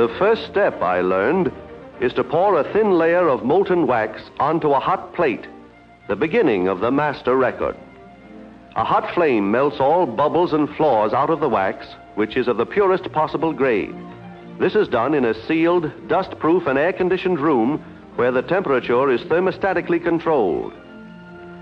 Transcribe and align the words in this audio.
The 0.00 0.08
first 0.18 0.46
step, 0.46 0.80
I 0.80 1.02
learned, 1.02 1.52
is 2.00 2.14
to 2.14 2.24
pour 2.24 2.58
a 2.58 2.72
thin 2.72 2.92
layer 2.92 3.28
of 3.28 3.44
molten 3.44 3.86
wax 3.86 4.22
onto 4.38 4.70
a 4.70 4.80
hot 4.80 5.12
plate, 5.12 5.46
the 6.08 6.16
beginning 6.16 6.68
of 6.68 6.80
the 6.80 6.90
master 6.90 7.36
record. 7.36 7.76
A 8.76 8.82
hot 8.82 9.12
flame 9.12 9.50
melts 9.50 9.78
all 9.78 10.06
bubbles 10.06 10.54
and 10.54 10.74
flaws 10.74 11.12
out 11.12 11.28
of 11.28 11.40
the 11.40 11.50
wax, 11.50 11.86
which 12.14 12.38
is 12.38 12.48
of 12.48 12.56
the 12.56 12.64
purest 12.64 13.12
possible 13.12 13.52
grade. 13.52 13.94
This 14.58 14.74
is 14.74 14.88
done 14.88 15.12
in 15.12 15.26
a 15.26 15.34
sealed, 15.46 15.92
dust-proof 16.08 16.66
and 16.66 16.78
air-conditioned 16.78 17.38
room 17.38 17.84
where 18.16 18.32
the 18.32 18.40
temperature 18.40 19.10
is 19.10 19.20
thermostatically 19.24 20.02
controlled. 20.02 20.72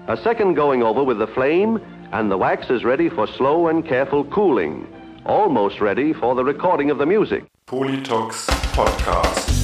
A 0.07 0.17
second 0.17 0.55
going 0.55 0.85
over 0.85 1.03
with 1.03 1.19
the 1.19 1.27
flame, 1.27 1.81
and 2.13 2.31
the 2.31 2.39
wax 2.39 2.71
is 2.71 2.85
ready 2.85 3.09
for 3.09 3.27
slow 3.27 3.67
and 3.67 3.85
careful 3.85 4.25
cooling, 4.27 4.87
almost 5.27 5.81
ready 5.81 6.13
for 6.13 6.37
the 6.37 6.45
recording 6.45 6.93
of 6.93 6.99
the 6.99 7.07
music. 7.07 7.45
Polytox 7.69 8.47
Podcast. 8.73 9.58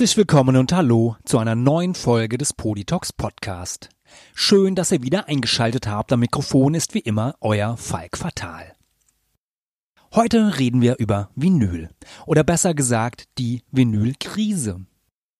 Herzlich 0.00 0.16
willkommen 0.16 0.56
und 0.56 0.72
hallo 0.72 1.16
zu 1.26 1.36
einer 1.36 1.54
neuen 1.54 1.94
Folge 1.94 2.38
des 2.38 2.54
Poditox 2.54 3.12
Podcast. 3.12 3.90
Schön, 4.34 4.74
dass 4.74 4.92
ihr 4.92 5.02
wieder 5.02 5.28
eingeschaltet 5.28 5.86
habt. 5.86 6.10
Am 6.10 6.20
Mikrofon 6.20 6.72
ist 6.72 6.94
wie 6.94 7.00
immer 7.00 7.34
euer 7.42 7.76
Falk 7.76 8.16
Fatal. 8.16 8.74
Heute 10.14 10.58
reden 10.58 10.80
wir 10.80 10.96
über 10.98 11.28
Vinyl. 11.34 11.90
Oder 12.24 12.44
besser 12.44 12.72
gesagt, 12.72 13.24
die 13.36 13.62
Vinylkrise. 13.72 14.86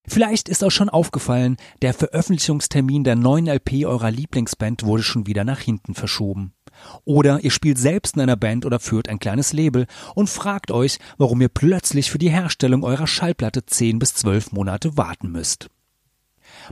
Vielleicht 0.06 0.50
ist 0.50 0.62
euch 0.62 0.74
schon 0.74 0.90
aufgefallen, 0.90 1.56
der 1.80 1.94
Veröffentlichungstermin 1.94 3.02
der 3.02 3.16
neuen 3.16 3.46
LP 3.46 3.86
eurer 3.86 4.10
Lieblingsband 4.10 4.84
wurde 4.84 5.02
schon 5.02 5.26
wieder 5.26 5.44
nach 5.44 5.60
hinten 5.60 5.94
verschoben. 5.94 6.52
Oder 7.04 7.40
ihr 7.40 7.50
spielt 7.50 7.78
selbst 7.78 8.16
in 8.16 8.22
einer 8.22 8.36
Band 8.36 8.66
oder 8.66 8.80
führt 8.80 9.08
ein 9.08 9.18
kleines 9.18 9.52
Label 9.52 9.86
und 10.14 10.30
fragt 10.30 10.70
euch, 10.70 10.98
warum 11.18 11.40
ihr 11.40 11.48
plötzlich 11.48 12.10
für 12.10 12.18
die 12.18 12.30
Herstellung 12.30 12.84
eurer 12.84 13.06
Schallplatte 13.06 13.64
10 13.64 13.98
bis 13.98 14.14
12 14.14 14.52
Monate 14.52 14.96
warten 14.96 15.30
müsst. 15.30 15.68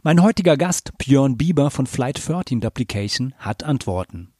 Mein 0.02 0.22
heutiger 0.22 0.56
Gast, 0.56 0.92
Björn 0.98 1.36
Bieber 1.36 1.70
von 1.70 1.86
Flight 1.86 2.20
13 2.26 2.60
Duplication, 2.60 3.34
hat 3.38 3.62
Antworten. 3.62 4.32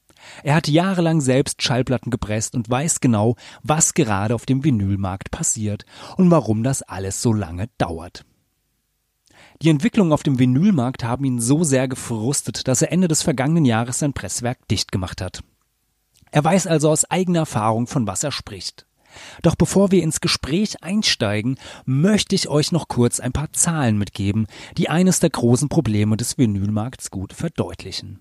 Er 0.42 0.54
hat 0.56 0.68
jahrelang 0.68 1.20
selbst 1.20 1.62
Schallplatten 1.62 2.10
gepresst 2.10 2.54
und 2.54 2.68
weiß 2.68 3.00
genau, 3.00 3.36
was 3.62 3.94
gerade 3.94 4.34
auf 4.34 4.46
dem 4.46 4.64
Vinylmarkt 4.64 5.30
passiert 5.30 5.84
und 6.16 6.30
warum 6.30 6.62
das 6.62 6.82
alles 6.82 7.22
so 7.22 7.32
lange 7.32 7.68
dauert. 7.78 8.24
Die 9.62 9.70
Entwicklungen 9.70 10.12
auf 10.12 10.22
dem 10.22 10.38
Vinylmarkt 10.38 11.02
haben 11.02 11.24
ihn 11.24 11.40
so 11.40 11.64
sehr 11.64 11.88
gefrustet, 11.88 12.68
dass 12.68 12.82
er 12.82 12.92
Ende 12.92 13.08
des 13.08 13.22
vergangenen 13.22 13.64
Jahres 13.64 13.98
sein 13.98 14.12
Presswerk 14.12 14.66
dicht 14.68 14.92
gemacht 14.92 15.20
hat. 15.20 15.42
Er 16.30 16.44
weiß 16.44 16.66
also 16.66 16.90
aus 16.90 17.04
eigener 17.10 17.40
Erfahrung, 17.40 17.86
von 17.86 18.06
was 18.06 18.24
er 18.24 18.32
spricht. 18.32 18.86
Doch 19.42 19.54
bevor 19.54 19.90
wir 19.90 20.02
ins 20.02 20.20
Gespräch 20.20 20.82
einsteigen, 20.82 21.58
möchte 21.84 22.34
ich 22.34 22.48
euch 22.48 22.72
noch 22.72 22.88
kurz 22.88 23.20
ein 23.20 23.32
paar 23.32 23.52
Zahlen 23.52 23.98
mitgeben, 23.98 24.46
die 24.76 24.88
eines 24.88 25.20
der 25.20 25.30
großen 25.30 25.68
Probleme 25.68 26.16
des 26.16 26.38
Vinylmarkts 26.38 27.10
gut 27.10 27.32
verdeutlichen. 27.32 28.20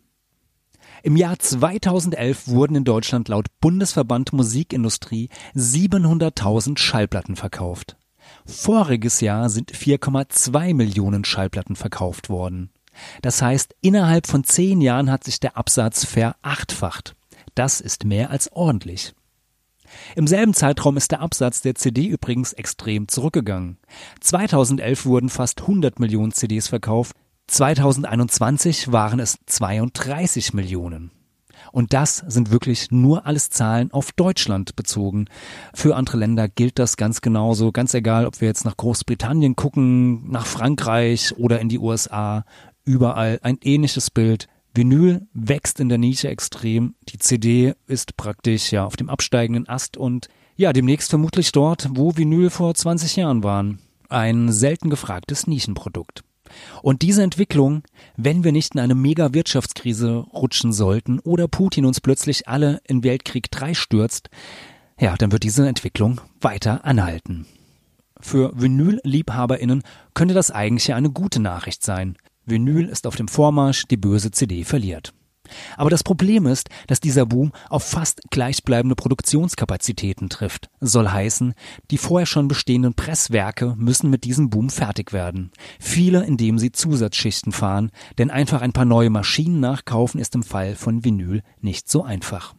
Im 1.03 1.15
Jahr 1.15 1.37
2011 1.37 2.47
wurden 2.47 2.75
in 2.75 2.83
Deutschland 2.83 3.27
laut 3.27 3.47
Bundesverband 3.61 4.33
Musikindustrie 4.33 5.29
700.000 5.55 6.77
Schallplatten 6.77 7.35
verkauft. 7.35 7.97
Voriges 8.45 9.21
Jahr 9.21 9.49
sind 9.49 9.71
4,2 9.71 10.73
Millionen 10.73 11.23
Schallplatten 11.23 11.75
verkauft 11.75 12.29
worden. 12.29 12.71
Das 13.21 13.41
heißt, 13.41 13.75
innerhalb 13.81 14.25
von 14.25 14.43
zehn 14.43 14.81
Jahren 14.81 15.11
hat 15.11 15.23
sich 15.23 15.39
der 15.39 15.55
Absatz 15.55 16.03
verachtfacht. 16.03 17.16
Das 17.57 17.81
ist 17.81 18.05
mehr 18.05 18.29
als 18.29 18.51
ordentlich. 18.51 19.15
Im 20.15 20.27
selben 20.27 20.53
Zeitraum 20.53 20.95
ist 20.95 21.11
der 21.11 21.21
Absatz 21.21 21.61
der 21.61 21.73
CD 21.73 22.05
übrigens 22.05 22.53
extrem 22.53 23.07
zurückgegangen. 23.07 23.77
2011 24.19 25.07
wurden 25.07 25.29
fast 25.29 25.61
100 25.61 25.99
Millionen 25.99 26.33
CDs 26.33 26.67
verkauft, 26.67 27.15
2021 27.47 28.91
waren 28.91 29.19
es 29.19 29.39
32 29.47 30.53
Millionen. 30.53 31.09
Und 31.71 31.93
das 31.93 32.17
sind 32.27 32.51
wirklich 32.51 32.91
nur 32.91 33.25
alles 33.25 33.49
Zahlen 33.49 33.91
auf 33.91 34.11
Deutschland 34.11 34.75
bezogen. 34.75 35.25
Für 35.73 35.95
andere 35.95 36.17
Länder 36.17 36.47
gilt 36.47 36.77
das 36.77 36.95
ganz 36.95 37.21
genauso, 37.21 37.71
ganz 37.71 37.95
egal, 37.95 38.27
ob 38.27 38.39
wir 38.39 38.47
jetzt 38.47 38.65
nach 38.65 38.77
Großbritannien 38.77 39.55
gucken, 39.55 40.29
nach 40.29 40.45
Frankreich 40.45 41.33
oder 41.37 41.59
in 41.59 41.69
die 41.69 41.79
USA, 41.79 42.45
überall 42.85 43.39
ein 43.41 43.57
ähnliches 43.63 44.11
Bild. 44.11 44.47
Vinyl 44.77 45.27
wächst 45.33 45.79
in 45.79 45.89
der 45.89 45.97
Nische 45.97 46.29
extrem. 46.29 46.93
Die 47.09 47.17
CD 47.17 47.73
ist 47.87 48.15
praktisch 48.15 48.71
ja 48.71 48.85
auf 48.85 48.95
dem 48.95 49.09
absteigenden 49.09 49.67
Ast 49.67 49.97
und 49.97 50.27
ja, 50.55 50.71
demnächst 50.71 51.09
vermutlich 51.09 51.51
dort, 51.51 51.89
wo 51.91 52.15
Vinyl 52.15 52.49
vor 52.51 52.73
20 52.73 53.15
Jahren 53.15 53.43
waren. 53.43 53.79
Ein 54.09 54.51
selten 54.51 54.89
gefragtes 54.89 55.47
Nischenprodukt. 55.47 56.23
Und 56.81 57.01
diese 57.01 57.23
Entwicklung, 57.23 57.83
wenn 58.15 58.43
wir 58.43 58.51
nicht 58.51 58.75
in 58.75 58.79
eine 58.79 58.95
Mega-Wirtschaftskrise 58.95 60.25
rutschen 60.31 60.71
sollten 60.71 61.19
oder 61.19 61.47
Putin 61.47 61.85
uns 61.85 61.99
plötzlich 61.99 62.47
alle 62.47 62.79
in 62.85 63.03
Weltkrieg 63.03 63.51
3 63.51 63.73
stürzt, 63.73 64.29
ja, 64.99 65.15
dann 65.17 65.31
wird 65.31 65.43
diese 65.43 65.67
Entwicklung 65.67 66.21
weiter 66.39 66.85
anhalten. 66.85 67.47
Für 68.19 68.51
Vinyl-LiebhaberInnen 68.55 69.83
könnte 70.13 70.33
das 70.33 70.51
eigentlich 70.51 70.93
eine 70.93 71.09
gute 71.09 71.39
Nachricht 71.39 71.83
sein. 71.83 72.17
Vinyl 72.47 72.87
ist 72.87 73.05
auf 73.05 73.15
dem 73.15 73.27
Vormarsch, 73.27 73.83
die 73.89 73.97
böse 73.97 74.31
CD 74.31 74.63
verliert. 74.63 75.13
Aber 75.77 75.89
das 75.89 76.03
Problem 76.03 76.45
ist, 76.45 76.69
dass 76.87 76.99
dieser 76.99 77.25
Boom 77.25 77.51
auf 77.69 77.83
fast 77.83 78.21
gleichbleibende 78.29 78.95
Produktionskapazitäten 78.95 80.29
trifft. 80.29 80.69
Soll 80.79 81.09
heißen, 81.09 81.53
die 81.91 81.97
vorher 81.97 82.25
schon 82.25 82.47
bestehenden 82.47 82.93
Presswerke 82.93 83.75
müssen 83.77 84.09
mit 84.09 84.23
diesem 84.23 84.49
Boom 84.49 84.69
fertig 84.69 85.13
werden. 85.13 85.51
Viele, 85.79 86.25
indem 86.25 86.59
sie 86.59 86.71
Zusatzschichten 86.71 87.51
fahren, 87.51 87.91
denn 88.17 88.31
einfach 88.31 88.61
ein 88.61 88.73
paar 88.73 88.85
neue 88.85 89.09
Maschinen 89.09 89.59
nachkaufen 89.59 90.19
ist 90.19 90.35
im 90.35 90.43
Fall 90.43 90.75
von 90.75 91.03
Vinyl 91.03 91.43
nicht 91.61 91.89
so 91.89 92.03
einfach. 92.03 92.55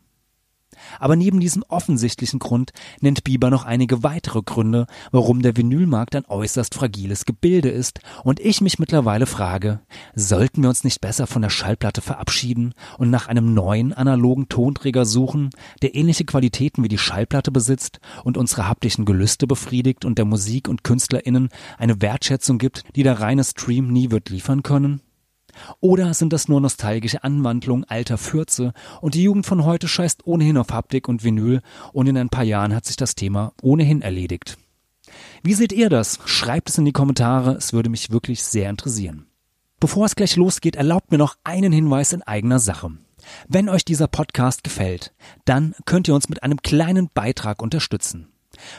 Aber 0.99 1.16
neben 1.16 1.41
diesem 1.41 1.62
offensichtlichen 1.69 2.38
Grund 2.38 2.72
nennt 3.00 3.25
Bieber 3.25 3.50
noch 3.50 3.65
einige 3.65 4.03
weitere 4.03 4.43
Gründe, 4.43 4.87
warum 5.10 5.43
der 5.43 5.56
Vinylmarkt 5.56 6.16
ein 6.16 6.26
äußerst 6.26 6.75
fragiles 6.75 7.25
Gebilde 7.25 7.69
ist 7.69 8.00
und 8.25 8.41
ich 8.41 8.60
mich 8.60 8.78
mittlerweile 8.78 9.26
frage, 9.26 9.81
sollten 10.15 10.62
wir 10.62 10.69
uns 10.69 10.84
nicht 10.84 11.00
besser 11.00 11.26
von 11.26 11.43
der 11.43 11.50
Schallplatte 11.50 12.00
verabschieden 12.00 12.75
und 12.99 13.10
nach 13.10 13.28
einem 13.28 13.54
neuen 13.54 13.93
analogen 13.93 14.49
Tonträger 14.49 15.04
suchen, 15.04 15.50
der 15.82 15.94
ähnliche 15.94 16.25
Qualitäten 16.25 16.82
wie 16.82 16.88
die 16.88 16.99
Schallplatte 16.99 17.50
besitzt 17.50 18.00
und 18.25 18.37
unsere 18.37 18.69
haptischen 18.69 19.05
Gelüste 19.05 19.47
befriedigt 19.47 20.05
und 20.05 20.19
der 20.19 20.25
Musik 20.25 20.69
und 20.69 20.84
KünstlerInnen 20.84 21.49
eine 21.78 22.00
Wertschätzung 22.00 22.59
gibt, 22.59 22.84
die 22.97 23.03
der 23.03 23.20
reine 23.20 23.44
Stream 23.44 23.88
nie 23.88 24.10
wird 24.10 24.31
liefern 24.31 24.62
können? 24.62 25.00
Oder 25.80 26.14
sind 26.14 26.32
das 26.32 26.48
nur 26.48 26.60
nostalgische 26.60 27.24
Anwandlungen 27.24 27.84
alter 27.84 28.19
Fürze 28.19 28.72
und 29.00 29.14
die 29.14 29.22
Jugend 29.22 29.46
von 29.46 29.64
heute 29.64 29.88
scheißt 29.88 30.26
ohnehin 30.26 30.56
auf 30.56 30.70
Haptik 30.70 31.08
und 31.08 31.25
Vinyl 31.25 31.60
und 31.93 32.06
in 32.06 32.16
ein 32.16 32.28
paar 32.28 32.44
Jahren 32.44 32.75
hat 32.75 32.84
sich 32.87 32.96
das 32.96 33.14
Thema 33.14 33.52
ohnehin 33.62 34.02
erledigt? 34.02 34.58
Wie 35.43 35.55
seht 35.55 35.72
ihr 35.72 35.88
das? 35.88 36.19
Schreibt 36.26 36.69
es 36.69 36.78
in 36.78 36.84
die 36.84 36.93
Kommentare, 36.93 37.52
es 37.52 37.72
würde 37.72 37.88
mich 37.88 38.10
wirklich 38.10 38.43
sehr 38.43 38.70
interessieren. 38.70 39.26
Bevor 39.81 40.06
es 40.06 40.16
gleich 40.16 40.37
losgeht, 40.37 40.76
erlaubt 40.76 41.12
mir 41.12 41.19
noch 41.19 41.37
einen 41.44 41.72
Hinweis 41.72 42.12
in 42.12 42.22
eigener 42.22 42.58
Sache. 42.58 42.90
Wenn 43.46 43.69
euch 43.69 43.84
dieser 43.84 44.08
Podcast 44.08 44.64
gefällt, 44.64 45.12
dann 45.44 45.75
könnt 45.84 46.08
ihr 46.08 46.14
uns 46.14 46.28
mit 46.28 46.43
einem 46.43 46.62
kleinen 46.62 47.08
Beitrag 47.12 47.62
unterstützen. 47.62 48.28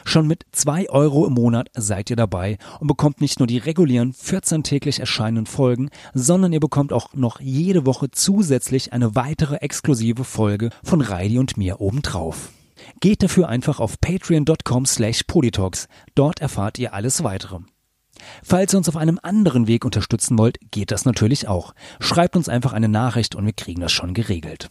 Schon 0.04 0.26
mit 0.26 0.44
zwei 0.52 0.88
Euro 0.90 1.26
im 1.26 1.34
Monat 1.34 1.68
seid 1.74 2.10
ihr 2.10 2.16
dabei 2.16 2.58
und 2.80 2.86
bekommt 2.86 3.20
nicht 3.20 3.38
nur 3.38 3.46
die 3.46 3.58
regulären 3.58 4.12
14 4.12 4.62
täglich 4.62 5.00
erscheinenden 5.00 5.46
Folgen, 5.46 5.90
sondern 6.14 6.52
ihr 6.52 6.60
bekommt 6.60 6.92
auch 6.92 7.14
noch 7.14 7.40
jede 7.40 7.86
Woche 7.86 8.10
zusätzlich 8.10 8.92
eine 8.92 9.14
weitere 9.14 9.56
exklusive 9.56 10.24
Folge 10.24 10.70
von 10.82 11.00
Reidi 11.00 11.38
und 11.38 11.56
mir 11.56 11.80
obendrauf. 11.80 12.50
Geht 13.00 13.22
dafür 13.22 13.48
einfach 13.48 13.80
auf 13.80 14.00
patreon.com 14.00 14.86
slash 14.86 15.24
polytalks. 15.24 15.88
Dort 16.14 16.40
erfahrt 16.40 16.78
ihr 16.78 16.94
alles 16.94 17.22
weitere. 17.22 17.58
Falls 18.42 18.74
ihr 18.74 18.78
uns 18.78 18.88
auf 18.88 18.96
einem 18.96 19.18
anderen 19.22 19.66
Weg 19.66 19.84
unterstützen 19.84 20.38
wollt, 20.38 20.58
geht 20.70 20.90
das 20.90 21.04
natürlich 21.04 21.48
auch. 21.48 21.74
Schreibt 22.00 22.36
uns 22.36 22.48
einfach 22.48 22.72
eine 22.72 22.88
Nachricht 22.88 23.34
und 23.34 23.46
wir 23.46 23.52
kriegen 23.52 23.80
das 23.80 23.92
schon 23.92 24.14
geregelt. 24.14 24.68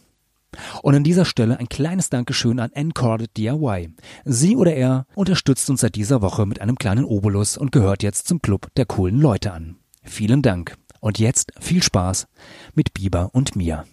Und 0.82 0.94
an 0.94 1.04
dieser 1.04 1.24
Stelle 1.24 1.58
ein 1.58 1.68
kleines 1.68 2.10
Dankeschön 2.10 2.60
an 2.60 2.72
Encorded 2.72 3.36
DIY. 3.36 3.94
Sie 4.24 4.56
oder 4.56 4.74
er 4.74 5.06
unterstützt 5.14 5.70
uns 5.70 5.80
seit 5.80 5.94
dieser 5.94 6.22
Woche 6.22 6.46
mit 6.46 6.60
einem 6.60 6.76
kleinen 6.76 7.04
Obolus 7.04 7.56
und 7.56 7.72
gehört 7.72 8.02
jetzt 8.02 8.28
zum 8.28 8.42
Club 8.42 8.68
der 8.76 8.86
coolen 8.86 9.20
Leute 9.20 9.52
an. 9.52 9.76
Vielen 10.02 10.42
Dank. 10.42 10.76
Und 11.00 11.18
jetzt 11.18 11.52
viel 11.60 11.82
Spaß 11.82 12.26
mit 12.74 12.92
Biber 12.92 13.30
und 13.32 13.56
mir. 13.56 13.84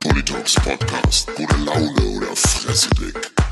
Politox 0.00 0.54
Podcast, 0.56 1.34
gute 1.34 1.56
Laune 1.56 2.16
oder 2.16 2.36
fresse 2.36 2.90
dick. 2.90 3.47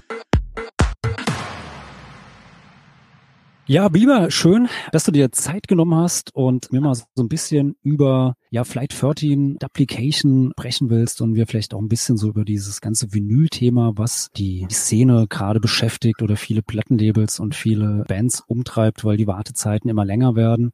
Ja, 3.68 3.88
Biber, 3.88 4.30
schön, 4.30 4.68
dass 4.92 5.02
du 5.02 5.10
dir 5.10 5.32
Zeit 5.32 5.66
genommen 5.66 5.96
hast 5.96 6.32
und 6.36 6.70
mir 6.70 6.80
mal 6.80 6.94
so 6.94 7.04
ein 7.18 7.26
bisschen 7.26 7.74
über 7.82 8.36
ja 8.50 8.62
Flight 8.62 8.94
13 9.02 9.58
Application 9.60 10.52
sprechen 10.52 10.88
willst 10.88 11.20
und 11.20 11.34
wir 11.34 11.48
vielleicht 11.48 11.74
auch 11.74 11.80
ein 11.80 11.88
bisschen 11.88 12.16
so 12.16 12.28
über 12.28 12.44
dieses 12.44 12.80
ganze 12.80 13.12
Vinyl-Thema, 13.12 13.94
was 13.96 14.28
die 14.36 14.68
Szene 14.70 15.26
gerade 15.28 15.58
beschäftigt 15.58 16.22
oder 16.22 16.36
viele 16.36 16.62
Plattenlabels 16.62 17.40
und 17.40 17.56
viele 17.56 18.04
Bands 18.06 18.44
umtreibt, 18.46 19.04
weil 19.04 19.16
die 19.16 19.26
Wartezeiten 19.26 19.90
immer 19.90 20.04
länger 20.04 20.36
werden. 20.36 20.70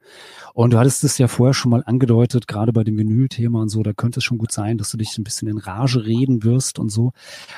Und 0.53 0.75
du 0.75 0.79
hattest 0.79 1.03
es 1.03 1.17
ja 1.17 1.29
vorher 1.29 1.55
schon 1.55 1.71
mal 1.71 1.83
angedeutet, 1.87 2.47
gerade 2.47 2.75
bei 2.75 2.85
dem 2.85 2.99
Vinyl-Thema 2.99 3.63
und 3.63 3.71
so, 3.71 3.83
da 3.83 3.95
könnte 3.95 4.19
es 4.19 4.25
schon 4.25 4.37
gut 4.37 4.53
sein, 4.53 4.77
dass 4.77 4.91
du 4.91 4.99
dich 4.99 5.17
ein 5.17 5.25
bisschen 5.25 5.49
in 5.49 5.57
Rage 5.57 6.05
reden 6.05 6.45
wirst 6.45 6.79
und 6.79 6.91
so. 6.91 7.13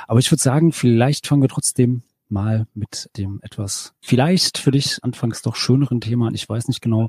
Aber 0.07 0.21
ich 0.21 0.31
würde 0.31 0.43
sagen, 0.45 0.71
vielleicht 0.71 1.27
fangen 1.27 1.43
wir 1.43 1.49
trotzdem 1.49 2.03
mal 2.35 2.67
mit 2.75 3.09
dem 3.17 3.41
etwas 3.43 3.95
vielleicht 4.03 4.59
für 4.59 4.73
dich 4.73 4.99
anfangs 5.03 5.41
doch 5.41 5.57
schöneren 5.57 6.03
Thema. 6.03 6.29
Ich 6.35 6.47
weiß 6.47 6.69
nicht 6.69 6.83
genau. 6.83 7.09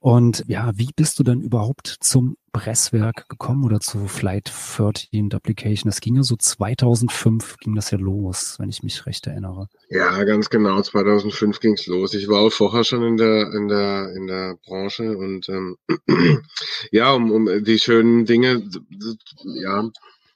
Und 0.00 0.44
ja, 0.48 0.72
wie 0.74 0.90
bist 0.94 1.18
du 1.18 1.22
denn 1.22 1.40
überhaupt 1.40 1.96
zum 2.00 2.36
Presswerk 2.52 3.28
gekommen 3.28 3.64
oder 3.64 3.78
zu 3.78 4.08
Flight 4.08 4.52
13 4.76 5.32
Application? 5.32 5.88
Das 5.88 6.00
ging 6.00 6.16
ja 6.16 6.22
so 6.22 6.36
2005 6.36 7.58
ging 7.58 7.74
das 7.74 7.90
ja 7.90 7.98
los, 7.98 8.56
wenn 8.58 8.68
ich 8.68 8.82
mich 8.82 9.06
recht 9.06 9.26
erinnere. 9.26 9.68
Ja, 9.88 10.22
ganz 10.24 10.50
genau. 10.50 10.82
2005 10.82 11.60
ging's 11.60 11.86
los. 11.86 12.12
Ich 12.14 12.28
war 12.28 12.40
auch 12.40 12.52
vorher 12.52 12.84
schon 12.84 13.04
in 13.04 13.16
der 13.16 13.52
in 13.54 13.68
der 13.68 14.12
in 14.14 14.26
der 14.26 14.58
Branche 14.66 15.16
und 15.16 15.48
ähm, 15.48 15.76
ja, 16.90 17.12
um, 17.12 17.30
um 17.30 17.64
die 17.64 17.78
schönen 17.78 18.26
Dinge, 18.26 18.68
ja, 19.44 19.88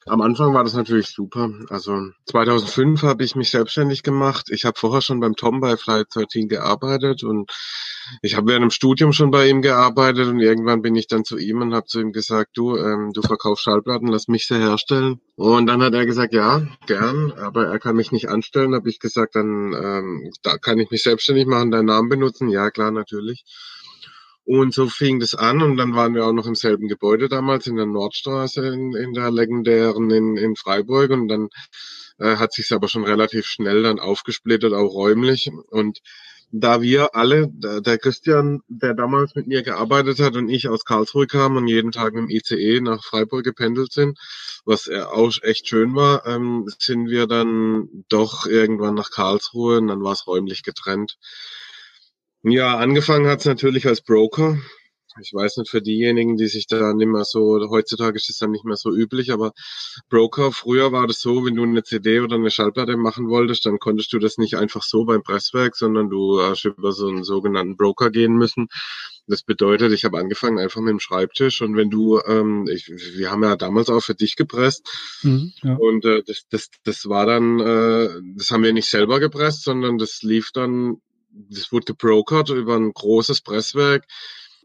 am 0.06 0.20
Anfang 0.20 0.52
war 0.54 0.64
das 0.64 0.75
natürlich 0.75 1.08
super. 1.08 1.50
Also 1.69 2.10
2005 2.26 3.02
habe 3.02 3.25
ich 3.25 3.37
mich 3.37 3.50
selbstständig 3.50 4.02
gemacht. 4.02 4.49
Ich 4.50 4.64
habe 4.64 4.78
vorher 4.78 5.00
schon 5.00 5.20
beim 5.20 5.37
Tom 5.37 5.60
bei 5.60 5.76
Flight 5.76 6.06
13 6.14 6.49
gearbeitet 6.49 7.22
und 7.22 7.50
ich 8.20 8.37
habe 8.37 8.49
während 8.49 8.64
dem 8.64 8.70
Studium 8.70 9.12
schon 9.12 9.31
bei 9.31 9.49
ihm 9.49 9.62
gearbeitet 9.62 10.26
und 10.26 10.40
irgendwann 10.40 10.82
bin 10.82 10.96
ich 10.96 11.06
dann 11.06 11.25
zu 11.25 11.38
ihm 11.38 11.60
und 11.60 11.75
habe 11.75 11.87
zu 11.87 12.00
ihm 12.00 12.12
gesagt, 12.12 12.50
du, 12.54 12.76
ähm, 12.76 13.12
du 13.12 13.22
verkaufst 13.22 13.64
Schallplatten, 13.64 14.08
lass 14.08 14.28
mich 14.28 14.46
sie 14.46 14.58
herstellen. 14.58 15.20
Und 15.37 15.66
dann 15.66 15.82
hat 15.82 15.94
er 15.94 16.04
gesagt, 16.04 16.34
ja, 16.34 16.66
gern, 16.87 17.32
aber 17.32 17.66
er 17.66 17.78
kann 17.78 17.96
mich 17.96 18.12
nicht 18.12 18.28
anstellen. 18.28 18.75
Habe 18.75 18.88
ich 18.88 18.99
gesagt, 18.99 19.37
dann 19.37 19.72
ähm, 19.72 20.32
da 20.43 20.58
kann 20.58 20.78
ich 20.78 20.90
mich 20.90 21.02
selbstständig 21.02 21.46
machen, 21.46 21.70
deinen 21.70 21.87
Namen 21.87 22.08
benutzen. 22.08 22.49
Ja, 22.49 22.70
klar, 22.70 22.90
natürlich. 22.90 23.44
Und 24.44 24.74
so 24.74 24.88
fing 24.88 25.20
das 25.20 25.34
an 25.34 25.62
und 25.62 25.76
dann 25.76 25.94
waren 25.94 26.14
wir 26.14 26.26
auch 26.26 26.32
noch 26.32 26.46
im 26.46 26.56
selben 26.56 26.88
Gebäude 26.88 27.28
damals 27.28 27.68
in 27.68 27.76
der 27.76 27.86
Nordstraße 27.86 28.66
in, 28.66 28.92
in 28.94 29.12
der 29.12 29.30
legendären 29.30 30.10
in, 30.10 30.36
in 30.36 30.56
Freiburg 30.56 31.10
und 31.10 31.28
dann 31.28 31.48
äh, 32.18 32.36
hat 32.36 32.52
sich 32.52 32.72
aber 32.72 32.88
schon 32.88 33.04
relativ 33.04 33.46
schnell 33.46 33.84
dann 33.84 34.00
aufgesplittet, 34.00 34.72
auch 34.72 34.92
räumlich 34.92 35.50
und 35.70 36.00
da 36.54 36.82
wir 36.82 37.16
alle, 37.16 37.48
der 37.48 37.96
Christian, 37.96 38.60
der 38.68 38.92
damals 38.92 39.34
mit 39.34 39.46
mir 39.46 39.62
gearbeitet 39.62 40.20
hat 40.20 40.36
und 40.36 40.50
ich 40.50 40.68
aus 40.68 40.84
Karlsruhe 40.84 41.26
kam 41.26 41.56
und 41.56 41.66
jeden 41.66 41.92
Tag 41.92 42.12
mit 42.12 42.24
dem 42.24 42.28
ICE 42.28 42.82
nach 42.82 43.02
Freiburg 43.02 43.42
gependelt 43.42 43.90
sind, 43.90 44.18
was 44.66 44.88
auch 44.90 45.32
echt 45.40 45.66
schön 45.66 45.94
war, 45.94 46.26
ähm, 46.26 46.68
sind 46.78 47.08
wir 47.08 47.26
dann 47.26 48.04
doch 48.10 48.44
irgendwann 48.44 48.94
nach 48.94 49.10
Karlsruhe 49.10 49.78
und 49.78 49.88
dann 49.88 50.02
war 50.02 50.12
es 50.12 50.26
räumlich 50.26 50.62
getrennt. 50.62 51.16
Ja, 52.42 52.76
angefangen 52.76 53.28
hat's 53.28 53.44
natürlich 53.44 53.86
als 53.86 54.02
Broker. 54.02 54.58
Ich 55.20 55.32
weiß 55.34 55.58
nicht, 55.58 55.70
für 55.70 55.82
diejenigen, 55.82 56.36
die 56.36 56.46
sich 56.46 56.66
da 56.66 56.94
nicht 56.94 57.06
mehr 57.06 57.24
so, 57.24 57.68
heutzutage 57.68 58.16
ist 58.16 58.30
es 58.30 58.38
dann 58.38 58.50
nicht 58.50 58.64
mehr 58.64 58.76
so 58.76 58.90
üblich, 58.90 59.30
aber 59.30 59.52
Broker, 60.08 60.52
früher 60.52 60.90
war 60.90 61.06
das 61.06 61.20
so, 61.20 61.44
wenn 61.44 61.54
du 61.54 61.64
eine 61.64 61.82
CD 61.82 62.20
oder 62.20 62.36
eine 62.36 62.50
Schallplatte 62.50 62.96
machen 62.96 63.28
wolltest, 63.28 63.66
dann 63.66 63.78
konntest 63.78 64.12
du 64.12 64.18
das 64.18 64.38
nicht 64.38 64.56
einfach 64.56 64.82
so 64.82 65.04
beim 65.04 65.22
Presswerk, 65.22 65.76
sondern 65.76 66.08
du 66.08 66.40
hast 66.40 66.64
über 66.64 66.92
so 66.92 67.08
einen 67.08 67.24
sogenannten 67.24 67.76
Broker 67.76 68.10
gehen 68.10 68.34
müssen. 68.34 68.68
Das 69.26 69.42
bedeutet, 69.42 69.92
ich 69.92 70.04
habe 70.04 70.18
angefangen 70.18 70.58
einfach 70.58 70.80
mit 70.80 70.90
dem 70.90 71.00
Schreibtisch 71.00 71.60
und 71.60 71.76
wenn 71.76 71.90
du, 71.90 72.20
ähm, 72.26 72.66
ich, 72.72 72.88
wir 72.88 73.30
haben 73.30 73.42
ja 73.42 73.54
damals 73.56 73.90
auch 73.90 74.02
für 74.02 74.14
dich 74.14 74.34
gepresst 74.34 74.88
mhm, 75.22 75.52
ja. 75.62 75.74
und 75.74 76.04
äh, 76.06 76.22
das, 76.26 76.44
das, 76.50 76.70
das 76.84 77.08
war 77.08 77.26
dann, 77.26 77.60
äh, 77.60 78.08
das 78.36 78.50
haben 78.50 78.64
wir 78.64 78.72
nicht 78.72 78.88
selber 78.88 79.20
gepresst, 79.20 79.62
sondern 79.62 79.98
das 79.98 80.22
lief 80.22 80.50
dann 80.52 81.02
das 81.32 81.73
wurde 81.73 81.87
gebrokert 81.87 82.50
über 82.50 82.76
ein 82.76 82.93
großes 82.93 83.40
Presswerk. 83.43 84.06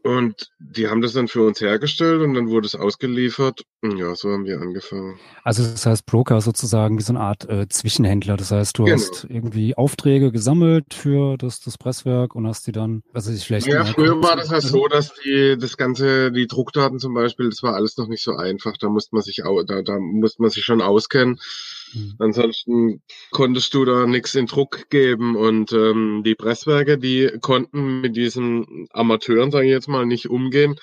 Und 0.04 0.50
die 0.60 0.88
haben 0.88 1.02
das 1.02 1.12
dann 1.12 1.26
für 1.26 1.44
uns 1.44 1.60
hergestellt 1.60 2.22
und 2.22 2.34
dann 2.34 2.48
wurde 2.48 2.66
es 2.66 2.76
ausgeliefert. 2.76 3.62
Ja, 3.82 4.14
so 4.14 4.30
haben 4.30 4.44
wir 4.44 4.60
angefangen. 4.60 5.18
Also 5.42 5.64
das 5.64 5.86
heißt 5.86 6.06
Broker 6.06 6.40
sozusagen 6.40 6.98
wie 6.98 7.02
so 7.02 7.12
eine 7.12 7.20
Art 7.20 7.48
äh, 7.48 7.68
Zwischenhändler. 7.68 8.36
Das 8.36 8.52
heißt, 8.52 8.78
du 8.78 8.84
genau. 8.84 8.96
hast 8.96 9.26
irgendwie 9.28 9.76
Aufträge 9.76 10.30
gesammelt 10.30 10.94
für 10.94 11.36
das, 11.36 11.60
das 11.60 11.78
Presswerk 11.78 12.36
und 12.36 12.46
hast 12.46 12.68
die 12.68 12.72
dann, 12.72 13.02
also 13.12 13.32
ich 13.32 13.44
vielleicht. 13.44 13.66
Ja, 13.66 13.84
früher 13.84 14.22
war 14.22 14.36
das 14.36 14.50
ja 14.50 14.60
so, 14.60 14.86
dass 14.86 15.12
die 15.24 15.56
das 15.58 15.76
ganze, 15.76 16.30
die 16.30 16.46
Druckdaten 16.46 17.00
zum 17.00 17.12
Beispiel, 17.12 17.50
das 17.50 17.62
war 17.64 17.74
alles 17.74 17.96
noch 17.96 18.06
nicht 18.06 18.22
so 18.22 18.36
einfach. 18.36 18.76
Da 18.78 18.88
musste 18.88 19.16
man 19.16 19.22
sich 19.22 19.44
auch, 19.44 19.64
da, 19.64 19.82
da 19.82 19.98
musste 19.98 20.42
man 20.42 20.50
sich 20.50 20.64
schon 20.64 20.80
auskennen. 20.80 21.40
Mhm. 21.94 22.14
Ansonsten 22.18 23.02
konntest 23.30 23.74
du 23.74 23.84
da 23.84 24.06
nichts 24.06 24.34
in 24.34 24.46
Druck 24.46 24.90
geben 24.90 25.36
und 25.36 25.72
ähm, 25.72 26.22
die 26.24 26.34
Presswerke, 26.34 26.98
die 26.98 27.30
konnten 27.40 28.00
mit 28.00 28.16
diesen 28.16 28.88
Amateuren, 28.92 29.50
sage 29.50 29.66
ich 29.66 29.72
jetzt 29.72 29.88
mal, 29.88 30.06
nicht 30.06 30.28
umgehen, 30.28 30.76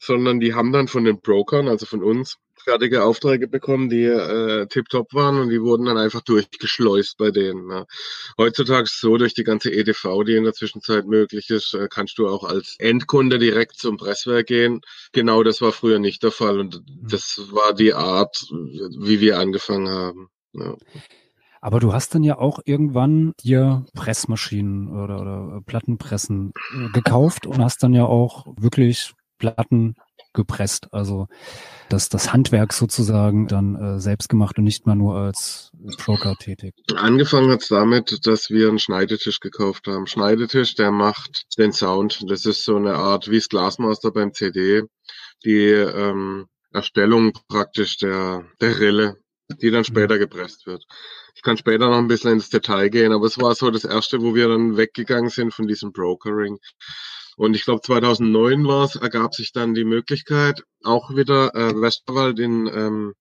sondern 0.00 0.40
die 0.40 0.54
haben 0.54 0.72
dann 0.72 0.88
von 0.88 1.04
den 1.04 1.20
Brokern, 1.20 1.68
also 1.68 1.86
von 1.86 2.02
uns, 2.02 2.38
fertige 2.68 3.02
Aufträge 3.02 3.48
bekommen, 3.48 3.88
die 3.88 4.04
äh, 4.04 4.66
tiptop 4.66 5.14
waren 5.14 5.40
und 5.40 5.48
die 5.48 5.62
wurden 5.62 5.86
dann 5.86 5.96
einfach 5.96 6.20
durchgeschleust 6.20 7.16
bei 7.16 7.30
denen. 7.30 7.70
Ja. 7.70 7.86
Heutzutage 8.36 8.88
so, 8.90 9.16
durch 9.16 9.32
die 9.32 9.44
ganze 9.44 9.70
EDV, 9.70 10.24
die 10.26 10.36
in 10.36 10.44
der 10.44 10.52
Zwischenzeit 10.52 11.06
möglich 11.06 11.48
ist, 11.50 11.74
äh, 11.74 11.88
kannst 11.90 12.18
du 12.18 12.28
auch 12.28 12.44
als 12.44 12.76
Endkunde 12.78 13.38
direkt 13.38 13.78
zum 13.78 13.96
Presswerk 13.96 14.46
gehen. 14.46 14.82
Genau 15.12 15.42
das 15.42 15.62
war 15.62 15.72
früher 15.72 15.98
nicht 15.98 16.22
der 16.22 16.30
Fall 16.30 16.60
und 16.60 16.74
mhm. 16.74 17.08
das 17.08 17.40
war 17.52 17.72
die 17.74 17.94
Art, 17.94 18.36
wie 18.50 19.20
wir 19.20 19.38
angefangen 19.38 19.88
haben. 19.88 20.28
Ja. 20.60 21.00
Aber 21.60 21.80
du 21.80 21.92
hast 21.92 22.14
dann 22.14 22.22
ja 22.22 22.38
auch 22.38 22.60
irgendwann 22.64 23.34
dir 23.42 23.84
Pressmaschinen 23.94 24.88
oder, 24.88 25.20
oder 25.20 25.60
Plattenpressen 25.66 26.52
äh, 26.72 26.88
gekauft 26.92 27.46
und 27.46 27.62
hast 27.62 27.82
dann 27.82 27.94
ja 27.94 28.04
auch 28.04 28.46
wirklich 28.56 29.12
Platten 29.38 29.96
gepresst. 30.34 30.88
Also 30.92 31.26
das, 31.88 32.08
das 32.08 32.32
Handwerk 32.32 32.72
sozusagen 32.72 33.48
dann 33.48 33.74
äh, 33.74 34.00
selbst 34.00 34.28
gemacht 34.28 34.58
und 34.58 34.64
nicht 34.64 34.86
mal 34.86 34.94
nur 34.94 35.16
als 35.16 35.70
Broker 36.04 36.34
tätig. 36.36 36.74
Angefangen 36.94 37.50
hat 37.50 37.62
es 37.62 37.68
damit, 37.68 38.26
dass 38.26 38.50
wir 38.50 38.68
einen 38.68 38.78
Schneidetisch 38.78 39.40
gekauft 39.40 39.86
haben. 39.86 40.06
Schneidetisch, 40.06 40.74
der 40.74 40.92
macht 40.92 41.46
den 41.58 41.72
Sound. 41.72 42.24
Das 42.28 42.46
ist 42.46 42.64
so 42.64 42.76
eine 42.76 42.94
Art 42.94 43.30
wie 43.30 43.38
das 43.38 43.48
Glasmaster 43.48 44.12
beim 44.12 44.32
CD. 44.32 44.82
Die 45.44 45.70
ähm, 45.70 46.46
Erstellung 46.72 47.32
praktisch 47.48 47.96
der, 47.98 48.44
der 48.60 48.78
Rille 48.78 49.16
die 49.48 49.70
dann 49.70 49.84
später 49.84 50.16
mhm. 50.16 50.20
gepresst 50.20 50.66
wird. 50.66 50.84
Ich 51.34 51.42
kann 51.42 51.56
später 51.56 51.88
noch 51.88 51.98
ein 51.98 52.08
bisschen 52.08 52.32
ins 52.32 52.50
Detail 52.50 52.88
gehen, 52.88 53.12
aber 53.12 53.26
es 53.26 53.38
war 53.38 53.54
so 53.54 53.70
das 53.70 53.84
erste, 53.84 54.20
wo 54.20 54.34
wir 54.34 54.48
dann 54.48 54.76
weggegangen 54.76 55.30
sind 55.30 55.54
von 55.54 55.66
diesem 55.66 55.92
Brokering. 55.92 56.58
Und 57.36 57.54
ich 57.54 57.64
glaube 57.64 57.80
2009 57.80 58.66
war 58.66 58.84
es, 58.84 58.96
ergab 58.96 59.34
sich 59.34 59.52
dann 59.52 59.74
die 59.74 59.84
Möglichkeit, 59.84 60.62
auch 60.82 61.14
wieder 61.14 61.54
äh, 61.54 61.80
Westerwald 61.80 62.38
in 62.40 62.66
ähm, 62.66 63.14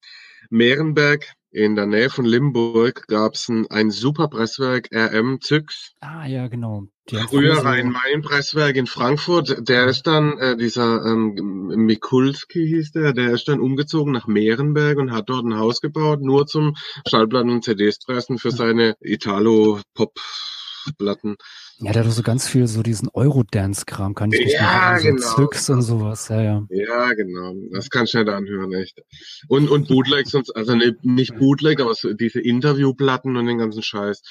Mehrenberg 0.49 1.33
in 1.51 1.75
der 1.75 1.85
Nähe 1.85 2.09
von 2.09 2.25
Limburg 2.25 3.07
gab 3.07 3.35
es 3.35 3.47
ein, 3.47 3.67
ein 3.69 3.89
super 3.89 4.27
Presswerk 4.27 4.89
RM 4.93 5.39
Zyx. 5.41 5.93
Ah 6.01 6.25
ja, 6.25 6.47
genau. 6.47 6.87
Früher 7.09 7.63
Rhein-Main-Presswerk 7.63 8.75
in 8.75 8.85
Frankfurt, 8.85 9.69
der 9.69 9.85
ist 9.85 10.07
dann, 10.07 10.37
äh, 10.39 10.57
dieser 10.57 11.05
ähm, 11.05 11.71
Mikulski 11.85 12.67
hieß 12.67 12.91
der, 12.91 13.13
der 13.13 13.31
ist 13.31 13.47
dann 13.47 13.61
umgezogen 13.61 14.11
nach 14.11 14.27
Mehrenberg 14.27 14.97
und 14.97 15.13
hat 15.13 15.29
dort 15.29 15.45
ein 15.45 15.57
Haus 15.57 15.79
gebaut, 15.79 16.19
nur 16.21 16.47
zum 16.47 16.75
Schallplatten 17.07 17.49
und 17.49 17.63
CDs 17.63 17.99
pressen 17.99 18.39
für 18.39 18.51
seine 18.51 18.97
Italo-Pop-Platten. 18.99 21.37
Ja, 21.79 21.91
der 21.91 22.05
hat 22.05 22.11
so 22.11 22.23
ganz 22.23 22.47
viel 22.47 22.65
so 22.65 22.81
diesen 22.81 23.07
Eurodance-Kram, 23.13 24.15
kann 24.15 24.31
ich 24.31 24.39
nicht 24.39 24.53
ja, 24.53 24.61
machen. 24.63 24.99
So 24.99 25.07
genau. 25.07 25.35
Zyx 25.35 25.69
und 25.69 25.81
sowas, 25.83 26.27
ja, 26.29 26.41
ja. 26.41 26.67
Ja, 26.69 27.13
genau. 27.13 27.53
Das 27.71 27.91
kann 27.91 28.05
ich 28.05 28.13
nicht 28.15 28.27
anhören, 28.27 28.73
echt. 28.73 29.03
Und, 29.47 29.69
und 29.69 29.87
Bootlegs, 29.87 30.33
also 30.55 30.75
nicht, 30.75 31.05
nicht 31.05 31.37
Bootleg, 31.37 31.79
aber 31.79 31.93
so 31.93 32.13
diese 32.13 32.39
Interviewplatten 32.39 33.37
und 33.37 33.45
den 33.45 33.59
ganzen 33.59 33.83
Scheiß. 33.83 34.23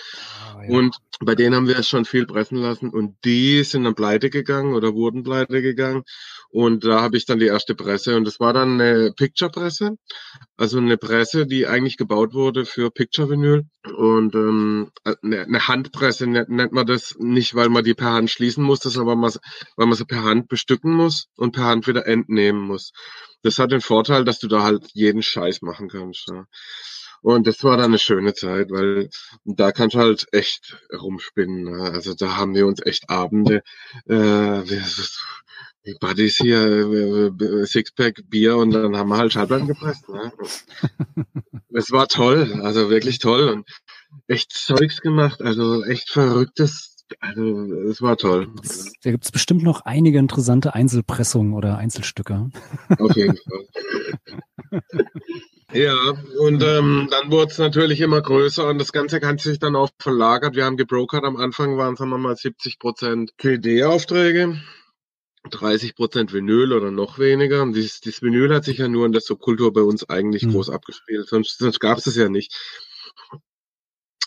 Oh, 0.56 0.62
ja. 0.62 0.76
Und 0.76 0.96
bei 1.20 1.36
denen 1.36 1.54
haben 1.54 1.68
wir 1.68 1.78
es 1.78 1.88
schon 1.88 2.04
viel 2.04 2.26
pressen 2.26 2.58
lassen 2.58 2.90
und 2.90 3.14
die 3.24 3.62
sind 3.62 3.84
dann 3.84 3.94
pleite 3.94 4.28
gegangen 4.28 4.74
oder 4.74 4.94
wurden 4.94 5.22
pleite 5.22 5.62
gegangen. 5.62 6.02
Und 6.50 6.84
da 6.84 7.02
habe 7.02 7.16
ich 7.16 7.26
dann 7.26 7.38
die 7.38 7.46
erste 7.46 7.74
Presse 7.74 8.16
und 8.16 8.24
das 8.24 8.40
war 8.40 8.52
dann 8.52 8.80
eine 8.80 9.12
Picture-Presse, 9.12 9.96
also 10.56 10.78
eine 10.78 10.96
Presse, 10.96 11.46
die 11.46 11.66
eigentlich 11.66 11.96
gebaut 11.96 12.34
wurde 12.34 12.64
für 12.64 12.90
Picture-Vinyl 12.90 13.64
und 13.96 14.34
ähm, 14.34 14.90
eine 15.22 15.68
Handpresse 15.68 16.26
nennt, 16.26 16.48
nennt 16.48 16.72
man 16.72 16.86
das 16.86 17.14
nicht, 17.18 17.54
weil 17.54 17.68
man 17.68 17.84
die 17.84 17.94
per 17.94 18.12
Hand 18.12 18.30
schließen 18.30 18.64
muss, 18.64 18.80
sondern 18.80 19.20
weil 19.76 19.86
man 19.86 19.96
sie 19.96 20.04
per 20.04 20.24
Hand 20.24 20.48
bestücken 20.48 20.92
muss 20.92 21.28
und 21.36 21.52
per 21.52 21.64
Hand 21.64 21.86
wieder 21.86 22.06
entnehmen 22.06 22.60
muss. 22.60 22.92
Das 23.42 23.58
hat 23.58 23.72
den 23.72 23.80
Vorteil, 23.80 24.24
dass 24.24 24.38
du 24.38 24.48
da 24.48 24.62
halt 24.62 24.86
jeden 24.92 25.22
Scheiß 25.22 25.62
machen 25.62 25.88
kannst. 25.88 26.28
Ja. 26.28 26.46
Und 27.22 27.46
das 27.46 27.64
war 27.64 27.76
dann 27.76 27.86
eine 27.86 27.98
schöne 27.98 28.34
Zeit, 28.34 28.70
weil 28.70 29.08
da 29.44 29.72
kannst 29.72 29.94
du 29.94 29.98
halt 29.98 30.26
echt 30.32 30.76
rumspinnen. 30.92 31.64
Ne? 31.64 31.90
Also 31.90 32.14
da 32.14 32.36
haben 32.36 32.54
wir 32.54 32.66
uns 32.66 32.84
echt 32.84 33.10
Abende, 33.10 33.62
äh, 34.06 34.62
die 34.62 34.80
Buddies 36.00 36.36
hier, 36.36 36.58
äh, 36.58 37.66
Sixpack 37.66 38.22
Bier 38.28 38.56
und 38.56 38.72
dann 38.72 38.96
haben 38.96 39.08
wir 39.08 39.16
halt 39.16 39.32
Schallplatten 39.32 39.68
gepresst. 39.68 40.08
Ne? 40.08 40.32
es 41.72 41.90
war 41.90 42.08
toll, 42.08 42.60
also 42.62 42.90
wirklich 42.90 43.18
toll 43.18 43.48
und 43.48 43.68
echt 44.26 44.52
Zeugs 44.52 45.00
gemacht, 45.00 45.42
also 45.42 45.84
echt 45.84 46.10
verrücktes 46.10 46.96
also 47.20 47.72
es 47.88 48.02
war 48.02 48.16
toll. 48.16 48.48
Da 49.02 49.10
gibt 49.10 49.24
es 49.24 49.30
bestimmt 49.30 49.62
noch 49.62 49.82
einige 49.82 50.18
interessante 50.18 50.74
Einzelpressungen 50.74 51.54
oder 51.54 51.78
Einzelstücke. 51.78 52.50
Auf 52.98 53.16
jeden 53.16 53.36
Fall. 53.36 54.82
ja, 55.72 55.94
und 56.40 56.62
ähm, 56.62 57.08
dann 57.10 57.30
wurde 57.30 57.52
es 57.52 57.58
natürlich 57.58 58.00
immer 58.00 58.20
größer 58.20 58.68
und 58.68 58.78
das 58.78 58.92
Ganze 58.92 59.20
hat 59.20 59.40
sich 59.40 59.58
dann 59.58 59.76
auch 59.76 59.90
verlagert. 59.98 60.56
Wir 60.56 60.64
haben 60.64 60.76
gebrokert, 60.76 61.24
am 61.24 61.36
Anfang 61.36 61.76
waren 61.76 61.94
es 61.94 62.00
wir 62.00 62.18
mal 62.18 62.36
70 62.36 62.78
Prozent 62.78 63.30
CD-Aufträge. 63.40 64.60
30 65.50 65.94
Prozent 65.94 66.32
Vinyl 66.32 66.72
oder 66.72 66.90
noch 66.90 67.18
weniger. 67.18 67.62
Und 67.62 67.74
dieses, 67.74 68.00
dieses 68.00 68.22
Vinyl 68.22 68.54
hat 68.54 68.64
sich 68.64 68.78
ja 68.78 68.88
nur 68.88 69.06
in 69.06 69.12
der 69.12 69.20
Subkultur 69.20 69.72
bei 69.72 69.82
uns 69.82 70.08
eigentlich 70.08 70.44
mhm. 70.44 70.52
groß 70.52 70.70
abgespielt. 70.70 71.28
Sonst, 71.28 71.58
sonst 71.58 71.80
gab 71.80 71.98
es 71.98 72.06
es 72.06 72.16
ja 72.16 72.28
nicht. 72.28 72.54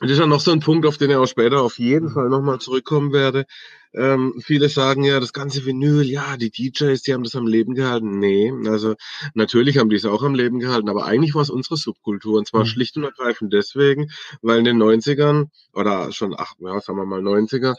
Das 0.02 0.12
ist 0.12 0.20
ja 0.20 0.28
noch 0.28 0.40
so 0.40 0.52
ein 0.52 0.62
Punkt, 0.62 0.86
auf 0.86 0.98
den 0.98 1.10
ich 1.10 1.18
auch 1.18 1.28
später 1.28 1.62
auf 1.62 1.78
jeden 1.78 2.08
mhm. 2.08 2.14
Fall 2.14 2.30
nochmal 2.30 2.60
zurückkommen 2.60 3.12
werde. 3.12 3.46
Ähm, 3.94 4.36
viele 4.40 4.70
sagen 4.70 5.04
ja, 5.04 5.20
das 5.20 5.34
ganze 5.34 5.66
Vinyl, 5.66 6.04
ja, 6.04 6.38
die 6.38 6.52
DJs, 6.52 7.02
die 7.02 7.14
haben 7.14 7.24
das 7.24 7.36
am 7.36 7.48
Leben 7.48 7.74
gehalten. 7.74 8.20
Nee, 8.20 8.54
also 8.68 8.96
natürlich 9.34 9.78
haben 9.78 9.90
die 9.90 9.96
es 9.96 10.06
auch 10.06 10.24
am 10.24 10.36
Leben 10.36 10.60
gehalten, 10.60 10.90
aber 10.90 11.06
eigentlich 11.06 11.34
war 11.34 11.42
es 11.42 11.50
unsere 11.50 11.76
Subkultur 11.76 12.38
und 12.38 12.48
zwar 12.48 12.62
mhm. 12.62 12.68
schlicht 12.68 12.96
und 12.98 13.04
ergreifend 13.04 13.52
deswegen, 13.52 14.12
weil 14.42 14.60
in 14.60 14.66
den 14.66 14.78
90ern 14.78 15.48
oder 15.74 16.12
schon, 16.12 16.36
ach, 16.38 16.54
ja, 16.60 16.80
sagen 16.80 17.00
wir 17.00 17.06
mal 17.06 17.22
90er, 17.22 17.76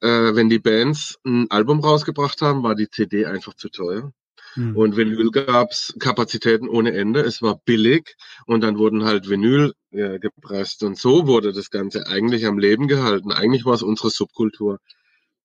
äh, 0.00 0.34
wenn 0.34 0.48
die 0.48 0.58
Bands 0.58 1.18
ein 1.24 1.50
Album 1.50 1.80
rausgebracht 1.80 2.40
haben, 2.42 2.62
war 2.62 2.74
die 2.74 2.88
CD 2.88 3.26
einfach 3.26 3.54
zu 3.54 3.68
teuer. 3.68 4.12
Mhm. 4.56 4.76
Und 4.76 4.96
Vinyl 4.96 5.30
gab's 5.30 5.94
Kapazitäten 5.98 6.68
ohne 6.68 6.92
Ende. 6.92 7.20
Es 7.20 7.42
war 7.42 7.60
billig 7.64 8.16
und 8.46 8.62
dann 8.62 8.78
wurden 8.78 9.04
halt 9.04 9.28
Vinyl 9.28 9.72
ja, 9.90 10.18
gepresst. 10.18 10.82
Und 10.82 10.98
so 10.98 11.26
wurde 11.26 11.52
das 11.52 11.70
Ganze 11.70 12.06
eigentlich 12.06 12.46
am 12.46 12.58
Leben 12.58 12.88
gehalten. 12.88 13.32
Eigentlich 13.32 13.64
war 13.64 13.74
es 13.74 13.82
unsere 13.82 14.10
Subkultur, 14.10 14.78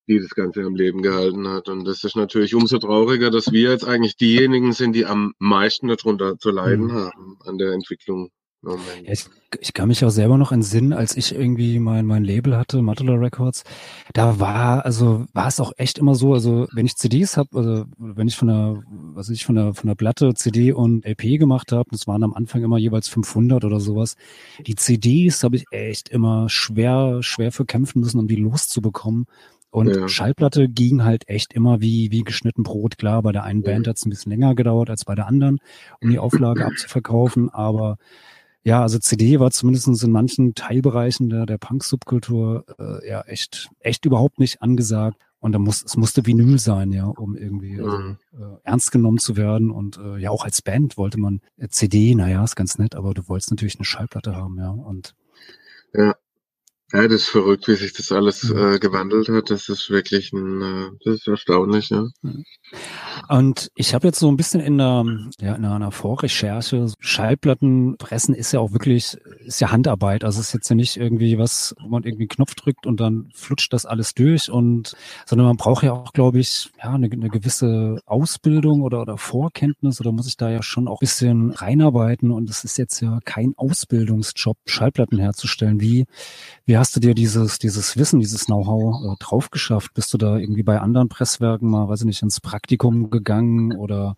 die 0.07 0.19
das 0.19 0.31
Ganze 0.31 0.63
am 0.63 0.75
Leben 0.75 1.01
gehalten 1.01 1.47
hat. 1.47 1.69
Und 1.69 1.85
das 1.85 2.03
ist 2.03 2.15
natürlich 2.15 2.55
umso 2.55 2.77
trauriger, 2.79 3.29
dass 3.31 3.51
wir 3.51 3.71
jetzt 3.71 3.85
eigentlich 3.85 4.15
diejenigen 4.17 4.73
sind, 4.73 4.93
die 4.93 5.05
am 5.05 5.33
meisten 5.39 5.87
darunter 5.87 6.37
zu 6.37 6.51
leiden 6.51 6.87
mhm. 6.87 6.93
haben 6.93 7.37
an 7.45 7.57
der 7.57 7.73
Entwicklung 7.73 8.29
ja, 8.61 9.11
ich, 9.13 9.25
ich, 9.61 9.73
kann 9.73 9.87
mich 9.87 10.03
auch 10.03 10.09
selber 10.09 10.37
noch 10.37 10.51
entsinnen, 10.51 10.91
als 10.91 11.15
ich 11.15 11.33
irgendwie 11.33 11.79
mein, 11.79 12.05
mein 12.05 12.25
Label 12.25 12.57
hatte, 12.57 12.81
Matula 12.81 13.13
Records, 13.13 13.63
da 14.13 14.39
war, 14.39 14.83
also 14.83 15.25
war 15.33 15.47
es 15.47 15.61
auch 15.61 15.71
echt 15.77 15.97
immer 15.97 16.13
so, 16.13 16.33
also 16.33 16.67
wenn 16.73 16.85
ich 16.85 16.97
CDs 16.97 17.37
habe, 17.37 17.57
also 17.57 17.85
wenn 17.97 18.27
ich 18.27 18.35
von 18.35 18.49
der, 18.49 18.83
was 18.89 19.29
ich 19.29 19.45
von 19.45 19.55
der, 19.55 19.73
von 19.73 19.87
der 19.87 19.95
Platte 19.95 20.33
CD 20.33 20.73
und 20.73 21.05
LP 21.05 21.39
gemacht 21.39 21.71
habe, 21.71 21.89
das 21.91 22.05
waren 22.05 22.23
am 22.23 22.33
Anfang 22.33 22.61
immer 22.61 22.77
jeweils 22.77 23.07
500 23.07 23.63
oder 23.63 23.79
sowas, 23.79 24.17
die 24.67 24.75
CDs 24.75 25.43
habe 25.43 25.55
ich 25.55 25.65
echt 25.71 26.09
immer 26.09 26.49
schwer, 26.49 27.23
schwer 27.23 27.53
für 27.53 27.65
kämpfen 27.65 28.01
müssen, 28.01 28.19
um 28.19 28.27
die 28.27 28.35
loszubekommen. 28.35 29.25
Und 29.71 29.95
ja. 29.95 30.07
Schallplatte 30.07 30.67
ging 30.67 31.03
halt 31.03 31.29
echt 31.29 31.53
immer 31.53 31.79
wie, 31.79 32.11
wie 32.11 32.23
geschnitten 32.23 32.63
Brot. 32.63 32.97
Klar, 32.97 33.21
bei 33.21 33.31
der 33.31 33.43
einen 33.43 33.61
Band 33.61 33.87
hat 33.87 33.97
es 33.97 34.05
ein 34.05 34.09
bisschen 34.09 34.31
länger 34.31 34.55
gedauert 34.55 34.89
als 34.89 35.05
bei 35.05 35.13
der 35.13 35.27
anderen, 35.27 35.59
um 36.01 36.09
die 36.09 36.17
Auflage 36.17 36.65
abzuverkaufen, 36.65 37.49
aber 37.49 37.97
ja, 38.63 38.81
also 38.81 38.99
CD 38.99 39.39
war 39.39 39.51
zumindest 39.51 40.03
in 40.03 40.11
manchen 40.11 40.53
Teilbereichen 40.53 41.29
der, 41.29 41.45
der 41.45 41.57
Punk-Subkultur 41.57 42.65
äh, 42.77 43.09
ja 43.09 43.21
echt, 43.21 43.69
echt 43.79 44.05
überhaupt 44.05 44.39
nicht 44.39 44.61
angesagt. 44.61 45.17
Und 45.41 45.53
da 45.53 45.59
muss, 45.59 45.83
es 45.83 45.95
musste 45.95 46.25
Vinyl 46.25 46.59
sein, 46.59 46.91
ja, 46.91 47.05
um 47.05 47.37
irgendwie 47.37 47.79
also, 47.79 47.97
mhm. 47.97 48.17
äh, 48.33 48.57
ernst 48.63 48.91
genommen 48.91 49.19
zu 49.19 49.37
werden. 49.37 49.71
Und 49.71 49.97
äh, 49.97 50.17
ja, 50.17 50.31
auch 50.31 50.43
als 50.43 50.61
Band 50.61 50.97
wollte 50.97 51.17
man 51.17 51.39
äh, 51.57 51.69
CD, 51.69 52.13
naja, 52.13 52.43
ist 52.43 52.57
ganz 52.57 52.77
nett, 52.77 52.95
aber 52.95 53.13
du 53.13 53.27
wolltest 53.29 53.49
natürlich 53.49 53.77
eine 53.77 53.85
Schallplatte 53.85 54.35
haben, 54.35 54.57
ja. 54.57 54.69
Und 54.69 55.15
ja. 55.93 56.13
Ja, 56.91 57.03
das 57.03 57.21
ist 57.21 57.29
verrückt, 57.29 57.67
wie 57.67 57.75
sich 57.75 57.93
das 57.93 58.11
alles 58.11 58.43
mhm. 58.43 58.57
äh, 58.57 58.79
gewandelt 58.79 59.29
hat. 59.29 59.51
Das 59.51 59.69
ist 59.69 59.91
wirklich 59.91 60.33
ein, 60.33 60.61
äh, 60.61 60.89
das 61.05 61.15
ist 61.15 61.27
erstaunlich, 61.27 61.89
ja. 61.89 62.07
Mhm. 62.23 62.45
Und 63.27 63.69
ich 63.75 63.93
habe 63.93 64.07
jetzt 64.07 64.19
so 64.19 64.27
ein 64.27 64.37
bisschen 64.37 64.59
in 64.59 64.81
einer, 64.81 65.29
ja, 65.39 65.53
in 65.53 65.65
einer 65.65 65.91
Vorrecherche, 65.91 66.87
Schallplattenpressen 66.99 68.33
ist 68.33 68.53
ja 68.53 68.59
auch 68.59 68.71
wirklich, 68.71 69.17
ist 69.45 69.61
ja 69.61 69.71
Handarbeit. 69.71 70.23
Also 70.23 70.39
es 70.39 70.47
ist 70.47 70.53
jetzt 70.53 70.69
ja 70.69 70.75
nicht 70.75 70.97
irgendwie 70.97 71.37
was, 71.37 71.75
wo 71.79 71.89
man 71.89 72.03
irgendwie 72.03 72.23
einen 72.23 72.29
Knopf 72.29 72.55
drückt 72.55 72.87
und 72.87 72.99
dann 72.99 73.29
flutscht 73.35 73.71
das 73.71 73.85
alles 73.85 74.15
durch 74.15 74.49
und, 74.49 74.95
sondern 75.27 75.47
man 75.47 75.57
braucht 75.57 75.83
ja 75.83 75.93
auch, 75.93 76.11
glaube 76.13 76.39
ich, 76.39 76.71
ja, 76.81 76.93
eine, 76.93 77.09
eine 77.11 77.29
gewisse 77.29 78.01
Ausbildung 78.07 78.81
oder, 78.81 79.01
oder 79.01 79.17
Vorkenntnis 79.17 80.01
oder 80.01 80.11
muss 80.11 80.27
ich 80.27 80.37
da 80.37 80.49
ja 80.49 80.63
schon 80.63 80.87
auch 80.87 80.97
ein 80.97 81.05
bisschen 81.05 81.51
reinarbeiten 81.51 82.31
und 82.31 82.49
es 82.49 82.63
ist 82.63 82.77
jetzt 82.77 82.99
ja 82.99 83.19
kein 83.25 83.53
Ausbildungsjob, 83.57 84.57
Schallplatten 84.65 85.19
herzustellen. 85.19 85.81
Wie, 85.81 86.05
wie 86.65 86.78
hast 86.79 86.95
du 86.95 86.99
dir 86.99 87.13
dieses, 87.13 87.59
dieses 87.59 87.97
Wissen, 87.97 88.19
dieses 88.19 88.45
Know-how 88.45 89.03
äh, 89.03 89.15
drauf 89.23 89.51
geschafft? 89.51 89.93
Bist 89.93 90.13
du 90.13 90.17
da 90.17 90.37
irgendwie 90.37 90.63
bei 90.63 90.79
anderen 90.79 91.09
Presswerken 91.09 91.69
mal, 91.69 91.89
weiß 91.89 92.01
ich 92.01 92.05
nicht, 92.07 92.21
ins 92.21 92.39
Praktikum 92.41 93.09
gegangen 93.09 93.77
oder? 93.77 94.15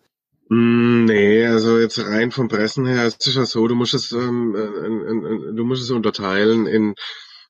Mm, 0.48 1.04
nee, 1.04 1.46
also 1.46 1.78
jetzt 1.78 1.98
rein 1.98 2.30
vom 2.30 2.48
Pressen 2.48 2.86
her 2.86 3.06
ist 3.06 3.26
es 3.26 3.34
ja 3.34 3.44
so, 3.44 3.66
du 3.66 3.74
musst 3.74 3.94
es, 3.94 4.12
ähm, 4.12 4.54
äh, 4.54 5.54
du 5.54 5.64
musst 5.64 5.82
es 5.82 5.90
unterteilen 5.90 6.66
in 6.66 6.94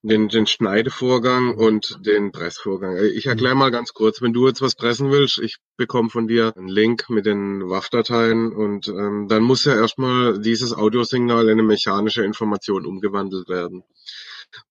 den, 0.02 0.28
den 0.28 0.46
Schneidevorgang 0.46 1.54
und 1.54 1.98
den 2.04 2.32
Pressvorgang. 2.32 2.96
Ich 3.14 3.26
erkläre 3.26 3.54
mal 3.54 3.70
ganz 3.70 3.92
kurz, 3.92 4.20
wenn 4.20 4.32
du 4.32 4.48
jetzt 4.48 4.60
was 4.60 4.74
pressen 4.74 5.12
willst, 5.12 5.38
ich 5.38 5.58
bekomme 5.76 6.10
von 6.10 6.26
dir 6.26 6.56
einen 6.56 6.68
Link 6.68 7.08
mit 7.08 7.24
den 7.24 7.68
WAV-Dateien 7.68 8.52
und 8.52 8.88
ähm, 8.88 9.28
dann 9.28 9.44
muss 9.44 9.64
ja 9.64 9.76
erstmal 9.76 10.40
dieses 10.40 10.72
Audiosignal 10.72 11.44
in 11.44 11.52
eine 11.52 11.62
mechanische 11.62 12.24
Information 12.24 12.84
umgewandelt 12.84 13.48
werden. 13.48 13.84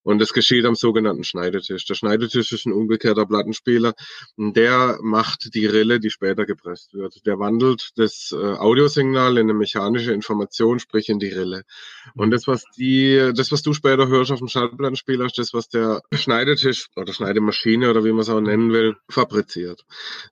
Und 0.03 0.19
das 0.19 0.33
geschieht 0.33 0.65
am 0.65 0.75
sogenannten 0.75 1.23
Schneidetisch. 1.23 1.85
Der 1.85 1.95
Schneidetisch 1.95 2.51
ist 2.51 2.65
ein 2.65 2.73
umgekehrter 2.73 3.25
Plattenspieler. 3.25 3.93
Der 4.37 4.99
macht 5.01 5.53
die 5.53 5.65
Rille, 5.65 5.99
die 5.99 6.09
später 6.09 6.45
gepresst 6.45 6.93
wird. 6.93 7.25
Der 7.25 7.39
wandelt 7.39 7.91
das 7.95 8.31
äh, 8.31 8.35
Audiosignal 8.35 9.37
in 9.37 9.49
eine 9.49 9.53
mechanische 9.53 10.13
Information, 10.13 10.79
sprich 10.79 11.09
in 11.09 11.19
die 11.19 11.29
Rille. 11.29 11.63
Und 12.15 12.31
das, 12.31 12.47
was 12.47 12.63
die, 12.77 13.31
das, 13.35 13.51
was 13.51 13.61
du 13.61 13.73
später 13.73 14.07
hörst 14.07 14.31
auf 14.31 14.39
dem 14.39 14.47
Schallplattenspieler, 14.47 15.25
ist 15.25 15.37
das, 15.37 15.53
was 15.53 15.69
der 15.69 16.01
Schneidetisch 16.13 16.87
oder 16.95 17.13
Schneidemaschine 17.13 17.89
oder 17.89 18.03
wie 18.03 18.11
man 18.11 18.21
es 18.21 18.29
auch 18.29 18.41
nennen 18.41 18.71
will, 18.71 18.95
fabriziert. 19.09 19.83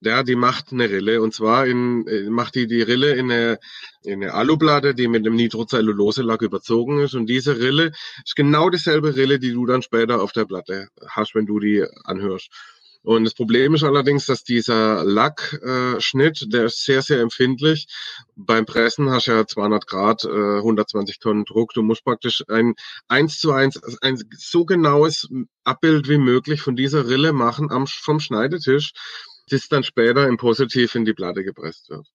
Der, 0.02 0.24
die 0.24 0.36
macht 0.36 0.72
eine 0.72 0.90
Rille 0.90 1.22
und 1.22 1.34
zwar 1.34 1.66
in, 1.66 2.08
äh, 2.08 2.30
macht 2.30 2.56
die 2.56 2.68
die 2.68 2.82
Rille 2.82 3.14
in 3.14 3.32
eine 3.32 3.60
eine 4.06 4.34
Aluplatte, 4.34 4.96
die 4.96 5.08
mit 5.08 5.26
einem 5.26 5.36
Nitrocellulose-Lack 5.36 6.42
überzogen 6.42 7.00
ist. 7.00 7.16
Und 7.16 7.28
diese 7.28 7.58
Rille 7.58 7.92
ist 8.24 8.36
genau 8.36 8.70
dieselbe 8.70 9.16
Rille, 9.16 9.40
die 9.40 9.54
du 9.54 9.66
dann 9.66 9.82
später 9.82 10.22
auf 10.22 10.32
der 10.32 10.46
Platte 10.46 10.90
hast, 11.08 11.36
wenn 11.36 11.46
du 11.46 11.60
die 11.60 11.86
anhörst. 12.04 12.50
Und 13.02 13.24
das 13.24 13.34
Problem 13.34 13.76
ist 13.76 13.84
allerdings, 13.84 14.26
dass 14.26 14.44
dieser 14.44 15.06
Lackschnitt, 15.06 16.42
äh, 16.42 16.48
der 16.48 16.66
ist 16.66 16.84
sehr, 16.84 17.02
sehr 17.02 17.22
empfindlich. 17.22 17.88
Beim 18.36 18.66
Pressen 18.66 19.10
hast 19.10 19.28
du 19.28 19.32
ja 19.32 19.48
200 19.48 19.88
Grad, 19.88 20.26
äh, 20.26 20.58
120 20.58 21.20
Tonnen 21.20 21.46
Druck. 21.46 21.74
Du 21.74 21.82
musst 21.82 22.04
praktisch 22.04 22.44
ein 22.50 22.76
eins 23.08 23.40
zu 23.40 23.54
eins, 23.54 23.80
ein 24.02 24.22
so 24.38 24.66
genaues 24.66 25.30
Abbild 25.64 26.10
wie 26.10 26.18
möglich 26.18 26.62
von 26.62 26.76
dieser 26.76 27.08
Rille 27.08 27.32
machen 27.32 27.72
am, 27.72 27.88
vom 27.88 28.20
Schneidetisch, 28.20 28.92
das 29.50 29.70
dann 29.70 29.84
später 29.84 30.28
im 30.28 30.38
Positiv 30.38 30.94
in 30.96 31.06
die 31.06 31.14
Platte 31.14 31.44
gepresst 31.44 31.90
wird. 31.90 32.06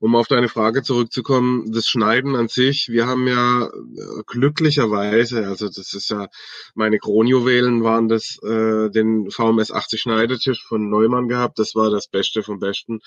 Um 0.00 0.14
auf 0.16 0.28
deine 0.28 0.48
Frage 0.48 0.82
zurückzukommen, 0.82 1.72
das 1.72 1.86
Schneiden 1.86 2.36
an 2.36 2.48
sich, 2.48 2.88
wir 2.88 3.06
haben 3.06 3.26
ja 3.26 3.66
äh, 3.66 4.22
glücklicherweise, 4.26 5.46
also 5.46 5.68
das 5.68 5.94
ist 5.94 6.10
ja, 6.10 6.28
meine 6.74 6.98
Kronjuwelen 6.98 7.82
waren 7.82 8.08
das, 8.08 8.38
äh, 8.42 8.90
den 8.90 9.30
VMS 9.30 9.70
80 9.72 10.00
Schneidetisch 10.00 10.64
von 10.64 10.90
Neumann 10.90 11.28
gehabt, 11.28 11.58
das 11.58 11.74
war 11.74 11.90
das 11.90 12.08
Beste 12.08 12.42
vom 12.42 12.58
Besten. 12.58 13.00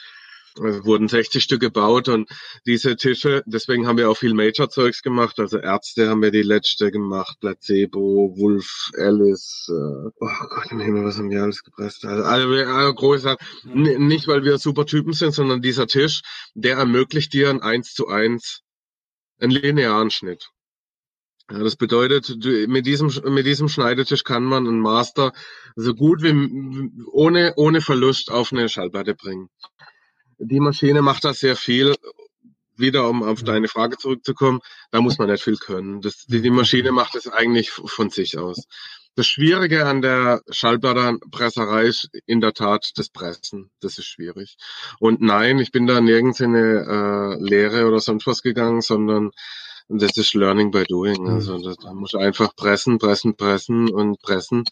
Also 0.59 0.85
wurden 0.85 1.07
60 1.07 1.43
Stück 1.43 1.61
gebaut 1.61 2.09
und 2.09 2.29
diese 2.65 2.95
Tische, 2.95 3.43
deswegen 3.45 3.87
haben 3.87 3.97
wir 3.97 4.09
auch 4.09 4.17
viel 4.17 4.33
Major-Zeugs 4.33 5.01
gemacht. 5.01 5.39
Also 5.39 5.57
Ärzte 5.57 6.09
haben 6.09 6.21
wir 6.21 6.31
die 6.31 6.41
letzte 6.41 6.91
gemacht, 6.91 7.37
Placebo, 7.39 8.33
Wolf, 8.37 8.89
Alice, 8.97 9.69
äh, 9.69 10.09
oh 10.19 10.47
Gott 10.49 10.71
im 10.71 10.79
Himmel, 10.79 11.05
was 11.05 11.17
haben 11.17 11.29
wir 11.29 11.43
alles 11.43 11.63
gepresst? 11.63 12.05
Also 12.05 12.23
alle, 12.23 12.67
alle 12.67 12.93
große 12.93 13.35
Nicht, 13.63 14.27
weil 14.27 14.43
wir 14.43 14.57
super 14.57 14.85
Typen 14.85 15.13
sind, 15.13 15.33
sondern 15.33 15.61
dieser 15.61 15.87
Tisch, 15.87 16.21
der 16.55 16.77
ermöglicht 16.77 17.33
dir 17.33 17.49
ein 17.49 17.61
1 17.61 17.93
zu 17.93 18.07
1 18.07 18.61
einen 19.39 19.51
linearen 19.51 20.11
Schnitt. 20.11 20.49
Ja, 21.51 21.59
das 21.59 21.75
bedeutet, 21.75 22.35
du, 22.43 22.67
mit 22.67 22.85
diesem 22.85 23.11
mit 23.33 23.45
diesem 23.45 23.69
Schneidetisch 23.69 24.23
kann 24.23 24.43
man 24.43 24.67
einen 24.67 24.79
Master 24.79 25.33
so 25.75 25.95
gut 25.95 26.21
wie 26.21 26.31
ohne 27.11 27.53
ohne 27.55 27.81
Verlust 27.81 28.29
auf 28.29 28.51
eine 28.51 28.69
Schallplatte 28.69 29.15
bringen. 29.15 29.49
Die 30.39 30.59
Maschine 30.59 31.01
macht 31.01 31.25
das 31.25 31.39
sehr 31.39 31.55
viel. 31.55 31.95
Wieder 32.75 33.09
um 33.09 33.23
auf 33.23 33.43
deine 33.43 33.67
Frage 33.67 33.97
zurückzukommen, 33.97 34.61
da 34.91 35.01
muss 35.01 35.17
man 35.17 35.29
nicht 35.29 35.43
viel 35.43 35.57
können. 35.57 35.99
Das, 35.99 36.25
die, 36.27 36.41
die 36.41 36.49
Maschine 36.49 36.93
macht 36.93 37.15
es 37.15 37.27
eigentlich 37.27 37.71
von 37.71 38.09
sich 38.09 38.37
aus. 38.37 38.67
Das 39.15 39.27
Schwierige 39.27 39.85
an 39.85 40.01
der 40.01 40.41
Schallplattenpresserei 40.49 41.87
ist 41.87 42.09
in 42.25 42.39
der 42.39 42.53
Tat 42.53 42.91
das 42.95 43.09
Pressen. 43.09 43.69
Das 43.81 43.97
ist 43.97 44.05
schwierig. 44.05 44.55
Und 44.99 45.19
nein, 45.19 45.59
ich 45.59 45.73
bin 45.73 45.87
da 45.87 45.99
nirgends 45.99 46.39
in 46.39 46.55
eine 46.55 47.37
äh, 47.37 47.43
Lehre 47.43 47.85
oder 47.85 47.99
sonst 47.99 48.25
was 48.27 48.41
gegangen, 48.41 48.79
sondern 48.79 49.31
und 49.89 50.01
das 50.03 50.15
ist 50.17 50.35
Learning 50.35 50.69
by 50.71 50.83
Doing. 50.83 51.23
Mhm. 51.23 51.29
Also 51.29 51.57
da, 51.57 51.73
da 51.81 51.93
muss 51.93 52.13
einfach 52.13 52.55
pressen, 52.55 52.99
pressen, 52.99 53.35
pressen 53.35 53.89
und 53.89 54.21
pressen 54.21 54.63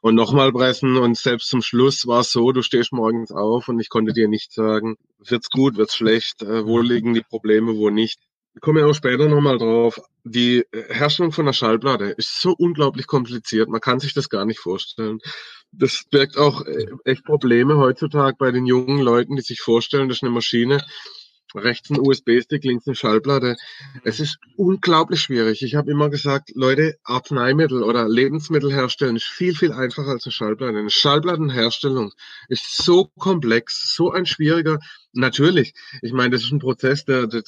und 0.00 0.14
nochmal 0.14 0.52
pressen. 0.52 0.96
Und 0.96 1.18
selbst 1.18 1.48
zum 1.48 1.60
Schluss 1.60 2.06
war 2.06 2.20
es 2.20 2.30
so, 2.30 2.52
du 2.52 2.62
stehst 2.62 2.92
morgens 2.92 3.32
auf 3.32 3.68
und 3.68 3.80
ich 3.80 3.88
konnte 3.88 4.12
dir 4.12 4.28
nicht 4.28 4.52
sagen, 4.52 4.96
wird's 5.18 5.50
gut, 5.50 5.76
wird's 5.76 5.96
schlecht, 5.96 6.42
äh, 6.42 6.64
wo 6.64 6.78
liegen 6.78 7.14
die 7.14 7.22
Probleme, 7.22 7.76
wo 7.76 7.90
nicht. 7.90 8.20
Ich 8.54 8.60
komme 8.60 8.80
ja 8.80 8.86
auch 8.86 8.94
später 8.94 9.28
nochmal 9.28 9.58
drauf. 9.58 10.00
Die 10.24 10.64
Herstellung 10.72 11.32
von 11.32 11.46
der 11.46 11.52
Schallplatte 11.52 12.06
ist 12.16 12.40
so 12.40 12.54
unglaublich 12.56 13.06
kompliziert. 13.06 13.68
Man 13.68 13.80
kann 13.80 14.00
sich 14.00 14.12
das 14.12 14.28
gar 14.28 14.44
nicht 14.44 14.60
vorstellen. 14.60 15.18
Das 15.72 16.04
birgt 16.10 16.36
auch 16.36 16.62
äh, 16.62 16.86
echt 17.04 17.24
Probleme 17.24 17.76
heutzutage 17.76 18.36
bei 18.38 18.52
den 18.52 18.66
jungen 18.66 19.00
Leuten, 19.00 19.36
die 19.36 19.42
sich 19.42 19.60
vorstellen, 19.60 20.08
das 20.08 20.18
ist 20.18 20.22
eine 20.22 20.32
Maschine, 20.32 20.84
rechts 21.54 21.90
ein 21.90 21.98
USB-Stick, 21.98 22.64
links 22.64 22.86
eine 22.86 22.96
Schallplatte. 22.96 23.56
Es 24.04 24.20
ist 24.20 24.38
unglaublich 24.56 25.20
schwierig. 25.20 25.62
Ich 25.62 25.74
habe 25.74 25.90
immer 25.90 26.10
gesagt, 26.10 26.50
Leute, 26.54 26.96
Arzneimittel 27.04 27.82
oder 27.82 28.08
Lebensmittel 28.08 28.72
herstellen 28.72 29.16
ist 29.16 29.24
viel, 29.24 29.54
viel 29.54 29.72
einfacher 29.72 30.10
als 30.10 30.26
eine 30.26 30.32
Schallplatte. 30.32 30.78
Eine 30.78 30.90
Schallplattenherstellung 30.90 32.12
ist 32.48 32.76
so 32.76 33.10
komplex, 33.18 33.94
so 33.94 34.10
ein 34.10 34.26
schwieriger. 34.26 34.78
Natürlich, 35.12 35.74
ich 36.02 36.12
meine, 36.12 36.30
das 36.30 36.44
ist 36.44 36.52
ein 36.52 36.60
Prozess, 36.60 37.04
der, 37.04 37.26
der, 37.26 37.42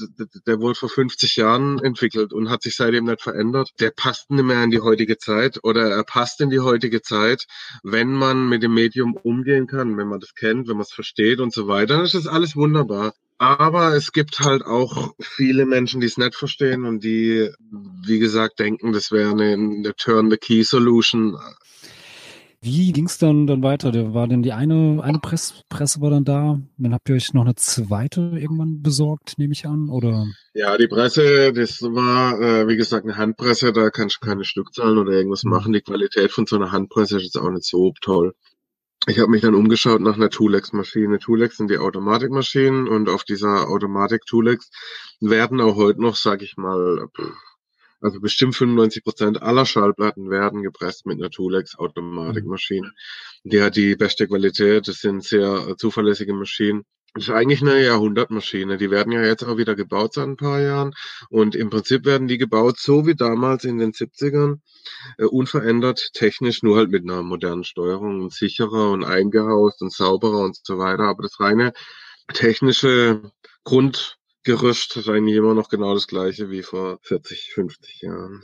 der 0.47 0.61
wurde 0.61 0.75
vor 0.75 0.89
50 0.89 1.37
Jahren 1.37 1.79
entwickelt 1.79 2.33
und 2.33 2.51
hat 2.51 2.63
sich 2.63 2.75
seitdem 2.75 3.05
nicht 3.05 3.23
verändert. 3.23 3.71
Der 3.79 3.91
passt 3.91 4.31
nicht 4.31 4.43
mehr 4.43 4.65
in 4.65 4.73
die 4.73 4.81
heutige 4.81 5.17
Zeit 5.17 5.61
oder 5.63 5.89
er 5.89 6.03
passt 6.03 6.41
in 6.41 6.51
die 6.51 6.59
heutige 6.59 7.03
Zeit, 7.03 7.47
wenn 7.85 8.13
man 8.13 8.49
mit 8.49 8.65
dem 8.65 8.75
Medium 8.75 9.15
umgehen 9.15 9.69
kann, 9.69 9.97
wenn 9.97 10.09
man 10.09 10.19
das 10.19 10.35
kennt, 10.35 10.67
wenn 10.67 10.77
man 10.77 10.83
es 10.83 10.93
versteht 10.93 11.39
und 11.39 11.53
so 11.53 11.69
weiter. 11.69 11.99
Das 11.99 12.15
ist 12.15 12.27
alles 12.27 12.57
wunderbar. 12.57 13.15
Aber 13.43 13.97
es 13.97 14.13
gibt 14.13 14.39
halt 14.39 14.65
auch 14.65 15.15
viele 15.21 15.67
Menschen, 15.67 16.01
die 16.01 16.07
es 16.07 16.17
nicht 16.17 16.37
verstehen 16.37 16.85
und 16.85 17.03
die, 17.03 17.51
wie 18.07 18.21
gesagt, 18.21 18.61
denken, 18.61 18.93
das 18.93 19.11
wäre 19.11 19.33
eine, 19.33 19.55
eine 19.55 19.97
Turn-the-Key-Solution. 19.97 21.37
Wie 22.61 22.93
ging 22.93 23.07
es 23.07 23.19
dann, 23.19 23.49
dann 23.49 23.65
weiter? 23.65 23.91
Da 23.91 24.15
war 24.15 24.29
denn 24.29 24.45
die 24.45 24.53
eine, 24.53 25.03
eine 25.03 25.19
Press, 25.19 25.65
Presse 25.69 26.01
war 26.01 26.11
dann 26.11 26.25
da. 26.25 26.61
Dann 26.79 26.95
habt 26.95 27.09
ihr 27.09 27.17
euch 27.17 27.35
noch 27.35 27.43
eine 27.43 27.57
zweite 27.57 28.21
irgendwann 28.37 28.81
besorgt, 28.81 29.37
nehme 29.39 29.55
ich 29.55 29.67
an, 29.67 29.89
oder? 29.89 30.25
Ja, 30.55 30.79
die 30.79 30.87
Presse, 30.87 31.53
das 31.53 31.83
war, 31.83 32.41
äh, 32.41 32.69
wie 32.69 32.77
gesagt, 32.77 33.05
eine 33.05 33.17
Handpresse, 33.17 33.73
da 33.73 33.91
kannst 33.91 34.19
du 34.23 34.25
keine 34.25 34.45
Stückzahlen 34.45 34.99
oder 34.99 35.11
irgendwas 35.11 35.43
mhm. 35.43 35.51
machen. 35.51 35.73
Die 35.73 35.81
Qualität 35.81 36.31
von 36.31 36.47
so 36.47 36.55
einer 36.55 36.71
Handpresse 36.71 37.17
ist 37.17 37.25
jetzt 37.25 37.39
auch 37.39 37.51
nicht 37.51 37.65
so 37.65 37.93
toll 38.01 38.35
ich 39.07 39.19
habe 39.19 39.31
mich 39.31 39.43
dann 39.43 39.55
umgeschaut 39.55 40.01
nach 40.01 40.15
einer 40.15 40.31
Tulex-Maschine. 40.31 41.19
Tulex 41.19 41.57
sind 41.57 41.71
die 41.71 41.79
Automatikmaschinen 41.79 42.89
und 42.89 43.09
auf 43.09 43.25
dieser 43.25 43.69
Automatik-Tulex 43.69 44.71
werden 45.21 45.61
auch 45.61 45.77
heute 45.77 46.01
noch, 46.01 46.17
sag 46.17 46.43
ich 46.43 46.57
mal, 46.57 47.09
also 48.01 48.21
bestimmt 48.21 48.55
95 48.55 49.05
Prozent 49.05 49.43
aller 49.43 49.67
Schallplatten 49.67 50.31
werden 50.31 50.63
gepresst 50.63 51.07
mit 51.07 51.19
einer 51.19 51.31
Tulex 51.31 51.77
Automatikmaschine. 51.77 52.93
Die 53.45 53.63
hat 53.63 53.77
die 53.77 53.97
beste 53.97 54.29
Qualität, 54.29 54.87
das 54.87 54.99
sind 54.99 55.25
sehr 55.25 55.75
zuverlässige 55.77 56.35
Maschinen. 56.35 56.85
Ist 57.15 57.29
eigentlich 57.29 57.61
eine 57.61 57.83
Jahrhundertmaschine. 57.85 58.79
Die 58.79 58.91
werden 58.91 59.13
ja 59.13 59.23
jetzt 59.23 59.45
auch 59.45 59.59
wieder 59.59 59.75
gebaut 59.75 60.15
seit 60.15 60.27
ein 60.29 60.37
paar 60.37 60.61
Jahren. 60.61 60.95
Und 61.29 61.55
im 61.55 61.69
Prinzip 61.69 62.07
werden 62.07 62.27
die 62.27 62.39
gebaut 62.39 62.79
so 62.79 63.07
wie 63.07 63.15
damals 63.15 63.65
in 63.65 63.77
den 63.79 63.93
70ern. 63.93 64.61
Äh, 65.19 65.25
unverändert, 65.25 66.11
technisch, 66.15 66.63
nur 66.63 66.77
halt 66.79 66.91
mit 66.91 67.03
einer 67.03 67.23
modernen 67.23 67.65
Steuerung 67.65 68.23
und 68.23 68.33
sicherer 68.33 68.91
und 68.91 69.05
eingehaust 69.05 69.83
und 69.83 69.93
sauberer 69.93 70.39
und 70.41 70.59
so 70.63 70.79
weiter. 70.79 71.05
Aber 71.05 71.23
das 71.23 71.39
reine 71.39 71.75
technische 72.33 73.31
Grundgerüst 73.65 74.97
ist 74.97 75.09
eigentlich 75.09 75.37
immer 75.37 75.55
noch 75.55 75.69
genau 75.69 75.93
das 75.95 76.07
gleiche 76.07 76.51
wie 76.51 76.63
vor 76.63 76.99
40, 77.03 77.53
50 77.53 78.03
Jahren. 78.03 78.43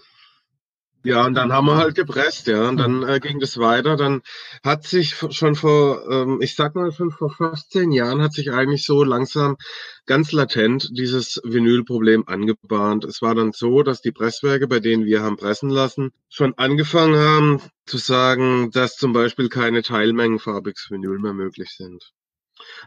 Ja, 1.08 1.24
und 1.24 1.32
dann 1.32 1.54
haben 1.54 1.66
wir 1.66 1.76
halt 1.78 1.94
gepresst, 1.94 2.48
ja, 2.48 2.68
und 2.68 2.76
dann 2.76 3.02
äh, 3.02 3.18
ging 3.18 3.40
das 3.40 3.56
weiter. 3.56 3.96
Dann 3.96 4.20
hat 4.62 4.84
sich 4.86 5.14
schon 5.30 5.54
vor, 5.54 6.06
ähm, 6.10 6.42
ich 6.42 6.54
sag 6.54 6.74
mal 6.74 6.92
schon 6.92 7.10
vor 7.10 7.30
fast 7.30 7.70
zehn 7.72 7.92
Jahren, 7.92 8.20
hat 8.20 8.34
sich 8.34 8.52
eigentlich 8.52 8.84
so 8.84 9.04
langsam 9.04 9.56
ganz 10.04 10.32
latent 10.32 10.90
dieses 10.92 11.40
Vinylproblem 11.44 12.28
angebahnt. 12.28 13.06
Es 13.06 13.22
war 13.22 13.34
dann 13.34 13.52
so, 13.52 13.82
dass 13.82 14.02
die 14.02 14.12
Presswerke, 14.12 14.68
bei 14.68 14.80
denen 14.80 15.06
wir 15.06 15.22
haben 15.22 15.38
pressen 15.38 15.70
lassen, 15.70 16.10
schon 16.28 16.52
angefangen 16.58 17.16
haben 17.16 17.62
zu 17.86 17.96
sagen, 17.96 18.70
dass 18.72 18.96
zum 18.96 19.14
Beispiel 19.14 19.48
keine 19.48 19.80
Teilmengen 19.80 20.38
farbiges 20.38 20.88
Vinyl 20.90 21.18
mehr 21.20 21.32
möglich 21.32 21.70
sind. 21.74 22.12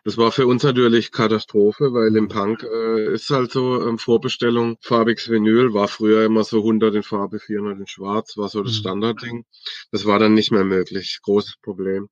Das 0.03 0.17
war 0.17 0.31
für 0.31 0.47
uns 0.47 0.63
natürlich 0.63 1.11
Katastrophe, 1.11 1.93
weil 1.93 2.15
im 2.15 2.27
Punk 2.27 2.63
äh, 2.63 3.13
ist 3.13 3.29
halt 3.29 3.51
so 3.51 3.87
ähm, 3.87 3.97
Vorbestellung 3.97 4.77
farbiges 4.81 5.29
Vinyl, 5.29 5.73
war 5.73 5.87
früher 5.87 6.25
immer 6.25 6.43
so 6.43 6.57
100 6.57 6.95
in 6.95 7.03
Farbe, 7.03 7.39
400 7.39 7.79
in 7.79 7.87
Schwarz, 7.87 8.37
war 8.37 8.49
so 8.49 8.63
das 8.63 8.73
mhm. 8.73 8.77
Standardding. 8.77 9.45
Das 9.91 10.05
war 10.05 10.19
dann 10.19 10.33
nicht 10.33 10.51
mehr 10.51 10.63
möglich, 10.63 11.19
großes 11.23 11.57
Problem. 11.61 12.09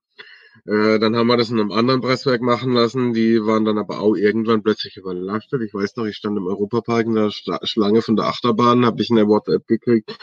Äh, 0.65 0.99
dann 0.99 1.15
haben 1.15 1.27
wir 1.27 1.38
das 1.38 1.49
in 1.49 1.59
einem 1.59 1.71
anderen 1.71 2.01
Presswerk 2.01 2.41
machen 2.41 2.73
lassen. 2.73 3.13
Die 3.13 3.45
waren 3.45 3.65
dann 3.65 3.77
aber 3.77 3.99
auch 3.99 4.15
irgendwann 4.15 4.63
plötzlich 4.63 4.97
überlastet. 4.97 5.62
Ich 5.62 5.73
weiß 5.73 5.95
noch, 5.95 6.05
ich 6.05 6.15
stand 6.15 6.38
im 6.38 6.47
Europapark 6.47 7.05
in 7.05 7.15
der 7.15 7.31
Schlange 7.31 8.01
von 8.01 8.15
der 8.15 8.25
Achterbahn, 8.25 8.85
habe 8.85 9.01
ich 9.01 9.09
eine 9.09 9.27
WhatsApp 9.27 9.67
gekriegt. 9.67 10.17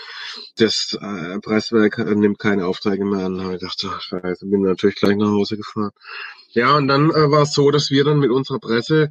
Das 0.56 0.96
äh, 1.00 1.38
Presswerk 1.40 1.98
nimmt 1.98 2.38
keine 2.38 2.66
Aufträge 2.66 3.04
mehr 3.04 3.26
an. 3.26 3.54
Ich 3.54 3.60
dachte, 3.60 3.88
ach, 3.90 4.00
scheiße, 4.00 4.46
bin 4.46 4.62
natürlich 4.62 4.96
gleich 4.96 5.16
nach 5.16 5.30
Hause 5.30 5.56
gefahren. 5.56 5.92
Ja, 6.50 6.76
und 6.76 6.88
dann 6.88 7.10
äh, 7.10 7.30
war 7.30 7.42
es 7.42 7.52
so, 7.52 7.70
dass 7.70 7.90
wir 7.90 8.04
dann 8.04 8.18
mit 8.18 8.30
unserer 8.30 8.58
Presse, 8.58 9.10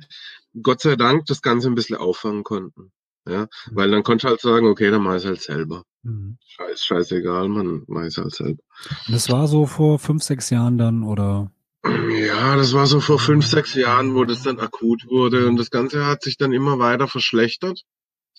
Gott 0.62 0.82
sei 0.82 0.96
Dank, 0.96 1.26
das 1.26 1.42
Ganze 1.42 1.68
ein 1.68 1.76
bisschen 1.76 1.98
auffangen 1.98 2.44
konnten. 2.44 2.92
Ja, 3.28 3.42
mhm. 3.42 3.48
weil 3.72 3.92
dann 3.92 4.04
konnte 4.04 4.26
ich 4.26 4.30
halt 4.30 4.42
sagen, 4.42 4.68
okay, 4.68 4.92
dann 4.92 5.04
mach 5.04 5.16
ich 5.16 5.26
halt 5.26 5.42
selber. 5.42 5.84
Mhm. 6.06 6.38
Scheiß, 6.46 6.86
scheißegal, 6.86 7.50
man 7.50 7.84
ich 8.08 8.18
halt 8.18 8.34
selber. 8.34 8.62
Und 9.08 9.14
das 9.14 9.30
war 9.30 9.48
so 9.48 9.66
vor 9.66 9.98
fünf, 9.98 10.24
sechs 10.24 10.52
Jahren 10.52 10.78
dann, 10.78 11.04
oder? 11.04 11.52
Ja, 11.84 12.56
das 12.56 12.74
war 12.74 12.86
so 12.86 13.00
vor 13.00 13.20
fünf, 13.20 13.46
sechs 13.46 13.74
Jahren, 13.74 14.16
wo 14.16 14.24
das 14.24 14.44
dann 14.44 14.60
akut 14.60 15.08
wurde 15.08 15.48
und 15.48 15.58
das 15.58 15.72
Ganze 15.72 16.06
hat 16.06 16.24
sich 16.24 16.38
dann 16.38 16.54
immer 16.54 16.80
weiter 16.80 17.08
verschlechtert. 17.08 17.84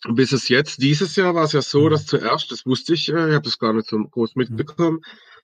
Bis 0.08 0.32
es 0.32 0.48
jetzt, 0.48 0.82
dieses 0.82 1.16
Jahr 1.16 1.34
war 1.34 1.44
es 1.44 1.52
ja 1.52 1.62
so, 1.62 1.86
mhm. 1.86 1.90
dass 1.90 2.06
zuerst, 2.06 2.52
das 2.52 2.66
wusste 2.66 2.94
ich, 2.94 3.08
äh, 3.08 3.28
ich 3.28 3.34
habe 3.34 3.42
das 3.42 3.58
gar 3.58 3.72
nicht 3.72 3.88
so 3.88 3.98
groß 3.98 4.36
mitbekommen, 4.36 5.00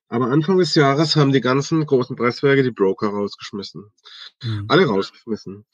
aber 0.09 0.27
Anfang 0.27 0.59
des 0.59 0.75
Jahres 0.75 1.17
haben 1.17 1.33
die 1.33 1.41
ganzen 1.41 1.85
großen 1.87 2.17
Presswerke 2.17 2.63
die 2.63 2.71
Broker 2.71 3.09
rausgeschmissen. 3.09 3.91
Mhm. 4.45 4.67
Alle 4.69 4.87
rausgeschmissen. 4.87 5.65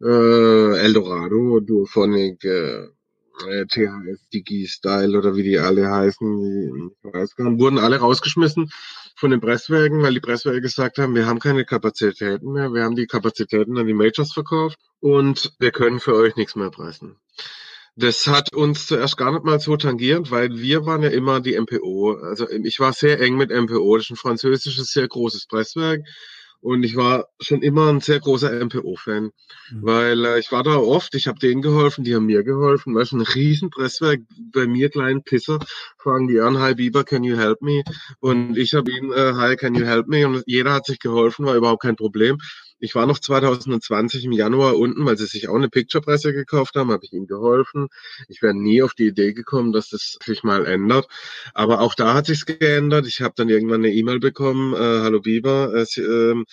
Äh, 0.00 0.78
Eldorado, 0.78 1.60
Duophonic, 1.60 2.42
äh, 2.44 2.88
äh 3.48 3.66
THS, 3.66 4.28
Digi-Style 4.32 5.18
oder 5.18 5.36
wie 5.36 5.42
die 5.42 5.58
alle 5.58 5.90
heißen, 5.90 6.92
ich 7.02 7.12
weiß 7.14 7.36
gar 7.36 7.50
nicht, 7.50 7.60
wurden 7.60 7.78
alle 7.78 7.98
rausgeschmissen 7.98 8.70
von 9.16 9.30
den 9.30 9.40
Presswerken, 9.40 10.02
weil 10.02 10.14
die 10.14 10.20
Presswerke 10.20 10.60
gesagt 10.60 10.98
haben, 10.98 11.14
wir 11.14 11.26
haben 11.26 11.38
keine 11.38 11.64
Kapazitäten 11.64 12.52
mehr, 12.52 12.72
wir 12.72 12.84
haben 12.84 12.96
die 12.96 13.06
Kapazitäten 13.06 13.78
an 13.78 13.86
die 13.86 13.94
Majors 13.94 14.32
verkauft 14.32 14.78
und 15.00 15.52
wir 15.58 15.72
können 15.72 16.00
für 16.00 16.14
euch 16.14 16.36
nichts 16.36 16.56
mehr 16.56 16.70
pressen. 16.70 17.16
Das 17.94 18.26
hat 18.26 18.54
uns 18.54 18.86
zuerst 18.86 19.18
gar 19.18 19.32
nicht 19.32 19.44
mal 19.44 19.60
so 19.60 19.76
tangiert, 19.76 20.30
weil 20.30 20.56
wir 20.56 20.86
waren 20.86 21.02
ja 21.02 21.10
immer 21.10 21.40
die 21.40 21.60
MPO. 21.60 22.14
Also 22.22 22.48
ich 22.48 22.80
war 22.80 22.94
sehr 22.94 23.20
eng 23.20 23.36
mit 23.36 23.50
MPO. 23.50 23.96
Das 23.96 24.06
ist 24.06 24.12
ein 24.12 24.16
französisches, 24.16 24.92
sehr 24.92 25.06
großes 25.06 25.46
Presswerk. 25.46 26.00
Und 26.62 26.84
ich 26.84 26.94
war 26.94 27.26
schon 27.40 27.60
immer 27.60 27.88
ein 27.88 28.00
sehr 28.00 28.20
großer 28.20 28.52
MPO-Fan, 28.52 29.24
mhm. 29.24 29.32
weil 29.82 30.24
äh, 30.24 30.38
ich 30.38 30.52
war 30.52 30.62
da 30.62 30.76
oft, 30.76 31.14
ich 31.16 31.26
habe 31.26 31.40
denen 31.40 31.60
geholfen, 31.60 32.04
die 32.04 32.14
haben 32.14 32.26
mir 32.26 32.44
geholfen. 32.44 32.94
Weißt 32.94 33.12
du, 33.12 33.16
ein 33.16 33.22
riesen 33.22 33.68
Presswerk, 33.70 34.20
bei 34.52 34.68
mir 34.68 34.88
kleinen 34.88 35.24
Pisser, 35.24 35.58
fragen 35.98 36.28
die 36.28 36.40
an, 36.40 36.60
hi 36.60 36.74
Bieber, 36.74 37.02
can 37.02 37.24
you 37.24 37.36
help 37.36 37.62
me? 37.62 37.82
Und 38.20 38.56
ich 38.56 38.74
habe 38.74 38.92
ihnen, 38.92 39.12
äh, 39.12 39.32
hi, 39.34 39.56
can 39.56 39.74
you 39.74 39.84
help 39.84 40.06
me? 40.06 40.26
Und 40.26 40.44
jeder 40.46 40.72
hat 40.72 40.86
sich 40.86 41.00
geholfen, 41.00 41.46
war 41.46 41.56
überhaupt 41.56 41.82
kein 41.82 41.96
Problem 41.96 42.38
ich 42.82 42.96
war 42.96 43.06
noch 43.06 43.20
2020 43.20 44.24
im 44.24 44.32
Januar 44.32 44.76
unten, 44.76 45.06
weil 45.06 45.16
sie 45.16 45.26
sich 45.26 45.48
auch 45.48 45.54
eine 45.54 45.68
Picture-Presse 45.68 46.32
gekauft 46.32 46.74
haben, 46.74 46.90
habe 46.90 47.04
ich 47.04 47.12
ihnen 47.12 47.28
geholfen. 47.28 47.86
Ich 48.26 48.42
wäre 48.42 48.54
nie 48.54 48.82
auf 48.82 48.94
die 48.94 49.06
Idee 49.06 49.34
gekommen, 49.34 49.72
dass 49.72 49.88
das 49.88 50.18
sich 50.24 50.42
mal 50.42 50.66
ändert. 50.66 51.06
Aber 51.54 51.80
auch 51.80 51.94
da 51.94 52.12
hat 52.12 52.26
sich's 52.26 52.44
geändert. 52.44 53.06
Ich 53.06 53.20
habe 53.20 53.34
dann 53.36 53.48
irgendwann 53.48 53.84
eine 53.84 53.92
E-Mail 53.92 54.18
bekommen, 54.18 54.74
äh, 54.74 54.78
hallo 54.78 55.20
Biber, 55.20 55.72
äh, 55.72 55.86
sie, 55.86 56.02
äh, 56.02 56.44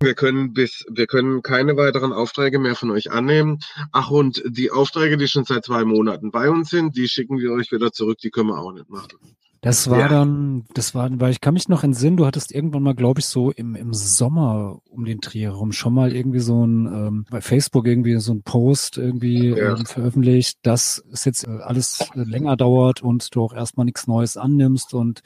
wir 0.00 0.14
können 0.14 0.54
bis, 0.54 0.86
wir 0.90 1.06
können 1.06 1.42
keine 1.42 1.76
weiteren 1.76 2.14
Aufträge 2.14 2.58
mehr 2.58 2.74
von 2.74 2.90
euch 2.90 3.10
annehmen. 3.10 3.58
Ach, 3.92 4.10
und 4.10 4.42
die 4.46 4.70
Aufträge, 4.70 5.18
die 5.18 5.28
schon 5.28 5.44
seit 5.44 5.66
zwei 5.66 5.84
Monaten 5.84 6.30
bei 6.30 6.48
uns 6.48 6.70
sind, 6.70 6.96
die 6.96 7.06
schicken 7.06 7.38
wir 7.38 7.52
euch 7.52 7.70
wieder 7.70 7.92
zurück, 7.92 8.16
die 8.18 8.30
können 8.30 8.48
wir 8.48 8.58
auch 8.58 8.72
nicht 8.72 8.88
machen. 8.88 9.36
Das 9.62 9.88
war 9.90 10.02
Ja. 10.02 10.08
dann, 10.08 10.64
das 10.74 10.94
war, 10.94 11.08
weil 11.18 11.32
ich 11.32 11.40
kann 11.40 11.54
mich 11.54 11.68
noch 11.68 11.82
entsinnen, 11.82 12.16
du 12.16 12.26
hattest 12.26 12.52
irgendwann 12.52 12.82
mal, 12.82 12.94
glaube 12.94 13.20
ich, 13.20 13.26
so 13.26 13.50
im, 13.50 13.74
im 13.74 13.92
Sommer 13.94 14.78
um 14.88 15.04
den 15.04 15.18
Dreh 15.18 15.40
herum 15.40 15.72
schon 15.72 15.94
mal 15.94 16.14
irgendwie 16.14 16.38
so 16.40 16.64
ein, 16.64 16.86
ähm, 16.86 17.26
bei 17.30 17.40
Facebook 17.40 17.86
irgendwie 17.86 18.16
so 18.20 18.32
ein 18.32 18.42
Post 18.42 18.98
irgendwie 18.98 19.48
Ja. 19.48 19.74
ähm, 19.74 19.86
veröffentlicht, 19.86 20.58
dass 20.62 21.02
es 21.12 21.24
jetzt 21.24 21.46
äh, 21.48 21.58
alles 21.62 22.10
länger 22.14 22.56
dauert 22.56 23.02
und 23.02 23.34
du 23.34 23.42
auch 23.42 23.54
erstmal 23.54 23.86
nichts 23.86 24.06
Neues 24.06 24.36
annimmst 24.36 24.94
und 24.94 25.22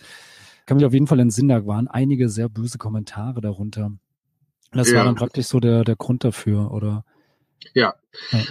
kann 0.64 0.77
mich 0.77 0.87
auf 0.87 0.93
jeden 0.95 1.07
Fall 1.09 1.21
entsinnen, 1.21 1.49
da 1.49 1.66
waren 1.66 1.88
einige 1.88 2.29
sehr 2.29 2.49
böse 2.49 2.79
Kommentare 2.79 3.40
darunter. 3.40 3.93
Das 4.73 4.88
Ja. 4.93 4.99
war 4.99 5.05
dann 5.05 5.16
praktisch 5.16 5.47
so 5.47 5.59
der, 5.59 5.83
der 5.85 5.97
Grund 5.97 6.23
dafür, 6.23 6.71
oder? 6.71 7.05
Ja, 7.75 7.94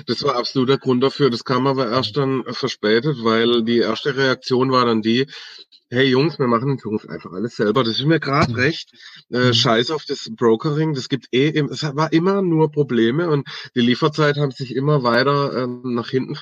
das 0.06 0.24
war 0.24 0.36
absoluter 0.36 0.78
Grund 0.78 1.04
dafür. 1.04 1.30
Das 1.30 1.44
kam 1.44 1.68
aber 1.68 1.90
erst 1.90 2.16
dann 2.18 2.46
äh, 2.46 2.54
verspätet, 2.54 3.18
weil 3.24 3.64
die 3.64 3.80
erste 3.80 4.16
Reaktion 4.16 4.72
war 4.72 4.86
dann 4.86 5.02
die, 5.02 5.28
hey 5.90 6.06
Jungs, 6.08 6.38
wir 6.40 6.48
machen 6.48 6.70
in 6.70 6.80
Zukunft 6.80 7.10
einfach 7.10 7.32
alles 7.34 7.56
selber. 7.56 7.84
Das 7.84 7.96
ist 8.00 8.06
mir 8.06 8.20
gerade 8.20 8.52
Mhm. 8.52 8.58
recht. 8.60 8.92
Äh, 9.32 9.48
Mhm. 9.48 9.54
Scheiß 9.54 9.92
auf 9.92 10.06
das 10.06 10.30
Brokering. 10.36 10.94
Das 10.94 11.10
gibt 11.10 11.28
eh, 11.32 11.50
es 11.60 11.84
war 11.84 12.14
immer 12.14 12.42
nur 12.42 12.72
Probleme 12.72 13.30
und 13.30 13.48
die 13.76 13.82
Lieferzeit 13.82 14.38
haben 14.38 14.52
sich 14.52 14.76
immer 14.76 15.04
weiter 15.04 15.64
ähm, 15.64 15.82
nach 15.96 16.10
hinten 16.10 16.36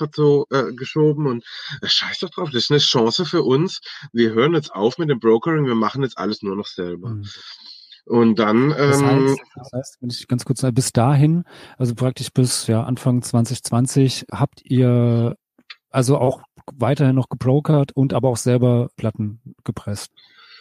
äh, 0.50 0.74
geschoben 0.74 1.28
und 1.28 1.46
äh, 1.82 1.88
scheiß 1.88 2.20
doch 2.20 2.30
drauf. 2.30 2.50
Das 2.52 2.64
ist 2.66 2.72
eine 2.72 2.80
Chance 2.80 3.26
für 3.26 3.44
uns. 3.44 3.80
Wir 4.12 4.32
hören 4.34 4.54
jetzt 4.54 4.74
auf 4.74 4.98
mit 4.98 5.10
dem 5.10 5.20
Brokering. 5.20 5.66
Wir 5.66 5.76
machen 5.76 6.04
jetzt 6.04 6.18
alles 6.18 6.42
nur 6.42 6.56
noch 6.56 6.68
selber. 6.68 7.10
Mhm. 7.12 7.24
Und 8.08 8.40
dann, 8.40 8.70
Das 8.70 9.02
ähm, 9.02 9.08
heißt, 9.08 9.40
das 9.56 9.72
heißt, 9.74 9.98
wenn 10.02 10.10
ich 10.10 10.28
ganz 10.28 10.46
kurz 10.46 10.62
sage, 10.62 10.74
bis 10.74 10.94
dahin, 10.94 11.44
also 11.78 11.94
praktisch 11.96 12.32
bis 12.32 12.68
ja, 12.68 12.84
Anfang 12.84 13.22
2020, 13.22 14.26
habt 14.32 14.62
ihr 14.64 15.36
also 15.90 16.18
auch 16.18 16.42
weiterhin 16.74 17.16
noch 17.16 17.30
gebrokert 17.30 17.92
und 17.94 18.14
aber 18.14 18.30
auch 18.30 18.38
selber 18.38 18.90
Platten 18.98 19.42
gepresst. 19.64 20.12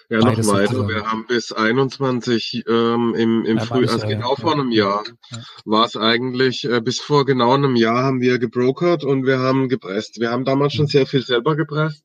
Ja, 0.08 0.18
noch 0.18 0.26
Beides 0.26 0.46
weiter. 0.48 0.66
sozusagen. 0.68 0.88
Wir 0.88 1.10
haben 1.10 1.26
bis 1.26 1.52
21 1.52 2.64
ähm, 2.68 3.14
im, 3.16 3.44
im 3.44 3.56
Ja, 3.58 3.64
Früh, 3.64 3.74
beides, 3.80 3.94
also 3.94 4.06
genau 4.06 4.30
ja. 4.30 4.36
vor 4.36 4.52
einem 4.52 4.70
Jahr, 4.70 5.04
Ja. 5.30 5.38
war 5.64 5.84
es 5.84 5.96
eigentlich, 5.96 6.64
äh, 6.64 6.80
bis 6.80 7.00
vor 7.00 7.24
genau 7.26 7.54
einem 7.54 7.74
Jahr 7.74 8.04
haben 8.04 8.20
wir 8.20 8.38
gebrokert 8.38 9.02
und 9.02 9.24
wir 9.26 9.40
haben 9.40 9.68
gepresst. 9.68 10.20
Wir 10.20 10.30
haben 10.30 10.44
damals 10.44 10.74
schon 10.74 10.84
Mhm. 10.84 10.90
sehr 10.90 11.06
viel 11.06 11.22
selber 11.22 11.56
gepresst, 11.56 12.04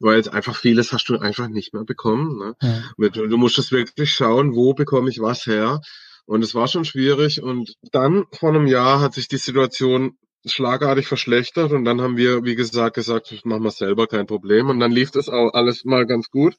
weil 0.00 0.28
einfach 0.30 0.56
vieles 0.56 0.92
hast 0.92 1.08
du 1.08 1.18
einfach 1.18 1.48
nicht 1.48 1.72
mehr 1.72 1.84
bekommen. 1.84 2.38
Ne? 2.38 2.56
Ja. 2.98 3.08
Du, 3.10 3.26
du 3.28 3.36
musstest 3.36 3.70
wirklich 3.70 4.12
schauen, 4.12 4.54
wo 4.54 4.74
bekomme 4.74 5.10
ich 5.10 5.20
was 5.20 5.46
her. 5.46 5.80
Und 6.24 6.42
es 6.42 6.54
war 6.54 6.68
schon 6.68 6.84
schwierig. 6.84 7.42
Und 7.42 7.74
dann 7.92 8.24
vor 8.32 8.48
einem 8.48 8.66
Jahr 8.66 9.00
hat 9.00 9.14
sich 9.14 9.28
die 9.28 9.36
Situation 9.36 10.16
schlagartig 10.46 11.06
verschlechtert 11.06 11.72
und 11.72 11.84
dann 11.84 12.00
haben 12.00 12.16
wir, 12.16 12.44
wie 12.44 12.54
gesagt, 12.54 12.94
gesagt, 12.94 13.30
das 13.30 13.44
machen 13.44 13.62
wir 13.62 13.70
selber, 13.70 14.06
kein 14.06 14.26
Problem. 14.26 14.70
Und 14.70 14.80
dann 14.80 14.90
lief 14.92 15.10
das 15.10 15.28
auch 15.28 15.52
alles 15.52 15.84
mal 15.84 16.06
ganz 16.06 16.30
gut. 16.30 16.56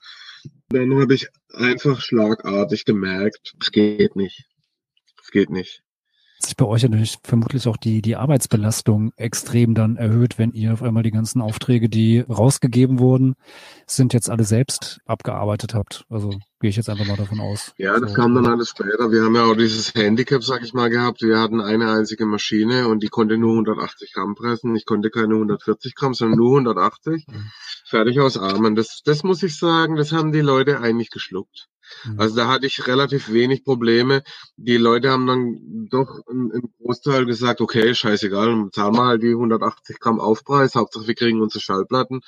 Dann 0.70 1.00
habe 1.00 1.14
ich 1.14 1.28
einfach 1.52 2.00
schlagartig 2.00 2.86
gemerkt, 2.86 3.54
es 3.60 3.72
geht 3.72 4.16
nicht. 4.16 4.46
Es 5.22 5.32
geht 5.32 5.50
nicht. 5.50 5.82
Sich 6.44 6.56
bei 6.56 6.66
euch 6.66 6.82
natürlich 6.84 7.18
vermutlich 7.24 7.68
auch 7.68 7.78
die, 7.78 8.02
die 8.02 8.16
Arbeitsbelastung 8.16 9.12
extrem 9.16 9.76
dann 9.76 9.96
erhöht, 9.98 10.40
wenn 10.40 10.54
ihr 10.54 10.74
auf 10.74 10.82
einmal 10.82 11.04
die 11.04 11.12
ganzen 11.12 11.40
Aufträge, 11.40 11.88
die 11.88 12.22
rausgegeben 12.22 12.98
wurden, 12.98 13.36
sind 13.86 14.14
jetzt 14.14 14.28
alle 14.30 14.44
selbst 14.44 15.00
abgearbeitet 15.06 15.76
habt. 15.76 16.04
Also 16.10 16.32
gehe 16.60 16.70
ich 16.72 16.78
jetzt 16.78 16.90
einfach 16.90 17.06
mal 17.06 17.16
davon 17.18 17.40
aus. 17.40 17.74
Ja, 17.78 18.00
das 18.00 18.10
So. 18.12 18.16
kam 18.16 18.34
dann 18.34 18.48
alles 18.48 18.70
später. 18.70 19.12
Wir 19.12 19.24
haben 19.24 19.36
ja 19.36 19.44
auch 19.44 19.56
dieses 19.56 19.94
Handicap, 19.94 20.44
sag 20.44 20.64
ich 20.64 20.74
mal, 20.74 20.90
gehabt. 20.90 21.22
Wir 21.22 21.40
hatten 21.40 21.62
eine 21.62 21.92
einzige 21.92 22.26
Maschine 22.26 22.88
und 22.88 23.04
die 23.04 23.10
konnte 23.10 23.38
nur 23.38 23.52
180 23.52 24.12
Gramm 24.14 24.34
pressen. 24.34 24.76
Ich 24.76 24.86
konnte 24.86 25.12
keine 25.12 25.36
140 25.36 25.94
Gramm, 25.94 26.16
sondern 26.16 26.40
nur 26.40 26.50
180. 26.58 27.26
Mhm. 27.28 27.52
Fertig 27.86 28.20
aus 28.20 28.38
Armen. 28.38 28.76
Das, 28.76 29.02
das 29.06 29.24
muss 29.24 29.44
ich 29.44 29.60
sagen, 29.60 29.96
das 29.96 30.12
haben 30.12 30.32
die 30.32 30.42
Leute 30.42 30.80
eigentlich 30.80 31.12
geschluckt. 31.12 31.68
Mhm. 32.06 32.20
Also 32.20 32.36
da 32.36 32.48
hatte 32.48 32.66
ich 32.66 32.88
relativ 32.88 33.32
wenig 33.32 33.64
Probleme. 33.64 34.24
Die 34.58 34.78
Leute 34.78 35.12
haben 35.12 35.28
dann 35.28 35.88
doch 35.90 36.20
im, 36.30 36.52
Großteil 36.82 37.26
gesagt, 37.26 37.62
okay, 37.62 37.94
scheißegal, 37.96 38.70
zahlen 38.72 38.96
wir 38.96 39.06
halt 39.06 39.24
die 39.24 39.30
180 39.30 40.00
Gramm 40.00 40.20
Aufpreis, 40.20 40.76
Hauptsache 40.76 41.08
wir 41.08 41.16
kriegen 41.16 41.42
unsere 41.42 41.62
Schallplatten. 41.62 42.22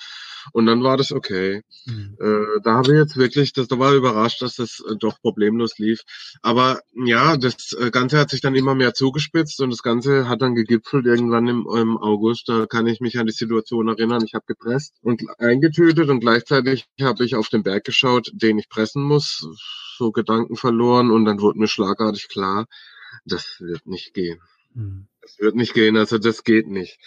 Und 0.51 0.65
dann 0.65 0.83
war 0.83 0.97
das 0.97 1.11
okay. 1.11 1.61
Mhm. 1.85 2.17
Äh, 2.19 2.61
da 2.63 2.75
habe 2.75 2.93
ich 2.93 2.99
jetzt 2.99 3.17
wirklich, 3.17 3.53
das, 3.53 3.67
da 3.67 3.79
war 3.79 3.91
ich 3.91 3.97
überrascht, 3.97 4.41
dass 4.41 4.55
das 4.55 4.83
äh, 4.89 4.95
doch 4.97 5.19
problemlos 5.21 5.77
lief. 5.77 6.01
Aber 6.41 6.81
ja, 6.93 7.37
das 7.37 7.73
äh, 7.79 7.91
Ganze 7.91 8.19
hat 8.19 8.29
sich 8.29 8.41
dann 8.41 8.55
immer 8.55 8.75
mehr 8.75 8.93
zugespitzt 8.93 9.61
und 9.61 9.69
das 9.69 9.83
Ganze 9.83 10.27
hat 10.27 10.41
dann 10.41 10.55
gegipfelt 10.55 11.05
irgendwann 11.05 11.47
im, 11.47 11.67
im 11.75 11.97
August. 11.97 12.49
Da 12.49 12.65
kann 12.65 12.87
ich 12.87 12.99
mich 12.99 13.17
an 13.17 13.27
die 13.27 13.33
Situation 13.33 13.87
erinnern. 13.87 14.23
Ich 14.25 14.33
habe 14.33 14.45
gepresst 14.47 14.95
und 15.01 15.23
eingetütet 15.39 16.09
und 16.09 16.19
gleichzeitig 16.19 16.85
habe 17.01 17.23
ich 17.25 17.35
auf 17.35 17.49
den 17.49 17.63
Berg 17.63 17.83
geschaut, 17.83 18.31
den 18.33 18.57
ich 18.57 18.69
pressen 18.69 19.03
muss. 19.03 19.47
So 19.97 20.11
Gedanken 20.11 20.55
verloren 20.55 21.11
und 21.11 21.25
dann 21.25 21.39
wurde 21.39 21.59
mir 21.59 21.67
schlagartig 21.67 22.27
klar, 22.27 22.65
das 23.25 23.57
wird 23.59 23.85
nicht 23.85 24.13
gehen. 24.13 24.41
Mhm. 24.73 25.07
Das 25.21 25.39
wird 25.39 25.55
nicht 25.55 25.73
gehen, 25.73 25.95
also 25.97 26.17
das 26.17 26.43
geht 26.43 26.67
nicht. 26.67 26.99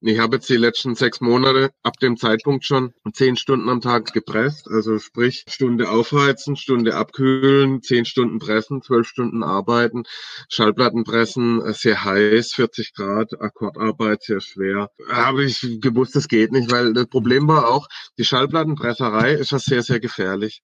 Ich 0.00 0.20
habe 0.20 0.36
jetzt 0.36 0.48
die 0.48 0.56
letzten 0.56 0.94
sechs 0.94 1.20
Monate 1.20 1.72
ab 1.82 1.98
dem 1.98 2.16
Zeitpunkt 2.16 2.64
schon 2.64 2.94
zehn 3.12 3.34
Stunden 3.36 3.68
am 3.68 3.80
Tag 3.80 4.12
gepresst, 4.12 4.68
also 4.68 5.00
sprich 5.00 5.44
Stunde 5.48 5.90
aufheizen, 5.90 6.54
Stunde 6.54 6.94
abkühlen, 6.94 7.82
zehn 7.82 8.04
Stunden 8.04 8.38
pressen, 8.38 8.80
zwölf 8.80 9.08
Stunden 9.08 9.42
arbeiten, 9.42 10.04
Schallplatten 10.48 11.02
pressen, 11.02 11.60
äh, 11.62 11.74
sehr 11.74 12.04
heiß, 12.04 12.52
40 12.52 12.94
Grad, 12.94 13.40
Akkordarbeit 13.40 14.22
sehr 14.22 14.40
schwer. 14.40 14.88
Habe 15.08 15.44
ich 15.44 15.80
gewusst, 15.80 16.14
das 16.14 16.28
geht 16.28 16.52
nicht, 16.52 16.70
weil 16.70 16.92
das 16.92 17.08
Problem 17.08 17.48
war 17.48 17.68
auch, 17.68 17.88
die 18.18 18.24
Schallplattenpresserei 18.24 19.32
ist 19.32 19.50
ja 19.50 19.58
sehr, 19.58 19.82
sehr 19.82 19.98
gefährlich. 19.98 20.62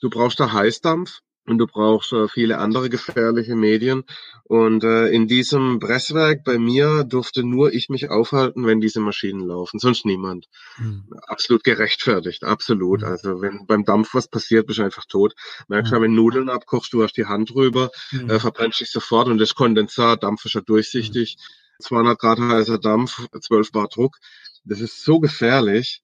Du 0.00 0.08
brauchst 0.08 0.40
da 0.40 0.50
Heißdampf 0.50 1.20
und 1.46 1.58
du 1.58 1.66
brauchst 1.66 2.12
äh, 2.12 2.28
viele 2.28 2.58
andere 2.58 2.88
gefährliche 2.88 3.56
Medien. 3.56 4.04
Und 4.44 4.84
äh, 4.84 5.08
in 5.08 5.26
diesem 5.26 5.80
Presswerk 5.80 6.44
bei 6.44 6.58
mir 6.58 7.04
durfte 7.04 7.42
nur 7.42 7.72
ich 7.72 7.88
mich 7.88 8.10
aufhalten, 8.10 8.66
wenn 8.66 8.80
diese 8.80 9.00
Maschinen 9.00 9.46
laufen, 9.46 9.78
sonst 9.78 10.04
niemand. 10.06 10.46
Mhm. 10.78 11.04
Absolut 11.26 11.64
gerechtfertigt, 11.64 12.44
absolut. 12.44 13.00
Mhm. 13.00 13.06
Also 13.08 13.40
wenn 13.42 13.66
beim 13.66 13.84
Dampf 13.84 14.14
was 14.14 14.28
passiert, 14.28 14.66
bist 14.66 14.78
du 14.78 14.84
einfach 14.84 15.04
tot. 15.06 15.34
Merkst 15.68 15.92
du, 15.92 15.96
Mhm. 15.98 16.02
wenn 16.02 16.14
Nudeln 16.14 16.48
abkochst, 16.48 16.92
du 16.92 17.02
hast 17.02 17.16
die 17.16 17.26
Hand 17.26 17.50
drüber, 17.50 17.90
Mhm. 18.12 18.30
äh, 18.30 18.38
verbrennst 18.40 18.80
dich 18.80 18.90
sofort 18.90 19.28
und 19.28 19.38
das 19.38 19.54
Kondensat, 19.54 20.22
Dampf 20.22 20.44
ist 20.44 20.54
ja 20.54 20.60
durchsichtig. 20.60 21.36
200 21.80 22.18
Grad 22.18 22.38
heißer 22.38 22.78
Dampf, 22.78 23.26
12 23.40 23.72
Bar 23.72 23.88
Druck. 23.88 24.18
Das 24.64 24.80
ist 24.80 25.02
so 25.04 25.18
gefährlich. 25.18 26.02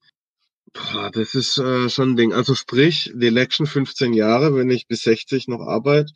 Boah, 0.73 1.09
das 1.11 1.35
ist 1.35 1.57
äh, 1.57 1.89
schon 1.89 2.11
ein 2.11 2.15
Ding. 2.15 2.33
Also 2.33 2.55
sprich, 2.55 3.11
die 3.15 3.29
letzten 3.29 3.65
15 3.65 4.13
Jahre, 4.13 4.55
wenn 4.55 4.69
ich 4.69 4.87
bis 4.87 5.01
60 5.01 5.47
noch 5.47 5.61
arbeite, 5.61 6.11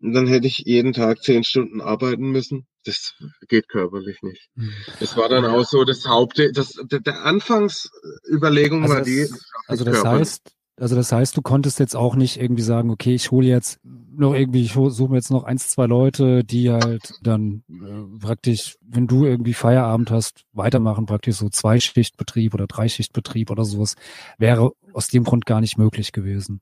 dann 0.00 0.26
hätte 0.26 0.46
ich 0.46 0.58
jeden 0.58 0.92
Tag 0.92 1.22
10 1.22 1.44
Stunden 1.44 1.80
arbeiten 1.80 2.30
müssen. 2.30 2.66
Das 2.84 3.14
geht 3.48 3.68
körperlich 3.68 4.22
nicht. 4.22 4.48
Mhm. 4.54 4.72
Es 5.00 5.16
war 5.16 5.28
dann 5.28 5.44
auch 5.44 5.64
so 5.64 5.84
das 5.84 6.06
Haupt, 6.06 6.38
das, 6.54 6.74
der, 6.90 7.00
der 7.00 7.24
Anfangsüberlegung 7.24 8.82
Also 8.82 8.94
war 8.94 9.00
das- 9.00 9.08
die, 9.08 9.20
das 9.28 9.40
Also 9.66 9.84
das 9.84 10.04
heißt, 10.04 10.42
also 10.78 10.94
das 10.94 11.10
heißt, 11.10 11.36
du 11.36 11.42
konntest 11.42 11.78
jetzt 11.78 11.96
auch 11.96 12.16
nicht 12.16 12.38
irgendwie 12.38 12.62
sagen, 12.62 12.90
okay, 12.90 13.14
ich 13.14 13.30
hole 13.30 13.46
jetzt 13.46 13.80
noch 13.84 14.34
irgendwie, 14.34 14.62
ich 14.62 14.72
suche 14.72 15.08
mir 15.10 15.16
jetzt 15.16 15.30
noch 15.30 15.44
eins, 15.44 15.68
zwei 15.68 15.86
Leute, 15.86 16.44
die 16.44 16.70
halt 16.70 17.14
dann 17.22 17.62
äh, 17.70 18.18
praktisch, 18.20 18.76
wenn 18.82 19.06
du 19.06 19.24
irgendwie 19.24 19.54
Feierabend 19.54 20.10
hast, 20.10 20.44
weitermachen, 20.52 21.06
praktisch 21.06 21.36
so 21.36 21.48
Zweischichtbetrieb 21.48 22.54
oder 22.54 22.66
Dreischichtbetrieb 22.66 23.50
oder 23.50 23.64
sowas, 23.64 23.94
wäre 24.38 24.72
aus 24.92 25.08
dem 25.08 25.24
Grund 25.24 25.46
gar 25.46 25.60
nicht 25.60 25.78
möglich 25.78 26.12
gewesen. 26.12 26.60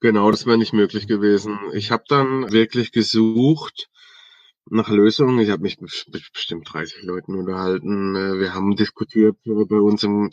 Genau, 0.00 0.30
das 0.30 0.46
wäre 0.46 0.58
nicht 0.58 0.72
möglich 0.72 1.08
gewesen. 1.08 1.58
Ich 1.74 1.90
habe 1.90 2.04
dann 2.08 2.52
wirklich 2.52 2.92
gesucht 2.92 3.88
nach 4.70 4.88
Lösungen. 4.88 5.40
Ich 5.40 5.50
habe 5.50 5.62
mich 5.62 5.80
mit 5.80 6.06
mit 6.12 6.32
bestimmt 6.32 6.72
30 6.72 7.02
Leuten 7.02 7.34
unterhalten. 7.34 8.14
Äh, 8.14 8.38
Wir 8.38 8.54
haben 8.54 8.76
diskutiert 8.76 9.36
äh, 9.44 9.64
bei 9.68 9.80
uns 9.80 10.04
im 10.04 10.30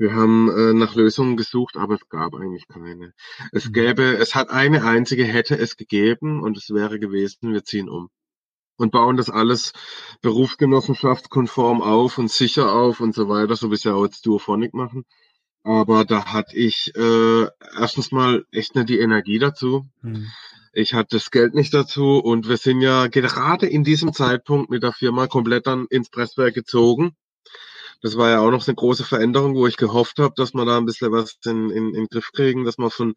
wir 0.00 0.14
haben 0.14 0.48
äh, 0.48 0.72
nach 0.72 0.94
Lösungen 0.94 1.36
gesucht, 1.36 1.76
aber 1.76 1.94
es 1.96 2.08
gab 2.08 2.34
eigentlich 2.34 2.66
keine. 2.68 3.12
Es 3.52 3.68
Mhm. 3.68 3.72
gäbe, 3.74 4.16
es 4.16 4.34
hat 4.34 4.48
eine 4.48 4.82
einzige 4.82 5.24
hätte 5.24 5.58
es 5.58 5.76
gegeben 5.76 6.42
und 6.42 6.56
es 6.56 6.70
wäre 6.70 6.98
gewesen, 6.98 7.52
wir 7.52 7.64
ziehen 7.64 7.90
um 7.90 8.08
und 8.78 8.92
bauen 8.92 9.18
das 9.18 9.28
alles 9.28 9.74
berufsgenossenschaftskonform 10.22 11.82
auf 11.82 12.16
und 12.16 12.30
sicher 12.30 12.72
auf 12.72 13.00
und 13.00 13.14
so 13.14 13.28
weiter, 13.28 13.54
so 13.54 13.70
wie 13.70 13.74
es 13.74 13.84
ja 13.84 13.92
auch 13.92 14.04
jetzt 14.04 14.24
Duophonic 14.24 14.72
machen. 14.72 15.04
Aber 15.64 16.06
da 16.06 16.24
hatte 16.32 16.56
ich 16.56 16.90
äh, 16.96 17.46
erstens 17.78 18.10
mal 18.10 18.46
echt 18.52 18.74
nicht 18.74 18.88
die 18.88 19.00
Energie 19.00 19.38
dazu. 19.38 19.86
Mhm. 20.00 20.28
Ich 20.72 20.94
hatte 20.94 21.16
das 21.16 21.30
Geld 21.30 21.54
nicht 21.54 21.74
dazu 21.74 22.18
und 22.18 22.48
wir 22.48 22.56
sind 22.56 22.80
ja 22.80 23.08
gerade 23.08 23.66
in 23.66 23.84
diesem 23.84 24.14
Zeitpunkt 24.14 24.70
mit 24.70 24.82
der 24.82 24.92
Firma 24.92 25.26
komplett 25.26 25.66
dann 25.66 25.86
ins 25.90 26.08
Presswerk 26.08 26.54
gezogen. 26.54 27.14
Das 28.02 28.16
war 28.16 28.30
ja 28.30 28.40
auch 28.40 28.50
noch 28.50 28.66
eine 28.66 28.74
große 28.74 29.04
Veränderung, 29.04 29.54
wo 29.54 29.66
ich 29.66 29.76
gehofft 29.76 30.18
habe, 30.18 30.34
dass 30.36 30.54
wir 30.54 30.64
da 30.64 30.78
ein 30.78 30.86
bisschen 30.86 31.12
was 31.12 31.36
in, 31.44 31.70
in, 31.70 31.88
in 31.88 31.92
den 31.92 32.06
Griff 32.06 32.30
kriegen, 32.32 32.64
dass 32.64 32.78
wir 32.78 32.90
von 32.90 33.14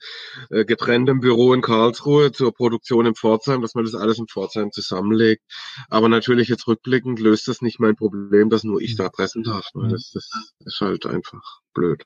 äh, 0.49 0.65
getrenntem 0.65 1.19
Büro 1.19 1.53
in 1.53 1.61
Karlsruhe 1.61 2.31
zur 2.31 2.53
Produktion 2.53 3.05
in 3.05 3.15
Pforzheim, 3.15 3.61
dass 3.61 3.75
man 3.75 3.85
das 3.85 3.95
alles 3.95 4.19
in 4.19 4.27
Pforzheim 4.27 4.71
zusammenlegt. 4.71 5.43
Aber 5.89 6.09
natürlich 6.09 6.49
jetzt 6.49 6.67
rückblickend 6.67 7.19
löst 7.19 7.47
das 7.47 7.61
nicht 7.61 7.79
mein 7.79 7.95
Problem, 7.95 8.49
dass 8.49 8.63
nur 8.63 8.81
ich 8.81 8.95
da 8.95 9.09
pressen 9.09 9.43
darf. 9.43 9.67
Ne? 9.73 9.89
Das, 9.89 10.11
das 10.13 10.29
ist 10.59 10.81
halt 10.81 11.05
einfach 11.05 11.61
blöd. 11.73 12.03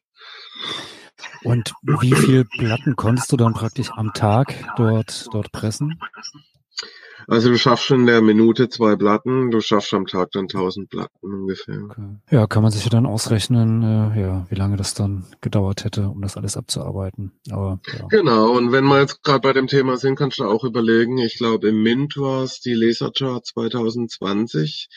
Und 1.44 1.74
wie 1.82 2.14
viel 2.14 2.46
Platten 2.46 2.96
konntest 2.96 3.32
du 3.32 3.38
dann 3.38 3.54
praktisch 3.54 3.92
am 3.92 4.14
Tag 4.14 4.54
dort, 4.78 5.28
dort 5.32 5.52
pressen? 5.52 6.00
Also 7.28 7.50
du 7.50 7.58
schaffst 7.58 7.84
schon 7.84 8.02
in 8.02 8.06
der 8.06 8.22
Minute 8.22 8.70
zwei 8.70 8.96
Platten, 8.96 9.52
du 9.52 9.60
schaffst 9.60 9.94
am 9.94 10.06
Tag 10.06 10.32
dann 10.32 10.44
1000 10.46 10.90
Platten 10.90 11.18
ungefähr. 11.22 11.84
Okay. 11.84 12.16
Ja, 12.32 12.48
kann 12.48 12.64
man 12.64 12.72
sich 12.72 12.86
ja 12.86 12.90
dann 12.90 13.06
ausrechnen, 13.06 13.84
äh, 13.84 14.22
ja, 14.22 14.48
wie 14.50 14.56
lange 14.56 14.78
das 14.78 14.94
dann 14.94 15.26
gedauert 15.42 15.84
hätte, 15.84 16.08
um 16.08 16.22
das 16.22 16.38
alles 16.38 16.56
abzuarbeiten. 16.56 17.34
Aber 17.52 17.82
ja. 17.88 18.08
Genau, 18.10 18.52
und 18.52 18.72
wenn 18.72 18.86
wir 18.86 19.02
jetzt 19.02 19.24
gerade 19.24 19.42
bei 19.42 19.52
dem 19.52 19.68
Thema 19.68 19.98
sind, 19.98 20.16
kannst 20.16 20.40
du 20.40 20.46
auch 20.46 20.64
überlegen, 20.64 21.18
ich 21.18 21.38
glaube 21.38 21.68
im 21.68 21.84
Mint 21.84 22.16
war 22.16 22.44
es 22.44 22.62
die 22.62 22.74
Laserchart 22.74 23.46
2020 23.46 24.88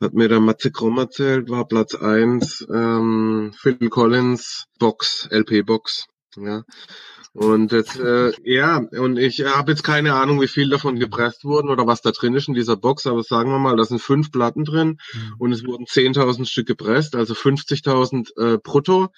hat 0.00 0.12
mir 0.12 0.28
der 0.28 0.40
Matze 0.40 0.70
Krumm 0.70 0.98
erzählt, 0.98 1.48
war 1.48 1.66
Platz 1.66 1.94
eins 1.94 2.66
ähm, 2.70 3.54
Phil 3.56 3.88
Collins 3.88 4.66
Box, 4.78 5.26
LP-Box. 5.30 6.06
Ja. 6.36 6.64
Und 7.36 7.70
jetzt, 7.72 7.98
äh, 7.98 8.32
ja, 8.44 8.78
und 8.78 9.18
ich 9.18 9.44
habe 9.44 9.72
jetzt 9.72 9.82
keine 9.82 10.14
Ahnung, 10.14 10.40
wie 10.40 10.48
viel 10.48 10.70
davon 10.70 10.98
gepresst 10.98 11.44
wurden 11.44 11.68
oder 11.68 11.86
was 11.86 12.00
da 12.00 12.10
drin 12.10 12.34
ist 12.34 12.48
in 12.48 12.54
dieser 12.54 12.76
Box, 12.76 13.06
aber 13.06 13.22
sagen 13.22 13.50
wir 13.50 13.58
mal, 13.58 13.76
da 13.76 13.84
sind 13.84 14.00
fünf 14.00 14.32
Platten 14.32 14.64
drin 14.64 14.98
mhm. 15.12 15.34
und 15.38 15.52
es 15.52 15.66
wurden 15.66 15.84
10.000 15.84 16.46
Stück 16.46 16.66
gepresst, 16.66 17.14
also 17.14 17.34
50.000 17.34 18.54
äh, 18.54 18.58
brutto. 18.58 19.08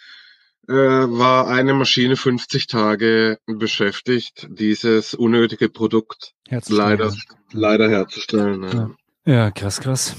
Äh, 0.68 0.74
war 0.74 1.46
eine 1.46 1.72
Maschine 1.74 2.16
50 2.16 2.66
Tage 2.66 3.38
beschäftigt, 3.46 4.48
dieses 4.50 5.14
unnötige 5.14 5.68
Produkt 5.70 6.34
leider, 6.68 7.14
leider 7.52 7.88
herzustellen. 7.88 8.62
Ja. 8.64 8.90
ja, 9.24 9.50
krass, 9.52 9.80
krass. 9.80 10.14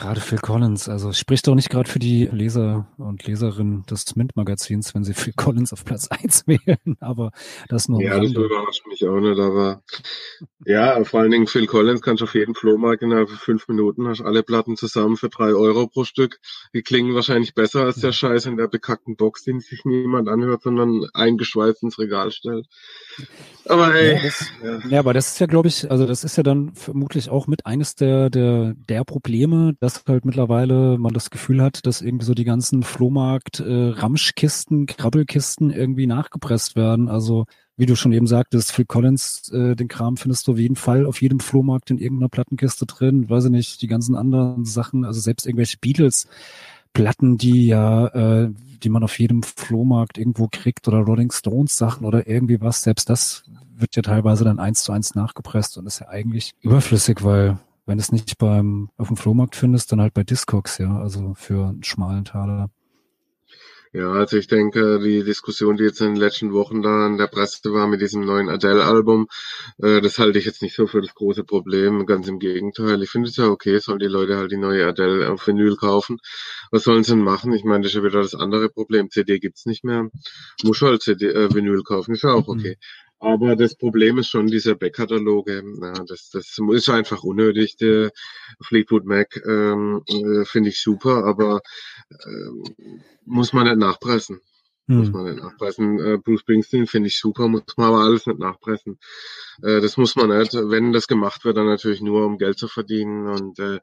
Gerade 0.00 0.20
Phil 0.22 0.38
Collins, 0.38 0.88
also 0.88 1.12
spricht 1.12 1.46
doch 1.46 1.54
nicht 1.54 1.68
gerade 1.68 1.90
für 1.90 1.98
die 1.98 2.24
Leser 2.32 2.86
und 2.96 3.26
Leserinnen 3.26 3.84
des 3.84 4.16
Mint-Magazins, 4.16 4.94
wenn 4.94 5.04
sie 5.04 5.12
Phil 5.12 5.34
Collins 5.36 5.74
auf 5.74 5.84
Platz 5.84 6.08
1 6.08 6.44
wählen, 6.46 6.96
aber 7.00 7.32
das 7.68 7.86
nur. 7.86 8.00
Ja, 8.02 8.18
das 8.18 8.30
überrascht 8.32 8.86
mich 8.86 9.06
auch 9.06 9.20
nicht, 9.20 9.38
aber 9.38 9.82
ja, 10.64 11.04
vor 11.04 11.20
allen 11.20 11.30
Dingen 11.30 11.46
Phil 11.46 11.66
Collins 11.66 12.00
kannst 12.00 12.22
du 12.22 12.24
auf 12.24 12.34
jeden 12.34 12.54
Flohmarkt 12.54 13.02
innerhalb 13.02 13.28
von 13.28 13.38
fünf 13.38 13.68
Minuten, 13.68 14.08
hast 14.08 14.22
alle 14.22 14.42
Platten 14.42 14.76
zusammen 14.76 15.18
für 15.18 15.28
drei 15.28 15.52
Euro 15.52 15.86
pro 15.86 16.04
Stück. 16.04 16.38
Die 16.74 16.82
klingen 16.82 17.14
wahrscheinlich 17.14 17.54
besser 17.54 17.84
als 17.84 17.96
der 17.96 18.12
Scheiß 18.12 18.46
in 18.46 18.56
der 18.56 18.68
bekackten 18.68 19.16
Box, 19.16 19.44
den 19.44 19.60
sich 19.60 19.84
niemand 19.84 20.28
anhört, 20.28 20.62
sondern 20.62 21.06
eingeschweißt 21.12 21.82
ins 21.82 21.98
Regal 21.98 22.30
stellt. 22.30 22.66
Aber 23.66 23.92
hey. 23.92 24.14
Ja, 24.14 24.22
das, 24.22 24.46
ja. 24.62 24.88
ja 24.88 24.98
aber 25.00 25.12
das 25.12 25.32
ist 25.32 25.40
ja, 25.40 25.46
glaube 25.46 25.68
ich, 25.68 25.90
also 25.90 26.06
das 26.06 26.24
ist 26.24 26.36
ja 26.36 26.42
dann 26.42 26.74
vermutlich 26.74 27.28
auch 27.28 27.46
mit 27.46 27.66
eines 27.66 27.96
der, 27.96 28.30
der, 28.30 28.74
der 28.88 29.04
Probleme, 29.04 29.74
dass 29.80 29.89
dass 29.96 30.04
halt 30.06 30.24
mittlerweile 30.24 30.98
man 30.98 31.12
das 31.12 31.30
Gefühl 31.30 31.62
hat, 31.62 31.86
dass 31.86 32.02
irgendwie 32.02 32.24
so 32.24 32.34
die 32.34 32.44
ganzen 32.44 32.82
Flohmarkt 32.82 33.60
äh, 33.60 33.92
Krabbelkisten 33.92 35.70
irgendwie 35.70 36.06
nachgepresst 36.06 36.76
werden. 36.76 37.08
Also 37.08 37.46
wie 37.76 37.86
du 37.86 37.96
schon 37.96 38.12
eben 38.12 38.26
sagtest, 38.26 38.72
Phil 38.72 38.84
Collins, 38.84 39.50
äh, 39.52 39.74
den 39.74 39.88
Kram 39.88 40.16
findest 40.16 40.46
du 40.46 40.52
auf 40.52 40.58
jeden 40.58 40.76
Fall 40.76 41.06
auf 41.06 41.20
jedem 41.22 41.40
Flohmarkt 41.40 41.90
in 41.90 41.98
irgendeiner 41.98 42.28
Plattenkiste 42.28 42.86
drin. 42.86 43.28
Weiß 43.30 43.46
ich 43.46 43.50
nicht, 43.50 43.82
die 43.82 43.86
ganzen 43.86 44.14
anderen 44.14 44.64
Sachen, 44.64 45.04
also 45.04 45.20
selbst 45.20 45.46
irgendwelche 45.46 45.78
Beatles 45.78 46.28
Platten, 46.92 47.38
die 47.38 47.68
ja, 47.68 48.08
äh, 48.08 48.50
die 48.82 48.88
man 48.88 49.04
auf 49.04 49.18
jedem 49.18 49.42
Flohmarkt 49.42 50.18
irgendwo 50.18 50.48
kriegt 50.50 50.88
oder 50.88 50.98
Rolling 50.98 51.30
Stones 51.30 51.76
Sachen 51.76 52.04
oder 52.04 52.26
irgendwie 52.26 52.60
was, 52.60 52.82
selbst 52.82 53.08
das 53.08 53.44
wird 53.76 53.96
ja 53.96 54.02
teilweise 54.02 54.44
dann 54.44 54.58
eins 54.58 54.82
zu 54.82 54.92
eins 54.92 55.14
nachgepresst 55.14 55.78
und 55.78 55.86
ist 55.86 56.00
ja 56.00 56.08
eigentlich 56.08 56.52
überflüssig, 56.60 57.22
weil 57.22 57.58
wenn 57.90 57.98
du 57.98 58.02
es 58.02 58.12
nicht 58.12 58.38
beim, 58.38 58.88
auf 58.98 59.08
dem 59.08 59.16
Flohmarkt 59.16 59.56
findest, 59.56 59.90
dann 59.90 60.00
halt 60.00 60.14
bei 60.14 60.22
Discogs, 60.22 60.78
ja, 60.78 61.00
also 61.00 61.34
für 61.34 61.70
einen 61.70 61.82
schmalen 61.82 62.24
Taler. 62.24 62.70
Ja, 63.92 64.12
also 64.12 64.36
ich 64.36 64.46
denke, 64.46 65.00
die 65.00 65.24
Diskussion, 65.24 65.76
die 65.76 65.82
jetzt 65.82 66.00
in 66.00 66.14
den 66.14 66.16
letzten 66.16 66.52
Wochen 66.52 66.82
da 66.82 67.08
in 67.08 67.18
der 67.18 67.26
Presse 67.26 67.72
war 67.72 67.88
mit 67.88 68.00
diesem 68.00 68.24
neuen 68.24 68.48
Adele-Album, 68.48 69.26
äh, 69.78 70.00
das 70.00 70.20
halte 70.20 70.38
ich 70.38 70.44
jetzt 70.44 70.62
nicht 70.62 70.76
so 70.76 70.86
für 70.86 71.00
das 71.00 71.12
große 71.16 71.42
Problem. 71.42 72.06
Ganz 72.06 72.28
im 72.28 72.38
Gegenteil. 72.38 73.02
Ich 73.02 73.10
finde 73.10 73.28
es 73.28 73.36
ja 73.36 73.48
okay, 73.48 73.76
sollen 73.80 73.98
die 73.98 74.06
Leute 74.06 74.36
halt 74.36 74.52
die 74.52 74.56
neue 74.56 74.86
Adele 74.86 75.28
auf 75.28 75.44
Vinyl 75.44 75.74
kaufen. 75.74 76.18
Was 76.70 76.84
sollen 76.84 77.02
sie 77.02 77.14
denn 77.16 77.24
machen? 77.24 77.52
Ich 77.52 77.64
meine, 77.64 77.82
das 77.82 77.90
ist 77.90 77.96
ja 77.96 78.04
wieder 78.04 78.22
das 78.22 78.36
andere 78.36 78.68
Problem. 78.68 79.10
CD 79.10 79.40
gibt's 79.40 79.66
nicht 79.66 79.82
mehr. 79.82 80.08
Muss 80.62 80.80
halt 80.80 81.02
CD, 81.02 81.26
äh, 81.26 81.52
Vinyl 81.52 81.82
kaufen. 81.82 82.14
Ist 82.14 82.22
ja 82.22 82.34
auch 82.34 82.46
okay. 82.46 82.76
Mhm. 82.78 83.09
Aber 83.20 83.54
das 83.54 83.74
Problem 83.74 84.18
ist 84.18 84.28
schon 84.28 84.46
diese 84.46 84.74
Backkataloge. 84.76 85.62
Ja, 85.82 85.92
das, 86.04 86.30
das 86.30 86.56
ist 86.72 86.88
einfach 86.88 87.22
unnötig. 87.22 87.76
Der 87.76 88.12
Fleetwood 88.62 89.04
Mac 89.04 89.36
ähm, 89.46 90.02
äh, 90.08 90.44
finde 90.46 90.70
ich 90.70 90.80
super, 90.80 91.24
aber 91.24 91.60
ähm, 92.26 92.64
muss 93.26 93.52
man 93.52 93.66
nicht 93.66 93.76
nachpressen. 93.76 94.40
Hm. 94.90 94.98
Muss 94.98 95.12
man 95.12 95.24
nicht 95.24 95.40
nachpressen. 95.40 96.00
Äh, 96.00 96.18
Bruce 96.18 96.40
Springsteen 96.40 96.88
finde 96.88 97.06
ich 97.06 97.18
super, 97.20 97.46
muss 97.46 97.62
man 97.76 97.86
aber 97.86 98.00
alles 98.00 98.26
nicht 98.26 98.40
nachpressen. 98.40 98.98
Äh, 99.62 99.80
das 99.80 99.96
muss 99.96 100.16
man 100.16 100.36
nicht. 100.36 100.52
Wenn 100.52 100.92
das 100.92 101.06
gemacht 101.06 101.44
wird, 101.44 101.56
dann 101.56 101.66
natürlich 101.66 102.00
nur, 102.00 102.26
um 102.26 102.38
Geld 102.38 102.58
zu 102.58 102.66
verdienen. 102.66 103.28
Und 103.28 103.60
äh, 103.60 103.78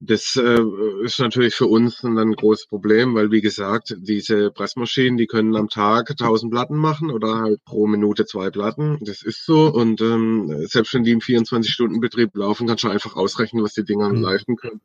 das 0.00 0.36
äh, 0.36 0.60
ist 1.02 1.18
natürlich 1.18 1.54
für 1.54 1.64
uns 1.64 2.02
dann 2.02 2.18
ein 2.18 2.34
großes 2.34 2.66
Problem, 2.66 3.14
weil 3.14 3.30
wie 3.30 3.40
gesagt, 3.40 3.96
diese 4.00 4.50
Pressmaschinen, 4.50 5.16
die 5.16 5.26
können 5.26 5.56
am 5.56 5.70
Tag 5.70 6.10
1000 6.10 6.52
Platten 6.52 6.76
machen 6.76 7.10
oder 7.10 7.36
halt 7.36 7.64
pro 7.64 7.86
Minute 7.86 8.26
zwei 8.26 8.50
Platten. 8.50 8.98
Das 9.00 9.22
ist 9.22 9.46
so. 9.46 9.72
Und 9.72 10.02
ähm, 10.02 10.66
selbst 10.66 10.92
wenn 10.92 11.04
die 11.04 11.12
im 11.12 11.20
24-Stunden-Betrieb 11.20 12.36
laufen, 12.36 12.66
kannst 12.66 12.84
du 12.84 12.88
einfach 12.88 13.16
ausrechnen, 13.16 13.64
was 13.64 13.72
die 13.72 13.84
Dinger 13.84 14.10
mhm. 14.10 14.20
leisten 14.20 14.56
können. 14.56 14.82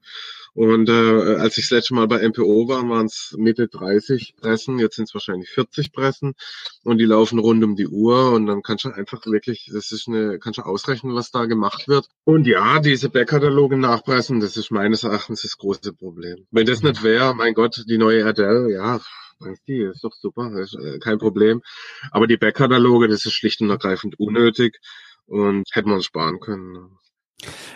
Und 0.56 0.88
äh, 0.88 1.36
als 1.36 1.58
ich 1.58 1.66
das 1.66 1.72
letzte 1.72 1.96
Mal 1.96 2.08
bei 2.08 2.26
MPO 2.26 2.70
war, 2.70 2.88
waren 2.88 3.08
es 3.08 3.36
Mitte 3.38 3.68
30 3.68 4.36
Pressen, 4.38 4.80
jetzt 4.80 4.96
sind 4.96 5.10
es 5.10 5.14
wahrscheinlich 5.14 5.50
40 5.50 5.92
Pressen 5.92 6.34
und 6.86 6.98
die 6.98 7.04
laufen 7.04 7.40
rund 7.40 7.62
um 7.62 7.76
die 7.76 7.90
Uhr 7.90 8.32
und 8.32 8.46
dann 8.46 8.62
kannst 8.62 8.86
du 8.86 8.90
einfach 8.90 9.26
wirklich, 9.26 9.70
das 9.74 9.92
ist 9.92 10.08
eine, 10.08 10.40
kannst 10.40 10.60
du 10.60 10.62
ausrechnen, 10.62 11.14
was 11.14 11.30
da 11.30 11.46
gemacht 11.46 11.90
wird. 11.90 12.08
Und 12.24 12.48
ja, 12.48 12.80
diese 12.80 13.10
Backkataloge 13.10 13.78
nachpressen, 13.78 14.40
das 14.40 14.56
ist 14.56 14.72
meines 14.72 15.04
Erachtens 15.04 15.42
das 15.42 15.58
große 15.58 15.92
Problem. 15.92 16.48
Wenn 16.52 16.66
das 16.66 16.82
nicht 16.82 17.04
wäre, 17.04 17.36
mein 17.36 17.54
Gott, 17.54 17.84
die 17.90 17.98
neue 17.98 18.26
Adele, 18.26 18.72
ja, 18.72 19.02
die 19.68 19.82
ist 19.82 20.06
doch 20.06 20.14
super, 20.14 20.58
ist 20.58 20.76
äh, 20.76 21.00
kein 21.00 21.18
Problem. 21.18 21.64
Aber 22.12 22.28
die 22.28 22.38
Backkataloge, 22.38 23.10
das 23.10 23.26
ist 23.26 23.34
schlicht 23.34 23.60
und 23.60 23.70
ergreifend 23.70 24.18
unnötig 24.22 24.80
und 25.26 25.68
hätten 25.74 25.90
wir 25.90 25.96
uns 25.96 26.06
sparen 26.06 26.40
können. 26.40 26.98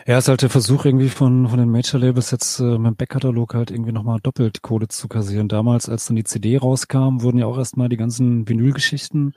Ja, 0.07 0.17
es 0.17 0.25
ist 0.25 0.29
halt 0.29 0.41
der 0.41 0.49
Versuch 0.49 0.85
irgendwie 0.85 1.09
von, 1.09 1.47
von 1.47 1.59
den 1.59 1.69
Major-Labels 1.69 2.31
jetzt 2.31 2.59
äh, 2.59 2.77
mit 2.77 2.87
dem 2.87 2.95
Backkatalog 2.95 3.53
halt 3.53 3.71
irgendwie 3.71 3.91
nochmal 3.91 4.19
doppelt 4.21 4.61
Kohle 4.61 4.87
zu 4.87 5.07
kassieren. 5.07 5.47
Damals, 5.47 5.89
als 5.89 6.07
dann 6.07 6.15
die 6.15 6.23
CD 6.23 6.57
rauskam, 6.57 7.21
wurden 7.21 7.37
ja 7.37 7.45
auch 7.45 7.57
erstmal 7.57 7.89
die 7.89 7.97
ganzen 7.97 8.47
Vinyl-Geschichten 8.47 9.33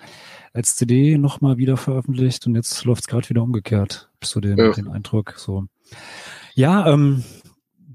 als 0.53 0.77
CD 0.77 1.19
nochmal 1.19 1.57
wieder 1.57 1.77
veröffentlicht 1.77 2.47
und 2.47 2.55
jetzt 2.55 2.85
läuft 2.85 3.03
es 3.03 3.07
gerade 3.07 3.29
wieder 3.29 3.43
umgekehrt. 3.43 4.11
So 4.23 4.41
den, 4.41 4.59
ja. 4.59 4.71
den 4.73 4.89
Eindruck. 4.89 5.35
So. 5.37 5.65
Ja, 6.55 6.87
ähm, 6.87 7.25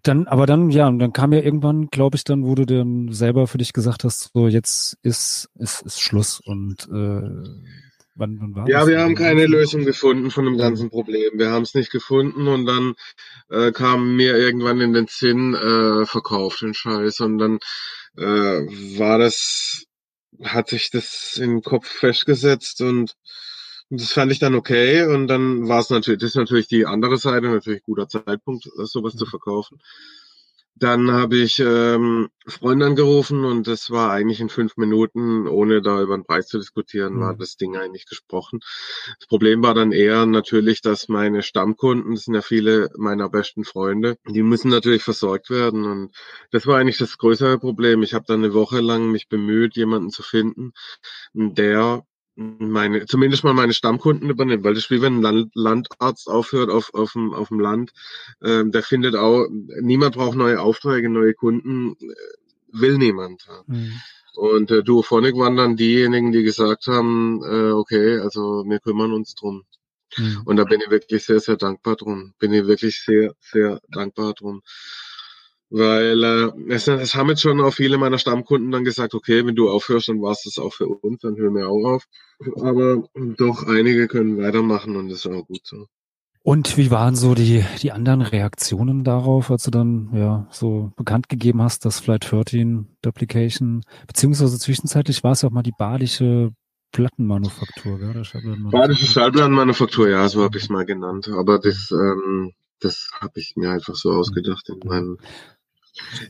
dann, 0.04 0.28
aber 0.28 0.46
dann, 0.46 0.70
ja, 0.70 0.88
und 0.88 1.00
dann 1.00 1.14
kam 1.14 1.34
ja 1.34 1.40
irgendwann, 1.40 1.88
glaube 1.88 2.16
ich, 2.16 2.24
dann, 2.24 2.46
wo 2.46 2.56
du 2.56 2.66
dann 2.66 3.12
selber 3.12 3.48
für 3.48 3.58
dich 3.58 3.74
gesagt 3.74 4.04
hast, 4.04 4.32
so 4.34 4.48
jetzt 4.48 4.98
ist, 5.04 5.50
ist, 5.56 5.82
ist 5.82 6.02
Schluss 6.02 6.40
und 6.40 6.88
äh, 6.92 7.30
Wann, 8.18 8.40
wann 8.42 8.56
war 8.56 8.68
ja, 8.68 8.80
das? 8.80 8.90
wir 8.90 9.00
haben 9.00 9.16
keine 9.16 9.46
Lösung 9.46 9.86
gefunden 9.86 10.32
von 10.32 10.46
dem 10.46 10.58
ganzen 10.58 10.90
Problem. 10.90 11.38
Wir 11.38 11.52
haben 11.52 11.62
es 11.62 11.76
nicht 11.76 11.92
gefunden 11.92 12.48
und 12.48 12.66
dann 12.66 12.96
äh, 13.50 13.72
kam 13.72 14.16
mir 14.16 14.36
irgendwann 14.36 14.82
in 14.82 14.94
den 14.94 15.06
Sinn, 15.08 15.54
äh, 15.54 16.06
verkauft 16.06 16.62
den 16.62 16.74
Scheiß 16.74 17.20
und 17.20 17.38
dann 17.38 17.60
äh, 18.18 18.66
war 18.98 19.20
das, 19.20 19.86
hat 20.44 20.70
sich 20.70 20.90
das 20.90 21.38
im 21.40 21.62
Kopf 21.62 21.88
festgesetzt 21.88 22.82
und 22.82 23.14
das 23.90 24.12
fand 24.12 24.32
ich 24.32 24.40
dann 24.40 24.56
okay 24.56 25.04
und 25.04 25.28
dann 25.28 25.68
war 25.68 25.80
es 25.80 25.92
natürlich, 25.92 26.20
das 26.20 26.32
ist 26.32 26.36
natürlich 26.36 26.68
die 26.68 26.86
andere 26.86 27.18
Seite, 27.18 27.48
natürlich 27.48 27.84
guter 27.84 28.10
Zeitpunkt, 28.10 28.64
sowas 28.64 29.16
zu 29.16 29.26
verkaufen. 29.26 29.80
Dann 30.80 31.12
habe 31.12 31.38
ich 31.38 31.60
ähm, 31.60 32.30
Freunde 32.46 32.86
angerufen 32.86 33.46
und 33.46 33.68
das 33.68 33.90
war 33.92 34.12
eigentlich 34.12 34.40
in 34.40 34.50
fünf 34.50 34.78
Minuten, 34.78 35.48
ohne 35.48 35.82
da 35.82 36.02
über 36.02 36.18
den 36.18 36.24
Preis 36.24 36.48
zu 36.48 36.60
diskutieren, 36.60 37.16
mhm. 37.16 37.20
war 37.22 37.36
das 37.36 37.58
Ding 37.58 37.76
eigentlich 37.76 38.06
gesprochen. 38.06 38.60
Das 39.20 39.28
Problem 39.28 39.64
war 39.64 39.74
dann 39.74 39.92
eher 39.92 40.26
natürlich, 40.26 40.82
dass 40.82 41.10
meine 41.10 41.42
Stammkunden, 41.42 42.16
das 42.16 42.26
sind 42.26 42.36
ja 42.36 42.42
viele 42.42 42.90
meiner 42.98 43.30
besten 43.30 43.64
Freunde, 43.64 44.18
die 44.28 44.44
müssen 44.44 44.70
natürlich 44.70 45.04
versorgt 45.04 45.50
werden 45.50 45.84
und 45.84 46.12
das 46.52 46.68
war 46.68 46.78
eigentlich 46.78 46.98
das 46.98 47.18
größere 47.18 47.60
Problem. 47.60 48.04
Ich 48.04 48.14
habe 48.14 48.26
dann 48.28 48.44
eine 48.44 48.54
Woche 48.54 48.80
lang 48.80 49.12
mich 49.12 49.28
bemüht, 49.28 49.76
jemanden 49.76 50.10
zu 50.10 50.24
finden, 50.24 50.74
der 51.34 52.06
meine, 52.38 53.06
zumindest 53.08 53.44
mal 53.44 53.54
meine 53.54 53.74
Stammkunden 53.74 54.30
übernimmt, 54.30 54.64
weil 54.64 54.76
das 54.76 54.86
ist 54.86 54.92
wie 54.92 55.02
wenn 55.02 55.18
ein 55.18 55.22
Land, 55.22 55.56
Landarzt 55.56 56.30
aufhört 56.30 56.70
auf, 56.70 56.94
auf, 56.94 57.14
dem, 57.14 57.34
auf 57.34 57.48
dem 57.48 57.60
Land, 57.60 57.94
ähm, 58.44 58.72
der 58.72 58.84
findet 58.84 59.16
auch, 59.16 59.48
niemand 59.82 60.16
braucht 60.16 60.38
neue 60.38 60.62
Aufträge, 60.62 61.10
neue 61.10 61.34
Kunden, 61.34 61.94
äh, 62.00 62.14
will 62.72 62.98
niemand. 63.00 63.48
Ja. 63.48 63.64
Mhm. 63.66 63.94
Und 64.36 64.70
äh, 64.70 64.84
Duophonic 64.84 65.36
waren 65.36 65.58
dann 65.58 65.78
diejenigen, 65.78 66.32
die 66.32 66.44
gesagt 66.44 66.86
haben, 66.86 67.42
äh, 67.44 67.72
okay, 67.72 68.20
also 68.20 68.64
wir 68.68 68.80
kümmern 68.80 69.14
uns 69.14 69.34
drum. 69.34 69.64
Mhm. 70.16 70.44
Und 70.46 70.58
da 70.58 70.64
bin 70.64 70.80
ich 70.80 70.92
wirklich 70.92 71.26
sehr, 71.26 71.40
sehr 71.40 71.58
dankbar 71.58 71.96
drum. 71.96 72.36
Bin 72.38 72.54
ich 72.54 72.68
wirklich 72.68 73.02
sehr, 73.04 73.34
sehr 73.40 73.82
dankbar 73.90 74.36
drum. 74.36 74.62
Weil 75.70 76.24
äh, 76.24 76.74
es, 76.74 76.88
es 76.88 77.16
haben 77.16 77.30
jetzt 77.30 77.42
schon 77.42 77.60
auch 77.60 77.74
viele 77.74 77.98
meiner 77.98 78.18
Stammkunden 78.18 78.72
dann 78.72 78.86
gesagt, 78.86 79.14
okay, 79.14 79.46
wenn 79.46 79.56
du 79.56 79.70
aufhörst, 79.70 80.08
dann 80.08 80.22
war 80.22 80.32
es 80.32 80.44
das 80.44 80.60
auch 80.60 80.74
für 80.74 80.88
uns, 80.88 81.20
dann 81.22 81.36
hören 81.36 81.56
wir 81.56 81.68
auch 81.68 81.84
auf. 81.84 82.06
Aber 82.62 83.04
doch 83.16 83.68
einige 83.68 84.08
können 84.08 84.38
weitermachen 84.38 84.96
und 84.96 85.10
das 85.10 85.26
ist 85.26 85.28
auch 85.28 85.46
gut 85.46 85.62
so. 85.64 85.88
Und 86.48 86.78
wie 86.78 86.92
waren 86.92 87.16
so 87.16 87.36
die, 87.36 87.66
die 87.82 87.92
anderen 87.92 88.22
Reaktionen 88.22 89.04
darauf, 89.04 89.52
als 89.52 89.64
du 89.64 89.72
dann 89.72 90.12
ja 90.14 90.48
so 90.50 90.94
bekannt 90.96 91.28
gegeben 91.28 91.62
hast, 91.62 91.84
dass 91.84 92.00
Flight 92.00 92.32
13 92.32 92.88
Duplication, 93.02 93.84
beziehungsweise 94.08 94.58
zwischenzeitlich 94.58 95.26
war 95.26 95.34
es 95.34 95.42
ja 95.42 95.50
auch 95.50 95.54
mal 95.54 95.64
die 95.64 95.74
badische 95.78 96.54
Plattenmanufaktur, 96.94 98.00
gell? 98.00 98.24
Badische 98.72 99.08
Schallplattenmanufaktur, 99.08 100.08
ja, 100.08 100.30
so 100.30 100.42
habe 100.42 100.58
ich 100.58 100.64
es 100.64 100.70
mal 100.70 100.86
genannt. 100.86 101.28
Aber 101.28 101.60
das, 101.60 101.92
ähm, 101.92 102.54
das 102.80 103.10
habe 103.20 103.42
ich 103.42 103.58
mir 103.58 103.72
einfach 103.72 103.96
so 103.96 104.12
ausgedacht 104.14 104.70
in 104.70 104.88
meinem 104.88 105.18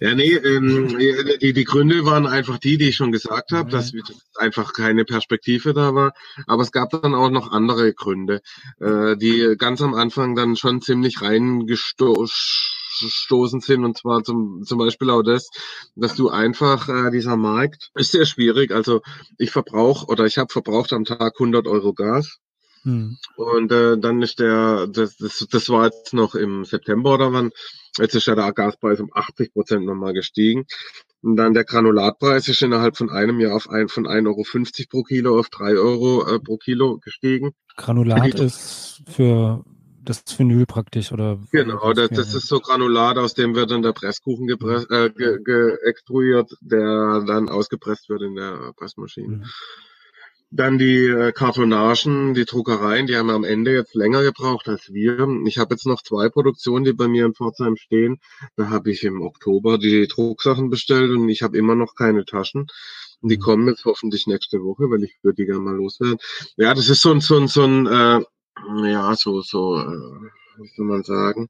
ja, 0.01 0.15
nee, 0.15 0.33
ähm, 0.33 0.97
die, 1.41 1.53
die 1.53 1.63
Gründe 1.63 2.05
waren 2.05 2.27
einfach 2.27 2.57
die, 2.57 2.77
die 2.77 2.89
ich 2.89 2.95
schon 2.95 3.11
gesagt 3.11 3.51
habe, 3.51 3.69
dass 3.69 3.91
einfach 4.35 4.73
keine 4.73 5.05
Perspektive 5.05 5.73
da 5.73 5.93
war. 5.93 6.13
Aber 6.45 6.63
es 6.63 6.71
gab 6.71 6.89
dann 6.89 7.15
auch 7.15 7.29
noch 7.29 7.51
andere 7.51 7.93
Gründe, 7.93 8.41
äh, 8.79 9.15
die 9.17 9.55
ganz 9.57 9.81
am 9.81 9.93
Anfang 9.93 10.35
dann 10.35 10.55
schon 10.55 10.81
ziemlich 10.81 11.21
reingestoßen 11.21 13.61
sind. 13.61 13.83
Und 13.83 13.97
zwar 13.97 14.23
zum, 14.23 14.63
zum 14.63 14.77
Beispiel 14.77 15.09
auch 15.09 15.23
das, 15.23 15.49
dass 15.95 16.15
du 16.15 16.29
einfach, 16.29 16.89
äh, 16.89 17.11
dieser 17.11 17.37
Markt 17.37 17.91
ist 17.95 18.11
sehr 18.11 18.25
schwierig. 18.25 18.71
Also 18.71 19.01
ich 19.37 19.51
verbrauche 19.51 20.07
oder 20.07 20.25
ich 20.25 20.37
habe 20.37 20.51
verbraucht 20.51 20.93
am 20.93 21.05
Tag 21.05 21.33
100 21.35 21.67
Euro 21.67 21.93
Gas. 21.93 22.37
Hm. 22.83 23.17
Und 23.35 23.71
äh, 23.71 23.97
dann 23.97 24.21
ist 24.21 24.39
der, 24.39 24.87
das, 24.87 25.17
das, 25.17 25.45
das 25.49 25.69
war 25.69 25.85
jetzt 25.85 26.13
noch 26.13 26.35
im 26.35 26.63
September 26.63 27.15
oder 27.15 27.33
wann, 27.33 27.51
jetzt 27.97 28.15
ist 28.15 28.27
ja 28.27 28.35
der 28.35 28.51
Gaspreis 28.53 28.99
um 28.99 29.09
80 29.13 29.53
Prozent 29.53 29.85
nochmal 29.85 30.13
gestiegen. 30.13 30.65
Und 31.21 31.35
dann 31.35 31.53
der 31.53 31.63
Granulatpreis 31.63 32.47
ist 32.47 32.61
innerhalb 32.61 32.95
von 32.97 33.09
einem 33.09 33.39
Jahr 33.39 33.55
auf 33.55 33.69
ein, 33.69 33.89
von 33.89 34.05
1,50 34.07 34.27
Euro 34.27 34.43
pro 34.89 35.03
Kilo 35.03 35.39
auf 35.39 35.49
3 35.49 35.77
Euro 35.77 36.27
äh, 36.27 36.39
pro 36.39 36.57
Kilo 36.57 36.99
gestiegen. 36.99 37.51
Granulat 37.75 38.39
ist 38.39 39.03
für 39.07 39.63
das 40.07 40.23
Vinyl 40.37 40.65
praktisch, 40.65 41.11
oder? 41.11 41.39
Genau, 41.51 41.91
das, 41.91 42.09
das 42.09 42.33
ist 42.33 42.47
so 42.47 42.59
Granulat, 42.59 43.17
aus 43.17 43.33
dem 43.33 43.55
wird 43.55 43.71
dann 43.71 43.81
der 43.81 43.91
Presskuchen 43.91 44.47
gepresst, 44.47 44.89
äh, 44.89 45.09
ge, 45.09 45.39
ge 45.43 45.77
extruiert, 45.83 46.49
der 46.61 47.23
dann 47.27 47.49
ausgepresst 47.49 48.07
wird 48.09 48.21
in 48.21 48.35
der 48.35 48.73
Pressmaschine. 48.77 49.37
Mhm. 49.37 49.43
Dann 50.49 50.77
die 50.77 51.05
äh, 51.05 51.33
Kartonagen, 51.33 52.33
die 52.33 52.45
Druckereien, 52.45 53.05
die 53.05 53.17
haben 53.17 53.29
am 53.29 53.43
Ende 53.43 53.73
jetzt 53.73 53.95
länger 53.95 54.23
gebraucht 54.23 54.69
als 54.69 54.93
wir. 54.93 55.27
Ich 55.45 55.57
habe 55.57 55.75
jetzt 55.75 55.85
noch 55.85 56.01
zwei 56.01 56.29
Produktionen, 56.29 56.85
die 56.85 56.93
bei 56.93 57.09
mir 57.09 57.25
in 57.25 57.33
Pforzheim 57.33 57.75
stehen. 57.75 58.19
Da 58.55 58.69
habe 58.69 58.91
ich 58.91 59.03
im 59.03 59.21
Oktober 59.21 59.77
die 59.77 60.07
Drucksachen 60.07 60.69
bestellt 60.69 61.11
und 61.11 61.27
ich 61.27 61.43
habe 61.43 61.57
immer 61.57 61.75
noch 61.75 61.95
keine 61.95 62.23
Taschen. 62.23 62.67
Und 63.21 63.29
die 63.29 63.37
mhm. 63.37 63.41
kommen 63.41 63.67
jetzt 63.67 63.83
hoffentlich 63.83 64.25
nächste 64.27 64.63
Woche, 64.63 64.89
weil 64.89 65.03
ich 65.03 65.17
würde 65.21 65.35
die 65.35 65.45
gerne 65.45 65.61
mal 65.61 65.75
loswerden. 65.75 66.17
Ja, 66.55 66.73
das 66.73 66.87
ist 66.87 67.01
so 67.01 67.11
ein, 67.11 67.19
so 67.19 67.37
ein, 67.37 67.47
so 67.47 67.63
ein 67.63 67.87
äh, 67.87 68.21
ja, 68.89 69.15
so, 69.15 69.41
so, 69.41 69.77
äh, 69.77 70.29
wie 70.59 70.71
soll 70.75 70.85
man 70.85 71.03
sagen, 71.03 71.49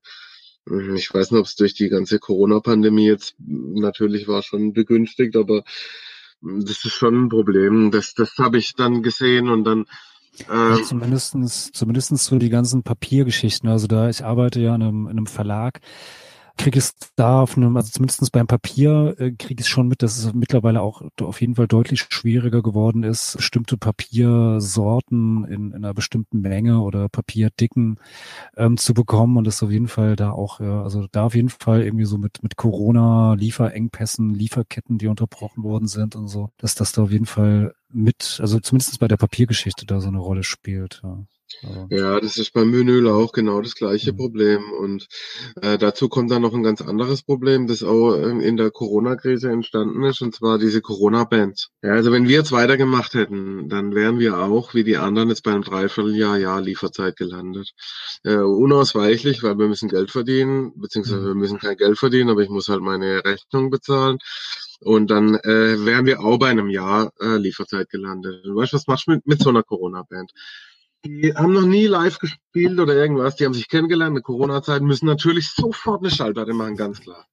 ich 0.95 1.13
weiß 1.13 1.31
nicht, 1.31 1.39
ob 1.39 1.45
es 1.45 1.55
durch 1.55 1.75
die 1.75 1.89
ganze 1.89 2.19
Corona-Pandemie 2.19 3.07
jetzt 3.07 3.35
natürlich 3.37 4.27
war 4.27 4.43
schon 4.43 4.73
begünstigt, 4.73 5.35
aber 5.37 5.63
das 6.41 6.85
ist 6.85 6.93
schon 6.93 7.25
ein 7.25 7.29
Problem. 7.29 7.91
Das, 7.91 8.13
das 8.13 8.37
habe 8.37 8.57
ich 8.57 8.75
dann 8.75 9.03
gesehen 9.03 9.49
und 9.49 9.63
dann 9.63 9.85
äh, 10.49 10.53
also 10.53 10.83
zumindestens, 10.83 11.71
zumindestens 11.71 12.25
so 12.25 12.37
die 12.37 12.49
ganzen 12.49 12.83
Papiergeschichten. 12.83 13.69
Also 13.69 13.87
da, 13.87 14.09
ich 14.09 14.23
arbeite 14.23 14.59
ja 14.59 14.75
in 14.75 14.83
einem, 14.83 15.05
in 15.07 15.17
einem 15.17 15.27
Verlag, 15.27 15.79
kriege 16.57 16.79
es 16.79 16.95
da 17.15 17.41
auf 17.41 17.55
einem, 17.55 17.77
also 17.77 17.91
zumindest 17.91 18.31
beim 18.31 18.47
Papier 18.47 19.15
äh, 19.19 19.31
kriege 19.31 19.61
ich 19.61 19.67
schon 19.67 19.87
mit, 19.87 20.01
dass 20.01 20.17
es 20.17 20.33
mittlerweile 20.33 20.81
auch 20.81 21.01
auf 21.21 21.41
jeden 21.41 21.55
Fall 21.55 21.67
deutlich 21.67 22.05
schwieriger 22.09 22.61
geworden 22.61 23.03
ist, 23.03 23.37
bestimmte 23.37 23.77
Papiersorten 23.77 25.45
in, 25.45 25.71
in 25.71 25.75
einer 25.75 25.93
bestimmten 25.93 26.41
Menge 26.41 26.81
oder 26.81 27.09
Papierdicken 27.09 27.99
ähm, 28.57 28.77
zu 28.77 28.93
bekommen 28.93 29.37
und 29.37 29.45
das 29.45 29.63
auf 29.63 29.71
jeden 29.71 29.87
Fall 29.87 30.15
da 30.15 30.31
auch, 30.31 30.59
ja, 30.59 30.83
also 30.83 31.07
da 31.11 31.25
auf 31.25 31.35
jeden 31.35 31.49
Fall 31.49 31.83
irgendwie 31.83 32.05
so 32.05 32.17
mit, 32.17 32.43
mit 32.43 32.57
Corona, 32.57 33.33
Lieferengpässen, 33.33 34.33
Lieferketten, 34.33 34.97
die 34.97 35.07
unterbrochen 35.07 35.63
worden 35.63 35.87
sind 35.87 36.15
und 36.15 36.27
so, 36.27 36.49
dass 36.57 36.75
das 36.75 36.91
da 36.91 37.03
auf 37.03 37.11
jeden 37.11 37.25
Fall 37.25 37.73
mit, 37.89 38.39
also 38.41 38.59
zumindest 38.59 38.99
bei 38.99 39.07
der 39.07 39.17
Papiergeschichte 39.17 39.85
da 39.85 40.01
so 40.01 40.07
eine 40.07 40.19
Rolle 40.19 40.43
spielt. 40.43 41.01
Ja. 41.03 41.23
Ja, 41.89 42.19
das 42.19 42.37
ist 42.37 42.51
beim 42.53 42.69
Menüler 42.69 43.15
auch 43.15 43.31
genau 43.31 43.61
das 43.61 43.75
gleiche 43.75 44.11
mhm. 44.11 44.17
Problem. 44.17 44.71
Und 44.71 45.07
äh, 45.61 45.77
dazu 45.77 46.09
kommt 46.09 46.29
dann 46.31 46.41
noch 46.41 46.53
ein 46.53 46.63
ganz 46.63 46.81
anderes 46.81 47.23
Problem, 47.23 47.67
das 47.67 47.83
auch 47.83 48.15
äh, 48.15 48.45
in 48.45 48.57
der 48.57 48.71
Corona-Krise 48.71 49.49
entstanden 49.49 50.03
ist, 50.03 50.21
und 50.21 50.35
zwar 50.35 50.57
diese 50.57 50.81
Corona-Bands. 50.81 51.69
Ja, 51.81 51.91
also 51.91 52.11
wenn 52.11 52.27
wir 52.27 52.35
jetzt 52.35 52.51
weitergemacht 52.51 53.13
hätten, 53.13 53.69
dann 53.69 53.95
wären 53.95 54.19
wir 54.19 54.39
auch, 54.39 54.73
wie 54.73 54.83
die 54.83 54.97
anderen, 54.97 55.29
jetzt 55.29 55.43
bei 55.43 55.51
einem 55.51 55.63
Dreivierteljahr, 55.63 56.37
Jahr 56.37 56.61
Lieferzeit 56.61 57.15
gelandet. 57.15 57.71
Äh, 58.23 58.37
unausweichlich, 58.37 59.41
weil 59.43 59.57
wir 59.57 59.67
müssen 59.67 59.89
Geld 59.89 60.11
verdienen, 60.11 60.73
beziehungsweise 60.75 61.25
wir 61.25 61.33
mhm. 61.33 61.39
müssen 61.39 61.59
kein 61.59 61.77
Geld 61.77 61.97
verdienen, 61.97 62.29
aber 62.29 62.41
ich 62.41 62.49
muss 62.49 62.67
halt 62.67 62.81
meine 62.81 63.23
Rechnung 63.23 63.69
bezahlen. 63.69 64.17
Und 64.79 65.09
dann 65.09 65.35
äh, 65.35 65.85
wären 65.85 66.05
wir 66.05 66.19
auch 66.19 66.37
bei 66.37 66.49
einem 66.49 66.69
Jahr 66.69 67.11
äh, 67.19 67.37
Lieferzeit 67.37 67.89
gelandet. 67.89 68.45
Du 68.45 68.55
weißt, 68.55 68.73
was 68.73 68.87
machst 68.87 69.07
du 69.07 69.11
mit, 69.11 69.25
mit 69.25 69.41
so 69.41 69.49
einer 69.49 69.63
Corona-Band? 69.63 70.31
Die 71.07 71.33
haben 71.33 71.53
noch 71.53 71.65
nie 71.65 71.87
live 71.87 72.19
gespielt 72.19 72.79
oder 72.79 72.95
irgendwas. 72.95 73.35
Die 73.35 73.45
haben 73.45 73.53
sich 73.53 73.69
kennengelernt 73.69 74.17
in 74.17 74.23
Corona-Zeit, 74.23 74.81
müssen 74.81 75.05
natürlich 75.05 75.49
sofort 75.49 76.01
eine 76.01 76.11
Schallplatte 76.11 76.53
machen, 76.53 76.75
ganz 76.75 77.01
klar. 77.01 77.25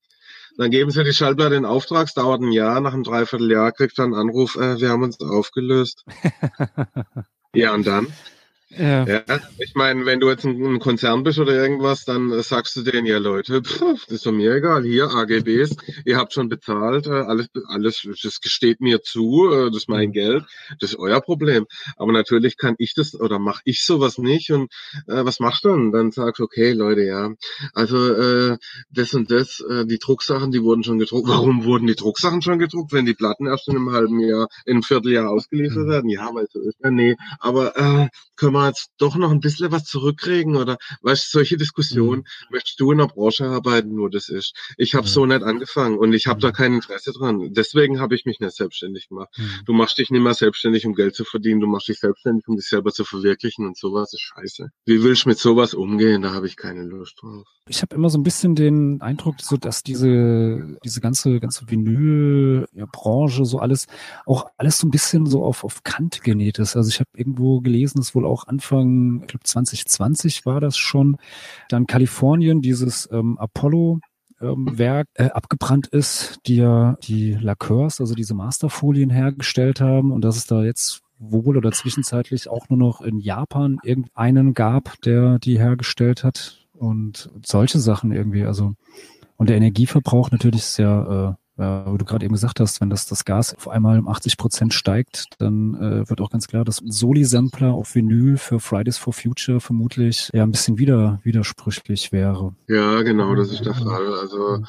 Dann 0.57 0.71
geben 0.71 0.91
sie 0.91 1.03
die 1.03 1.13
Schallplatte 1.13 1.57
in 1.57 1.65
Auftrag, 1.65 2.07
es 2.07 2.15
dauert 2.15 2.41
ein 2.41 2.53
Jahr, 2.53 2.81
nach 2.81 2.95
einem 2.95 3.03
Dreivierteljahr 3.03 3.73
kriegt 3.73 3.99
er 3.99 4.05
einen 4.05 4.15
Anruf, 4.15 4.55
äh, 4.55 4.81
wir 4.81 4.89
haben 4.89 5.03
uns 5.03 5.21
aufgelöst. 5.21 6.05
ja, 7.55 7.75
und 7.75 7.87
dann? 7.87 8.07
Ja. 8.77 9.07
ja. 9.07 9.23
Ich 9.59 9.75
meine, 9.75 10.07
wenn 10.07 10.21
du 10.21 10.29
jetzt 10.29 10.45
ein, 10.45 10.79
Konzern 10.79 11.23
bist 11.23 11.39
oder 11.39 11.53
irgendwas, 11.53 12.05
dann 12.05 12.43
sagst 12.43 12.77
du 12.77 12.83
denen, 12.83 13.07
ja 13.07 13.19
Leute, 13.19 13.63
pff, 13.65 14.05
das 14.07 14.17
ist 14.17 14.27
doch 14.27 14.33
mir 14.33 14.55
egal, 14.55 14.85
hier 14.85 15.11
AGBs, 15.11 15.77
ihr 16.05 16.17
habt 16.17 16.33
schon 16.33 16.49
bezahlt, 16.49 17.07
äh, 17.07 17.11
alles, 17.11 17.49
alles, 17.69 18.07
das 18.23 18.41
gesteht 18.41 18.81
mir 18.81 19.03
zu, 19.03 19.51
äh, 19.53 19.67
das 19.67 19.83
ist 19.83 19.89
mein 19.89 20.09
mhm. 20.09 20.13
Geld, 20.13 20.45
das 20.81 20.91
ist 20.91 20.99
euer 20.99 21.21
Problem. 21.21 21.67
Aber 21.97 22.13
natürlich 22.13 22.57
kann 22.57 22.75
ich 22.79 22.95
das 22.95 23.19
oder 23.19 23.39
mache 23.39 23.63
ich 23.65 23.85
sowas 23.85 24.19
nicht 24.19 24.51
und 24.51 24.73
äh, 25.07 25.25
was 25.25 25.41
machst 25.41 25.65
du 25.65 25.69
dann? 25.69 25.93
Dann 25.93 26.11
sagst 26.13 26.41
du, 26.41 26.45
okay, 26.45 26.73
Leute, 26.73 27.03
ja, 27.03 27.31
also 27.73 28.13
äh, 28.13 28.59
das 28.91 29.15
und 29.15 29.31
das, 29.31 29.61
äh, 29.61 29.87
die 29.87 29.99
Drucksachen, 29.99 30.51
die 30.51 30.63
wurden 30.63 30.85
schon 30.85 30.99
gedruckt. 30.99 31.29
Warum 31.29 31.65
wurden 31.65 31.87
die 31.87 31.95
Drucksachen 31.95 32.43
schon 32.43 32.59
gedruckt, 32.59 32.93
wenn 32.93 33.07
die 33.07 33.15
Platten 33.15 33.47
erst 33.47 33.69
in 33.69 33.77
einem 33.77 33.93
halben 33.93 34.21
Jahr, 34.21 34.49
in 34.65 34.75
einem 34.75 34.83
Vierteljahr 34.83 35.31
ausgeliefert 35.31 35.87
mhm. 35.87 35.91
werden? 35.91 36.11
Ja, 36.11 36.31
weil 36.33 36.47
so 36.51 36.61
ist 36.61 36.79
ja, 36.83 36.91
nee, 36.91 37.17
aber 37.39 37.77
äh, 37.77 38.09
können 38.37 38.53
wir 38.53 38.64
jetzt 38.69 38.91
doch 38.99 39.17
noch 39.17 39.31
ein 39.31 39.41
bisschen 39.41 39.73
was 39.73 39.85
zurückkriegen 39.85 40.57
oder 40.57 40.79
weißt 41.03 41.31
solche 41.31 41.57
Diskussionen 41.57 42.21
mhm. 42.21 42.47
möchtest 42.51 42.81
du 42.81 42.93
in 42.93 42.99
der 42.99 43.07
Branche 43.07 43.47
arbeiten, 43.47 43.99
wo 43.99 44.09
das 44.09 44.29
ist. 44.29 44.55
Ich 44.77 44.95
habe 44.95 45.07
mhm. 45.07 45.11
so 45.11 45.27
nicht 45.27 45.43
angefangen 45.43 45.99
und 45.99 46.13
ich 46.13 46.27
habe 46.27 46.39
mhm. 46.39 46.43
da 46.43 46.53
kein 46.53 46.75
Interesse 46.75 47.13
dran. 47.13 47.53
Deswegen 47.53 48.01
habe 48.01 48.15
ich 48.15 48.25
mich 48.25 48.41
nicht 48.41 48.55
selbstständig 48.55 49.09
gemacht. 49.09 49.29
Mhm. 49.37 49.61
Du 49.67 49.73
machst 49.73 49.99
dich 49.99 50.11
nicht 50.11 50.23
mehr 50.23 50.35
selbstständig, 50.35 50.87
um 50.87 50.95
Geld 50.95 51.15
zu 51.15 51.25
verdienen. 51.25 51.61
Du 51.61 51.67
machst 51.67 51.89
dich 51.89 51.99
selbstständig, 51.99 52.47
um 52.49 52.57
dich 52.57 52.69
selber 52.69 52.93
zu 52.93 53.05
verwirklichen 53.05 53.67
und 53.67 53.77
sowas 53.77 54.13
ist 54.13 54.23
scheiße. 54.23 54.71
Wie 54.87 55.03
willst 55.03 55.25
du 55.25 55.31
mit 55.31 55.39
sowas 55.39 55.75
umgehen? 55.75 56.23
Da 56.23 56.33
habe 56.33 56.47
ich 56.47 56.57
keine 56.57 56.83
Lust 56.83 57.21
drauf. 57.21 57.47
Ich 57.67 57.81
habe 57.81 57.95
immer 57.95 58.11
so 58.11 58.19
ein 58.19 58.23
bisschen 58.23 58.55
den 58.55 59.01
Eindruck, 59.01 59.37
so 59.41 59.57
dass 59.57 59.83
diese 59.83 60.77
diese 60.85 61.01
ganze 61.01 61.41
ganze 61.41 61.71
Vinyl 61.71 62.67
ja, 62.73 62.85
Branche 62.93 63.47
so 63.47 63.59
alles 63.59 63.87
auch 64.27 64.47
alles 64.59 64.79
so 64.79 64.87
ein 64.87 64.91
bisschen 64.91 65.25
so 65.25 65.43
auf 65.43 65.65
auf 65.65 65.83
Kant 65.83 66.23
genäht 66.23 66.59
ist. 66.59 66.77
Also 66.77 66.91
ich 66.91 67.01
habe 67.01 67.09
irgendwo 67.17 67.61
gelesen, 67.61 68.01
es 68.01 68.15
wohl 68.15 68.27
auch 68.27 68.47
Anfang, 68.55 69.21
ich 69.23 69.29
glaube 69.29 69.45
2020 69.45 70.47
war 70.47 70.61
das 70.61 70.77
schon, 70.77 71.17
dann 71.69 71.87
Kalifornien 71.87 72.61
dieses 72.61 73.09
ähm, 73.11 73.37
Apollo 73.39 74.01
ähm, 74.41 74.79
Werk 74.79 75.09
äh, 75.15 75.31
abgebrannt 75.31 75.89
ist, 75.89 76.39
die 76.47 76.57
ja 76.57 76.97
die 77.03 77.35
Lacquers, 77.35 78.01
also 78.01 78.15
diese 78.15 78.35
Masterfolien 78.35 79.11
hergestellt 79.11 79.81
haben 79.81 80.13
und 80.13 80.23
dass 80.23 80.37
es 80.37 80.47
da 80.47 80.63
jetzt 80.63 81.03
wohl 81.19 81.57
oder 81.57 81.73
zwischenzeitlich 81.73 82.49
auch 82.49 82.69
nur 82.69 82.79
noch 82.79 83.01
in 83.01 83.19
Japan 83.19 83.79
irgendeinen 83.83 84.55
gab, 84.55 85.01
der 85.03 85.39
die 85.39 85.59
hergestellt 85.59 86.23
hat 86.25 86.67
und 86.75 87.31
solche 87.45 87.79
Sachen 87.79 88.13
irgendwie, 88.13 88.45
also 88.45 88.75
und 89.37 89.49
der 89.49 89.57
Energieverbrauch 89.57 90.31
natürlich 90.31 90.65
sehr, 90.65 91.37
Ja, 91.37 91.44
wo 91.57 91.97
du 91.97 92.05
gerade 92.05 92.25
eben 92.25 92.35
gesagt 92.35 92.59
hast, 92.61 92.81
wenn 92.81 92.91
das, 92.91 93.07
das 93.07 93.25
Gas 93.25 93.55
auf 93.55 93.69
einmal 93.69 93.99
um 93.99 94.09
80 94.09 94.37
Prozent 94.37 94.75
steigt, 94.75 95.27
dann 95.39 95.75
äh, 95.75 96.09
wird 96.09 96.21
auch 96.21 96.31
ganz 96.31 96.49
klar, 96.49 96.65
dass 96.65 96.83
Soli-Sampler 96.85 97.73
auf 97.73 97.95
Vinyl 97.95 98.37
für 98.37 98.59
Fridays 98.59 98.99
for 98.99 99.13
Future 99.13 99.61
vermutlich 99.61 100.31
ja 100.33 100.43
ein 100.43 100.51
bisschen 100.51 100.79
wieder 100.79 101.21
widersprüchlich 101.23 102.11
wäre. 102.13 102.55
Ja, 102.67 103.03
genau, 103.03 103.35
das 103.35 103.53
ist 103.53 103.65
der 103.65 103.75
Fall. 103.75 104.15
Also 104.15 104.63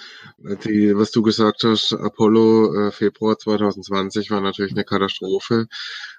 die, 0.64 0.96
was 0.96 1.12
du 1.12 1.22
gesagt 1.24 1.64
hast, 1.64 1.94
Apollo 1.94 2.88
äh, 2.88 2.92
Februar 2.92 3.38
2020 3.38 4.30
war 4.30 4.42
natürlich 4.42 4.74
eine 4.74 4.84
Katastrophe. 4.84 5.68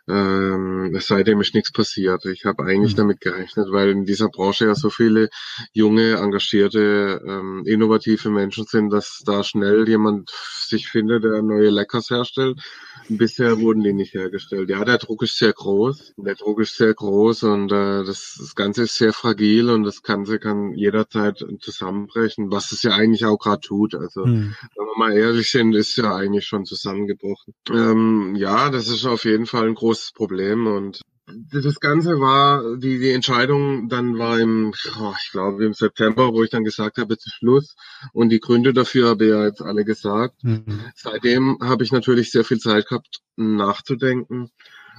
Ähm, 0.08 0.96
seitdem 1.00 1.40
ist 1.40 1.54
nichts 1.54 1.72
passiert. 1.72 2.24
Ich 2.26 2.44
habe 2.44 2.64
eigentlich 2.64 2.92
mhm. 2.92 2.98
damit 2.98 3.20
gerechnet, 3.20 3.68
weil 3.70 3.90
in 3.90 4.04
dieser 4.04 4.28
Branche 4.28 4.66
ja 4.66 4.74
so 4.74 4.88
viele 4.88 5.30
junge, 5.72 6.14
engagierte, 6.14 7.20
ähm, 7.26 7.64
innovative 7.66 8.30
Menschen 8.30 8.66
sind, 8.66 8.90
dass 8.90 9.22
da 9.26 9.42
schnell 9.42 9.88
jemand 9.88 10.30
sich 10.30 10.88
findet, 10.88 11.24
der 11.24 11.42
neue 11.42 11.70
Leckers 11.70 12.10
herstellt. 12.10 12.60
Bisher 13.08 13.60
wurden 13.60 13.82
die 13.82 13.92
nicht 13.92 14.14
hergestellt. 14.14 14.70
Ja, 14.70 14.84
der 14.84 14.98
Druck 14.98 15.22
ist 15.22 15.38
sehr 15.38 15.52
groß. 15.52 16.14
Der 16.16 16.34
Druck 16.34 16.60
ist 16.60 16.76
sehr 16.76 16.94
groß 16.94 17.44
und 17.44 17.72
äh, 17.72 18.04
das, 18.04 18.36
das 18.38 18.54
Ganze 18.54 18.84
ist 18.84 18.94
sehr 18.94 19.12
fragil 19.12 19.70
und 19.70 19.84
das 19.84 20.02
Ganze 20.02 20.38
kann 20.38 20.72
jederzeit 20.74 21.44
zusammenbrechen, 21.60 22.50
was 22.50 22.72
es 22.72 22.82
ja 22.82 22.92
eigentlich 22.92 23.24
auch 23.24 23.38
gerade 23.38 23.60
tut. 23.60 23.94
Also, 23.94 24.24
mhm. 24.24 24.54
wenn 24.76 24.86
wir 24.86 24.98
mal 24.98 25.12
ehrlich 25.16 25.50
sind, 25.50 25.74
ist 25.74 25.96
ja 25.96 26.14
eigentlich 26.14 26.46
schon 26.46 26.64
zusammengebrochen. 26.64 27.54
Ähm, 27.70 28.34
ja, 28.36 28.70
das 28.70 28.88
ist 28.88 29.04
auf 29.04 29.24
jeden 29.24 29.46
Fall 29.46 29.68
ein 29.68 29.74
großes 29.74 29.95
Problem 30.14 30.66
und 30.66 31.00
das 31.26 31.80
Ganze 31.80 32.20
war, 32.20 32.76
die, 32.76 32.98
die 32.98 33.10
Entscheidung 33.10 33.88
dann 33.88 34.16
war 34.16 34.38
im, 34.38 34.72
oh, 35.00 35.12
ich 35.20 35.32
glaube 35.32 35.64
im 35.64 35.74
September, 35.74 36.32
wo 36.32 36.44
ich 36.44 36.50
dann 36.50 36.62
gesagt 36.62 36.98
habe, 36.98 37.14
ist 37.14 37.28
Schluss. 37.28 37.74
Und 38.12 38.28
die 38.28 38.38
Gründe 38.38 38.72
dafür 38.72 39.08
habe 39.08 39.24
ich 39.24 39.30
ja 39.30 39.44
jetzt 39.44 39.60
alle 39.60 39.84
gesagt. 39.84 40.44
Mhm. 40.44 40.80
Seitdem 40.94 41.58
habe 41.60 41.82
ich 41.82 41.90
natürlich 41.90 42.30
sehr 42.30 42.44
viel 42.44 42.58
Zeit 42.58 42.86
gehabt, 42.88 43.22
nachzudenken. 43.34 44.50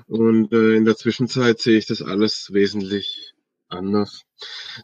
Und 0.07 0.51
äh, 0.51 0.75
in 0.75 0.83
der 0.83 0.97
Zwischenzeit 0.97 1.59
sehe 1.59 1.77
ich 1.77 1.87
das 1.87 2.01
alles 2.01 2.49
wesentlich 2.51 3.33
anders. 3.69 4.23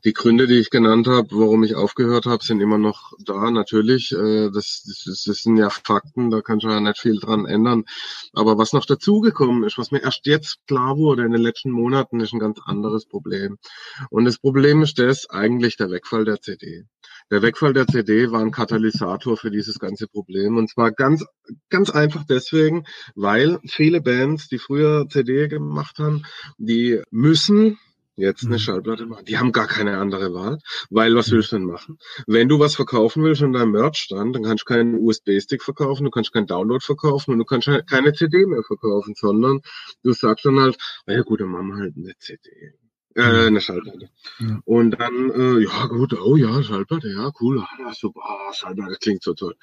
Die 0.03 0.13
Gründe, 0.13 0.47
die 0.47 0.57
ich 0.57 0.69
genannt 0.69 1.07
habe, 1.07 1.27
warum 1.31 1.63
ich 1.63 1.75
aufgehört 1.75 2.25
habe, 2.25 2.43
sind 2.43 2.59
immer 2.59 2.77
noch 2.77 3.13
da. 3.23 3.51
Natürlich, 3.51 4.11
äh, 4.11 4.49
das, 4.49 4.83
das, 5.05 5.23
das 5.25 5.37
sind 5.41 5.57
ja 5.57 5.69
Fakten, 5.69 6.31
da 6.31 6.41
kann 6.41 6.59
schon 6.59 6.71
ja 6.71 6.79
nicht 6.79 6.99
viel 6.99 7.19
dran 7.19 7.45
ändern. 7.45 7.85
Aber 8.33 8.57
was 8.57 8.73
noch 8.73 8.85
dazugekommen 8.85 9.63
ist, 9.63 9.77
was 9.77 9.91
mir 9.91 10.01
erst 10.01 10.25
jetzt 10.25 10.65
klar 10.67 10.97
wurde 10.97 11.23
in 11.23 11.31
den 11.31 11.41
letzten 11.41 11.71
Monaten, 11.71 12.19
ist 12.19 12.33
ein 12.33 12.39
ganz 12.39 12.59
anderes 12.65 13.05
Problem. 13.05 13.57
Und 14.09 14.25
das 14.25 14.39
Problem 14.39 14.81
ist 14.81 14.97
das 14.97 15.29
eigentlich 15.29 15.77
der 15.77 15.91
Wegfall 15.91 16.25
der 16.25 16.41
CD. 16.41 16.85
Der 17.29 17.41
Wegfall 17.41 17.73
der 17.73 17.87
CD 17.87 18.31
war 18.31 18.41
ein 18.41 18.51
Katalysator 18.51 19.37
für 19.37 19.51
dieses 19.51 19.79
ganze 19.79 20.07
Problem. 20.07 20.57
Und 20.57 20.69
zwar 20.69 20.91
ganz, 20.91 21.23
ganz 21.69 21.89
einfach 21.89 22.23
deswegen, 22.25 22.85
weil 23.15 23.59
viele 23.67 24.01
Bands, 24.01 24.47
die 24.47 24.57
früher 24.59 25.07
CD 25.09 25.47
gemacht 25.47 25.99
haben, 25.99 26.23
die 26.57 27.01
müssen 27.11 27.77
jetzt 28.15 28.43
eine 28.43 28.55
mhm. 28.55 28.59
Schallplatte 28.59 29.05
machen. 29.05 29.25
Die 29.25 29.37
haben 29.37 29.51
gar 29.51 29.67
keine 29.67 29.97
andere 29.97 30.33
Wahl, 30.33 30.59
weil 30.89 31.15
was 31.15 31.31
willst 31.31 31.51
du 31.51 31.57
denn 31.57 31.65
machen? 31.65 31.97
Wenn 32.27 32.49
du 32.49 32.59
was 32.59 32.75
verkaufen 32.75 33.23
willst 33.23 33.41
an 33.41 33.53
deinem 33.53 33.71
Merchstand, 33.71 34.35
dann 34.35 34.43
kannst 34.43 34.63
du 34.67 34.73
keinen 34.73 34.95
USB-Stick 34.95 35.63
verkaufen, 35.63 36.05
du 36.05 36.11
kannst 36.11 36.33
keinen 36.33 36.47
Download 36.47 36.83
verkaufen 36.83 37.31
und 37.31 37.39
du 37.39 37.45
kannst 37.45 37.69
keine 37.87 38.13
CD 38.13 38.45
mehr 38.45 38.63
verkaufen, 38.63 39.15
sondern 39.15 39.61
du 40.03 40.13
sagst 40.13 40.45
dann 40.45 40.59
halt, 40.59 40.77
na 41.05 41.13
ja 41.13 41.21
gut, 41.21 41.41
dann 41.41 41.49
machen 41.49 41.69
wir 41.69 41.77
halt 41.77 41.95
eine 41.97 42.13
CD. 42.19 42.73
Äh, 43.15 43.47
eine 43.47 43.61
Schallplatte. 43.61 44.09
Ja. 44.39 44.59
Und 44.65 44.99
dann, 44.99 45.29
äh, 45.31 45.63
ja 45.63 45.85
gut, 45.85 46.13
oh 46.19 46.35
ja, 46.35 46.63
Schallplatte, 46.63 47.09
ja, 47.09 47.31
cool, 47.39 47.59
ah, 47.61 47.93
super, 47.93 48.21
ah, 48.23 48.53
Schallplatte 48.53 48.97
klingt 48.99 49.21
so 49.21 49.33
toll. 49.33 49.55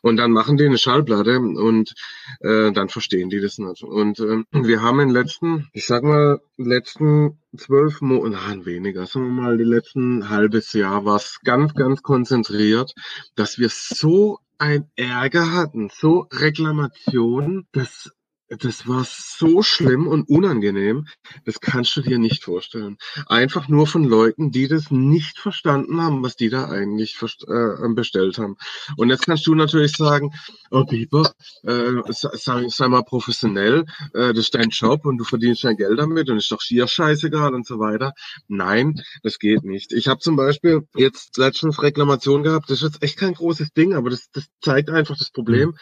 Und 0.00 0.16
dann 0.16 0.30
machen 0.30 0.56
die 0.56 0.64
eine 0.64 0.78
Schallplatte 0.78 1.38
und 1.38 1.94
äh, 2.40 2.72
dann 2.72 2.88
verstehen 2.88 3.28
die 3.28 3.40
das 3.40 3.58
nicht. 3.58 3.82
Und 3.82 4.20
äh, 4.20 4.44
wir 4.52 4.80
haben 4.80 5.00
in 5.00 5.08
den 5.08 5.14
letzten, 5.14 5.68
ich 5.72 5.86
sag 5.86 6.02
mal, 6.02 6.40
letzten 6.56 7.38
zwölf 7.56 8.00
Monate, 8.00 8.42
nein, 8.48 8.64
weniger, 8.64 9.06
sagen 9.06 9.26
wir 9.26 9.42
mal, 9.42 9.58
die 9.58 9.64
letzten 9.64 10.30
halbes 10.30 10.72
Jahr 10.72 11.04
war 11.04 11.16
es 11.16 11.40
ganz, 11.44 11.74
ganz 11.74 12.02
konzentriert, 12.02 12.94
dass 13.34 13.58
wir 13.58 13.68
so 13.70 14.38
ein 14.58 14.90
Ärger 14.96 15.52
hatten, 15.52 15.90
so 15.92 16.26
Reklamationen, 16.32 17.66
dass 17.72 18.12
das 18.48 18.86
war 18.86 19.04
so 19.06 19.62
schlimm 19.62 20.06
und 20.06 20.28
unangenehm, 20.28 21.06
das 21.44 21.60
kannst 21.60 21.96
du 21.96 22.02
dir 22.02 22.18
nicht 22.18 22.44
vorstellen. 22.44 22.98
Einfach 23.26 23.68
nur 23.68 23.86
von 23.86 24.04
Leuten, 24.04 24.50
die 24.50 24.68
das 24.68 24.90
nicht 24.90 25.38
verstanden 25.38 26.00
haben, 26.00 26.22
was 26.22 26.36
die 26.36 26.50
da 26.50 26.68
eigentlich 26.68 27.16
äh, 27.22 27.88
bestellt 27.94 28.38
haben. 28.38 28.56
Und 28.96 29.08
jetzt 29.08 29.26
kannst 29.26 29.46
du 29.46 29.54
natürlich 29.54 29.92
sagen, 29.92 30.32
oh 30.70 30.84
Bieber, 30.84 31.32
äh, 31.62 31.92
sei, 32.10 32.68
sei, 32.68 32.88
mal 32.88 33.02
professionell, 33.02 33.86
äh, 34.12 34.34
das 34.34 34.38
ist 34.38 34.54
dein 34.54 34.68
Job 34.70 35.06
und 35.06 35.18
du 35.18 35.24
verdienst 35.24 35.64
dein 35.64 35.76
Geld 35.76 35.98
damit 35.98 36.28
und 36.28 36.36
ist 36.36 36.52
doch 36.52 36.60
schier 36.60 36.86
scheißegal 36.86 37.54
und 37.54 37.66
so 37.66 37.78
weiter. 37.78 38.12
Nein, 38.48 39.02
das 39.22 39.38
geht 39.38 39.64
nicht. 39.64 39.92
Ich 39.92 40.08
habe 40.08 40.20
zum 40.20 40.36
Beispiel 40.36 40.86
jetzt 40.94 41.38
letztens 41.38 41.82
Reklamation 41.82 42.42
gehabt, 42.42 42.70
das 42.70 42.82
ist 42.82 42.94
jetzt 42.94 43.02
echt 43.02 43.18
kein 43.18 43.34
großes 43.34 43.72
Ding, 43.72 43.94
aber 43.94 44.10
das, 44.10 44.30
das 44.32 44.44
zeigt 44.60 44.90
einfach 44.90 45.16
das 45.16 45.30
Problem. 45.30 45.70
Mhm 45.70 45.74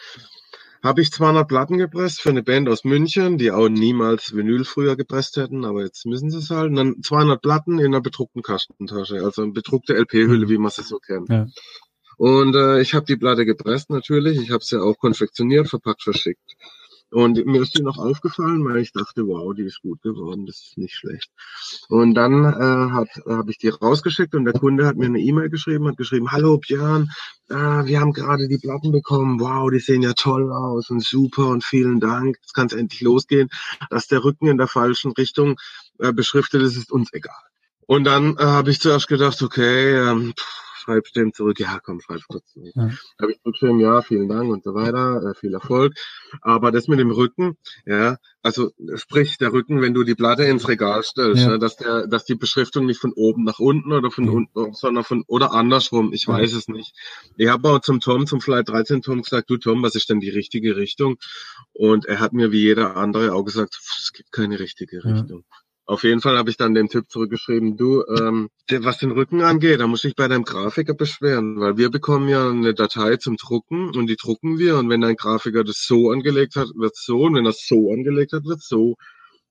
habe 0.83 1.01
ich 1.01 1.11
200 1.11 1.47
Platten 1.47 1.77
gepresst 1.77 2.21
für 2.21 2.29
eine 2.29 2.43
Band 2.43 2.67
aus 2.67 2.83
München, 2.83 3.37
die 3.37 3.51
auch 3.51 3.69
niemals 3.69 4.35
Vinyl 4.35 4.65
früher 4.65 4.97
gepresst 4.97 5.37
hätten, 5.37 5.63
aber 5.63 5.81
jetzt 5.81 6.05
müssen 6.05 6.29
sie 6.29 6.39
es 6.39 6.49
halt. 6.49 6.69
Und 6.69 6.75
dann 6.75 7.01
200 7.01 7.41
Platten 7.41 7.79
in 7.79 7.87
einer 7.87 8.01
bedruckten 8.01 8.41
Kastentasche, 8.41 9.23
also 9.23 9.43
eine 9.43 9.53
bedruckte 9.53 9.93
LP-Hülle, 9.93 10.45
mhm. 10.45 10.49
wie 10.49 10.57
man 10.57 10.71
sie 10.71 10.83
so 10.83 10.99
kennt. 10.99 11.29
Ja. 11.29 11.47
Und 12.17 12.55
äh, 12.55 12.81
ich 12.81 12.93
habe 12.93 13.05
die 13.05 13.15
Platte 13.15 13.45
gepresst 13.45 13.89
natürlich, 13.89 14.39
ich 14.39 14.51
habe 14.51 14.63
sie 14.63 14.79
auch 14.79 14.97
konfektioniert, 14.97 15.69
verpackt, 15.69 16.03
verschickt. 16.03 16.55
Und 17.13 17.45
mir 17.45 17.61
ist 17.61 17.77
die 17.77 17.83
noch 17.83 17.99
aufgefallen, 17.99 18.65
weil 18.65 18.77
ich 18.77 18.91
dachte, 18.91 19.27
wow, 19.27 19.53
die 19.53 19.63
ist 19.63 19.81
gut 19.83 20.01
geworden, 20.01 20.47
das 20.47 20.61
ist 20.61 20.77
nicht 20.79 20.95
schlecht. 20.95 21.29
Und 21.87 22.15
dann 22.15 22.43
äh, 22.43 23.29
habe 23.31 23.51
ich 23.51 23.59
die 23.59 23.69
rausgeschickt 23.69 24.33
und 24.33 24.45
der 24.45 24.53
Kunde 24.53 24.87
hat 24.87 24.97
mir 24.97 25.05
eine 25.05 25.19
E-Mail 25.19 25.49
geschrieben, 25.49 25.87
hat 25.87 25.97
geschrieben, 25.97 26.31
hallo 26.31 26.57
Björn, 26.57 27.11
äh, 27.49 27.55
wir 27.55 27.99
haben 27.99 28.13
gerade 28.13 28.47
die 28.47 28.57
Platten 28.57 28.91
bekommen, 28.91 29.39
wow, 29.39 29.69
die 29.69 29.79
sehen 29.79 30.01
ja 30.01 30.13
toll 30.13 30.51
aus 30.51 30.89
und 30.89 31.03
super 31.03 31.47
und 31.49 31.63
vielen 31.63 31.99
Dank, 31.99 32.37
jetzt 32.41 32.53
kann 32.53 32.65
es 32.65 32.73
endlich 32.73 33.01
losgehen. 33.01 33.49
Dass 33.91 34.07
der 34.07 34.23
Rücken 34.23 34.47
in 34.47 34.57
der 34.57 34.67
falschen 34.67 35.11
Richtung 35.11 35.59
äh, 35.99 36.13
beschriftet 36.13 36.63
ist, 36.63 36.77
ist 36.77 36.91
uns 36.91 37.13
egal. 37.13 37.35
Und 37.85 38.05
dann 38.05 38.37
äh, 38.37 38.43
habe 38.43 38.71
ich 38.71 38.79
zuerst 38.79 39.07
gedacht, 39.07 39.39
okay, 39.43 39.97
ähm, 39.97 40.33
pff, 40.35 40.72
schreibst 40.83 41.15
dem 41.15 41.33
zurück, 41.33 41.59
ja 41.59 41.79
komm, 41.83 42.01
schreib 42.01 42.21
kurz 42.27 42.51
zurück. 42.51 42.73
Ja. 42.75 42.89
Habe 43.21 43.31
ich 43.31 43.41
zurückgeschrieben, 43.41 43.79
ja, 43.79 44.01
vielen 44.01 44.27
Dank 44.27 44.51
und 44.51 44.63
so 44.63 44.73
weiter, 44.73 45.31
äh, 45.31 45.33
viel 45.35 45.53
Erfolg. 45.53 45.93
Aber 46.41 46.71
das 46.71 46.87
mit 46.87 46.99
dem 46.99 47.11
Rücken, 47.11 47.57
ja, 47.85 48.17
also 48.41 48.71
sprich 48.95 49.37
der 49.37 49.53
Rücken, 49.53 49.81
wenn 49.81 49.93
du 49.93 50.03
die 50.03 50.15
Platte 50.15 50.43
ins 50.43 50.67
Regal 50.67 51.03
stellst, 51.03 51.43
ja. 51.43 51.51
ne, 51.51 51.59
dass 51.59 51.77
der, 51.77 52.07
dass 52.07 52.25
die 52.25 52.35
Beschriftung 52.35 52.85
nicht 52.85 52.99
von 52.99 53.13
oben 53.13 53.43
nach 53.43 53.59
unten 53.59 53.93
oder 53.93 54.11
von 54.11 54.27
unten, 54.29 54.73
sondern 54.73 55.03
von 55.03 55.23
oder 55.27 55.53
andersrum, 55.53 56.11
ich 56.11 56.27
weiß 56.27 56.51
ja. 56.51 56.57
es 56.57 56.67
nicht. 56.67 56.93
Ich 57.37 57.47
habe 57.47 57.69
auch 57.69 57.79
zum 57.79 58.01
Tom, 58.01 58.27
zum 58.27 58.41
Flight 58.41 58.69
13 58.69 59.01
Tom 59.01 59.21
gesagt, 59.21 59.49
du 59.49 59.57
Tom, 59.57 59.81
was 59.81 59.95
ist 59.95 60.09
denn 60.09 60.19
die 60.19 60.29
richtige 60.29 60.75
Richtung? 60.75 61.17
Und 61.71 62.05
er 62.05 62.19
hat 62.19 62.33
mir 62.33 62.51
wie 62.51 62.61
jeder 62.61 62.97
andere 62.97 63.33
auch 63.33 63.43
gesagt, 63.43 63.79
es 63.97 64.11
gibt 64.11 64.31
keine 64.31 64.59
richtige 64.59 65.03
Richtung. 65.05 65.45
Auf 65.85 66.03
jeden 66.03 66.21
Fall 66.21 66.37
habe 66.37 66.49
ich 66.49 66.55
dann 66.55 66.73
den 66.73 66.87
Tipp 66.87 67.09
zurückgeschrieben, 67.09 67.75
du, 67.75 68.05
ähm, 68.07 68.49
was 68.69 68.99
den 68.99 69.11
Rücken 69.11 69.41
angeht, 69.41 69.81
da 69.81 69.87
muss 69.87 70.05
ich 70.05 70.15
bei 70.15 70.29
deinem 70.29 70.45
Grafiker 70.45 70.93
beschweren, 70.93 71.59
weil 71.59 71.75
wir 71.77 71.89
bekommen 71.91 72.29
ja 72.29 72.49
eine 72.49 72.73
Datei 72.73 73.17
zum 73.17 73.35
Drucken 73.35 73.93
und 73.95 74.07
die 74.07 74.15
drucken 74.15 74.57
wir 74.59 74.77
und 74.77 74.89
wenn 74.89 75.01
dein 75.01 75.17
Grafiker 75.17 75.65
das 75.65 75.83
so 75.85 76.09
angelegt 76.11 76.55
hat, 76.55 76.69
wird 76.75 76.95
so 76.95 77.23
und 77.23 77.35
wenn 77.35 77.45
es 77.45 77.67
so 77.67 77.91
angelegt 77.91 78.31
hat, 78.31 78.45
wird 78.45 78.61
so. 78.61 78.95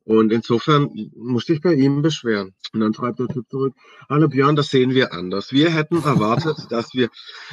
Und 0.05 0.33
insofern 0.33 0.91
musste 1.15 1.53
ich 1.53 1.61
bei 1.61 1.75
ihm 1.75 2.03
beschweren. 2.03 2.55
Und 2.73 2.81
dann 2.81 2.95
schreibt 2.95 3.19
der 3.19 3.29
Typ 3.29 3.49
zurück, 3.51 3.75
hallo 4.09 4.29
Björn, 4.29 4.57
das 4.57 4.69
sehen 4.71 4.95
wir 4.95 5.13
anders. 5.13 5.53
Wir 5.53 5.71
hätten 5.71 5.97
erwartet, 6.03 6.57
dass 6.71 6.95
wir, 6.95 7.09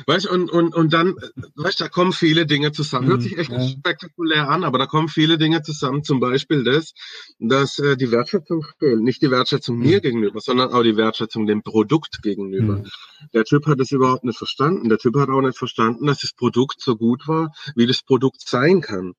weißt 0.08 0.28
und, 0.28 0.50
und, 0.50 0.74
und 0.74 0.94
dann, 0.94 1.16
weißt 1.56 1.82
da 1.82 1.90
kommen 1.90 2.14
viele 2.14 2.46
Dinge 2.46 2.72
zusammen. 2.72 3.08
Hört 3.08 3.22
sich 3.22 3.38
echt 3.38 3.52
ja. 3.52 3.68
spektakulär 3.68 4.50
an, 4.50 4.64
aber 4.64 4.78
da 4.78 4.86
kommen 4.86 5.10
viele 5.10 5.38
Dinge 5.38 5.62
zusammen. 5.62 6.04
Zum 6.04 6.20
Beispiel 6.20 6.64
das, 6.64 6.94
dass 7.40 7.80
äh, 7.80 7.98
die 7.98 8.12
Wertschätzung 8.12 8.66
fehlt. 8.80 9.02
Nicht 9.02 9.22
die 9.22 9.32
Wertschätzung 9.32 9.78
mhm. 9.78 9.84
mir 9.84 10.02
gegenüber, 10.02 10.40
sondern 10.40 10.72
auch 10.72 10.84
die 10.84 10.98
Wertschätzung 10.98 11.46
dem 11.46 11.62
Produkt 11.62 12.22
gegenüber. 12.24 12.78
Mhm. 12.78 12.88
Der 13.34 13.44
Typ 13.44 13.68
hat 13.68 13.80
es 13.80 13.92
überhaupt 13.92 14.24
nicht 14.24 14.38
verstanden. 14.38 14.90
Der 14.90 14.98
Typ 14.98 15.16
hat 15.18 15.30
auch 15.30 15.42
nicht 15.42 15.58
verstanden, 15.58 16.06
dass 16.06 16.20
das 16.20 16.34
Produkt 16.34 16.82
so 16.82 16.96
gut 16.96 17.28
war, 17.28 17.52
wie 17.76 17.86
das 17.86 18.02
Produkt 18.02 18.48
sein 18.48 18.82
kann. 18.82 19.14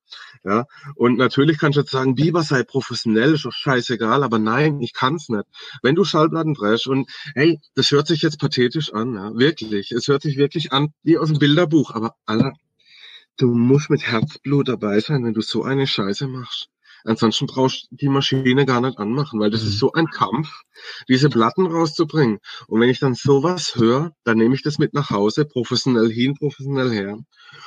Ja, 0.45 0.65
und 0.95 1.19
natürlich 1.19 1.59
kannst 1.59 1.77
du 1.77 1.83
jetzt 1.83 1.91
sagen, 1.91 2.15
Biber 2.15 2.43
sei 2.43 2.63
professionell, 2.63 3.20
ist 3.27 3.45
doch 3.45 3.53
scheißegal, 3.53 4.23
aber 4.23 4.39
nein, 4.39 4.81
ich 4.81 4.93
kann's 4.93 5.29
nicht. 5.29 5.45
Wenn 5.83 5.95
du 5.95 6.05
Schallplatten 6.05 6.55
drehst 6.55 6.87
und 6.87 7.11
hey, 7.35 7.61
das 7.75 7.91
hört 7.91 8.07
sich 8.07 8.23
jetzt 8.23 8.41
pathetisch 8.41 8.93
an, 8.93 9.15
ja, 9.15 9.35
wirklich. 9.35 9.93
Es 9.93 10.09
hört 10.09 10.23
sich 10.23 10.37
wirklich 10.37 10.73
an 10.73 10.93
wie 11.03 11.19
aus 11.19 11.29
dem 11.29 11.39
Bilderbuch, 11.39 11.95
aber 11.95 12.15
Alter, 12.27 12.53
du 13.37 13.55
musst 13.55 13.91
mit 13.91 14.03
Herzblut 14.03 14.69
dabei 14.69 15.01
sein, 15.01 15.25
wenn 15.25 15.35
du 15.35 15.41
so 15.41 15.63
eine 15.63 15.87
Scheiße 15.87 16.29
machst. 16.29 16.71
Ansonsten 17.05 17.47
brauchst 17.47 17.89
du 17.91 17.97
die 17.97 18.09
Maschine 18.09 18.67
gar 18.67 18.81
nicht 18.81 18.99
anmachen, 18.99 19.41
weil 19.41 19.51
das 19.51 19.63
Mhm. 19.63 19.69
ist 19.69 19.79
so 19.79 19.93
ein 19.93 20.07
Kampf, 20.07 20.49
diese 21.09 21.29
Platten 21.29 21.67
rauszubringen. 21.67 22.39
Und 22.69 22.81
wenn 22.81 22.89
ich 22.91 22.99
dann 23.01 23.15
sowas 23.15 23.75
höre, 23.77 24.13
dann 24.25 24.39
nehme 24.39 24.55
ich 24.55 24.63
das 24.63 24.79
mit 24.79 24.95
nach 24.95 25.11
Hause, 25.11 25.45
professionell 25.45 26.11
hin, 26.11 26.35
professionell 26.35 26.91
her. 26.91 27.19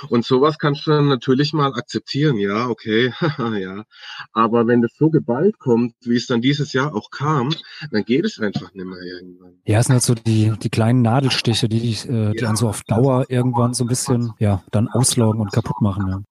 Und 0.10 0.26
sowas 0.26 0.58
kannst 0.58 0.86
du 0.88 0.92
dann 0.92 1.08
natürlich 1.08 1.54
mal 1.54 1.74
akzeptieren, 1.74 2.38
ja, 2.38 2.68
okay, 2.70 3.14
ja. 3.60 3.84
Aber 4.32 4.68
wenn 4.68 4.82
das 4.82 4.92
so 4.98 5.10
geballt 5.10 5.60
kommt, 5.60 5.94
wie 6.02 6.16
es 6.16 6.28
dann 6.28 6.42
dieses 6.42 6.74
Jahr 6.74 6.96
auch 6.96 7.10
kam, 7.12 7.50
dann 7.92 8.04
geht 8.04 8.26
es 8.26 8.40
einfach 8.40 8.74
nicht 8.74 8.86
mehr 8.86 9.02
irgendwann. 9.02 9.54
Ja, 9.66 9.80
es 9.80 9.88
sind 9.88 9.94
halt 9.94 10.04
so 10.04 10.16
die, 10.16 10.54
die 10.62 10.70
kleinen 10.70 11.02
Nadelstiche, 11.02 11.68
die, 11.70 11.80
die, 11.80 12.08
äh, 12.10 12.34
die 12.34 12.40
Ja. 12.42 12.48
einen 12.50 12.58
so 12.58 12.68
auf 12.70 12.84
Dauer 12.84 13.26
irgendwann 13.30 13.74
so 13.74 13.84
ein 13.84 13.88
bisschen, 13.88 14.34
ja, 14.40 14.64
dann 14.72 14.88
auslaugen 14.88 15.42
und 15.42 15.52
kaputt 15.52 15.82
machen. 15.82 16.08
Ja. 16.08 16.22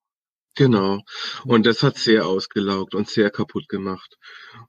Genau. 0.55 1.01
Und 1.45 1.65
das 1.65 1.81
hat 1.81 1.97
sehr 1.97 2.27
ausgelaugt 2.27 2.93
und 2.93 3.09
sehr 3.09 3.31
kaputt 3.31 3.67
gemacht. 3.69 4.17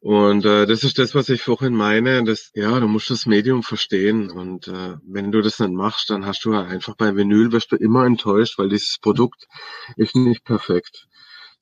Und 0.00 0.44
äh, 0.46 0.66
das 0.66 0.82
ist 0.82 0.98
das, 0.98 1.14
was 1.14 1.28
ich 1.28 1.42
vorhin 1.42 1.74
meine. 1.74 2.24
Das, 2.24 2.50
ja, 2.54 2.80
du 2.80 2.88
musst 2.88 3.10
das 3.10 3.26
Medium 3.26 3.62
verstehen. 3.62 4.30
Und 4.30 4.68
äh, 4.68 4.96
wenn 5.06 5.30
du 5.30 5.42
das 5.42 5.58
nicht 5.58 5.72
machst, 5.72 6.08
dann 6.08 6.24
hast 6.24 6.44
du 6.44 6.54
halt 6.54 6.70
einfach 6.70 6.96
bei 6.96 7.14
Vinyl 7.14 7.52
wirst 7.52 7.72
du 7.72 7.76
immer 7.76 8.06
enttäuscht, 8.06 8.58
weil 8.58 8.70
dieses 8.70 8.98
Produkt 8.98 9.46
ist 9.96 10.16
nicht 10.16 10.44
perfekt. 10.44 11.06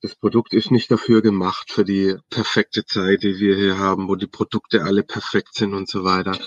Das 0.01 0.15
Produkt 0.15 0.53
ist 0.53 0.71
nicht 0.71 0.91
dafür 0.91 1.21
gemacht 1.21 1.71
für 1.71 1.85
die 1.85 2.17
perfekte 2.29 2.85
Zeit, 2.85 3.23
die 3.23 3.39
wir 3.39 3.55
hier 3.55 3.77
haben, 3.77 4.07
wo 4.09 4.15
die 4.15 4.27
Produkte 4.27 4.83
alle 4.83 5.03
perfekt 5.03 5.55
sind 5.55 5.73
und 5.73 5.89
so 5.89 6.03
weiter. 6.03 6.37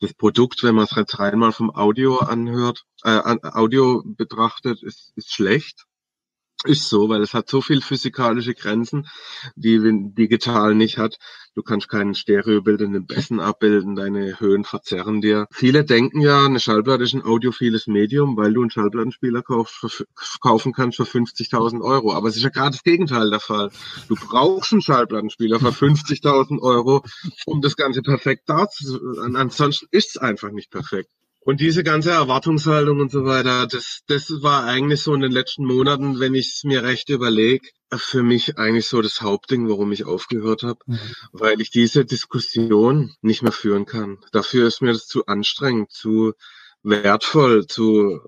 Das 0.00 0.14
Produkt, 0.14 0.62
wenn 0.64 0.74
man 0.74 0.84
es 0.84 0.96
jetzt 0.96 1.18
rein 1.20 1.38
mal 1.38 1.52
vom 1.52 1.70
Audio 1.70 2.18
anhört, 2.18 2.84
äh, 3.04 3.10
an, 3.10 3.38
Audio 3.42 4.02
betrachtet, 4.04 4.82
ist, 4.82 5.12
ist 5.16 5.32
schlecht. 5.32 5.84
Ist 6.66 6.88
so, 6.88 7.10
weil 7.10 7.20
es 7.20 7.34
hat 7.34 7.50
so 7.50 7.60
viel 7.60 7.82
physikalische 7.82 8.54
Grenzen, 8.54 9.06
die 9.54 9.78
digital 10.14 10.74
nicht 10.74 10.96
hat. 10.96 11.18
Du 11.54 11.62
kannst 11.62 11.90
keinen 11.90 12.14
Stereobild 12.14 12.80
in 12.80 12.92
den 12.92 13.06
Bässen 13.06 13.38
abbilden, 13.38 13.96
deine 13.96 14.40
Höhen 14.40 14.64
verzerren 14.64 15.20
dir. 15.20 15.46
Viele 15.52 15.84
denken 15.84 16.22
ja, 16.22 16.46
eine 16.46 16.58
Schallplatte 16.58 17.04
ist 17.04 17.12
ein 17.12 17.22
audiophiles 17.22 17.86
Medium, 17.86 18.38
weil 18.38 18.54
du 18.54 18.62
einen 18.62 18.70
Schallplattenspieler 18.70 19.42
für, 19.44 20.06
kaufen 20.40 20.72
kannst 20.72 20.96
für 20.96 21.04
50.000 21.04 21.82
Euro. 21.82 22.14
Aber 22.14 22.28
es 22.28 22.36
ist 22.36 22.42
ja 22.44 22.48
gerade 22.48 22.70
das 22.70 22.82
Gegenteil 22.82 23.28
der 23.28 23.40
Fall. 23.40 23.70
Du 24.08 24.14
brauchst 24.14 24.72
einen 24.72 24.80
Schallplattenspieler 24.80 25.60
für 25.60 25.68
50.000 25.68 26.62
Euro, 26.62 27.04
um 27.44 27.60
das 27.60 27.76
Ganze 27.76 28.00
perfekt 28.00 28.48
darzustellen. 28.48 29.36
Ansonsten 29.36 29.86
ist 29.90 30.16
es 30.16 30.16
einfach 30.16 30.50
nicht 30.50 30.70
perfekt. 30.70 31.10
Und 31.44 31.60
diese 31.60 31.84
ganze 31.84 32.10
Erwartungshaltung 32.10 33.00
und 33.00 33.10
so 33.12 33.24
weiter, 33.26 33.66
das, 33.66 34.00
das 34.06 34.30
war 34.42 34.64
eigentlich 34.64 35.02
so 35.02 35.12
in 35.14 35.20
den 35.20 35.30
letzten 35.32 35.66
Monaten, 35.66 36.18
wenn 36.18 36.34
ich 36.34 36.48
es 36.54 36.64
mir 36.64 36.82
recht 36.82 37.10
überlege, 37.10 37.68
für 37.94 38.22
mich 38.22 38.56
eigentlich 38.58 38.86
so 38.88 39.02
das 39.02 39.20
Hauptding, 39.20 39.68
warum 39.68 39.92
ich 39.92 40.04
aufgehört 40.04 40.62
habe, 40.62 40.78
Mhm. 40.86 40.98
weil 41.32 41.60
ich 41.60 41.70
diese 41.70 42.04
Diskussion 42.06 43.14
nicht 43.20 43.42
mehr 43.42 43.52
führen 43.52 43.84
kann. 43.84 44.18
Dafür 44.32 44.66
ist 44.66 44.80
mir 44.80 44.92
das 44.92 45.06
zu 45.06 45.26
anstrengend, 45.26 45.92
zu 45.92 46.32
wertvoll, 46.82 47.66
zu, 47.66 48.20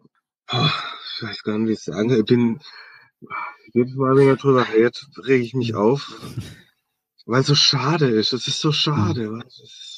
oh, 0.52 0.68
ich 1.16 1.22
weiß 1.22 1.42
gar 1.42 1.58
nicht, 1.58 1.68
wie 1.68 1.72
ich 1.72 1.80
sagen. 1.82 2.10
Ich 2.10 2.24
bin, 2.26 2.60
jedes 3.72 3.94
Mal, 3.94 4.16
wenn 4.16 4.32
ich 4.34 4.40
drüber 4.40 4.66
rede, 4.72 4.98
rege 5.26 5.44
ich 5.44 5.54
mich 5.54 5.74
auf, 5.74 6.20
weil 7.26 7.40
es 7.40 7.46
so 7.46 7.54
schade 7.54 8.08
ist. 8.08 8.32
Es 8.34 8.46
ist 8.46 8.60
so 8.60 8.72
schade. 8.72 9.28
Mhm. 9.30 9.40
du. 9.40 9.46
Es, 9.46 9.95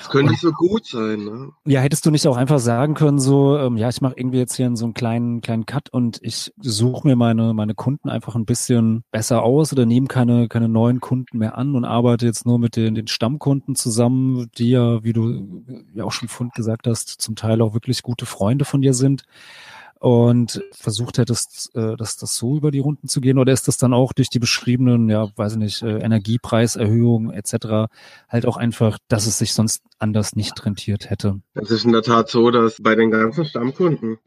es 0.00 0.08
könnte 0.08 0.34
so 0.34 0.52
gut 0.52 0.86
sein, 0.86 1.24
ne? 1.24 1.50
Ja, 1.64 1.80
hättest 1.80 2.06
du 2.06 2.10
nicht 2.10 2.26
auch 2.26 2.36
einfach 2.36 2.58
sagen 2.58 2.94
können, 2.94 3.18
so, 3.18 3.58
ähm, 3.58 3.76
ja, 3.76 3.88
ich 3.88 4.00
mache 4.00 4.14
irgendwie 4.16 4.38
jetzt 4.38 4.56
hier 4.56 4.74
so 4.76 4.84
einen 4.84 4.94
kleinen, 4.94 5.40
kleinen 5.40 5.66
Cut 5.66 5.90
und 5.90 6.18
ich 6.22 6.52
suche 6.60 7.06
mir 7.06 7.16
meine, 7.16 7.54
meine 7.54 7.74
Kunden 7.74 8.08
einfach 8.08 8.34
ein 8.34 8.44
bisschen 8.44 9.04
besser 9.10 9.42
aus 9.42 9.72
oder 9.72 9.86
nehme 9.86 10.06
keine, 10.06 10.48
keine 10.48 10.68
neuen 10.68 11.00
Kunden 11.00 11.38
mehr 11.38 11.56
an 11.58 11.74
und 11.74 11.84
arbeite 11.84 12.26
jetzt 12.26 12.46
nur 12.46 12.58
mit 12.58 12.76
den, 12.76 12.94
den 12.94 13.08
Stammkunden 13.08 13.74
zusammen, 13.74 14.48
die 14.58 14.70
ja, 14.70 15.02
wie 15.04 15.12
du 15.12 15.64
ja 15.94 16.04
auch 16.04 16.12
schon 16.12 16.28
Fund 16.28 16.54
gesagt 16.54 16.86
hast, 16.86 17.08
zum 17.08 17.36
Teil 17.36 17.60
auch 17.62 17.74
wirklich 17.74 18.02
gute 18.02 18.26
Freunde 18.26 18.64
von 18.64 18.82
dir 18.82 18.94
sind 18.94 19.24
und 20.02 20.60
versucht 20.72 21.18
hättest, 21.18 21.70
äh, 21.76 21.96
das, 21.96 22.16
das 22.16 22.34
so 22.34 22.56
über 22.56 22.72
die 22.72 22.80
Runden 22.80 23.06
zu 23.06 23.20
gehen 23.20 23.38
oder 23.38 23.52
ist 23.52 23.68
das 23.68 23.76
dann 23.76 23.94
auch 23.94 24.12
durch 24.12 24.30
die 24.30 24.40
beschriebenen, 24.40 25.08
ja, 25.08 25.28
weiß 25.36 25.52
ich 25.52 25.58
nicht, 25.58 25.82
äh, 25.82 25.98
Energiepreiserhöhungen 25.98 27.30
etc. 27.30 27.86
halt 28.28 28.46
auch 28.46 28.56
einfach, 28.56 28.98
dass 29.06 29.26
es 29.26 29.38
sich 29.38 29.54
sonst 29.54 29.84
anders 30.00 30.34
nicht 30.34 30.66
rentiert 30.66 31.08
hätte? 31.08 31.40
Es 31.54 31.70
ist 31.70 31.84
in 31.84 31.92
der 31.92 32.02
Tat 32.02 32.28
so, 32.28 32.50
dass 32.50 32.82
bei 32.82 32.96
den 32.96 33.12
ganzen 33.12 33.44
Stammkunden 33.44 34.18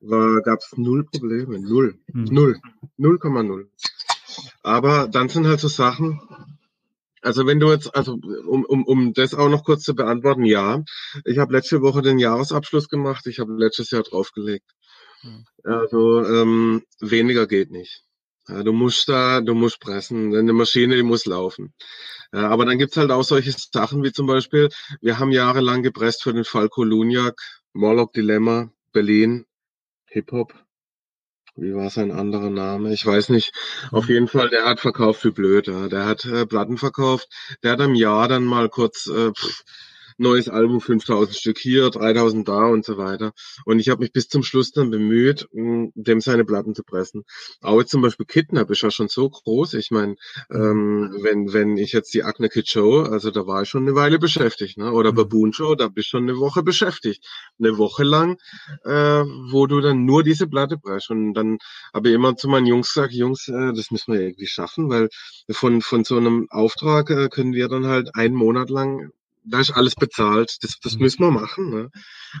gab 0.00 0.60
es 0.60 0.76
null 0.76 1.04
Probleme. 1.04 1.58
Null. 1.58 1.98
Hm. 2.12 2.24
Null. 2.24 2.60
0,0. 2.98 3.66
Aber 4.62 5.08
dann 5.08 5.30
sind 5.30 5.48
halt 5.48 5.58
so 5.58 5.68
Sachen, 5.68 6.20
also 7.22 7.46
wenn 7.46 7.58
du 7.58 7.72
jetzt, 7.72 7.96
also 7.96 8.18
um, 8.46 8.64
um, 8.66 8.84
um 8.84 9.14
das 9.14 9.34
auch 9.34 9.48
noch 9.48 9.64
kurz 9.64 9.82
zu 9.82 9.94
beantworten, 9.96 10.44
ja, 10.44 10.84
ich 11.24 11.38
habe 11.38 11.54
letzte 11.54 11.80
Woche 11.80 12.02
den 12.02 12.20
Jahresabschluss 12.20 12.88
gemacht, 12.88 13.26
ich 13.26 13.40
habe 13.40 13.52
letztes 13.56 13.90
Jahr 13.90 14.02
draufgelegt. 14.02 14.70
Hm. 15.24 15.44
Also 15.64 16.24
ähm, 16.24 16.82
weniger 17.00 17.46
geht 17.46 17.70
nicht. 17.70 18.04
Ja, 18.46 18.62
du 18.62 18.72
musst 18.72 19.08
da, 19.08 19.40
du 19.40 19.54
musst 19.54 19.80
pressen, 19.80 20.36
eine 20.36 20.52
Maschine, 20.52 20.96
die 20.96 21.02
muss 21.02 21.24
laufen. 21.24 21.72
Ja, 22.32 22.48
aber 22.50 22.66
dann 22.66 22.78
gibt's 22.78 22.96
halt 22.96 23.10
auch 23.10 23.22
solche 23.22 23.52
Sachen 23.52 24.02
wie 24.02 24.12
zum 24.12 24.26
Beispiel, 24.26 24.68
wir 25.00 25.18
haben 25.18 25.32
jahrelang 25.32 25.82
gepresst 25.82 26.22
für 26.22 26.34
den 26.34 26.44
Fall 26.44 26.68
Koluniak, 26.68 27.40
Morlock 27.72 28.12
Dilemma, 28.12 28.70
Berlin, 28.92 29.46
Hip-Hop. 30.06 30.54
Wie 31.56 31.74
war 31.74 31.88
sein 31.88 32.10
anderer 32.10 32.50
Name? 32.50 32.92
Ich 32.92 33.06
weiß 33.06 33.28
nicht. 33.28 33.52
Auf 33.92 34.08
jeden 34.08 34.28
Fall, 34.28 34.50
der 34.50 34.64
hat 34.64 34.80
verkauft 34.80 35.24
wie 35.24 35.30
blöd. 35.30 35.68
Ja. 35.68 35.88
Der 35.88 36.04
hat 36.04 36.24
äh, 36.24 36.46
Platten 36.46 36.78
verkauft. 36.78 37.28
Der 37.62 37.72
hat 37.72 37.80
im 37.80 37.94
Jahr 37.94 38.26
dann 38.28 38.44
mal 38.44 38.68
kurz 38.68 39.06
äh, 39.06 39.30
pff, 39.32 39.62
neues 40.18 40.48
Album, 40.48 40.80
5000 40.80 41.36
Stück 41.36 41.58
hier, 41.58 41.90
3000 41.90 42.46
da 42.48 42.66
und 42.66 42.84
so 42.84 42.96
weiter. 42.96 43.32
Und 43.64 43.78
ich 43.78 43.88
habe 43.88 44.02
mich 44.02 44.12
bis 44.12 44.28
zum 44.28 44.42
Schluss 44.42 44.72
dann 44.72 44.90
bemüht, 44.90 45.48
mh, 45.52 45.90
dem 45.94 46.20
seine 46.20 46.44
Platten 46.44 46.74
zu 46.74 46.82
pressen. 46.82 47.24
Auch 47.60 47.78
jetzt 47.80 47.90
zum 47.90 48.02
Beispiel 48.02 48.26
Kidnap 48.26 48.70
ist 48.70 48.82
ja 48.82 48.90
schon 48.90 49.08
so 49.08 49.28
groß. 49.28 49.74
Ich 49.74 49.90
meine, 49.90 50.16
ähm, 50.50 51.16
wenn, 51.22 51.52
wenn 51.52 51.76
ich 51.76 51.92
jetzt 51.92 52.14
die 52.14 52.22
Acne 52.24 52.48
Kid 52.48 52.68
Show, 52.68 53.00
also 53.02 53.30
da 53.30 53.46
war 53.46 53.62
ich 53.62 53.68
schon 53.68 53.82
eine 53.86 53.94
Weile 53.94 54.18
beschäftigt, 54.18 54.78
ne? 54.78 54.92
oder 54.92 55.12
Mhm. 55.12 55.16
Baboon 55.16 55.52
Show, 55.52 55.74
da 55.74 55.88
bist 55.88 56.08
du 56.08 56.18
schon 56.18 56.24
eine 56.28 56.38
Woche 56.38 56.62
beschäftigt. 56.62 57.24
Eine 57.58 57.78
Woche 57.78 58.04
lang, 58.04 58.38
äh, 58.84 59.24
wo 59.50 59.66
du 59.66 59.80
dann 59.80 60.04
nur 60.04 60.22
diese 60.22 60.46
Platte 60.46 60.78
presst. 60.78 61.10
Und 61.10 61.34
dann 61.34 61.58
habe 61.92 62.08
ich 62.08 62.14
immer 62.14 62.36
zu 62.36 62.48
meinen 62.48 62.66
Jungs 62.66 62.92
gesagt, 62.94 63.12
Jungs, 63.12 63.48
äh, 63.48 63.72
das 63.74 63.90
müssen 63.90 64.12
wir 64.12 64.20
irgendwie 64.20 64.46
schaffen, 64.46 64.88
weil 64.90 65.08
von, 65.50 65.80
von 65.82 66.04
so 66.04 66.16
einem 66.16 66.46
Auftrag 66.50 67.10
äh, 67.10 67.28
können 67.28 67.52
wir 67.54 67.68
dann 67.68 67.86
halt 67.86 68.14
einen 68.14 68.34
Monat 68.34 68.70
lang 68.70 69.10
da 69.44 69.60
ist 69.60 69.70
alles 69.72 69.94
bezahlt. 69.94 70.56
Das, 70.62 70.78
das 70.82 70.94
Mhm. 70.96 71.02
müssen 71.02 71.22
wir 71.24 71.30
machen. 71.30 71.70
Ne? 71.70 71.90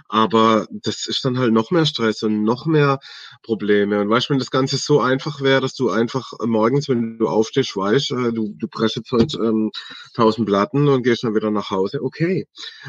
Aber 0.08 0.66
das 0.70 1.06
ist 1.06 1.24
dann 1.24 1.38
halt 1.38 1.52
noch 1.52 1.70
mehr 1.70 1.86
Stress 1.86 2.22
und 2.22 2.44
noch 2.44 2.66
mehr 2.66 2.98
Probleme. 3.42 4.00
Und 4.00 4.10
weißt 4.10 4.28
du, 4.28 4.30
wenn 4.32 4.38
das 4.38 4.50
Ganze 4.50 4.76
so 4.76 5.00
einfach 5.00 5.40
wäre, 5.40 5.60
dass 5.60 5.74
du 5.74 5.90
einfach 5.90 6.32
morgens, 6.44 6.88
wenn 6.88 7.18
du 7.18 7.28
aufstehst, 7.28 7.76
weißt, 7.76 8.10
äh, 8.12 8.32
du, 8.32 8.54
du 8.58 8.68
presst 8.68 8.96
jetzt 8.96 9.12
heute 9.12 9.38
ähm, 9.38 9.70
1000 10.14 10.46
Platten 10.46 10.88
und 10.88 11.02
gehst 11.02 11.24
dann 11.24 11.34
wieder 11.34 11.50
nach 11.50 11.70
Hause, 11.70 12.02
okay. 12.02 12.46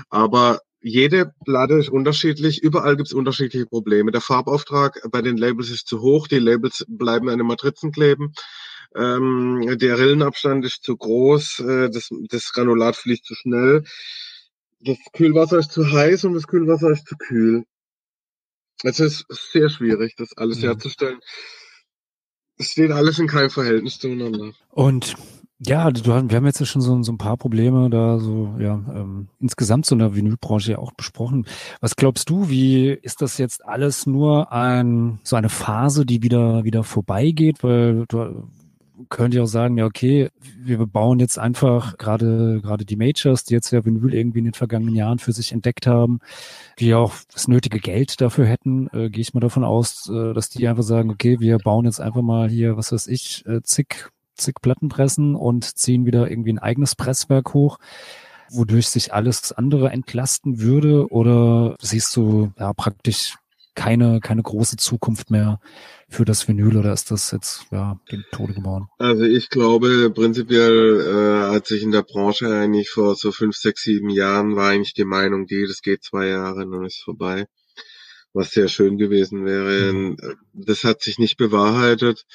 Aber 0.09 0.59
jede 0.82 1.32
Platte 1.45 1.76
ist 1.76 1.89
unterschiedlich, 1.89 2.61
überall 2.61 2.95
gibt 2.95 3.07
es 3.07 3.13
unterschiedliche 3.13 3.66
Probleme. 3.66 4.11
Der 4.11 4.22
Farbauftrag 4.22 4.99
bei 5.11 5.22
den 5.24 5.38
Labels 5.38 5.72
ist 5.72 5.88
zu 5.88 6.01
hoch, 6.01 6.28
die 6.28 6.38
Labels 6.39 6.86
bleiben 6.88 7.28
an 7.30 7.39
den 7.39 7.47
Matrizen 7.47 7.91
kleben. 7.91 8.34
Ähm, 8.95 9.77
der 9.79 9.99
Rillenabstand 9.99 10.63
ist 10.65 10.83
zu 10.83 10.95
groß, 10.95 11.59
äh, 11.59 11.89
das, 11.89 12.09
das 12.29 12.53
Granulat 12.53 12.95
fließt 12.95 13.25
zu 13.25 13.35
schnell. 13.35 13.83
Das 14.79 14.97
Kühlwasser 15.13 15.59
ist 15.59 15.71
zu 15.71 15.91
heiß 15.91 16.25
und 16.25 16.33
das 16.33 16.47
Kühlwasser 16.47 16.91
ist 16.91 17.07
zu 17.07 17.15
kühl. 17.17 17.63
Es 18.83 18.99
ist 18.99 19.25
sehr 19.29 19.69
schwierig, 19.69 20.15
das 20.15 20.37
alles 20.37 20.61
Ja. 20.61 20.69
herzustellen. 20.69 21.19
Es 22.57 22.67
steht 22.71 22.91
alles 22.91 23.19
in 23.19 23.27
keinem 23.27 23.49
Verhältnis 23.49 23.99
zueinander. 23.99 24.53
Und 24.69 25.15
ja, 25.59 25.89
du, 25.89 26.05
wir 26.05 26.13
haben 26.37 26.45
jetzt 26.45 26.59
ja 26.59 26.65
schon 26.65 26.81
so, 26.81 27.01
so 27.01 27.11
ein 27.11 27.17
paar 27.17 27.37
Probleme 27.37 27.89
da 27.89 28.19
so, 28.19 28.55
ja, 28.59 28.73
ähm, 28.93 29.29
insgesamt 29.39 29.85
so 29.85 29.95
in 29.95 29.99
der 29.99 30.15
Vinylbranche 30.15 30.73
ja 30.73 30.77
auch 30.77 30.91
besprochen. 30.93 31.47
Was 31.81 31.95
glaubst 31.95 32.29
du, 32.29 32.49
wie 32.49 32.89
ist 32.89 33.21
das 33.21 33.37
jetzt 33.37 33.65
alles 33.65 34.05
nur 34.05 34.51
ein, 34.51 35.19
so 35.23 35.35
eine 35.35 35.49
Phase, 35.49 36.05
die 36.05 36.21
wieder, 36.23 36.63
wieder 36.65 36.83
vorbeigeht? 36.83 37.63
Weil 37.63 38.05
du 38.07 38.49
könnt 39.10 39.34
ihr 39.34 39.43
auch 39.43 39.47
sagen, 39.47 39.78
ja, 39.78 39.86
okay, 39.86 40.30
wir 40.58 40.86
bauen 40.86 41.20
jetzt 41.20 41.38
einfach 41.39 41.97
gerade, 41.97 42.62
gerade 42.62 42.86
die 42.86 42.95
Majors, 42.95 43.43
die 43.43 43.53
jetzt 43.53 43.72
ja 43.72 43.86
Vinyl 43.86 44.14
irgendwie 44.14 44.39
in 44.39 44.45
den 44.45 44.53
vergangenen 44.53 44.95
Jahren 44.95 45.20
für 45.20 45.32
sich 45.32 45.51
entdeckt 45.51 45.88
haben, 45.88 46.20
die 46.80 46.93
auch 46.93 47.14
das 47.34 47.47
nötige 47.47 47.80
Geld 47.80 48.22
dafür 48.22 48.45
hätten, 48.45 48.88
äh, 48.93 49.10
gehe 49.10 49.22
ich 49.22 49.34
mal 49.34 49.39
davon 49.39 49.64
aus, 49.64 50.10
äh, 50.10 50.34
dass 50.34 50.49
die 50.49 50.68
einfach 50.68 50.84
sagen, 50.84 51.10
okay, 51.10 51.39
wir 51.39 51.58
bauen 51.58 51.86
jetzt 51.86 52.01
einfach 52.01 52.22
mal 52.22 52.49
hier, 52.49 52.78
was 52.78 52.91
weiß 52.91 53.08
ich, 53.08 53.45
äh, 53.45 53.62
zig 53.64 54.10
zig 54.38 54.56
Plattenpressen 54.62 55.36
und 55.36 55.78
ziehen 55.78 56.06
wieder 56.06 56.30
irgendwie 56.30 56.53
ein 56.53 56.60
eigenes 56.60 56.95
Presswerk 56.95 57.53
hoch, 57.53 57.78
wodurch 58.49 58.89
sich 58.89 59.14
alles 59.14 59.51
andere 59.51 59.89
entlasten 59.89 60.60
würde? 60.60 61.08
Oder 61.10 61.76
siehst 61.80 62.16
du 62.16 62.51
ja 62.60 62.74
praktisch 62.74 63.36
keine, 63.76 64.19
keine 64.21 64.41
große 64.41 64.78
Zukunft 64.78 65.30
mehr 65.30 65.59
für 66.07 66.26
das 66.26 66.47
Vinyl 66.47 66.78
oder 66.78 66.93
ist 66.93 67.11
das 67.11 67.32
jetzt 67.32 67.65
ja 67.71 67.99
dem 68.11 68.23
Tode 68.32 68.53
geboren? 68.53 68.88
Also 68.97 69.23
ich 69.23 69.49
glaube 69.49 70.09
prinzipiell 70.11 71.01
äh, 71.01 71.53
hat 71.53 71.67
sich 71.67 71.84
in 71.84 71.91
der 71.91 72.03
Branche 72.03 72.47
eigentlich 72.47 72.89
vor 72.89 73.15
so 73.15 73.32
fünf, 73.32 73.55
sechs, 73.55 73.84
sieben 73.84 74.09
Jahren 74.09 74.55
war 74.55 74.69
eigentlich 74.69 74.93
die 74.93 75.05
Meinung, 75.05 75.45
die, 75.45 75.65
das 75.67 75.82
geht 75.82 76.03
zwei 76.03 76.28
Jahre, 76.28 76.67
dann 76.69 76.86
ist 76.86 77.03
vorbei. 77.03 77.47
Was 78.34 78.51
sehr 78.51 78.67
schön 78.67 78.97
gewesen 78.97 79.45
wäre. 79.45 79.93
Mhm. 79.93 80.17
Das 80.53 80.84
hat 80.84 81.01
sich 81.01 81.19
nicht 81.19 81.38
bewahrheitet 81.38 82.26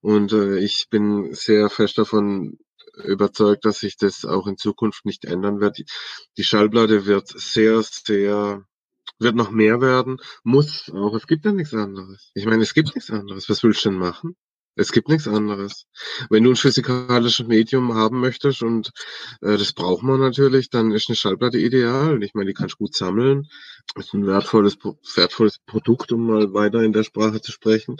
und 0.00 0.32
äh, 0.32 0.58
ich 0.58 0.88
bin 0.90 1.32
sehr 1.32 1.68
fest 1.70 1.98
davon 1.98 2.58
überzeugt, 3.04 3.64
dass 3.64 3.80
sich 3.80 3.96
das 3.96 4.24
auch 4.24 4.46
in 4.46 4.56
Zukunft 4.56 5.04
nicht 5.04 5.24
ändern 5.24 5.60
wird. 5.60 5.78
Die, 5.78 5.86
die 6.36 6.44
Schallplatte 6.44 7.06
wird 7.06 7.28
sehr, 7.28 7.82
sehr 7.82 8.64
wird 9.18 9.36
noch 9.36 9.50
mehr 9.50 9.80
werden, 9.80 10.18
muss 10.44 10.90
auch. 10.90 11.14
Es 11.14 11.26
gibt 11.26 11.44
ja 11.44 11.52
nichts 11.52 11.74
anderes. 11.74 12.30
Ich 12.34 12.46
meine, 12.46 12.62
es 12.62 12.74
gibt 12.74 12.94
nichts 12.94 13.10
anderes. 13.10 13.48
Was 13.48 13.62
willst 13.62 13.84
du 13.84 13.90
denn 13.90 13.98
machen? 13.98 14.36
Es 14.76 14.92
gibt 14.92 15.08
nichts 15.08 15.26
anderes. 15.26 15.86
Wenn 16.30 16.44
du 16.44 16.50
ein 16.50 16.56
physikalisches 16.56 17.46
Medium 17.46 17.94
haben 17.94 18.20
möchtest 18.20 18.62
und 18.62 18.92
äh, 19.42 19.58
das 19.58 19.72
braucht 19.72 20.02
man 20.02 20.20
natürlich, 20.20 20.70
dann 20.70 20.92
ist 20.92 21.08
eine 21.08 21.16
Schallplatte 21.16 21.58
ideal. 21.58 22.22
Ich 22.22 22.34
meine, 22.34 22.46
die 22.46 22.54
kannst 22.54 22.74
du 22.74 22.84
gut 22.84 22.94
sammeln. 22.94 23.48
Ist 23.96 24.14
ein 24.14 24.26
wertvolles, 24.26 24.78
wertvolles 25.16 25.58
Produkt, 25.66 26.12
um 26.12 26.26
mal 26.26 26.54
weiter 26.54 26.82
in 26.82 26.92
der 26.92 27.02
Sprache 27.02 27.40
zu 27.40 27.50
sprechen. 27.52 27.96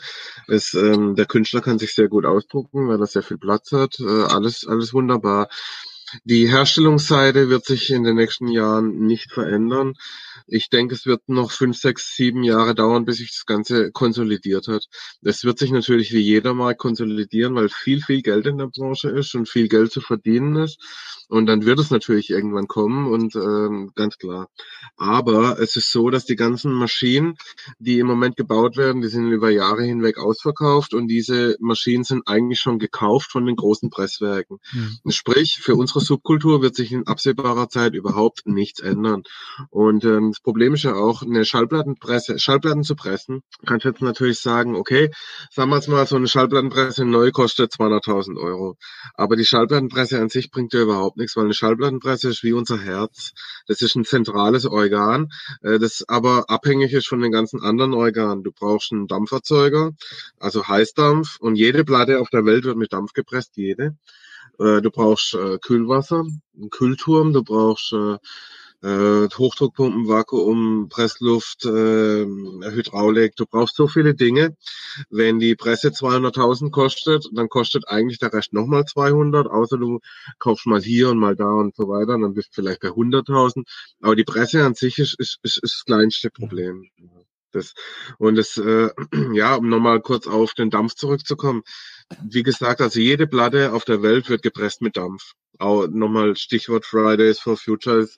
Es, 0.46 0.72
ähm, 0.74 1.16
der 1.16 1.26
Künstler 1.26 1.60
kann 1.60 1.78
sich 1.78 1.92
sehr 1.92 2.08
gut 2.08 2.24
ausdrucken, 2.24 2.88
weil 2.88 3.00
er 3.00 3.06
sehr 3.06 3.22
viel 3.22 3.38
Platz 3.38 3.72
hat. 3.72 3.98
Äh, 3.98 4.04
alles, 4.04 4.66
alles 4.66 4.94
wunderbar. 4.94 5.48
Die 6.24 6.48
Herstellungsseite 6.48 7.48
wird 7.48 7.64
sich 7.64 7.90
in 7.90 8.04
den 8.04 8.16
nächsten 8.16 8.48
Jahren 8.48 9.06
nicht 9.06 9.32
verändern. 9.32 9.94
Ich 10.46 10.68
denke, 10.68 10.94
es 10.94 11.06
wird 11.06 11.28
noch 11.28 11.52
fünf, 11.52 11.78
sechs, 11.78 12.16
sieben 12.16 12.42
Jahre 12.42 12.74
dauern, 12.74 13.04
bis 13.04 13.18
sich 13.18 13.30
das 13.30 13.46
Ganze 13.46 13.92
konsolidiert 13.92 14.68
hat. 14.68 14.86
Es 15.22 15.44
wird 15.44 15.58
sich 15.58 15.70
natürlich 15.70 16.12
wie 16.12 16.20
jeder 16.20 16.54
Markt 16.54 16.80
konsolidieren, 16.80 17.54
weil 17.54 17.68
viel, 17.68 18.02
viel 18.02 18.22
Geld 18.22 18.46
in 18.46 18.58
der 18.58 18.68
Branche 18.68 19.10
ist 19.10 19.34
und 19.34 19.48
viel 19.48 19.68
Geld 19.68 19.92
zu 19.92 20.00
verdienen 20.00 20.56
ist. 20.56 20.78
Und 21.28 21.46
dann 21.46 21.64
wird 21.64 21.78
es 21.78 21.90
natürlich 21.90 22.30
irgendwann 22.30 22.66
kommen 22.66 23.06
und 23.06 23.36
ähm, 23.36 23.92
ganz 23.94 24.18
klar. 24.18 24.48
Aber 24.96 25.60
es 25.60 25.76
ist 25.76 25.92
so, 25.92 26.10
dass 26.10 26.24
die 26.24 26.34
ganzen 26.34 26.72
Maschinen, 26.72 27.36
die 27.78 28.00
im 28.00 28.08
Moment 28.08 28.36
gebaut 28.36 28.76
werden, 28.76 29.00
die 29.00 29.08
sind 29.08 29.30
über 29.30 29.48
Jahre 29.50 29.84
hinweg 29.84 30.18
ausverkauft 30.18 30.92
und 30.92 31.06
diese 31.06 31.56
Maschinen 31.60 32.02
sind 32.02 32.26
eigentlich 32.26 32.58
schon 32.58 32.80
gekauft 32.80 33.30
von 33.30 33.46
den 33.46 33.54
großen 33.54 33.90
Presswerken. 33.90 34.58
Mhm. 34.72 34.98
Sprich, 35.12 35.60
für 35.62 35.76
unsere 35.76 35.99
Subkultur 36.00 36.62
wird 36.62 36.74
sich 36.74 36.92
in 36.92 37.06
absehbarer 37.06 37.68
Zeit 37.68 37.94
überhaupt 37.94 38.46
nichts 38.46 38.80
ändern. 38.80 39.22
Und 39.70 40.04
ähm, 40.04 40.30
das 40.32 40.40
Problem 40.40 40.74
ist 40.74 40.84
ja 40.84 40.94
auch, 40.94 41.22
eine 41.22 41.44
Schallplattenpresse, 41.44 42.38
Schallplatten 42.38 42.82
zu 42.82 42.96
pressen, 42.96 43.42
kannst 43.66 43.84
jetzt 43.84 44.02
natürlich 44.02 44.40
sagen, 44.40 44.74
okay, 44.74 45.10
sagen 45.50 45.70
wir 45.70 45.76
jetzt 45.76 45.88
mal, 45.88 46.06
so 46.06 46.16
eine 46.16 46.28
Schallplattenpresse 46.28 47.04
neu 47.04 47.30
kostet 47.30 47.72
200.000 47.72 48.38
Euro. 48.38 48.76
Aber 49.14 49.36
die 49.36 49.44
Schallplattenpresse 49.44 50.20
an 50.20 50.28
sich 50.28 50.50
bringt 50.50 50.72
ja 50.72 50.82
überhaupt 50.82 51.16
nichts, 51.16 51.36
weil 51.36 51.44
eine 51.44 51.54
Schallplattenpresse 51.54 52.30
ist 52.30 52.42
wie 52.42 52.52
unser 52.52 52.78
Herz. 52.78 53.32
Das 53.66 53.82
ist 53.82 53.94
ein 53.96 54.04
zentrales 54.04 54.66
Organ, 54.66 55.28
äh, 55.62 55.78
das 55.78 56.04
aber 56.08 56.50
abhängig 56.50 56.92
ist 56.92 57.08
von 57.08 57.20
den 57.20 57.32
ganzen 57.32 57.62
anderen 57.62 57.94
Organen. 57.94 58.42
Du 58.42 58.52
brauchst 58.52 58.92
einen 58.92 59.06
Dampferzeuger, 59.06 59.92
also 60.38 60.66
Heißdampf 60.66 61.38
und 61.40 61.56
jede 61.56 61.84
Platte 61.84 62.20
auf 62.20 62.30
der 62.30 62.44
Welt 62.44 62.64
wird 62.64 62.76
mit 62.76 62.92
Dampf 62.92 63.12
gepresst, 63.12 63.56
jede. 63.56 63.96
Äh, 64.60 64.82
du 64.82 64.90
brauchst 64.90 65.34
äh, 65.34 65.58
Kühlwasser, 65.58 66.24
einen 66.54 66.70
Kühlturm, 66.70 67.32
du 67.32 67.42
brauchst 67.42 67.92
äh, 67.92 68.18
Hochdruckpumpen, 68.82 70.08
Vakuum, 70.08 70.88
Pressluft, 70.88 71.66
äh, 71.66 72.24
Hydraulik. 72.24 73.36
Du 73.36 73.44
brauchst 73.44 73.76
so 73.76 73.88
viele 73.88 74.14
Dinge. 74.14 74.56
Wenn 75.10 75.38
die 75.38 75.54
Presse 75.54 75.88
200.000 75.88 76.70
kostet, 76.70 77.28
dann 77.32 77.48
kostet 77.48 77.88
eigentlich 77.88 78.18
der 78.18 78.32
Rest 78.32 78.54
nochmal 78.54 78.86
200, 78.86 79.46
außer 79.48 79.76
du 79.76 80.00
kaufst 80.38 80.66
mal 80.66 80.80
hier 80.80 81.10
und 81.10 81.18
mal 81.18 81.36
da 81.36 81.50
und 81.50 81.76
so 81.76 81.88
weiter, 81.88 82.18
dann 82.18 82.32
bist 82.32 82.50
du 82.50 82.62
vielleicht 82.62 82.80
bei 82.80 82.88
100.000. 82.88 83.64
Aber 84.00 84.16
die 84.16 84.24
Presse 84.24 84.64
an 84.64 84.74
sich 84.74 84.98
ist, 84.98 85.14
ist, 85.18 85.38
ist, 85.42 85.58
ist 85.62 85.74
das 85.74 85.84
kleinste 85.84 86.30
Problem. 86.30 86.88
Das, 87.52 87.74
und 88.18 88.36
das, 88.36 88.56
äh, 88.56 88.90
ja, 89.32 89.54
um 89.54 89.68
nochmal 89.68 90.00
kurz 90.00 90.26
auf 90.26 90.54
den 90.54 90.70
Dampf 90.70 90.94
zurückzukommen. 90.94 91.62
Wie 92.22 92.42
gesagt, 92.42 92.80
also 92.80 93.00
jede 93.00 93.26
Platte 93.26 93.72
auf 93.72 93.84
der 93.84 94.02
Welt 94.02 94.28
wird 94.28 94.42
gepresst 94.42 94.82
mit 94.82 94.96
Dampf. 94.96 95.32
Auch 95.58 95.86
nochmal 95.88 96.36
Stichwort 96.36 96.86
Fridays 96.86 97.38
for 97.38 97.56
Futures 97.56 98.16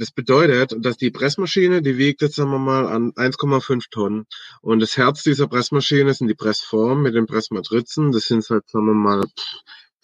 das 0.00 0.12
bedeutet, 0.12 0.74
dass 0.78 0.96
die 0.96 1.10
Pressmaschine, 1.10 1.82
die 1.82 1.98
wiegt 1.98 2.22
jetzt, 2.22 2.36
sagen 2.36 2.50
wir 2.50 2.58
mal, 2.58 2.86
an 2.86 3.12
1,5 3.12 3.90
Tonnen. 3.90 4.24
Und 4.62 4.80
das 4.80 4.96
Herz 4.96 5.22
dieser 5.22 5.46
Pressmaschine 5.46 6.14
sind 6.14 6.28
die 6.28 6.34
Pressform 6.34 7.02
mit 7.02 7.14
den 7.14 7.26
Pressmatrizen. 7.26 8.10
Das 8.10 8.24
sind 8.24 8.48
halt, 8.48 8.66
sagen 8.70 8.86
wir 8.86 8.94
mal, 8.94 9.26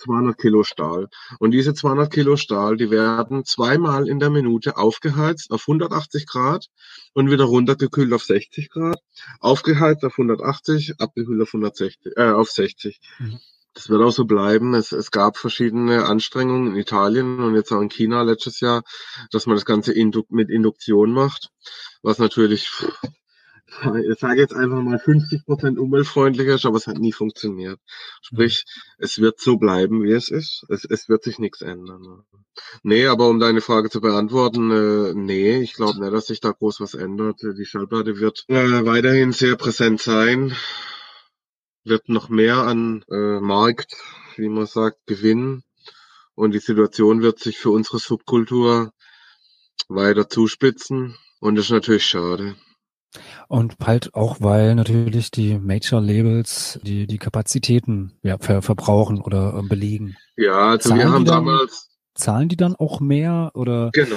200 0.06 0.38
Kilo 0.38 0.62
Stahl. 0.62 1.08
Und 1.38 1.50
diese 1.50 1.74
200 1.74 2.12
Kilo 2.12 2.36
Stahl, 2.36 2.76
die 2.76 2.90
werden 2.90 3.44
zweimal 3.44 4.08
in 4.08 4.18
der 4.18 4.30
Minute 4.30 4.76
aufgeheizt 4.76 5.50
auf 5.50 5.62
180 5.66 6.26
Grad 6.26 6.66
und 7.12 7.30
wieder 7.30 7.44
runtergekühlt 7.44 8.12
auf 8.12 8.24
60 8.24 8.70
Grad, 8.70 9.00
aufgeheizt 9.40 10.04
auf 10.04 10.12
180, 10.12 11.00
abgekühlt 11.00 11.42
auf 11.42 11.48
160, 11.48 12.16
äh, 12.16 12.30
auf 12.30 12.50
60. 12.50 13.00
Mhm. 13.18 13.38
Das 13.74 13.90
wird 13.90 14.00
auch 14.00 14.10
so 14.10 14.24
bleiben. 14.24 14.72
Es, 14.72 14.92
es 14.92 15.10
gab 15.10 15.36
verschiedene 15.36 16.06
Anstrengungen 16.06 16.72
in 16.72 16.76
Italien 16.80 17.40
und 17.40 17.54
jetzt 17.54 17.70
auch 17.72 17.82
in 17.82 17.90
China 17.90 18.22
letztes 18.22 18.60
Jahr, 18.60 18.82
dass 19.32 19.44
man 19.44 19.54
das 19.54 19.66
Ganze 19.66 19.92
indu 19.92 20.22
mit 20.30 20.48
Induktion 20.48 21.12
macht, 21.12 21.50
was 22.02 22.18
natürlich, 22.18 22.70
ich 24.08 24.18
sage 24.18 24.40
jetzt 24.40 24.54
einfach 24.54 24.80
mal 24.82 24.98
50 24.98 25.44
Prozent 25.44 25.78
umweltfreundlicher 25.78 26.54
ist, 26.54 26.66
aber 26.66 26.76
es 26.76 26.86
hat 26.86 26.98
nie 26.98 27.12
funktioniert. 27.12 27.80
Sprich, 28.22 28.64
es 28.98 29.18
wird 29.18 29.40
so 29.40 29.56
bleiben, 29.56 30.02
wie 30.02 30.12
es 30.12 30.30
ist. 30.30 30.64
Es, 30.68 30.84
es 30.84 31.08
wird 31.08 31.24
sich 31.24 31.38
nichts 31.38 31.62
ändern. 31.62 32.22
Nee, 32.82 33.06
aber 33.06 33.28
um 33.28 33.38
deine 33.38 33.60
Frage 33.60 33.90
zu 33.90 34.00
beantworten, 34.00 34.70
äh, 34.70 35.14
nee, 35.14 35.58
ich 35.58 35.74
glaube 35.74 36.00
nicht, 36.00 36.12
dass 36.12 36.26
sich 36.26 36.40
da 36.40 36.52
groß 36.52 36.80
was 36.80 36.94
ändert. 36.94 37.40
Die 37.42 37.64
Schallplatte 37.64 38.18
wird 38.18 38.44
äh, 38.48 38.84
weiterhin 38.86 39.32
sehr 39.32 39.56
präsent 39.56 40.00
sein 40.00 40.54
wird 41.86 42.08
noch 42.08 42.28
mehr 42.28 42.58
an 42.58 43.04
äh, 43.10 43.40
Markt, 43.40 43.96
wie 44.36 44.48
man 44.48 44.66
sagt, 44.66 45.06
gewinnen. 45.06 45.62
Und 46.34 46.52
die 46.52 46.58
Situation 46.58 47.22
wird 47.22 47.38
sich 47.38 47.58
für 47.58 47.70
unsere 47.70 47.98
Subkultur 47.98 48.92
weiter 49.88 50.28
zuspitzen. 50.28 51.16
Und 51.40 51.54
das 51.54 51.66
ist 51.66 51.70
natürlich 51.70 52.04
schade. 52.04 52.56
Und 53.48 53.76
halt 53.84 54.14
auch, 54.14 54.36
weil 54.40 54.74
natürlich 54.74 55.30
die 55.30 55.58
Major-Labels 55.58 56.80
die, 56.82 57.06
die 57.06 57.18
Kapazitäten 57.18 58.12
ja, 58.22 58.36
ver 58.38 58.62
verbrauchen 58.62 59.20
oder 59.20 59.58
äh, 59.58 59.68
belegen. 59.68 60.16
Ja, 60.36 60.70
also 60.70 60.90
Zahlen 60.90 61.00
wir 61.00 61.10
haben 61.12 61.24
damals 61.24 61.86
zahlen 62.16 62.48
die 62.48 62.56
dann 62.56 62.74
auch 62.74 63.00
mehr 63.00 63.50
oder 63.54 63.90
genau. 63.92 64.16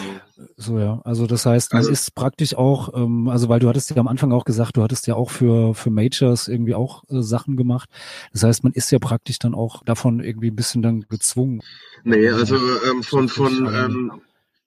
so 0.56 0.80
ja? 0.80 1.02
Also 1.04 1.28
das 1.28 1.46
heißt 1.46 1.74
man 1.74 1.80
also, 1.80 1.92
ist 1.92 2.16
praktisch 2.16 2.56
auch 2.56 2.94
ähm, 2.96 3.28
also 3.28 3.50
weil 3.50 3.60
du 3.60 3.68
hattest 3.68 3.90
ja 3.92 3.98
am 3.98 4.08
Anfang 4.08 4.32
auch 4.32 4.46
gesagt 4.46 4.78
du 4.78 4.84
hattest 4.84 5.08
ja 5.08 5.16
auch 5.16 5.30
für 5.30 5.76
für 5.76 5.90
Majors 5.90 6.48
irgendwie 6.48 6.76
auch 6.76 7.04
äh, 7.10 7.22
Sachen 7.22 7.58
gemacht. 7.58 7.90
Das 8.32 8.44
heißt 8.44 8.64
man 8.64 8.74
ist 8.74 8.92
ja 8.92 9.00
praktisch 9.00 9.40
dann 9.40 9.54
auch 9.54 9.84
davon 9.84 10.22
irgendwie 10.22 10.50
ein 10.50 10.56
bisschen 10.56 10.82
dann 10.82 11.02
gezwungen. 11.10 11.62
Nee 12.04 12.30
also 12.30 12.56
ähm, 12.56 13.04
von 13.04 13.28
von 13.28 13.70
ähm, 13.74 14.12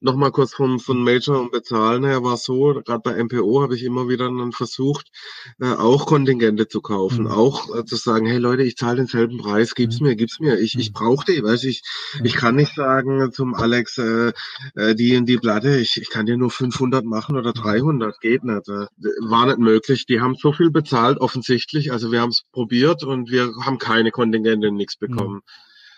Nochmal 0.03 0.33
kurz 0.33 0.53
von, 0.53 0.81
von 0.81 1.03
Major 1.03 1.41
und 1.41 1.53
Bezahlen 1.53 2.05
her 2.05 2.25
war 2.25 2.37
so, 2.37 2.83
gerade 2.85 3.01
bei 3.05 3.23
MPO 3.23 3.63
habe 3.63 3.77
ich 3.77 3.85
immer 3.85 4.09
wieder 4.09 4.25
dann 4.25 4.51
versucht, 4.51 5.13
äh, 5.61 5.67
auch 5.67 6.07
Kontingente 6.07 6.67
zu 6.67 6.81
kaufen, 6.81 7.27
mhm. 7.27 7.31
auch 7.31 7.73
äh, 7.73 7.85
zu 7.85 7.95
sagen, 7.95 8.27
hey 8.27 8.39
Leute, 8.39 8.65
ich 8.65 8.77
zahle 8.77 8.97
denselben 8.97 9.39
Preis, 9.39 9.77
gib's 9.77 10.01
mhm. 10.01 10.09
mir, 10.09 10.17
gib's 10.17 10.41
mir, 10.41 10.59
ich, 10.59 10.77
ich 10.77 10.91
mhm. 10.91 10.95
brauche 10.95 11.33
die, 11.33 11.41
weißt 11.41 11.65
ich, 11.65 11.83
mhm. 12.19 12.25
ich 12.25 12.35
kann 12.35 12.57
nicht 12.57 12.75
sagen 12.75 13.31
zum 13.33 13.55
Alex, 13.55 13.97
äh, 13.99 14.33
äh, 14.75 14.97
die 14.97 15.15
in 15.15 15.25
die 15.25 15.39
Platte, 15.39 15.79
ich, 15.79 15.97
ich 16.01 16.11
kann 16.11 16.27
dir 16.27 16.37
nur 16.37 16.51
500 16.51 17.05
machen 17.05 17.37
oder 17.37 17.53
300, 17.53 18.21
geht 18.21 18.43
nicht, 18.43 18.69
äh, 18.69 18.87
war 19.21 19.47
nicht 19.47 19.59
möglich, 19.59 20.07
die 20.07 20.21
haben 20.21 20.35
so 20.35 20.53
viel 20.53 20.73
bezahlt, 20.73 21.19
offensichtlich, 21.21 21.93
also 21.93 22.11
wir 22.11 22.21
haben 22.21 22.31
es 22.31 22.43
probiert 22.51 23.05
und 23.05 23.31
wir 23.31 23.53
haben 23.65 23.79
keine 23.79 24.11
Kontingente, 24.11 24.73
nichts 24.73 25.01
mhm. 25.01 25.07
bekommen. 25.07 25.35
Mhm 25.35 25.43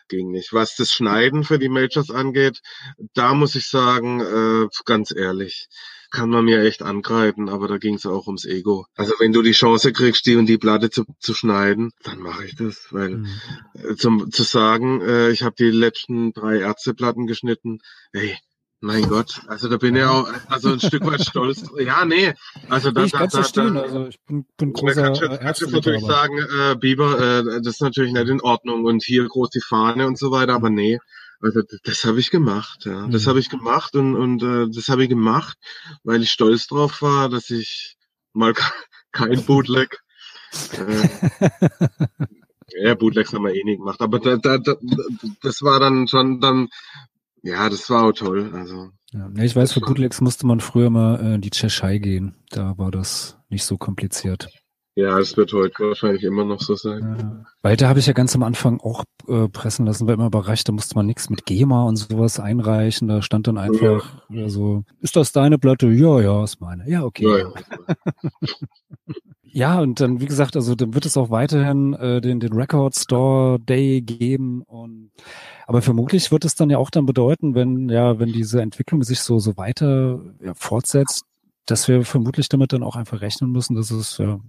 ging 0.09 0.31
nicht. 0.31 0.53
Was 0.53 0.77
das 0.77 0.93
Schneiden 0.93 1.45
für 1.45 1.59
die 1.59 1.69
Majors 1.69 2.11
angeht, 2.11 2.61
da 3.15 3.35
muss 3.35 3.55
ich 3.55 3.69
sagen, 3.69 4.21
äh, 4.21 4.69
ganz 4.85 5.15
ehrlich, 5.15 5.69
kann 6.11 6.31
man 6.31 6.45
mir 6.45 6.63
echt 6.63 6.83
angreifen, 6.83 7.49
aber 7.49 7.67
da 7.67 7.79
ging 7.79 7.95
es 7.95 8.07
auch 8.07 8.27
ums 8.29 8.45
Ego. 8.45 8.87
Also 8.95 9.15
wenn 9.19 9.33
du 9.33 9.43
die 9.43 9.53
Chance 9.53 9.93
kriegst, 9.93 10.27
die 10.27 10.37
und 10.37 10.47
die 10.47 10.59
Platte 10.59 10.89
zu, 10.89 11.05
zu 11.19 11.35
schneiden, 11.35 11.91
dann 12.05 12.21
mache 12.21 12.45
ich 12.45 12.55
das, 12.55 12.87
weil 12.91 13.17
mhm. 13.17 13.29
äh, 13.75 13.97
zum, 13.97 14.31
zu 14.31 14.45
sagen, 14.45 15.01
äh, 15.01 15.31
ich 15.31 15.43
habe 15.43 15.57
die 15.59 15.71
letzten 15.71 16.33
drei 16.33 16.61
Ärzteplatten 16.61 17.27
geschnitten, 17.27 17.81
hey, 18.13 18.39
mein 18.85 19.09
Gott, 19.09 19.41
also 19.47 19.69
da 19.69 19.79
bin 19.79 19.97
ich 19.97 20.05
auch 20.05 20.29
also 20.49 20.73
ein 20.73 20.81
Stück 20.81 21.07
weit 21.07 21.25
stolz. 21.25 21.65
Ja, 21.79 22.05
nee, 22.05 22.35
also 22.69 22.91
da, 22.91 23.05
ich 23.05 23.13
da, 23.13 23.19
kann 23.19 23.29
da, 23.31 23.39
verstehen. 23.39 23.75
Da, 23.75 23.81
also 23.81 24.07
ich 24.09 24.21
bin, 24.27 24.45
bin 24.59 24.73
großer 24.75 25.03
kannst, 25.03 25.23
du, 25.23 25.39
kannst 25.39 25.63
du 25.63 25.71
natürlich 25.71 26.05
sagen, 26.05 26.39
äh, 26.39 26.77
Biber, 26.77 27.19
äh, 27.19 27.45
das 27.63 27.67
ist 27.75 27.81
natürlich 27.81 28.13
nicht 28.13 28.29
in 28.29 28.43
Ordnung 28.43 28.85
und 28.85 29.03
hier 29.03 29.27
groß 29.27 29.49
die 29.51 29.63
Fahne 29.63 30.07
und 30.07 30.19
so 30.19 30.31
weiter, 30.31 30.55
aber 30.55 30.69
nee, 30.69 30.99
also 31.41 31.63
das, 31.63 31.81
das 31.83 32.05
habe 32.05 32.21
ich 32.21 32.31
gemacht, 32.31 32.85
ja, 32.85 33.09
das 33.09 33.25
mhm. 33.25 33.29
habe 33.31 33.41
ich 33.41 33.49
gemacht 33.49 33.97
und 33.97 34.17
und 34.17 34.43
äh, 34.43 34.67
das 34.71 34.89
habe 34.89 35.03
ich 35.05 35.09
gemacht, 35.09 35.57
weil 36.03 36.23
ich 36.23 36.31
stolz 36.31 36.67
drauf 36.67 37.01
war, 37.01 37.31
dass 37.31 37.49
ich 37.49 37.97
mal 38.35 38.53
kein 39.13 39.43
Bootleg. 39.47 39.99
äh, 40.73 41.09
ja, 42.83 42.95
Bootlegs 42.95 43.33
haben 43.33 43.45
wir 43.45 43.55
eh 43.55 43.65
nie 43.65 43.79
gemacht, 43.79 44.03
aber 44.03 44.19
da, 44.19 44.37
da, 44.37 44.59
da, 44.59 44.77
das 45.43 45.63
war 45.63 45.81
dann 45.81 46.07
schon 46.07 46.41
dann, 46.41 46.69
ja, 47.45 47.69
das 47.69 47.91
war 47.91 48.05
auch 48.05 48.13
toll. 48.13 48.51
Also 48.55 48.91
Ja, 49.13 49.31
ich 49.37 49.55
weiß, 49.55 49.75
für 49.75 49.81
Bootlegs 49.81 50.23
musste 50.23 50.47
man 50.47 50.61
früher 50.61 50.89
mal 50.89 51.21
äh, 51.21 51.35
in 51.35 51.43
die 51.43 51.51
Tschechei 51.51 51.99
gehen. 51.99 52.35
Da 52.51 52.79
war 52.79 52.91
das 52.91 53.39
nicht 53.51 53.65
so 53.65 53.77
kompliziert. 53.77 54.49
Ja, 54.97 55.19
es 55.19 55.37
wird 55.37 55.53
heute 55.53 55.89
wahrscheinlich 55.89 56.23
immer 56.23 56.45
noch 56.45 56.61
so 56.61 56.75
sein. 56.75 57.17
Ja. 57.19 57.45
Weiter 57.63 57.89
habe 57.89 57.99
ich 57.99 58.07
ja 58.07 58.13
ganz 58.13 58.35
am 58.35 58.43
Anfang 58.43 58.81
auch 58.81 59.05
äh, 59.29 59.49
pressen 59.49 59.87
lassen, 59.87 60.07
war 60.07 60.15
immer 60.15 60.27
überrascht, 60.27 60.69
da 60.69 60.73
musste 60.73 60.95
man 60.95 61.07
nichts 61.07 61.31
mit 61.31 61.47
GEMA 61.47 61.85
und 61.85 61.97
sowas 61.97 62.39
einreichen. 62.39 63.09
Da 63.09 63.21
stand 63.23 63.49
dann 63.49 63.59
einfach 63.59 64.23
ja. 64.29 64.49
so, 64.49 64.85
ist 65.01 65.17
das 65.17 65.33
deine 65.33 65.59
Platte? 65.59 65.89
Ja, 65.89 66.21
ja, 66.21 66.45
ist 66.45 66.61
meine. 66.61 66.89
Ja, 66.89 67.05
okay. 67.05 67.27
Ja, 67.27 67.39
ja. 67.39 67.53
Ja, 69.57 69.81
und 69.81 70.01
dann, 70.01 70.21
wie 70.21 70.27
gesagt, 70.27 70.57
also 70.57 70.75
dann 70.75 70.95
wird 70.95 71.07
es 71.07 71.17
auch 71.17 71.31
weiterhin 71.31 71.95
äh, 71.95 72.21
den, 72.21 72.41
den 72.41 72.55
Record 72.55 72.97
Store 72.97 73.61
Day 73.61 74.01
geben 74.01 74.63
und 74.63 75.13
aber 75.69 75.81
vermutlich 75.81 76.33
wird 76.33 76.45
es 76.45 76.57
dann 76.57 76.71
ja 76.71 76.79
auch 76.79 76.91
dann 76.91 77.07
bedeuten, 77.07 77.55
wenn, 77.55 77.89
ja, 77.89 78.19
wenn 78.19 78.33
diese 78.33 78.61
Entwicklung 78.61 79.05
sich 79.05 79.21
so, 79.21 79.39
so 79.39 79.57
weiter 79.57 80.19
ja, 80.43 80.55
fortsetzt, 80.55 81.23
dass 81.67 81.87
wir 81.87 82.05
vermutlich 82.05 82.49
damit 82.49 82.73
dann 82.73 82.83
auch 82.83 82.97
einfach 82.97 83.21
rechnen 83.21 83.53
müssen, 83.53 83.77
dass 83.77 83.93
es 83.93 84.19
ja 84.19 84.41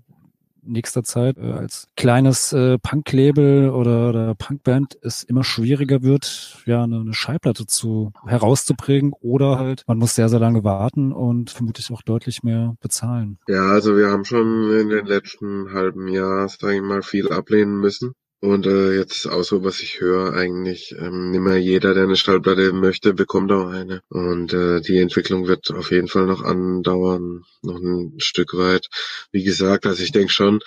nächster 0.66 1.04
Zeit 1.04 1.38
äh, 1.38 1.52
als 1.52 1.88
kleines 1.96 2.54
äh, 2.54 2.78
Punk-Label 2.78 3.70
oder, 3.70 4.10
oder 4.10 4.36
Punkband 4.36 4.98
es 5.02 5.24
immer 5.24 5.44
schwieriger 5.44 6.04
wird, 6.04 6.64
ja, 6.66 6.84
eine, 6.84 7.00
eine 7.00 7.14
Schallplatte 7.14 7.66
zu 7.66 8.12
herauszuprägen 8.26 9.14
oder 9.14 9.58
halt, 9.60 9.84
man 9.88 9.98
muss 9.98 10.16
sehr, 10.16 10.30
sehr 10.30 10.40
lange 10.40 10.64
warten 10.64 11.12
und 11.12 11.50
vermutlich 11.50 11.92
auch 11.92 12.02
deutlich 12.02 12.44
mehr 12.44 12.76
bezahlen. 12.82 13.40
Ja, 13.48 13.68
also 13.68 13.96
wir 13.98 14.10
haben 14.10 14.26
schon 14.26 14.72
in 14.72 14.90
den 14.90 15.06
letzten 15.06 15.74
halben 15.74 16.08
Jahr, 16.08 16.48
sag 16.50 16.74
ich 16.74 16.82
mal, 16.82 17.02
viel 17.02 17.32
ablehnen 17.32 17.80
müssen. 17.80 18.14
Und 18.42 18.68
äh, 18.68 18.96
jetzt 18.96 19.28
auch 19.28 19.44
so, 19.44 19.64
was 19.64 19.80
ich 19.80 20.02
höre, 20.02 20.34
eigentlich 20.34 20.94
ähm, 21.00 21.32
mehr 21.32 21.58
jeder, 21.58 21.94
der 21.94 22.04
eine 22.04 22.16
Schallplatte 22.16 22.74
möchte, 22.74 23.14
bekommt 23.14 23.52
auch 23.52 23.70
eine. 23.70 24.02
Und 24.10 24.54
äh, 24.54 24.82
die 24.82 25.00
Entwicklung 25.00 25.48
wird 25.48 25.72
auf 25.72 25.92
jeden 25.92 26.08
Fall 26.08 26.26
noch 26.26 26.44
andauern, 26.44 27.44
noch 27.64 27.80
ein 27.80 28.14
Stück 28.20 28.54
weit. 28.54 28.88
Wie 29.32 29.44
gesagt, 29.44 29.86
also 29.86 30.04
ich 30.04 30.12
denke 30.12 30.32
schon, 30.32 30.60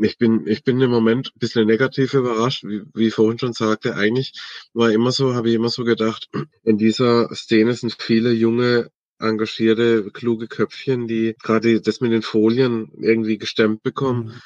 ich 0.00 0.16
bin, 0.16 0.46
ich 0.46 0.62
bin 0.62 0.80
im 0.80 0.90
Moment 0.90 1.32
ein 1.34 1.38
bisschen 1.38 1.66
negativ 1.66 2.14
überrascht, 2.14 2.64
wie, 2.64 2.82
wie 2.94 3.10
vorhin 3.10 3.38
schon 3.38 3.52
sagte. 3.52 3.96
Eigentlich 3.96 4.32
war 4.72 4.90
immer 4.92 5.10
so, 5.10 5.34
habe 5.34 5.48
ich 5.48 5.54
immer 5.56 5.70
so 5.70 5.84
gedacht, 5.84 6.28
in 6.62 6.78
dieser 6.78 7.34
Szene 7.34 7.74
sind 7.74 7.96
viele 7.98 8.32
junge 8.32 8.90
engagierte, 9.18 10.10
kluge 10.12 10.46
Köpfchen, 10.46 11.08
die 11.08 11.34
gerade 11.42 11.80
das 11.80 12.00
mit 12.00 12.12
den 12.12 12.22
Folien 12.22 12.92
irgendwie 13.00 13.38
gestemmt 13.38 13.82
bekommen. 13.82 14.26
Mhm. 14.26 14.42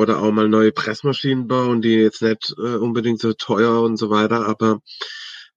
Oder 0.00 0.22
auch 0.22 0.32
mal 0.32 0.48
neue 0.48 0.72
Pressmaschinen 0.72 1.46
bauen, 1.46 1.82
die 1.82 1.94
jetzt 1.94 2.22
nicht 2.22 2.54
äh, 2.56 2.76
unbedingt 2.76 3.20
so 3.20 3.34
teuer 3.34 3.82
und 3.82 3.98
so 3.98 4.08
weiter, 4.08 4.46
aber 4.46 4.80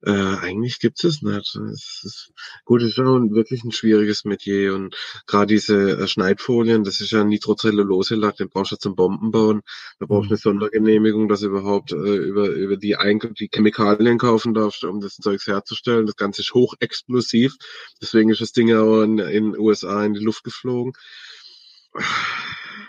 äh, 0.06 0.12
eigentlich 0.12 0.80
gibt's 0.80 1.06
es 1.06 1.22
nicht. 1.22 1.56
Es 1.56 2.02
ist, 2.04 2.34
gut, 2.66 2.82
es 2.82 2.90
ist 2.90 2.96
schon 2.96 3.34
wirklich 3.34 3.64
ein 3.64 3.72
schwieriges 3.72 4.26
Metier 4.26 4.76
und 4.76 4.98
gerade 5.28 5.46
diese 5.46 5.92
äh, 5.92 6.08
Schneidfolien, 6.10 6.84
das 6.84 7.00
ist 7.00 7.12
ja 7.12 7.24
Nitrocellulose-Lack, 7.24 8.36
den 8.36 8.50
brauchst 8.50 8.74
du 8.74 8.76
zum 8.76 8.98
Bombenbauen. 8.98 9.62
Da 10.00 10.08
brauchst 10.08 10.30
du 10.30 10.34
eine 10.34 10.38
Sondergenehmigung, 10.38 11.30
dass 11.30 11.40
du 11.40 11.46
überhaupt 11.46 11.94
äh, 11.94 11.96
über, 11.96 12.50
über 12.50 12.76
die, 12.76 12.98
Eink 12.98 13.34
die 13.36 13.50
Chemikalien 13.50 14.18
kaufen 14.18 14.54
darfst, 14.54 14.84
um 14.84 15.00
das 15.00 15.16
Zeugs 15.16 15.48
herzustellen. 15.48 16.06
Das 16.06 16.18
Ganze 16.18 16.42
ist 16.42 16.54
hochexplosiv. 16.54 17.56
Deswegen 18.02 18.30
ist 18.30 18.42
das 18.42 18.52
Ding 18.52 18.76
auch 18.76 19.04
in 19.04 19.16
den 19.16 19.58
USA 19.58 20.04
in 20.04 20.16
die 20.16 20.24
Luft 20.24 20.44
geflogen. 20.44 20.92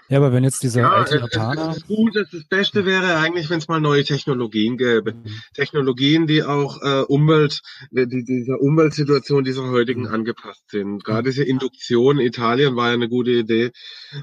Ja, 0.09 0.19
aber 0.19 0.33
wenn 0.33 0.45
jetzt 0.45 0.63
dieser 0.63 0.83
Ja, 0.83 0.91
alte 0.93 1.17
es, 1.17 1.23
Japaner, 1.23 1.71
es 1.71 1.77
ist 1.79 1.87
gut. 1.87 2.15
Es- 2.17 2.29
Das 2.31 2.45
Beste 2.45 2.85
wäre 2.85 3.17
eigentlich, 3.17 3.49
wenn 3.49 3.59
es 3.59 3.69
mal 3.69 3.81
neue 3.81 4.05
Technologien 4.05 4.77
gäbe. 4.77 5.15
Technologien, 5.55 6.27
die 6.27 6.43
auch 6.43 6.83
äh, 6.83 7.01
Umwelt, 7.09 7.61
die, 7.91 8.07
die- 8.07 8.25
dieser 8.25 8.61
Umweltsituation 8.61 9.45
dieser 9.45 9.71
heutigen 9.71 10.03
Mhm. 10.03 10.15
angepasst 10.15 10.65
sind. 10.71 11.05
Gerade 11.05 11.31
diese 11.31 11.45
Induktion 11.45 12.19
in 12.19 12.27
Italien 12.27 12.77
war 12.77 12.89
ja 12.89 12.95
eine 12.95 13.09
gute 13.09 13.31
Idee. 13.31 13.71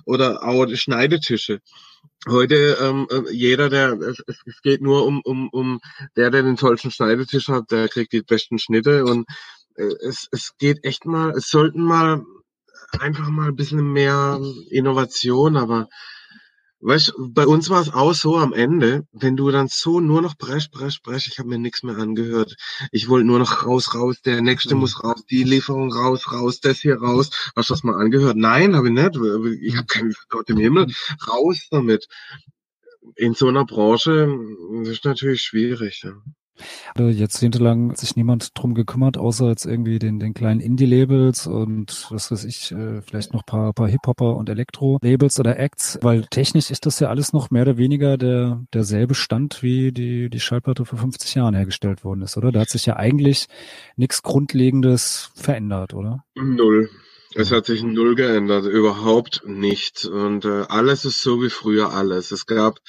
Oder 0.05 0.43
auch 0.43 0.65
die 0.65 0.77
Schneidetische. 0.77 1.59
Heute 2.27 2.77
ähm, 2.79 3.07
äh, 3.09 3.31
jeder, 3.31 3.69
der 3.69 3.93
es, 3.93 4.21
es 4.27 4.37
es 4.45 4.61
geht 4.61 4.81
nur 4.81 5.05
um, 5.07 5.21
um, 5.23 5.49
um 5.49 5.79
der, 6.15 6.29
der 6.29 6.43
den 6.43 6.55
tollsten 6.57 6.91
Schneidetisch 6.91 7.47
hat, 7.47 7.71
der 7.71 7.87
kriegt 7.89 8.13
die 8.13 8.21
besten 8.21 8.59
Schnitte 8.59 9.05
und 9.05 9.25
äh, 9.75 9.85
es, 10.01 10.27
es 10.31 10.51
geht 10.59 10.83
echt 10.83 11.05
mal, 11.05 11.31
es 11.31 11.49
sollten 11.49 11.81
mal 11.81 12.21
einfach 12.99 13.29
mal 13.29 13.49
ein 13.49 13.55
bisschen 13.55 13.91
mehr 13.93 14.39
Innovation, 14.69 15.57
aber 15.57 15.87
weißt, 16.79 17.13
bei 17.29 17.45
uns 17.45 17.69
war 17.69 17.81
es 17.81 17.93
auch 17.93 18.13
so 18.13 18.37
am 18.37 18.53
Ende, 18.53 19.05
wenn 19.11 19.37
du 19.37 19.51
dann 19.51 19.67
so 19.67 19.99
nur 19.99 20.21
noch 20.21 20.35
brech, 20.35 20.71
brech, 20.71 21.01
brech, 21.03 21.27
ich 21.27 21.37
habe 21.39 21.49
mir 21.49 21.59
nichts 21.59 21.83
mehr 21.83 21.97
angehört. 21.97 22.55
Ich 22.91 23.07
wollte 23.07 23.27
nur 23.27 23.39
noch 23.39 23.65
raus, 23.65 23.93
raus, 23.93 24.21
der 24.23 24.41
nächste 24.41 24.73
Mhm. 24.73 24.81
muss 24.81 25.03
raus, 25.03 25.23
die 25.29 25.43
Lieferung 25.43 25.93
raus, 25.93 26.31
raus, 26.31 26.59
das 26.59 26.79
hier 26.79 26.97
raus. 26.97 27.29
Hast 27.55 27.69
du 27.69 27.73
das 27.73 27.83
mal 27.83 27.99
angehört? 28.01 28.35
Nein, 28.37 28.75
habe 28.75 28.87
ich 28.87 28.93
nicht. 28.93 29.61
Ich 29.61 29.77
habe 29.77 29.87
keinen 29.87 30.13
Gott 30.29 30.49
im 30.49 30.57
Himmel. 30.57 30.87
Raus 31.27 31.67
damit. 31.69 32.07
In 33.15 33.33
so 33.33 33.47
einer 33.47 33.65
Branche 33.65 34.27
das 34.79 34.89
ist 34.89 35.05
natürlich 35.05 35.41
schwierig. 35.41 36.01
Ja. 36.03 36.13
Jahrzehntelang 36.97 37.91
hat 37.91 37.97
sich 37.97 38.15
niemand 38.15 38.57
drum 38.57 38.73
gekümmert, 38.73 39.17
außer 39.17 39.49
jetzt 39.49 39.65
irgendwie 39.65 39.99
den, 39.99 40.19
den 40.19 40.33
kleinen 40.33 40.59
Indie-Labels 40.59 41.47
und 41.47 42.07
was 42.09 42.31
weiß 42.31 42.45
ich, 42.45 42.71
äh, 42.71 43.01
vielleicht 43.01 43.33
noch 43.33 43.45
paar, 43.45 43.73
paar 43.73 43.87
Hip-Hopper 43.87 44.35
und 44.35 44.49
Elektro-Labels 44.49 45.39
oder 45.39 45.59
Acts, 45.59 45.99
weil 46.01 46.23
technisch 46.25 46.71
ist 46.71 46.85
das 46.85 46.99
ja 46.99 47.09
alles 47.09 47.33
noch 47.33 47.51
mehr 47.51 47.63
oder 47.63 47.77
weniger 47.77 48.17
der, 48.17 48.63
derselbe 48.73 49.15
Stand, 49.15 49.63
wie 49.63 49.91
die, 49.91 50.29
die 50.29 50.39
Schallplatte 50.39 50.85
vor 50.85 50.99
50 50.99 51.35
Jahren 51.35 51.55
hergestellt 51.55 52.03
worden 52.03 52.21
ist, 52.21 52.37
oder? 52.37 52.51
Da 52.51 52.61
hat 52.61 52.69
sich 52.69 52.85
ja 52.85 52.95
eigentlich 52.95 53.47
nichts 53.95 54.23
Grundlegendes 54.23 55.31
verändert, 55.35 55.93
oder? 55.93 56.23
Null. 56.35 56.89
Es 57.33 57.51
hat 57.51 57.65
sich 57.65 57.81
null 57.81 58.15
geändert, 58.15 58.65
überhaupt 58.65 59.43
nichts. 59.45 60.03
Und 60.05 60.43
äh, 60.43 60.65
alles 60.67 61.05
ist 61.05 61.21
so 61.21 61.41
wie 61.41 61.49
früher 61.49 61.93
alles. 61.93 62.31
Es 62.31 62.45
gab 62.45 62.79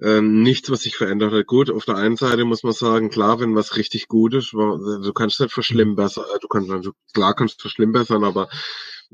ähm, 0.00 0.42
nichts, 0.42 0.70
was 0.70 0.80
sich 0.80 0.96
verändert 0.96 1.32
hat. 1.32 1.46
Gut, 1.46 1.70
auf 1.70 1.84
der 1.84 1.96
einen 1.96 2.16
Seite 2.16 2.44
muss 2.46 2.62
man 2.62 2.72
sagen, 2.72 3.10
klar, 3.10 3.40
wenn 3.40 3.54
was 3.54 3.76
richtig 3.76 4.08
gut 4.08 4.32
ist, 4.32 4.52
du 4.52 5.12
kannst 5.12 5.40
nicht 5.40 5.52
verschlimmbessern, 5.52 6.24
äh, 6.24 6.38
du 6.40 6.48
kannst 6.48 6.70
also, 6.70 6.92
klar 7.12 7.34
kannst 7.34 7.58
du 7.58 7.62
verschlimmbessern, 7.62 8.24
aber 8.24 8.48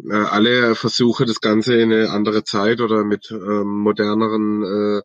äh, 0.08 0.14
alle 0.14 0.76
Versuche, 0.76 1.26
das 1.26 1.40
Ganze 1.40 1.74
in 1.74 1.92
eine 1.92 2.10
andere 2.10 2.44
Zeit 2.44 2.80
oder 2.80 3.02
mit 3.02 3.32
ähm, 3.32 3.80
moderneren 3.80 4.62
äh, 4.62 5.02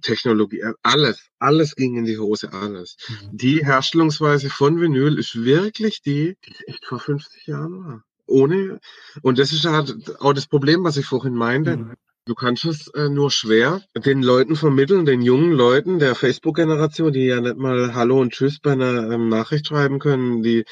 Technologie, 0.00 0.60
äh, 0.60 0.72
alles, 0.82 1.28
alles 1.38 1.76
ging 1.76 1.96
in 1.96 2.06
die 2.06 2.18
Hose, 2.18 2.52
alles. 2.52 2.96
Die 3.30 3.64
Herstellungsweise 3.64 4.50
von 4.50 4.80
Vinyl 4.80 5.16
ist 5.16 5.44
wirklich 5.44 6.02
die, 6.02 6.36
die 6.44 6.52
es 6.52 6.66
echt 6.66 6.86
vor 6.86 6.98
50 6.98 7.46
Jahren 7.46 7.84
war. 7.84 8.04
Ohne, 8.26 8.80
und 9.22 9.38
das 9.38 9.52
ist 9.52 9.64
halt 9.64 10.20
auch 10.20 10.32
das 10.32 10.46
Problem, 10.46 10.84
was 10.84 10.96
ich 10.96 11.06
vorhin 11.06 11.34
meinte. 11.34 11.76
Mhm. 11.76 11.94
Du 12.26 12.34
kannst 12.34 12.64
es 12.64 12.88
äh, 12.88 13.08
nur 13.08 13.30
schwer 13.30 13.82
den 13.94 14.20
Leuten 14.20 14.56
vermitteln, 14.56 15.06
den 15.06 15.22
jungen 15.22 15.52
Leuten 15.52 16.00
der 16.00 16.16
Facebook-Generation, 16.16 17.12
die 17.12 17.26
ja 17.26 17.40
nicht 17.40 17.56
mal 17.56 17.94
Hallo 17.94 18.20
und 18.20 18.32
Tschüss 18.32 18.58
bei 18.58 18.72
einer 18.72 19.12
ähm, 19.12 19.28
Nachricht 19.28 19.68
schreiben 19.68 20.00
können, 20.00 20.42
die, 20.42 20.64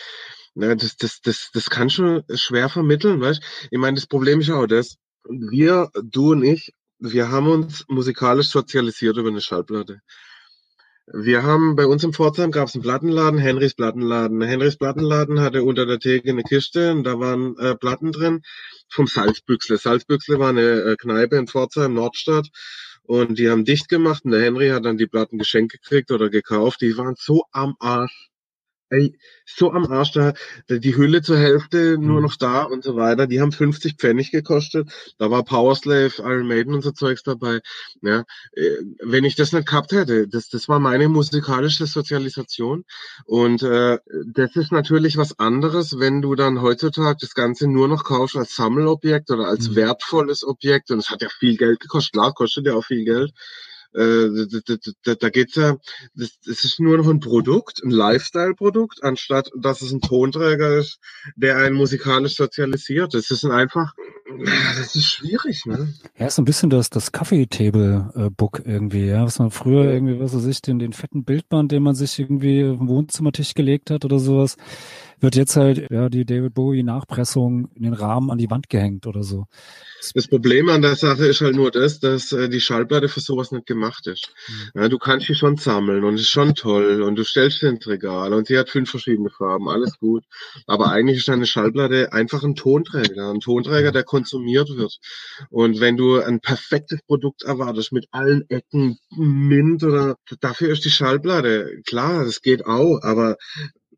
na, 0.54 0.74
das, 0.74 0.96
das, 0.96 1.20
das, 1.20 1.50
das 1.52 1.70
kann 1.70 1.90
schon 1.90 2.24
schwer 2.34 2.68
vermitteln, 2.68 3.20
weißt? 3.20 3.40
Ich 3.70 3.78
meine, 3.78 3.94
das 3.94 4.08
Problem 4.08 4.40
ist 4.40 4.50
auch 4.50 4.66
das, 4.66 4.96
wir, 5.28 5.90
du 6.02 6.32
und 6.32 6.42
ich, 6.42 6.74
wir 6.98 7.30
haben 7.30 7.46
uns 7.46 7.84
musikalisch 7.88 8.48
sozialisiert 8.48 9.16
über 9.16 9.28
eine 9.28 9.40
Schallplatte. 9.40 10.00
Wir 11.12 11.42
haben 11.42 11.76
bei 11.76 11.84
uns 11.84 12.02
im 12.02 12.14
Pforzheim 12.14 12.50
gab 12.50 12.68
es 12.68 12.74
einen 12.74 12.82
Plattenladen, 12.82 13.38
Henrys 13.38 13.74
Plattenladen. 13.74 14.40
Henrys 14.40 14.78
Plattenladen 14.78 15.40
hatte 15.40 15.62
unter 15.62 15.84
der 15.84 15.98
Theke 15.98 16.30
eine 16.30 16.42
Kiste 16.42 16.92
und 16.92 17.04
da 17.04 17.20
waren 17.20 17.58
äh, 17.58 17.74
Platten 17.76 18.10
drin 18.10 18.40
vom 18.88 19.06
Salzbüchsle. 19.06 19.76
Salzbüchsle 19.76 20.38
war 20.38 20.48
eine 20.48 20.62
äh, 20.62 20.96
Kneipe 20.96 21.36
in 21.36 21.46
Pforzheim, 21.46 21.92
Nordstadt. 21.92 22.48
Und 23.02 23.38
die 23.38 23.50
haben 23.50 23.66
dicht 23.66 23.90
gemacht 23.90 24.24
und 24.24 24.30
der 24.30 24.40
Henry 24.40 24.70
hat 24.70 24.86
dann 24.86 24.96
die 24.96 25.06
Platten 25.06 25.36
geschenkt 25.36 25.72
gekriegt 25.72 26.10
oder 26.10 26.30
gekauft. 26.30 26.80
Die 26.80 26.96
waren 26.96 27.16
so 27.18 27.44
am 27.52 27.76
Arsch. 27.80 28.30
Ey, 28.90 29.16
so 29.46 29.72
am 29.72 29.86
Arsch 29.90 30.12
da, 30.12 30.34
die 30.68 30.94
Hülle 30.96 31.22
zur 31.22 31.38
Hälfte 31.38 31.96
nur 31.98 32.16
Mhm. 32.18 32.22
noch 32.22 32.36
da 32.36 32.62
und 32.64 32.84
so 32.84 32.96
weiter. 32.96 33.26
Die 33.26 33.40
haben 33.40 33.50
50 33.50 33.94
Pfennig 33.96 34.30
gekostet. 34.30 34.90
Da 35.18 35.30
war 35.30 35.42
Powerslave, 35.44 36.12
Iron 36.18 36.46
Maiden 36.46 36.74
und 36.74 36.82
so 36.82 36.92
Zeugs 36.92 37.22
dabei. 37.22 37.60
Ja, 38.02 38.24
äh, 38.52 38.70
wenn 39.02 39.24
ich 39.24 39.36
das 39.36 39.52
nicht 39.52 39.66
gehabt 39.66 39.92
hätte, 39.92 40.28
das, 40.28 40.48
das 40.50 40.68
war 40.68 40.78
meine 40.80 41.08
musikalische 41.08 41.86
Sozialisation. 41.86 42.84
Und 43.24 43.62
äh, 43.62 43.98
das 44.26 44.54
ist 44.54 44.70
natürlich 44.70 45.16
was 45.16 45.38
anderes, 45.38 45.98
wenn 45.98 46.20
du 46.22 46.34
dann 46.34 46.60
heutzutage 46.62 47.16
das 47.20 47.34
Ganze 47.34 47.66
nur 47.68 47.88
noch 47.88 48.04
kaufst 48.04 48.36
als 48.36 48.54
Sammelobjekt 48.54 49.30
oder 49.30 49.48
als 49.48 49.70
Mhm. 49.70 49.76
wertvolles 49.76 50.44
Objekt. 50.44 50.90
Und 50.90 50.98
es 50.98 51.08
hat 51.10 51.22
ja 51.22 51.28
viel 51.30 51.56
Geld 51.56 51.80
gekostet. 51.80 52.12
Klar, 52.12 52.32
kostet 52.34 52.66
ja 52.66 52.74
auch 52.74 52.84
viel 52.84 53.04
Geld. 53.04 53.32
Äh, 53.94 54.46
da, 55.04 55.14
da, 55.14 55.28
geht's 55.30 55.54
ja, 55.54 55.76
das, 56.14 56.38
das 56.44 56.64
ist 56.64 56.80
nur 56.80 56.96
noch 56.98 57.08
ein 57.08 57.20
Produkt, 57.20 57.80
ein 57.84 57.90
Lifestyle-Produkt, 57.90 59.02
anstatt 59.02 59.50
dass 59.56 59.82
es 59.82 59.92
ein 59.92 60.00
Tonträger 60.00 60.78
ist, 60.78 60.98
der 61.36 61.58
einen 61.58 61.76
musikalisch 61.76 62.36
sozialisiert. 62.36 63.14
Das 63.14 63.30
ist 63.30 63.44
ein 63.44 63.52
einfach, 63.52 63.94
Das 64.76 64.96
ist 64.96 65.04
schwierig, 65.04 65.66
ne? 65.66 65.92
Ja, 66.18 66.26
ist 66.26 66.38
ein 66.38 66.44
bisschen 66.44 66.70
das, 66.70 66.90
das 66.90 67.12
Coffee-Table-Book 67.12 68.62
irgendwie, 68.64 69.06
ja, 69.06 69.24
was 69.24 69.38
man 69.38 69.50
früher 69.50 69.84
irgendwie, 69.84 70.18
was 70.18 70.34
weiß 70.34 70.46
ich, 70.46 70.62
den, 70.62 70.78
den 70.78 70.92
fetten 70.92 71.24
Bildband, 71.24 71.72
den 71.72 71.82
man 71.82 71.94
sich 71.94 72.18
irgendwie 72.18 72.64
auf 72.64 72.78
den 72.78 72.88
Wohnzimmertisch 72.88 73.54
gelegt 73.54 73.90
hat 73.90 74.04
oder 74.04 74.18
sowas, 74.18 74.56
wird 75.24 75.36
jetzt 75.36 75.56
halt, 75.56 75.90
ja, 75.90 76.08
die 76.08 76.24
David 76.24 76.54
Bowie-Nachpressung 76.54 77.70
in 77.74 77.82
den 77.82 77.94
Rahmen 77.94 78.30
an 78.30 78.38
die 78.38 78.50
Wand 78.50 78.68
gehängt 78.68 79.06
oder 79.06 79.22
so. 79.22 79.46
Das 80.14 80.28
Problem 80.28 80.68
an 80.68 80.82
der 80.82 80.96
Sache 80.96 81.26
ist 81.26 81.40
halt 81.40 81.56
nur 81.56 81.70
das, 81.70 81.98
dass 81.98 82.30
äh, 82.32 82.50
die 82.50 82.60
Schallplatte 82.60 83.08
für 83.08 83.20
sowas 83.20 83.50
nicht 83.50 83.66
gemacht 83.66 84.06
ist. 84.06 84.32
Mhm. 84.46 84.82
Ja, 84.82 84.88
du 84.88 84.98
kannst 84.98 85.28
die 85.28 85.34
schon 85.34 85.56
sammeln 85.56 86.04
und 86.04 86.16
ist 86.16 86.28
schon 86.28 86.54
toll 86.54 87.02
und 87.02 87.16
du 87.16 87.24
stellst 87.24 87.60
sie 87.60 87.68
ins 87.68 87.86
Regal 87.86 88.34
und 88.34 88.46
sie 88.46 88.58
hat 88.58 88.68
fünf 88.68 88.90
verschiedene 88.90 89.30
Farben, 89.30 89.68
alles 89.68 89.98
gut. 89.98 90.24
Aber 90.66 90.90
eigentlich 90.90 91.18
ist 91.18 91.30
eine 91.30 91.46
Schallplatte 91.46 92.12
einfach 92.12 92.44
ein 92.44 92.54
Tonträger, 92.54 93.30
ein 93.30 93.40
Tonträger, 93.40 93.92
der 93.92 94.04
konsumiert 94.04 94.68
wird. 94.76 94.98
Und 95.48 95.80
wenn 95.80 95.96
du 95.96 96.20
ein 96.20 96.40
perfektes 96.40 97.00
Produkt 97.06 97.44
erwartest 97.44 97.92
mit 97.92 98.08
allen 98.10 98.44
Ecken, 98.50 98.98
Mint 99.16 99.82
oder 99.82 100.16
dafür 100.40 100.70
ist 100.70 100.84
die 100.84 100.90
Schallplatte 100.90 101.80
klar, 101.86 102.26
das 102.26 102.42
geht 102.42 102.66
auch, 102.66 103.00
aber 103.02 103.36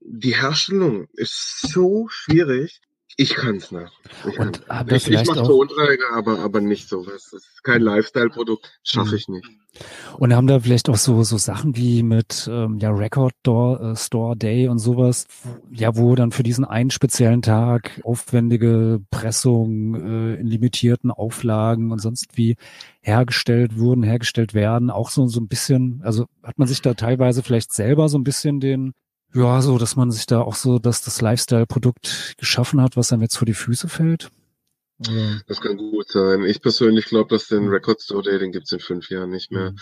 die 0.09 0.35
Herstellung 0.37 1.07
ist 1.15 1.61
so 1.63 2.07
schwierig. 2.09 2.81
Ich 3.19 3.35
kann's 3.35 3.73
nicht. 3.73 3.93
Ich, 4.29 4.39
Und 4.39 4.67
kann's 4.69 4.93
ich, 4.93 5.11
ich 5.11 5.25
mache 5.27 5.43
Tonträger, 5.43 6.13
aber, 6.15 6.41
aber 6.41 6.61
nicht 6.61 6.89
sowas. 6.89 7.29
Das 7.33 7.45
ist 7.45 7.65
kein 7.65 7.81
Lifestyle-Produkt. 7.81 8.79
Schaffe 8.83 9.13
Mhm. 9.13 9.17
ich 9.17 9.29
nicht. 9.29 9.49
Und 10.19 10.35
haben 10.35 10.47
da 10.47 10.61
vielleicht 10.61 10.89
auch 10.89 10.97
so, 10.97 11.23
so 11.23 11.39
Sachen 11.39 11.77
wie 11.77 12.03
mit 12.03 12.49
ähm, 12.51 12.79
ja, 12.79 12.91
Record 12.91 13.33
Store, 13.41 13.93
äh, 13.93 13.97
Store 13.97 14.37
Day 14.37 14.69
und 14.69 14.79
sowas, 14.79 15.27
ja, 15.71 15.97
wo 15.97 16.15
dann 16.15 16.31
für 16.31 16.43
diesen 16.43 16.65
einen 16.65 16.91
speziellen 16.91 17.43
Tag 17.43 18.01
aufwendige 18.05 19.01
Pressungen 19.11 20.35
äh, 20.37 20.41
in 20.41 20.47
limitierten 20.47 21.11
Auflagen 21.11 21.93
und 21.93 22.01
sonst 22.01 22.37
wie 22.37 22.57
hergestellt 23.01 23.79
wurden, 23.79 24.03
hergestellt 24.03 24.53
werden, 24.55 24.91
auch 24.91 25.11
so, 25.11 25.27
so 25.27 25.41
ein 25.41 25.49
bisschen, 25.49 26.01
also 26.05 26.27
hat 26.43 26.59
man 26.59 26.69
sich 26.69 26.83
da 26.83 26.95
teilweise 26.95 27.43
vielleicht 27.43 27.73
selber 27.73 28.09
so 28.09 28.19
ein 28.19 28.25
bisschen 28.25 28.61
den, 28.61 28.93
ja, 29.37 29.63
so, 29.63 29.79
dass 29.79 29.97
man 29.97 30.11
sich 30.11 30.27
da 30.27 30.41
auch 30.41 30.55
so, 30.57 30.79
dass 30.79 31.03
das 31.03 31.21
Lifestyle-Produkt 31.21 32.35
geschaffen 32.39 32.81
hat, 32.81 32.97
was 32.97 33.13
einem 33.13 33.23
jetzt 33.23 33.37
vor 33.37 33.47
die 33.47 33.55
Füße 33.55 33.89
fällt? 33.89 34.31
Das 35.47 35.61
kann 35.61 35.77
gut 35.77 36.09
sein. 36.09 36.43
Ich 36.45 36.63
persönlich 36.63 37.05
glaube, 37.05 37.29
dass 37.29 37.49
den 37.49 37.69
Record 37.69 38.01
Store 38.01 38.23
Day, 38.23 38.39
den 38.39 38.51
gibt's 38.51 38.73
in 38.73 38.81
fünf 38.81 39.11
Jahren 39.11 39.29
nicht 39.29 39.53
mehr. 39.53 39.73
Mhm. 39.73 39.77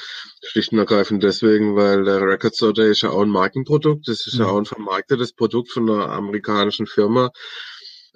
Schlicht 0.45 0.73
und 0.73 0.79
ergreifend 0.79 1.23
deswegen, 1.23 1.77
weil 1.77 2.03
der 2.05 2.21
Record 2.21 2.57
Store 2.57 2.73
Day 2.73 2.91
ist 2.91 3.03
ja 3.03 3.11
auch 3.11 3.23
ein 3.23 3.29
Markenprodukt. 3.29 4.09
Das 4.09 4.27
ist 4.27 4.35
ja 4.39 4.47
Mhm. 4.47 4.51
auch 4.51 4.59
ein 4.59 4.65
vermarktetes 4.65 5.33
Produkt 5.33 5.71
von 5.71 5.89
einer 5.89 6.09
amerikanischen 6.11 6.87
Firma. 6.89 7.31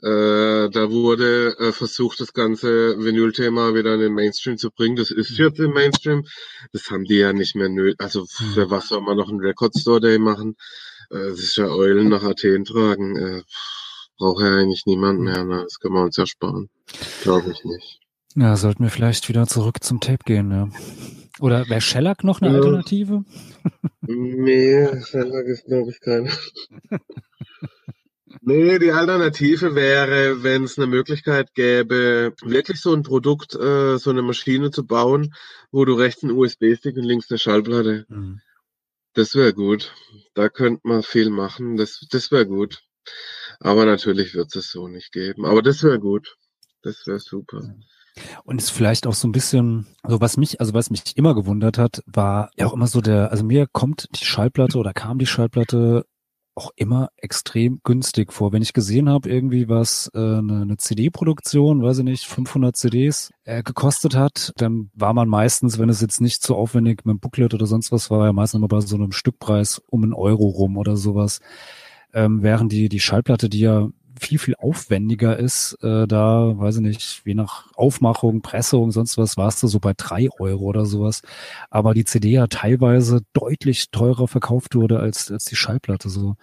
Äh, 0.03 0.71
da 0.71 0.91
wurde 0.91 1.57
äh, 1.59 1.73
versucht, 1.73 2.21
das 2.21 2.33
ganze 2.33 2.97
Vinyl-Thema 2.99 3.75
wieder 3.75 3.95
in 3.95 4.01
den 4.01 4.15
Mainstream 4.15 4.57
zu 4.57 4.71
bringen. 4.71 4.97
Das 4.97 5.11
ist 5.13 5.37
jetzt 5.39 5.59
im 5.61 5.73
Mainstream. 5.73 6.25
Das 6.73 6.91
haben 6.91 7.05
die 7.05 7.17
ja 7.19 7.33
nicht 7.33 7.55
mehr 7.57 7.69
nötig. 7.69 8.01
Also 8.01 8.25
für 8.27 8.71
was 8.71 8.89
soll 8.89 9.03
man 9.03 9.17
noch 9.17 9.29
einen 9.29 9.41
Record 9.41 9.77
Store 9.79 10.01
Day 10.01 10.19
machen? 10.19 10.57
Äh, 11.11 11.31
das 11.31 11.39
ist 11.41 11.57
ja 11.57 11.67
Eulen 11.69 12.09
nach 12.09 12.23
Athen 12.23 12.65
tragen. 12.65 13.17
Äh, 13.17 13.43
braucht 14.19 14.43
ja 14.43 14.57
eigentlich 14.57 14.85
niemand 14.87 15.21
mehr. 15.21 15.45
Ne? 15.45 15.63
Das 15.65 15.79
können 15.79 15.95
wir 15.95 16.03
uns 16.03 16.17
ja 16.17 16.27
sparen. 16.27 16.69
Glaube 17.23 17.51
ich 17.53 17.65
nicht. 17.65 18.01
Ja, 18.35 18.57
sollten 18.57 18.83
wir 18.85 18.91
vielleicht 18.91 19.29
wieder 19.29 19.47
zurück 19.47 19.83
zum 19.83 20.01
Tape 20.01 20.25
gehen, 20.25 20.51
ja. 20.51 20.69
Oder 21.41 21.69
wäre 21.69 21.81
Shellac 21.81 22.25
noch 22.25 22.41
eine 22.41 22.51
Ja. 22.51 22.57
Alternative? 22.57 23.25
Nee, 24.03 24.89
Shellac 25.05 25.47
ist, 25.47 25.67
glaube 25.67 25.91
ich, 25.91 26.01
keine. 26.01 26.31
Nee, 28.43 28.79
die 28.79 28.93
Alternative 28.93 29.75
wäre, 29.75 30.43
wenn 30.43 30.65
es 30.65 30.79
eine 30.79 30.87
Möglichkeit 30.87 31.55
gäbe, 31.55 32.35
wirklich 32.43 32.81
so 32.81 32.95
ein 32.95 33.03
Produkt, 33.03 33.55
äh, 33.55 33.97
so 33.99 34.11
eine 34.11 34.23
Maschine 34.23 34.71
zu 34.71 34.87
bauen, 34.87 35.35
wo 35.71 35.85
du 35.85 35.95
rechts 35.95 36.23
einen 36.23 36.37
USB-Stick 36.37 36.97
und 36.97 37.05
links 37.05 37.31
eine 37.31 37.39
Schallplatte. 37.39 38.05
Hm. 38.09 38.41
Das 39.19 39.35
wäre 39.35 39.53
gut. 39.53 39.93
Da 40.35 40.49
könnte 40.49 40.83
man 40.85 41.03
viel 41.03 41.31
machen. 41.31 41.77
Das, 41.77 42.07
das 42.09 42.31
wäre 42.31 42.47
gut. 42.47 42.85
Aber 43.59 43.85
natürlich 43.85 44.33
wird 44.35 44.55
es 44.55 44.71
so 44.71 44.87
nicht 44.87 45.11
geben. 45.11 45.45
Aber 45.45 45.61
das 45.61 45.83
wäre 45.83 45.99
gut. 45.99 46.37
Das 46.83 47.05
wäre 47.05 47.19
super. 47.19 47.75
Und 48.45 48.63
ist 48.63 48.71
vielleicht 48.71 49.09
auch 49.09 49.15
so 49.15 49.27
ein 49.27 49.33
bisschen, 49.33 49.89
also 50.05 50.21
was 50.21 50.37
mich, 50.37 50.61
also 50.61 50.73
was 50.73 50.91
mich 50.91 51.17
immer 51.17 51.35
gewundert 51.35 51.79
hat, 51.79 52.01
war 52.07 52.53
ja 52.57 52.67
auch 52.67 52.73
immer 52.73 52.87
so 52.87 53.01
der, 53.01 53.33
also 53.33 53.43
mir 53.43 53.67
kommt 53.67 54.07
die 54.13 54.25
Schallplatte 54.25 54.79
oder 54.79 54.93
kam 54.93 55.19
die 55.19 55.27
Schallplatte 55.27 56.07
auch 56.59 56.73
immer 56.75 57.11
extrem 57.17 57.81
günstig 57.85 58.33
vor. 58.33 58.53
Wenn 58.53 58.63
ich 58.63 58.73
gesehen 58.73 59.09
habe, 59.09 59.29
irgendwie 59.31 59.69
was 59.69 60.11
äh, 60.13 60.19
eine, 60.19 60.63
eine 60.63 60.77
CD-Produktion, 60.77 61.83
weiß 61.83 61.99
ich 61.99 62.05
nicht, 62.05 62.25
500 62.27 62.77
CDs 62.77 63.33
äh, 63.45 63.63
gekostet 63.63 64.17
hat, 64.17 64.53
dann 64.57 64.91
war 64.95 65.15
man 65.15 65.29
meistens, 65.29 65.79
wenn 65.79 65.89
es 65.89 66.01
jetzt 66.01 66.21
nicht 66.21 66.43
so 66.43 66.57
aufwendig 66.57 67.05
mit 67.05 67.15
dem 67.15 67.21
Booklet 67.21 67.55
oder 67.55 67.67
sonst 67.67 67.93
was 67.93 68.11
war, 68.11 68.27
ja 68.27 68.33
meistens 68.33 68.59
immer 68.59 68.69
bei 68.69 68.81
so 68.81 68.97
einem 68.97 69.13
Stückpreis 69.13 69.81
um 69.89 70.03
einen 70.03 70.15
Euro 70.15 70.49
rum 70.49 70.77
oder 70.77 70.97
sowas. 70.97 71.41
Ähm, 72.13 72.43
während 72.43 72.73
die, 72.73 72.89
die 72.89 73.01
Schallplatte, 73.01 73.49
die 73.49 73.61
ja 73.61 73.89
viel, 74.19 74.39
viel 74.39 74.55
aufwendiger 74.57 75.39
ist, 75.39 75.79
äh, 75.83 76.07
da, 76.07 76.53
weiß 76.57 76.77
ich 76.77 76.83
nicht, 76.83 77.23
je 77.25 77.35
nach 77.35 77.67
Aufmachung, 77.75 78.43
Pressung, 78.43 78.91
sonst 78.93 79.19
was, 79.19 79.37
warst 79.37 79.63
du 79.63 79.67
so 79.67 79.81
bei 79.81 79.93
drei 79.97 80.29
Euro 80.39 80.65
oder 80.65 80.87
sowas. 80.87 81.23
Aber 81.71 81.95
die 81.95 82.05
CD 82.05 82.31
ja 82.31 82.47
teilweise 82.47 83.23
deutlich 83.33 83.91
teurer 83.91 84.29
verkauft 84.29 84.75
wurde 84.75 85.01
als, 85.01 85.31
als 85.31 85.45
die 85.45 85.57
Schallplatte. 85.57 86.09
So 86.09 86.37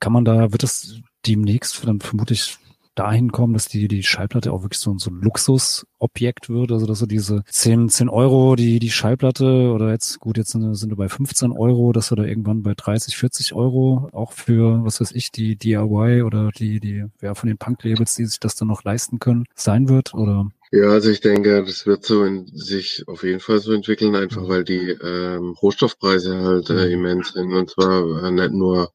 kann 0.00 0.12
man 0.12 0.24
da, 0.24 0.52
wird 0.52 0.62
es 0.62 1.00
demnächst 1.26 1.86
dann 1.86 2.00
vermutlich 2.00 2.58
dahin 2.98 3.32
kommen, 3.32 3.52
dass 3.52 3.68
die, 3.68 3.88
die 3.88 4.02
Schallplatte 4.02 4.52
auch 4.52 4.62
wirklich 4.62 4.80
so, 4.80 4.96
so 4.98 5.10
ein 5.10 5.20
Luxusobjekt 5.20 6.48
wird, 6.48 6.72
also 6.72 6.86
dass 6.86 6.98
so 6.98 7.06
diese 7.06 7.42
10, 7.48 7.88
10 7.88 8.08
Euro, 8.08 8.56
die, 8.56 8.78
die 8.78 8.90
Schallplatte 8.90 9.70
oder 9.72 9.90
jetzt, 9.90 10.18
gut, 10.20 10.36
jetzt 10.36 10.50
sind, 10.50 10.74
sind 10.74 10.90
wir 10.90 10.96
bei 10.96 11.08
15 11.08 11.52
Euro, 11.52 11.92
dass 11.92 12.10
wir 12.10 12.16
da 12.16 12.24
irgendwann 12.24 12.62
bei 12.62 12.74
30, 12.74 13.16
40 13.16 13.54
Euro 13.54 14.08
auch 14.12 14.32
für, 14.32 14.84
was 14.84 15.00
weiß 15.00 15.12
ich, 15.12 15.30
die 15.30 15.56
DIY 15.56 16.22
oder 16.22 16.50
die, 16.50 16.80
die, 16.80 17.04
ja, 17.22 17.34
von 17.34 17.48
den 17.48 17.58
Punk-Labels, 17.58 18.16
die 18.16 18.26
sich 18.26 18.40
das 18.40 18.56
dann 18.56 18.68
noch 18.68 18.84
leisten 18.84 19.18
können, 19.18 19.44
sein 19.54 19.88
wird 19.88 20.14
oder? 20.14 20.48
Ja, 20.70 20.90
also 20.90 21.08
ich 21.08 21.22
denke, 21.22 21.64
das 21.64 21.86
wird 21.86 22.04
so 22.04 22.24
in 22.24 22.46
sich 22.48 23.04
auf 23.06 23.22
jeden 23.22 23.40
Fall 23.40 23.58
so 23.58 23.72
entwickeln, 23.72 24.14
einfach 24.14 24.48
weil 24.48 24.64
die 24.64 24.90
ähm, 24.90 25.56
Rohstoffpreise 25.62 26.42
halt 26.42 26.68
äh, 26.68 26.92
immens 26.92 27.32
sind. 27.32 27.54
Und 27.54 27.70
zwar 27.70 28.22
äh, 28.24 28.30
nicht 28.30 28.52
nur 28.52 28.92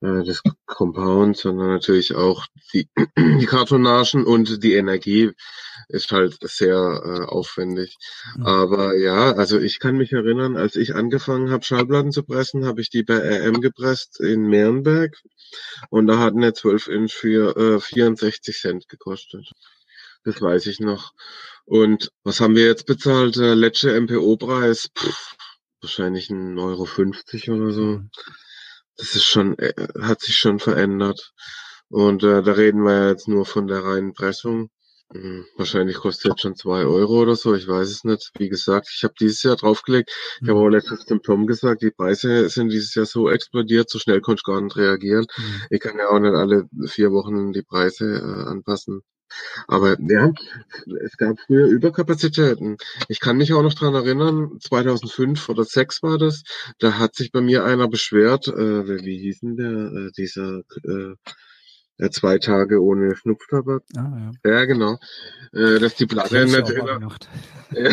äh, 0.00 0.24
das 0.24 0.42
Compound, 0.66 1.36
sondern 1.36 1.68
natürlich 1.68 2.14
auch 2.14 2.46
die, 2.72 2.88
die 3.18 3.46
Kartonagen 3.46 4.24
und 4.24 4.62
die 4.62 4.74
Energie 4.74 5.32
ist 5.88 6.10
halt 6.10 6.38
sehr 6.42 6.74
äh, 6.76 7.24
aufwendig. 7.26 7.96
Mhm. 8.36 8.46
Aber 8.46 8.96
ja, 8.96 9.32
also 9.32 9.58
ich 9.58 9.78
kann 9.78 9.96
mich 9.96 10.12
erinnern, 10.12 10.56
als 10.56 10.76
ich 10.76 10.94
angefangen 10.94 11.50
habe, 11.50 11.64
Schallplatten 11.64 12.12
zu 12.12 12.22
pressen, 12.24 12.66
habe 12.66 12.80
ich 12.80 12.90
die 12.90 13.02
bei 13.02 13.18
RM 13.18 13.60
gepresst 13.60 14.20
in 14.20 14.48
Mehrenberg. 14.48 15.16
Und 15.90 16.06
da 16.06 16.18
hatten 16.18 16.42
eine 16.42 16.54
12 16.54 16.88
Inch 16.88 17.12
für 17.12 17.56
äh, 17.56 17.80
64 17.80 18.56
Cent 18.56 18.88
gekostet. 18.88 19.50
Das 20.24 20.40
weiß 20.40 20.66
ich 20.66 20.80
noch. 20.80 21.12
Und 21.64 22.10
was 22.24 22.40
haben 22.40 22.56
wir 22.56 22.64
jetzt 22.64 22.86
bezahlt? 22.86 23.36
Der 23.36 23.54
letzte 23.54 24.00
MPO-Preis? 24.00 24.88
Wahrscheinlich 25.80 26.30
ein 26.30 26.58
Euro 26.58 26.84
50 26.84 27.50
oder 27.50 27.70
so. 27.70 28.00
Das 28.98 29.14
ist 29.14 29.24
schon, 29.24 29.58
äh, 29.58 29.72
hat 30.02 30.20
sich 30.22 30.36
schon 30.36 30.58
verändert. 30.58 31.32
Und 31.88 32.22
äh, 32.24 32.42
da 32.42 32.52
reden 32.52 32.82
wir 32.82 32.92
ja 32.94 33.08
jetzt 33.10 33.28
nur 33.28 33.46
von 33.46 33.66
der 33.66 33.84
reinen 33.84 34.12
Pressung. 34.12 34.70
Hm, 35.12 35.46
Wahrscheinlich 35.56 35.96
kostet 35.98 36.32
jetzt 36.32 36.40
schon 36.42 36.56
zwei 36.56 36.84
Euro 36.84 37.22
oder 37.22 37.36
so, 37.36 37.54
ich 37.54 37.68
weiß 37.68 37.88
es 37.90 38.04
nicht. 38.04 38.32
Wie 38.38 38.48
gesagt, 38.48 38.88
ich 38.94 39.04
habe 39.04 39.14
dieses 39.20 39.42
Jahr 39.44 39.56
draufgelegt. 39.56 40.10
Ich 40.42 40.48
habe 40.48 40.58
auch 40.60 40.68
letztens 40.68 41.04
dem 41.06 41.22
Tom 41.22 41.46
gesagt, 41.46 41.82
die 41.82 41.90
Preise 41.92 42.48
sind 42.48 42.70
dieses 42.70 42.94
Jahr 42.94 43.06
so 43.06 43.30
explodiert, 43.30 43.88
so 43.90 43.98
schnell 43.98 44.20
konnte 44.20 44.40
ich 44.40 44.44
gar 44.44 44.60
nicht 44.60 44.76
reagieren. 44.76 45.26
Mhm. 45.36 45.62
Ich 45.70 45.80
kann 45.80 45.98
ja 45.98 46.08
auch 46.08 46.18
nicht 46.18 46.34
alle 46.34 46.68
vier 46.88 47.12
Wochen 47.12 47.52
die 47.52 47.62
Preise 47.62 48.16
äh, 48.16 48.50
anpassen. 48.50 49.02
Aber 49.68 49.96
ja, 50.00 50.32
es 51.04 51.16
gab 51.16 51.38
früher 51.40 51.66
Überkapazitäten. 51.66 52.76
Ich 53.08 53.20
kann 53.20 53.36
mich 53.36 53.52
auch 53.52 53.62
noch 53.62 53.74
dran 53.74 53.94
erinnern, 53.94 54.58
2005 54.60 55.48
oder 55.48 55.64
2006 55.64 56.02
war 56.02 56.18
das, 56.18 56.42
da 56.78 56.98
hat 56.98 57.14
sich 57.14 57.32
bei 57.32 57.40
mir 57.40 57.64
einer 57.64 57.88
beschwert, 57.88 58.48
äh, 58.48 59.04
wie 59.04 59.18
hieß 59.18 59.40
denn 59.40 59.56
der, 59.56 60.06
äh, 60.06 60.10
dieser 60.16 60.60
äh, 61.98 62.10
zwei 62.10 62.38
Tage 62.38 62.82
ohne 62.82 63.16
Schnupftabak. 63.16 63.82
Ah, 63.96 64.30
ja. 64.44 64.50
Ja, 64.50 64.64
genau. 64.66 64.98
Äh, 65.52 65.78
dass 65.78 65.94
die 65.94 66.06
Platte 66.06 66.38
ich 66.44 66.44
nicht 66.52 66.62
auch 66.62 66.68
mal 66.68 66.78
inner- 66.80 66.98
gemacht. 66.98 67.28
ja. 67.72 67.90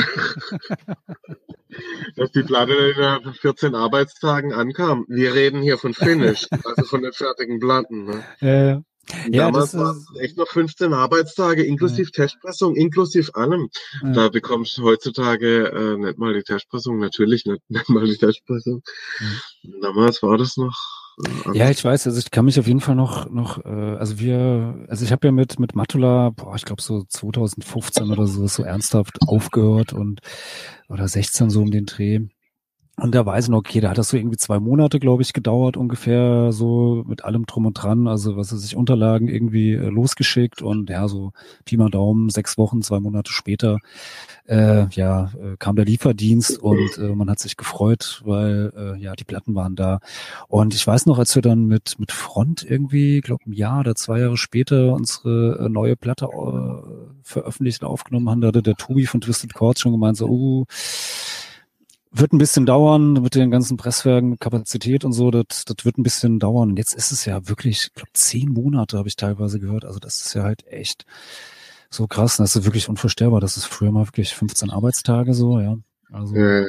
dass 2.16 2.32
die 2.32 2.44
Platte 2.44 2.74
innerhalb 2.74 3.24
von 3.24 3.34
14 3.34 3.76
Arbeitstagen 3.76 4.54
ankam. 4.54 5.06
Wir 5.08 5.34
reden 5.34 5.62
hier 5.62 5.78
von 5.78 5.94
Finish, 5.94 6.48
also 6.66 6.84
von 6.84 7.02
den 7.02 7.14
fertigen 7.14 7.60
Platten. 7.60 8.06
Ne? 8.06 8.24
Äh, 8.42 8.74
Und 8.76 8.86
Ja, 9.32 9.46
Damals 9.46 9.72
das 9.72 9.80
waren 9.82 9.98
ist- 9.98 10.10
es 10.16 10.20
echt 10.22 10.38
noch 10.38 10.48
15 10.48 10.94
Arbeitstage, 10.94 11.64
inklusive 11.64 12.10
Testpressung, 12.12 12.76
inklusive 12.76 13.36
allem. 13.36 13.70
Ja. 14.02 14.12
Da 14.14 14.30
bekommst 14.30 14.78
du 14.78 14.84
heutzutage 14.84 15.68
äh, 15.68 15.98
nicht 15.98 16.18
mal 16.18 16.34
die 16.34 16.44
Testpressung, 16.44 17.00
natürlich 17.00 17.46
nicht, 17.46 17.62
nicht 17.70 17.90
mal 17.90 18.06
die 18.06 18.18
Testpressung. 18.18 18.82
Damals 19.82 20.24
war 20.24 20.38
das 20.38 20.58
noch 20.58 20.76
Äh, 21.54 21.58
Ja, 21.58 21.70
ich 21.70 21.84
weiß, 21.84 22.08
also 22.08 22.18
ich 22.18 22.32
kann 22.32 22.46
mich 22.46 22.60
auf 22.60 22.66
jeden 22.66 22.80
Fall 22.82 22.96
noch, 22.96 23.30
noch, 23.30 23.64
äh, 23.66 23.70
also 23.70 24.20
wir, 24.20 24.86
also 24.88 25.06
ich 25.06 25.12
habe 25.12 25.28
ja 25.28 25.32
mit 25.32 25.60
mit 25.60 25.76
Matula, 25.76 26.32
boah, 26.32 26.56
ich 26.56 26.66
glaube 26.66 26.82
so 26.82 27.04
2015 27.08 28.10
oder 28.12 28.26
so, 28.26 28.48
so 28.48 28.64
ernsthaft 28.64 29.18
aufgehört 29.28 29.94
und 29.94 30.22
oder 30.90 31.08
16 31.08 31.50
so 31.52 31.62
um 31.62 31.70
den 31.72 31.86
Dreh. 31.86 32.22
Und 32.96 33.16
da 33.16 33.26
weiß 33.26 33.46
ich 33.46 33.50
noch, 33.50 33.58
okay, 33.58 33.82
da 33.82 33.90
hat 33.90 33.98
das 33.98 34.10
so 34.10 34.18
irgendwie 34.18 34.38
zwei 34.38 34.60
Monate, 34.60 35.00
glaube 35.00 35.24
ich, 35.24 35.34
gedauert 35.34 35.78
ungefähr, 35.78 36.52
so 36.52 37.04
mit 37.08 37.24
allem 37.26 37.48
drum 37.48 37.66
und 37.66 37.74
dran. 37.74 38.08
Also 38.08 38.38
was 38.38 38.52
er 38.52 38.60
sich 38.60 38.76
Unterlagen 38.76 39.28
irgendwie 39.28 39.74
äh, 39.74 39.90
losgeschickt 39.90 40.62
und 40.62 40.92
ja, 40.92 41.08
so 41.08 41.32
Pi 41.66 41.76
mal 41.76 41.90
Daumen, 41.90 42.30
sechs 42.30 42.56
Wochen, 42.56 42.84
zwei 42.84 43.00
Monate 43.00 43.32
später, 43.32 43.80
äh, 44.48 44.86
ja, 44.90 45.32
äh, 45.42 45.58
kam 45.58 45.76
der 45.76 45.86
Lieferdienst 45.86 46.60
und 46.60 47.00
äh, 47.00 47.16
man 47.16 47.32
hat 47.32 47.40
sich 47.40 47.58
gefreut, 47.58 48.22
weil 48.26 48.72
äh, 48.78 49.02
ja, 49.02 49.16
die 49.16 49.24
Platten 49.24 49.56
waren 49.56 49.76
da. 49.76 50.00
Und 50.48 50.76
ich 50.76 50.86
weiß 50.86 51.08
noch, 51.08 51.18
als 51.18 51.34
wir 51.34 51.42
dann 51.42 51.66
mit, 51.66 51.98
mit 51.98 52.12
Front 52.12 52.64
irgendwie, 52.64 53.22
glaube 53.22 53.44
ein 53.48 53.54
Jahr 53.54 53.80
oder 53.80 53.96
zwei 53.96 54.20
Jahre 54.20 54.38
später 54.38 54.94
unsere 54.94 55.66
äh, 55.66 55.70
neue 55.70 55.96
Platte 55.96 56.26
äh, 56.26 57.08
veröffentlicht 57.24 57.82
und 57.82 57.88
aufgenommen 57.88 58.30
haben, 58.30 58.42
da 58.42 58.50
hatte 58.50 58.62
der 58.62 58.76
Tobi 58.76 59.08
von 59.08 59.20
Twisted 59.20 59.56
Chords 59.56 59.82
schon 59.82 59.94
gemeint, 59.94 60.18
so, 60.18 60.28
uh, 60.28 60.66
wird 62.14 62.32
ein 62.32 62.38
bisschen 62.38 62.66
dauern 62.66 63.14
mit 63.14 63.36
den 63.36 63.52
ganzen 63.52 63.76
Presswerken, 63.76 64.38
Kapazität 64.38 65.04
und 65.04 65.14
so, 65.14 65.32
das, 65.32 65.66
das 65.66 65.84
wird 65.84 65.98
ein 65.98 66.04
bisschen 66.04 66.40
dauern. 66.40 66.72
Und 66.72 66.78
jetzt 66.78 66.94
ist 66.94 67.12
es 67.12 67.26
ja 67.26 67.48
wirklich, 67.48 67.88
ich 67.88 67.94
glaube, 67.94 68.12
zehn 68.14 68.50
Monate 68.50 68.98
habe 68.98 69.08
ich 69.08 69.16
teilweise 69.16 69.60
gehört. 69.60 69.84
Also 69.84 70.00
das 70.00 70.26
ist 70.26 70.34
ja 70.36 70.44
halt 70.44 70.66
echt 70.68 71.06
so 71.90 72.08
krass. 72.08 72.38
Das 72.38 72.56
ist 72.56 72.66
wirklich 72.66 72.88
unvorstellbar. 72.88 73.42
Das 73.42 73.58
ist 73.58 73.66
früher 73.66 73.92
mal 73.92 74.08
wirklich 74.08 74.34
15 74.34 74.70
Arbeitstage 74.70 75.34
so, 75.34 75.60
ja. 75.60 75.78
Also, 76.12 76.36
ja, 76.36 76.62
ja. 76.62 76.68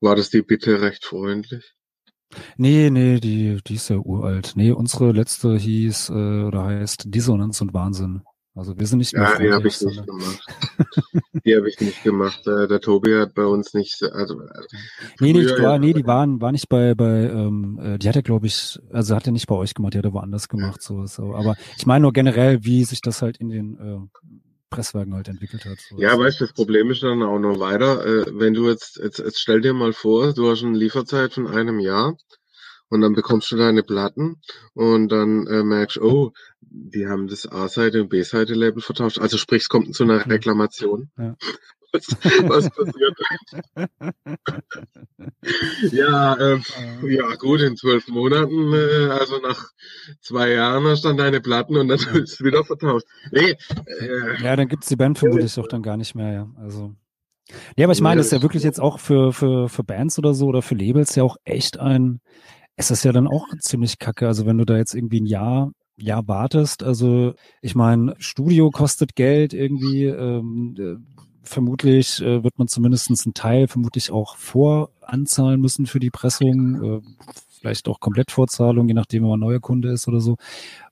War 0.00 0.16
das 0.16 0.30
die 0.30 0.42
Bitte 0.42 0.80
recht 0.80 1.04
freundlich? 1.04 1.74
nee, 2.56 2.90
nee, 2.90 3.20
die, 3.20 3.60
die 3.66 3.74
ist 3.74 3.90
ja 3.90 3.96
uralt. 3.96 4.52
Nee, 4.54 4.70
unsere 4.70 5.12
letzte 5.12 5.56
hieß 5.56 6.10
äh, 6.10 6.44
oder 6.44 6.64
heißt 6.64 7.04
Dissonanz 7.06 7.60
und 7.60 7.74
Wahnsinn. 7.74 8.22
Also 8.54 8.78
wir 8.78 8.86
sind 8.86 8.98
nicht 8.98 9.12
mehr 9.14 9.22
Ja, 9.22 9.38
die 9.38 9.52
habe 9.52 9.68
ich 9.68 9.80
nicht 9.80 10.04
gemacht. 10.06 10.46
die 11.44 11.56
habe 11.56 11.68
ich 11.68 11.80
nicht 11.80 12.02
gemacht. 12.02 12.46
Äh, 12.46 12.66
der 12.66 12.80
Tobi 12.80 13.14
hat 13.16 13.34
bei 13.34 13.44
uns 13.44 13.74
nicht, 13.74 13.96
so- 13.96 14.10
also 14.10 14.40
äh, 14.40 14.46
Nee, 15.20 15.32
nee, 15.32 15.44
war, 15.62 15.78
nee, 15.78 15.92
die 15.92 16.04
waren, 16.06 16.40
war 16.40 16.50
nicht 16.52 16.68
bei, 16.68 16.94
bei, 16.94 17.30
ähm, 17.30 17.78
äh, 17.80 17.98
die 17.98 18.08
hat 18.08 18.16
er, 18.16 18.22
glaube 18.22 18.46
ich, 18.48 18.78
also 18.92 19.14
hat 19.14 19.26
er 19.26 19.32
nicht 19.32 19.46
bei 19.46 19.54
euch 19.54 19.74
gemacht, 19.74 19.94
die 19.94 19.98
hat 19.98 20.04
er 20.04 20.12
woanders 20.12 20.48
gemacht, 20.48 20.82
so, 20.82 21.06
so. 21.06 21.34
Aber 21.34 21.56
ich 21.78 21.86
meine 21.86 22.02
nur 22.02 22.12
generell, 22.12 22.64
wie 22.64 22.84
sich 22.84 23.00
das 23.00 23.22
halt 23.22 23.36
in 23.36 23.50
den 23.50 23.78
äh, 23.78 23.98
Presswerken 24.68 25.14
halt 25.14 25.28
entwickelt 25.28 25.64
hat. 25.64 25.78
So. 25.88 25.98
Ja, 26.00 26.18
weißt 26.18 26.40
du, 26.40 26.44
das 26.46 26.54
Problem 26.54 26.90
ist 26.90 27.02
dann 27.02 27.22
auch 27.22 27.38
noch 27.38 27.58
weiter. 27.60 28.04
Äh, 28.04 28.26
wenn 28.32 28.54
du 28.54 28.68
jetzt, 28.68 28.98
jetzt, 29.02 29.18
jetzt 29.18 29.40
stell 29.40 29.60
dir 29.60 29.74
mal 29.74 29.92
vor, 29.92 30.32
du 30.32 30.48
hast 30.50 30.62
eine 30.64 30.76
Lieferzeit 30.76 31.32
von 31.34 31.46
einem 31.46 31.78
Jahr 31.80 32.16
und 32.90 33.00
dann 33.00 33.14
bekommst 33.14 33.50
du 33.50 33.56
deine 33.56 33.82
Platten 33.82 34.40
und 34.74 35.08
dann 35.08 35.46
äh, 35.46 35.62
merkst 35.64 35.96
du, 35.96 36.02
oh, 36.02 36.32
die 36.60 37.06
haben 37.08 37.26
das 37.28 37.46
A-Seite 37.46 38.02
und 38.02 38.10
B-Seite-Label 38.10 38.82
vertauscht. 38.82 39.18
Also 39.18 39.38
sprich, 39.38 39.62
es 39.62 39.68
kommt 39.68 39.94
zu 39.94 40.04
einer 40.04 40.24
Mhm. 40.26 40.30
Reklamation. 40.32 41.10
Ja. 41.18 41.34
Was, 41.92 42.06
was 42.44 42.70
passiert? 42.70 43.18
ja, 45.92 46.34
Äh, 46.34 46.60
ja, 47.02 47.34
gut, 47.34 47.60
in 47.62 47.76
zwölf 47.76 48.06
Monaten, 48.06 48.72
äh, 48.72 49.08
also 49.10 49.38
nach 49.38 49.70
zwei 50.20 50.52
Jahren 50.52 50.84
hast 50.84 51.02
du 51.04 51.08
dann 51.08 51.16
deine 51.16 51.40
Platten 51.40 51.76
und 51.76 51.88
dann 51.88 51.98
ist 51.98 52.34
es 52.34 52.44
wieder 52.44 52.62
vertauscht. 52.64 53.06
Nee, 53.32 53.56
äh, 53.86 54.40
ja, 54.40 54.54
dann 54.54 54.68
gibt's 54.68 54.86
die 54.88 54.94
Band 54.94 55.18
vermutlich 55.18 55.58
auch 55.58 55.66
dann 55.66 55.82
gar 55.82 55.96
nicht 55.96 56.14
mehr, 56.14 56.32
ja. 56.32 56.48
Also. 56.58 56.94
Ja, 57.76 57.86
aber 57.86 57.92
ich 57.92 58.00
meine, 58.00 58.20
das 58.20 58.26
ist 58.26 58.32
ja 58.32 58.42
wirklich 58.42 58.62
jetzt 58.62 58.80
auch 58.80 59.00
für, 59.00 59.32
für, 59.32 59.68
für 59.68 59.82
Bands 59.82 60.16
oder 60.18 60.32
so 60.34 60.46
oder 60.46 60.62
für 60.62 60.76
Labels 60.76 61.16
ja 61.16 61.24
auch 61.24 61.36
echt 61.44 61.80
ein, 61.80 62.20
es 62.76 62.90
ist 62.90 63.04
ja 63.04 63.12
dann 63.12 63.28
auch 63.28 63.46
ziemlich 63.60 63.98
kacke. 63.98 64.26
Also 64.26 64.46
wenn 64.46 64.58
du 64.58 64.64
da 64.64 64.76
jetzt 64.76 64.94
irgendwie 64.94 65.20
ein 65.20 65.26
Jahr, 65.26 65.72
Jahr 65.96 66.26
wartest, 66.28 66.82
also 66.82 67.34
ich 67.60 67.74
meine, 67.74 68.14
Studio 68.18 68.70
kostet 68.70 69.14
Geld 69.16 69.52
irgendwie, 69.52 70.06
ähm, 70.06 70.74
äh, 70.78 70.96
vermutlich 71.42 72.20
äh, 72.22 72.42
wird 72.42 72.58
man 72.58 72.68
zumindest 72.68 73.10
einen 73.10 73.34
Teil 73.34 73.68
vermutlich 73.68 74.10
auch 74.10 74.36
voranzahlen 74.36 75.60
müssen 75.60 75.86
für 75.86 76.00
die 76.00 76.10
Pressung, 76.10 76.82
äh, 76.82 77.00
vielleicht 77.60 77.88
auch 77.88 78.00
Komplettvorzahlung, 78.00 78.88
je 78.88 78.94
nachdem, 78.94 79.24
wenn 79.24 79.30
man 79.30 79.40
neuer 79.40 79.60
Kunde 79.60 79.90
ist 79.90 80.08
oder 80.08 80.20
so. 80.20 80.36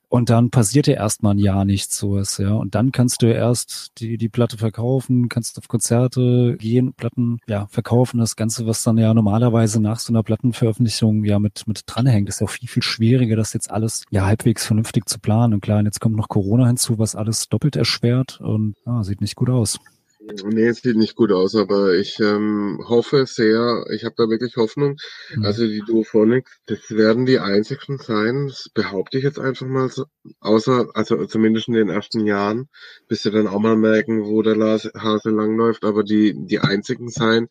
Und 0.09 0.31
dann 0.31 0.49
passiert 0.49 0.87
ja 0.87 0.95
erstmal 0.95 1.35
ein 1.35 1.37
Jahr 1.37 1.65
nichts 1.65 1.97
sowas, 1.97 2.39
ja. 2.39 2.53
Und 2.53 2.73
dann 2.73 2.91
kannst 2.91 3.21
du 3.21 3.27
ja 3.27 3.35
erst 3.35 3.91
die, 3.99 4.17
die 4.17 4.27
Platte 4.27 4.57
verkaufen, 4.57 5.29
kannst 5.29 5.59
auf 5.59 5.67
Konzerte 5.67 6.57
gehen, 6.57 6.93
Platten, 6.93 7.37
ja, 7.47 7.67
verkaufen. 7.67 8.19
Das 8.19 8.35
Ganze, 8.35 8.65
was 8.65 8.83
dann 8.83 8.97
ja 8.97 9.13
normalerweise 9.13 9.79
nach 9.79 9.99
so 9.99 10.11
einer 10.11 10.23
Plattenveröffentlichung 10.23 11.23
ja 11.25 11.37
mit, 11.37 11.67
mit 11.67 11.83
dranhängt, 11.85 12.27
ist 12.27 12.41
ja 12.41 12.47
auch 12.47 12.49
viel, 12.49 12.67
viel 12.67 12.81
schwieriger, 12.81 13.35
das 13.35 13.53
jetzt 13.53 13.69
alles 13.69 14.03
ja 14.09 14.25
halbwegs 14.25 14.65
vernünftig 14.65 15.07
zu 15.07 15.19
planen. 15.19 15.53
Und 15.53 15.61
klar, 15.61 15.77
und 15.77 15.85
jetzt 15.85 16.01
kommt 16.01 16.15
noch 16.15 16.27
Corona 16.27 16.65
hinzu, 16.65 16.97
was 16.97 17.15
alles 17.15 17.47
doppelt 17.47 17.75
erschwert 17.75 18.41
und 18.41 18.75
ja, 18.87 19.03
sieht 19.03 19.21
nicht 19.21 19.35
gut 19.35 19.51
aus. 19.51 19.79
Nee, 20.21 20.67
es 20.67 20.81
sieht 20.81 20.97
nicht 20.97 21.15
gut 21.15 21.31
aus, 21.31 21.55
aber 21.55 21.93
ich 21.93 22.19
ähm, 22.19 22.83
hoffe 22.89 23.25
sehr, 23.25 23.85
ich 23.89 24.03
habe 24.03 24.15
da 24.17 24.29
wirklich 24.29 24.57
Hoffnung. 24.57 24.97
Mhm. 25.33 25.45
Also 25.45 25.65
die 25.65 25.79
Duophonics, 25.79 26.59
das 26.65 26.89
werden 26.89 27.25
die 27.25 27.39
einzigsten 27.39 27.97
sein, 27.99 28.47
das 28.47 28.67
behaupte 28.73 29.17
ich 29.17 29.23
jetzt 29.23 29.39
einfach 29.39 29.65
mal 29.65 29.87
so, 29.87 30.05
außer, 30.41 30.89
also 30.93 31.25
zumindest 31.25 31.69
in 31.69 31.75
den 31.75 31.87
ersten 31.89 32.25
Jahren, 32.25 32.67
bis 33.07 33.23
sie 33.23 33.31
dann 33.31 33.47
auch 33.47 33.59
mal 33.59 33.77
merken, 33.77 34.25
wo 34.25 34.41
der 34.41 34.57
Hase 34.57 35.29
langläuft, 35.29 35.85
aber 35.85 36.03
die, 36.03 36.35
die 36.35 36.59
einzigen 36.59 37.09
sein, 37.09 37.47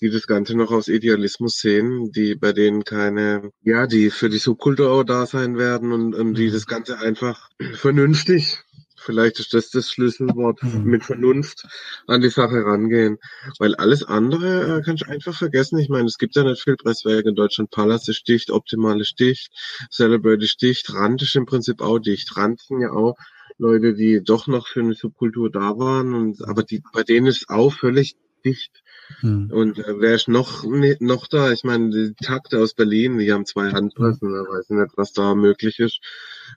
die 0.00 0.10
das 0.10 0.28
Ganze 0.28 0.56
noch 0.56 0.70
aus 0.70 0.86
Idealismus 0.86 1.56
sehen, 1.58 2.12
die 2.12 2.36
bei 2.36 2.52
denen 2.52 2.84
keine, 2.84 3.50
ja, 3.62 3.88
die 3.88 4.10
für 4.10 4.28
die 4.28 4.38
Subkultur 4.38 4.90
auch 4.92 5.04
da 5.04 5.26
sein 5.26 5.58
werden 5.58 5.90
und, 5.90 6.14
und 6.14 6.34
die 6.34 6.48
Mhm. 6.48 6.52
das 6.52 6.66
Ganze 6.66 6.98
einfach 6.98 7.48
vernünftig 7.74 8.62
Vielleicht 9.02 9.38
ist 9.40 9.52
das 9.54 9.70
das 9.70 9.90
Schlüsselwort 9.90 10.62
Mhm. 10.62 10.84
mit 10.84 11.04
Vernunft 11.04 11.66
an 12.06 12.20
die 12.20 12.30
Sache 12.30 12.64
rangehen. 12.64 13.18
Weil 13.58 13.74
alles 13.74 14.02
andere 14.04 14.78
äh, 14.78 14.82
kannst 14.82 15.04
du 15.04 15.10
einfach 15.10 15.34
vergessen. 15.36 15.78
Ich 15.78 15.88
meine, 15.88 16.06
es 16.06 16.18
gibt 16.18 16.36
ja 16.36 16.44
nicht 16.44 16.62
viel 16.62 16.76
Presswerk 16.76 17.26
in 17.26 17.34
Deutschland. 17.34 17.70
Palace 17.70 18.08
ist 18.08 18.26
dicht, 18.28 18.50
Optimal 18.50 19.00
ist 19.00 19.18
dicht, 19.20 19.50
Celebrate 19.90 20.44
ist 20.44 20.60
dicht, 20.62 20.92
Rand 20.94 21.22
ist 21.22 21.34
im 21.36 21.46
Prinzip 21.46 21.80
auch 21.82 21.98
dicht. 21.98 22.36
Rand 22.36 22.60
sind 22.60 22.80
ja 22.80 22.90
auch 22.92 23.16
Leute, 23.58 23.94
die 23.94 24.22
doch 24.22 24.46
noch 24.46 24.66
für 24.66 24.80
eine 24.80 24.94
Subkultur 24.94 25.50
da 25.50 25.78
waren. 25.78 26.14
Und, 26.14 26.42
aber 26.48 26.62
die, 26.62 26.82
bei 26.92 27.02
denen 27.02 27.26
ist 27.26 27.48
auch 27.48 27.72
völlig 27.72 28.16
dicht. 28.44 28.82
Mhm. 29.22 29.50
Und 29.50 29.78
äh, 29.78 30.00
wer 30.00 30.14
ist 30.14 30.28
noch, 30.28 30.64
ne, 30.64 30.96
noch 31.00 31.26
da? 31.26 31.52
Ich 31.52 31.64
meine, 31.64 31.90
die 31.90 32.14
Takte 32.14 32.60
aus 32.60 32.74
Berlin, 32.74 33.18
die 33.18 33.32
haben 33.32 33.46
zwei 33.46 33.70
Handpressen, 33.70 34.32
da 34.32 34.40
weiß 34.40 34.70
ich 34.70 34.76
nicht, 34.76 34.92
was 34.96 35.12
da 35.12 35.34
möglich 35.34 35.78
ist. 35.78 36.00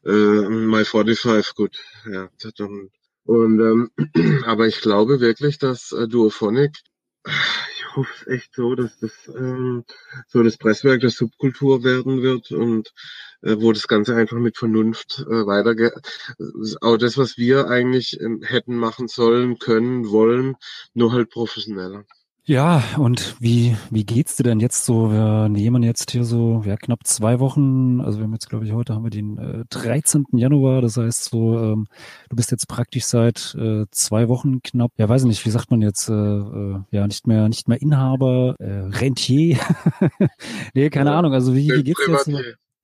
Äh, 0.06 0.50
My 0.50 0.86
45, 0.86 1.56
gut, 1.56 1.78
ja. 2.12 2.30
Und 3.26 3.60
ähm, 3.60 3.92
aber 4.46 4.68
ich 4.68 4.82
glaube 4.82 5.20
wirklich, 5.20 5.58
dass 5.58 5.92
äh, 5.92 6.08
Duophonic, 6.08 6.78
ich 7.75 7.75
hoffe 7.96 8.12
es 8.22 8.28
echt 8.28 8.54
so, 8.56 8.76
dass 8.76 8.98
das 9.00 9.12
ähm, 9.28 9.86
so 10.28 10.44
das 10.44 10.58
Presswerk 10.58 11.02
der 11.02 11.10
Subkultur 11.10 11.84
werden 11.84 12.22
wird 12.22 12.52
und 12.52 12.94
äh, 13.42 13.56
wo 13.60 13.72
das 13.72 13.88
Ganze 13.88 14.16
einfach 14.16 14.38
mit 14.38 14.58
Vernunft 14.58 15.20
äh, 15.28 15.46
weitergeht. 15.46 15.94
Auch 16.82 16.98
das, 16.98 17.18
was 17.18 17.38
wir 17.38 17.68
eigentlich 17.68 18.20
ähm, 18.20 18.42
hätten 18.44 18.76
machen 18.76 19.08
sollen, 19.08 19.60
können, 19.60 20.10
wollen, 20.10 20.56
nur 20.94 21.12
halt 21.14 21.30
professioneller. 21.30 22.06
Ja, 22.48 22.84
und 23.00 23.36
wie, 23.40 23.76
wie 23.90 24.06
geht's 24.06 24.36
dir 24.36 24.44
denn 24.44 24.60
jetzt 24.60 24.86
so? 24.86 25.12
Wir 25.12 25.50
nehmen 25.50 25.82
jetzt 25.82 26.12
hier 26.12 26.24
so, 26.24 26.62
ja, 26.64 26.76
knapp 26.78 27.00
zwei 27.04 27.40
Wochen, 27.40 28.02
also 28.02 28.20
wir 28.20 28.26
haben 28.26 28.34
jetzt, 28.34 28.50
glaube 28.50 28.66
ich, 28.66 28.72
heute 28.72 28.94
haben 28.94 29.04
wir 29.04 29.10
den 29.10 29.40
äh, 29.40 29.64
13. 29.72 30.26
Januar, 30.34 30.82
das 30.84 30.96
heißt 30.98 31.24
so, 31.26 31.58
ähm, 31.58 31.88
du 32.30 32.36
bist 32.36 32.52
jetzt 32.52 32.68
praktisch 32.68 33.06
seit 33.06 33.56
äh, 33.60 33.86
zwei 33.90 34.28
Wochen 34.30 34.62
knapp, 34.62 34.92
ja, 34.98 35.10
weiß 35.10 35.24
ich 35.24 35.28
nicht, 35.28 35.44
wie 35.48 35.50
sagt 35.50 35.72
man 35.72 35.82
jetzt, 35.82 36.08
äh, 36.08 36.14
äh, 36.14 36.82
ja, 36.92 37.08
nicht 37.08 37.26
mehr, 37.26 37.50
nicht 37.50 37.68
mehr 37.68 37.82
Inhaber, 37.82 38.56
äh, 38.60 38.90
Rentier. 38.96 39.58
nee, 40.76 40.92
keine 40.92 41.10
Ja, 41.10 41.18
Ahnung, 41.18 41.34
also 41.34 41.56
wie, 41.56 41.74
wie 41.76 41.84
geht's 41.84 42.06
dir 42.06 42.12
jetzt? 42.12 42.32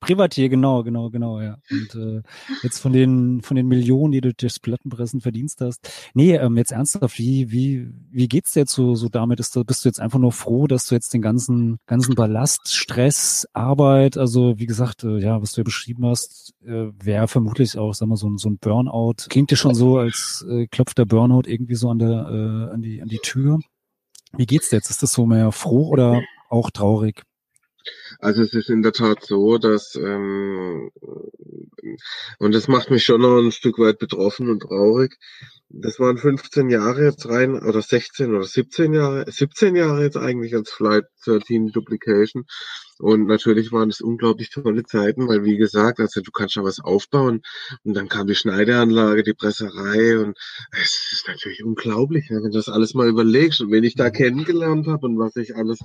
Privatier. 0.02 0.48
Genau, 0.48 0.82
genau, 0.82 1.10
genau, 1.10 1.40
ja. 1.40 1.56
Und 1.70 1.94
äh, 1.94 2.22
jetzt 2.62 2.78
von 2.78 2.92
den 2.92 3.40
von 3.40 3.56
den 3.56 3.68
Millionen, 3.68 4.12
die 4.12 4.20
du 4.20 4.34
durchs 4.34 4.58
Plattenpressen 4.58 5.20
verdienst 5.20 5.60
hast. 5.60 5.88
Nee, 6.14 6.34
ähm, 6.36 6.56
jetzt 6.56 6.72
ernsthaft, 6.72 7.18
wie 7.18 7.50
wie 7.50 7.88
wie 8.10 8.28
geht's 8.28 8.52
dir 8.52 8.60
jetzt 8.60 8.72
so 8.72 8.94
so 8.94 9.08
damit? 9.08 9.40
Ist, 9.40 9.58
bist 9.66 9.84
du 9.84 9.88
jetzt 9.88 10.00
einfach 10.00 10.18
nur 10.18 10.32
froh, 10.32 10.66
dass 10.66 10.86
du 10.86 10.94
jetzt 10.94 11.14
den 11.14 11.22
ganzen 11.22 11.78
ganzen 11.86 12.14
Ballast, 12.14 12.74
Stress, 12.74 13.46
Arbeit, 13.52 14.18
also 14.18 14.58
wie 14.58 14.66
gesagt, 14.66 15.04
äh, 15.04 15.18
ja, 15.18 15.40
was 15.40 15.52
du 15.52 15.60
ja 15.60 15.64
beschrieben 15.64 16.04
hast, 16.06 16.52
äh, 16.64 16.90
wäre 17.02 17.28
vermutlich 17.28 17.78
auch, 17.78 17.94
sag 17.94 18.08
mal, 18.08 18.16
so 18.16 18.28
ein 18.28 18.36
so 18.38 18.50
ein 18.50 18.58
Burnout. 18.58 19.28
Klingt 19.28 19.50
dir 19.50 19.56
schon 19.56 19.74
so, 19.74 19.98
als 19.98 20.44
äh, 20.50 20.66
klopft 20.66 20.98
der 20.98 21.04
Burnout 21.04 21.42
irgendwie 21.46 21.76
so 21.76 21.88
an 21.88 21.98
der 21.98 22.10
äh, 22.10 22.74
an 22.74 22.82
die 22.82 23.00
an 23.00 23.08
die 23.08 23.20
Tür. 23.22 23.60
Wie 24.36 24.46
geht's 24.46 24.70
dir 24.70 24.76
jetzt? 24.76 24.90
Ist 24.90 25.02
das 25.02 25.12
so 25.12 25.26
mehr 25.26 25.52
froh 25.52 25.88
oder 25.88 26.22
auch 26.48 26.70
traurig? 26.70 27.22
Also 28.18 28.42
es 28.42 28.52
ist 28.54 28.70
in 28.70 28.82
der 28.82 28.92
Tat 28.92 29.24
so, 29.24 29.58
dass 29.58 29.94
ähm, 29.94 30.90
und 32.38 32.54
das 32.54 32.68
macht 32.68 32.90
mich 32.90 33.04
schon 33.04 33.20
noch 33.20 33.38
ein 33.38 33.52
Stück 33.52 33.78
weit 33.78 33.98
betroffen 33.98 34.50
und 34.50 34.60
traurig, 34.60 35.18
das 35.74 35.98
waren 35.98 36.18
15 36.18 36.68
Jahre 36.68 37.04
jetzt 37.04 37.26
rein, 37.28 37.54
oder 37.54 37.80
16 37.80 38.34
oder 38.34 38.44
17 38.44 38.92
Jahre, 38.92 39.24
17 39.30 39.74
Jahre 39.74 40.02
jetzt 40.02 40.18
eigentlich 40.18 40.54
als 40.54 40.70
Flight 40.70 41.04
13 41.24 41.68
Duplication. 41.68 42.44
Und 42.98 43.26
natürlich 43.26 43.72
waren 43.72 43.88
es 43.88 44.00
unglaublich 44.00 44.50
tolle 44.50 44.84
Zeiten, 44.84 45.26
weil 45.26 45.44
wie 45.44 45.56
gesagt, 45.56 45.98
also 45.98 46.20
du 46.20 46.30
kannst 46.30 46.56
ja 46.56 46.62
was 46.62 46.78
aufbauen 46.78 47.42
und 47.82 47.94
dann 47.94 48.08
kam 48.08 48.26
die 48.26 48.34
Schneideanlage, 48.34 49.22
die 49.24 49.34
Presserei 49.34 50.18
und 50.18 50.38
es 50.70 51.10
ist 51.10 51.26
natürlich 51.26 51.64
unglaublich, 51.64 52.26
wenn 52.30 52.44
du 52.44 52.50
das 52.50 52.68
alles 52.68 52.94
mal 52.94 53.08
überlegst 53.08 53.60
und 53.60 53.72
wen 53.72 53.82
ich 53.82 53.96
da 53.96 54.10
kennengelernt 54.10 54.86
habe 54.86 55.06
und 55.06 55.18
was 55.18 55.34
ich 55.36 55.56
alles 55.56 55.80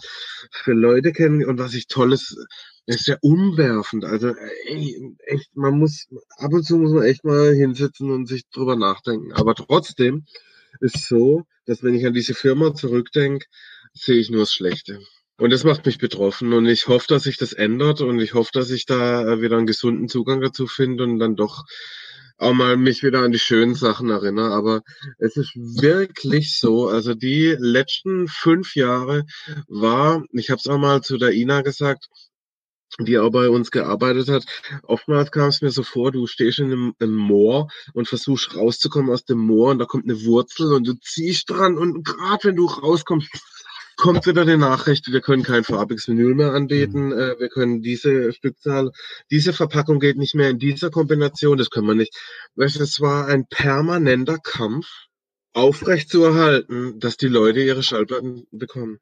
für 0.51 0.73
Leute 0.73 1.11
kenne 1.11 1.47
und 1.47 1.57
was 1.57 1.73
ich 1.73 1.87
tolles, 1.87 2.16
es 2.85 2.99
ist 2.99 3.07
ja 3.07 3.17
umwerfend. 3.21 4.05
Also 4.05 4.33
ey, 4.65 5.15
echt, 5.25 5.55
man 5.55 5.77
muss, 5.77 6.07
ab 6.37 6.53
und 6.53 6.63
zu 6.63 6.77
muss 6.77 6.91
man 6.91 7.03
echt 7.03 7.23
mal 7.23 7.53
hinsitzen 7.53 8.11
und 8.11 8.27
sich 8.27 8.47
drüber 8.49 8.75
nachdenken. 8.75 9.33
Aber 9.33 9.55
trotzdem 9.55 10.25
ist 10.79 11.07
so, 11.07 11.43
dass 11.65 11.83
wenn 11.83 11.95
ich 11.95 12.05
an 12.05 12.13
diese 12.13 12.33
Firma 12.33 12.73
zurückdenke, 12.73 13.45
sehe 13.93 14.17
ich 14.17 14.29
nur 14.29 14.41
das 14.41 14.53
Schlechte. 14.53 14.99
Und 15.39 15.51
das 15.51 15.63
macht 15.63 15.85
mich 15.85 15.99
betroffen 15.99 16.51
und 16.53 16.65
ich 16.65 16.87
hoffe, 16.87 17.05
dass 17.09 17.23
sich 17.23 17.37
das 17.37 17.53
ändert 17.53 18.01
und 18.01 18.19
ich 18.19 18.33
hoffe, 18.33 18.49
dass 18.53 18.71
ich 18.71 18.85
da 18.87 19.39
wieder 19.39 19.57
einen 19.57 19.67
gesunden 19.67 20.07
Zugang 20.07 20.41
dazu 20.41 20.65
finde 20.65 21.03
und 21.03 21.19
dann 21.19 21.35
doch 21.35 21.65
auch 22.37 22.53
mal 22.53 22.77
mich 22.77 23.03
wieder 23.03 23.21
an 23.21 23.31
die 23.31 23.39
schönen 23.39 23.75
Sachen 23.75 24.09
erinnere. 24.09 24.51
Aber 24.53 24.81
es 25.17 25.37
ist 25.37 25.53
wirklich 25.55 26.59
so, 26.59 26.87
also 26.87 27.13
die 27.13 27.55
letzten 27.59 28.27
fünf 28.27 28.75
Jahre 28.75 29.25
war, 29.67 30.23
ich 30.31 30.49
habe 30.49 30.59
es 30.59 30.67
auch 30.67 30.77
mal 30.77 31.01
zu 31.01 31.17
der 31.17 31.33
Ina 31.33 31.61
gesagt, 31.61 32.07
die 32.99 33.19
auch 33.19 33.31
bei 33.31 33.49
uns 33.49 33.71
gearbeitet 33.71 34.29
hat. 34.29 34.45
Oftmals 34.83 35.31
kam 35.31 35.49
es 35.49 35.61
mir 35.61 35.71
so 35.71 35.83
vor, 35.83 36.11
du 36.11 36.25
stehst 36.25 36.59
in 36.59 36.93
einem, 36.99 37.15
Moor 37.15 37.69
und 37.93 38.07
versuchst 38.07 38.55
rauszukommen 38.55 39.11
aus 39.11 39.25
dem 39.25 39.39
Moor 39.39 39.71
und 39.71 39.79
da 39.79 39.85
kommt 39.85 40.05
eine 40.05 40.23
Wurzel 40.25 40.73
und 40.73 40.87
du 40.87 40.93
ziehst 40.93 41.49
dran 41.49 41.77
und 41.77 42.05
gerade 42.05 42.45
wenn 42.45 42.55
du 42.55 42.65
rauskommst, 42.65 43.29
kommt 43.97 44.25
wieder 44.25 44.45
die 44.45 44.57
Nachricht, 44.57 45.11
wir 45.11 45.21
können 45.21 45.43
kein 45.43 45.63
farbiges 45.63 46.07
Vinyl 46.07 46.35
mehr 46.35 46.53
anbieten, 46.53 47.07
mhm. 47.07 47.13
äh, 47.13 47.39
wir 47.39 47.49
können 47.49 47.81
diese 47.81 48.31
Stückzahl, 48.31 48.91
diese 49.31 49.53
Verpackung 49.53 49.99
geht 49.99 50.17
nicht 50.17 50.35
mehr 50.35 50.49
in 50.49 50.59
dieser 50.59 50.89
Kombination, 50.89 51.57
das 51.57 51.69
können 51.69 51.87
wir 51.87 51.95
nicht. 51.95 52.15
Es 52.55 53.01
war 53.01 53.27
ein 53.27 53.45
permanenter 53.49 54.37
Kampf, 54.37 54.87
aufrecht 55.53 56.09
zu 56.09 56.23
erhalten, 56.23 56.99
dass 56.99 57.17
die 57.17 57.27
Leute 57.27 57.59
ihre 57.59 57.83
Schallplatten 57.83 58.47
bekommen. 58.51 58.99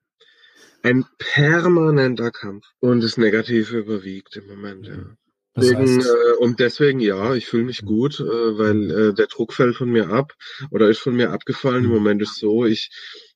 Ein 0.81 1.05
permanenter 1.17 2.31
Kampf. 2.31 2.65
Und 2.79 3.03
das 3.03 3.17
Negative 3.17 3.77
überwiegt 3.77 4.35
im 4.37 4.47
Moment, 4.47 4.87
ja. 4.87 5.15
Deswegen, 5.57 6.01
äh, 6.01 6.33
und 6.39 6.59
deswegen 6.59 6.99
ja, 6.99 7.33
ich 7.33 7.45
fühle 7.47 7.63
mich 7.63 7.83
gut, 7.85 8.19
äh, 8.19 8.23
weil 8.23 8.91
äh, 8.91 9.13
der 9.13 9.27
Druck 9.27 9.53
fällt 9.53 9.77
von 9.77 9.89
mir 9.89 10.09
ab 10.09 10.33
oder 10.69 10.89
ist 10.89 10.99
von 10.99 11.15
mir 11.15 11.31
abgefallen. 11.31 11.85
Im 11.85 11.91
mhm. 11.91 11.95
Moment 11.95 12.21
ist 12.21 12.35
so, 12.35 12.65
ich 12.65 12.89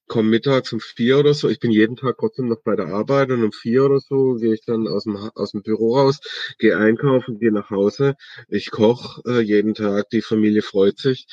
komme 0.10 0.30
mittags 0.30 0.74
um 0.74 0.82
vier 0.82 1.20
oder 1.20 1.34
so. 1.34 1.48
Ich 1.48 1.60
bin 1.60 1.72
jeden 1.72 1.96
Tag 1.96 2.18
trotzdem 2.20 2.50
noch 2.50 2.62
bei 2.62 2.76
der 2.76 2.88
Arbeit 2.88 3.32
und 3.32 3.44
um 3.44 3.54
vier 3.54 3.86
oder 3.86 4.02
so 4.02 4.34
gehe 4.34 4.54
ich 4.54 4.66
dann 4.66 4.88
aus 4.88 5.06
dem, 5.06 5.16
aus 5.16 5.52
dem 5.52 5.62
Büro 5.62 5.98
raus, 5.98 6.20
gehe 6.58 6.78
einkaufen, 6.78 7.40
gehe 7.40 7.54
nach 7.54 7.70
Hause. 7.70 8.16
Ich 8.50 8.72
koche 8.72 9.22
äh, 9.26 9.40
jeden 9.40 9.76
Tag, 9.76 10.10
die 10.10 10.22
Familie 10.22 10.64
freut 10.64 10.98
sich. 10.98 11.28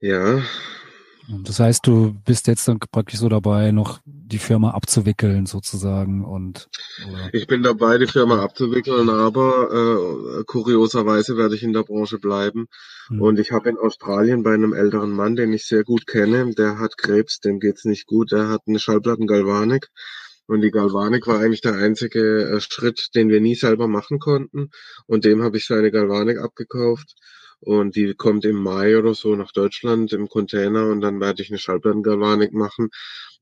Ja, 0.00 0.42
das 1.28 1.60
heißt, 1.60 1.86
du 1.86 2.14
bist 2.24 2.46
jetzt 2.46 2.66
dann 2.66 2.78
praktisch 2.78 3.20
so 3.20 3.28
dabei, 3.28 3.70
noch 3.70 4.00
die 4.04 4.38
Firma 4.38 4.70
abzuwickeln 4.70 5.46
sozusagen 5.46 6.24
und 6.24 6.68
oder? 7.08 7.30
Ich 7.32 7.46
bin 7.46 7.62
dabei, 7.62 7.98
die 7.98 8.06
Firma 8.06 8.42
abzuwickeln, 8.42 9.08
aber 9.08 10.40
äh, 10.40 10.44
kurioserweise 10.44 11.36
werde 11.36 11.54
ich 11.54 11.62
in 11.62 11.72
der 11.72 11.84
Branche 11.84 12.18
bleiben. 12.18 12.66
Hm. 13.08 13.20
Und 13.20 13.38
ich 13.38 13.52
habe 13.52 13.68
in 13.68 13.78
Australien 13.78 14.42
bei 14.42 14.54
einem 14.54 14.72
älteren 14.72 15.12
Mann, 15.12 15.36
den 15.36 15.52
ich 15.52 15.66
sehr 15.66 15.84
gut 15.84 16.06
kenne, 16.06 16.52
der 16.54 16.78
hat 16.78 16.98
Krebs, 16.98 17.40
dem 17.40 17.60
geht's 17.60 17.84
nicht 17.84 18.06
gut, 18.06 18.32
der 18.32 18.48
hat 18.48 18.62
eine 18.66 18.78
Schallplattengalvanik. 18.78 19.88
Und 20.46 20.60
die 20.60 20.70
Galvanik 20.70 21.26
war 21.28 21.38
eigentlich 21.38 21.60
der 21.60 21.76
einzige 21.76 22.44
äh, 22.44 22.60
Schritt, 22.60 23.14
den 23.14 23.28
wir 23.28 23.40
nie 23.40 23.54
selber 23.54 23.88
machen 23.88 24.18
konnten. 24.18 24.70
Und 25.06 25.24
dem 25.24 25.42
habe 25.42 25.56
ich 25.56 25.66
seine 25.66 25.90
Galvanik 25.90 26.38
abgekauft. 26.38 27.14
Und 27.64 27.94
die 27.94 28.14
kommt 28.14 28.44
im 28.44 28.56
Mai 28.56 28.98
oder 28.98 29.14
so 29.14 29.36
nach 29.36 29.52
Deutschland 29.52 30.12
im 30.12 30.28
Container 30.28 30.88
und 30.88 31.00
dann 31.00 31.20
werde 31.20 31.42
ich 31.42 31.50
eine 31.50 31.58
Schallplattengalvanik 31.58 32.52
machen. 32.52 32.90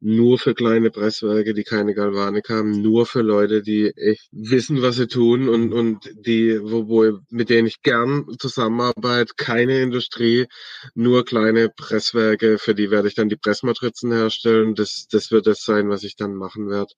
Nur 0.02 0.38
für 0.38 0.54
kleine 0.54 0.90
Presswerke, 0.90 1.54
die 1.54 1.64
keine 1.64 1.94
Galvanik 1.94 2.50
haben, 2.50 2.82
nur 2.82 3.06
für 3.06 3.22
Leute, 3.22 3.62
die 3.62 3.90
echt 3.96 4.28
wissen, 4.30 4.82
was 4.82 4.96
sie 4.96 5.08
tun 5.08 5.48
und, 5.48 5.72
und 5.72 6.10
die, 6.26 6.58
wo, 6.62 6.88
wo, 6.88 7.18
mit 7.30 7.48
denen 7.48 7.66
ich 7.66 7.82
gern 7.82 8.26
zusammenarbeite, 8.38 9.34
keine 9.36 9.80
Industrie, 9.80 10.46
nur 10.94 11.24
kleine 11.24 11.70
Presswerke, 11.70 12.58
für 12.58 12.74
die 12.74 12.90
werde 12.90 13.08
ich 13.08 13.14
dann 13.14 13.28
die 13.30 13.36
Pressmatrizen 13.36 14.12
herstellen. 14.12 14.74
Das, 14.74 15.06
das 15.10 15.30
wird 15.30 15.46
das 15.46 15.64
sein, 15.64 15.88
was 15.88 16.02
ich 16.02 16.16
dann 16.16 16.34
machen 16.34 16.68
werde. 16.68 16.92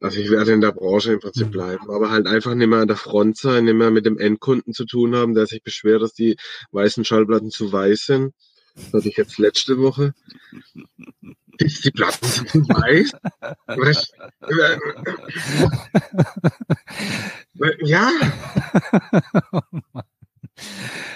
Also 0.00 0.18
ich 0.20 0.30
werde 0.30 0.52
in 0.52 0.60
der 0.60 0.72
Branche 0.72 1.12
im 1.12 1.20
Prinzip 1.20 1.48
mhm. 1.48 1.52
bleiben, 1.52 1.90
aber 1.90 2.10
halt 2.10 2.26
einfach 2.26 2.54
nicht 2.54 2.68
mehr 2.68 2.80
an 2.80 2.88
der 2.88 2.96
Front 2.96 3.36
sein, 3.36 3.64
nicht 3.64 3.74
mehr 3.74 3.90
mit 3.90 4.06
dem 4.06 4.18
Endkunden 4.18 4.72
zu 4.72 4.84
tun 4.84 5.16
haben, 5.16 5.34
der 5.34 5.46
sich 5.46 5.62
beschwert, 5.62 6.02
dass 6.02 6.14
die 6.14 6.36
weißen 6.70 7.04
Schallplatten 7.04 7.50
zu 7.50 7.72
weiß 7.72 8.06
sind. 8.06 8.34
Das 8.74 8.92
hatte 8.92 9.08
ich 9.08 9.16
jetzt 9.16 9.38
letzte 9.38 9.78
Woche. 9.78 10.14
Die 11.60 11.90
Platten 11.90 12.26
sind 12.26 12.48
zu 12.50 12.60
weiß. 12.60 13.12
ja. 17.82 18.10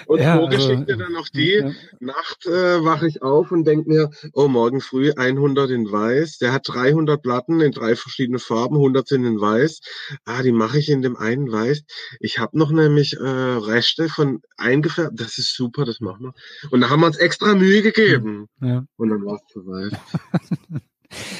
Und 0.07 0.19
ja, 0.19 0.37
Vorgeschichte 0.37 0.93
also, 0.93 1.03
dann 1.03 1.13
noch 1.13 1.29
die, 1.29 1.53
ja. 1.53 1.71
Nacht 1.99 2.45
äh, 2.45 2.83
wache 2.83 3.07
ich 3.07 3.21
auf 3.21 3.51
und 3.51 3.65
denke 3.65 3.89
mir, 3.89 4.09
oh, 4.33 4.47
morgen 4.47 4.81
früh 4.81 5.11
100 5.15 5.69
in 5.71 5.91
weiß. 5.91 6.37
Der 6.39 6.53
hat 6.53 6.67
300 6.67 7.21
Platten 7.21 7.61
in 7.61 7.71
drei 7.71 7.95
verschiedene 7.95 8.39
Farben, 8.39 8.75
100 8.75 9.07
sind 9.07 9.25
in 9.25 9.39
weiß. 9.39 9.81
Ah, 10.25 10.41
die 10.41 10.51
mache 10.51 10.79
ich 10.79 10.89
in 10.89 11.01
dem 11.01 11.15
einen 11.17 11.51
weiß. 11.51 11.83
Ich 12.19 12.39
habe 12.39 12.57
noch 12.57 12.71
nämlich 12.71 13.17
äh, 13.17 13.23
Reste 13.23 14.09
von 14.09 14.41
eingefärbt. 14.57 15.19
Das 15.19 15.37
ist 15.37 15.55
super, 15.55 15.85
das 15.85 15.99
machen 15.99 16.25
wir. 16.25 16.33
Und 16.71 16.81
da 16.81 16.89
haben 16.89 17.01
wir 17.01 17.07
uns 17.07 17.17
extra 17.17 17.55
Mühe 17.55 17.81
gegeben. 17.81 18.47
Ja. 18.61 18.83
Und 18.97 19.09
dann 19.09 19.25
war 19.25 19.35
es 19.35 19.53
zu 19.53 19.65
weiß. 19.65 19.93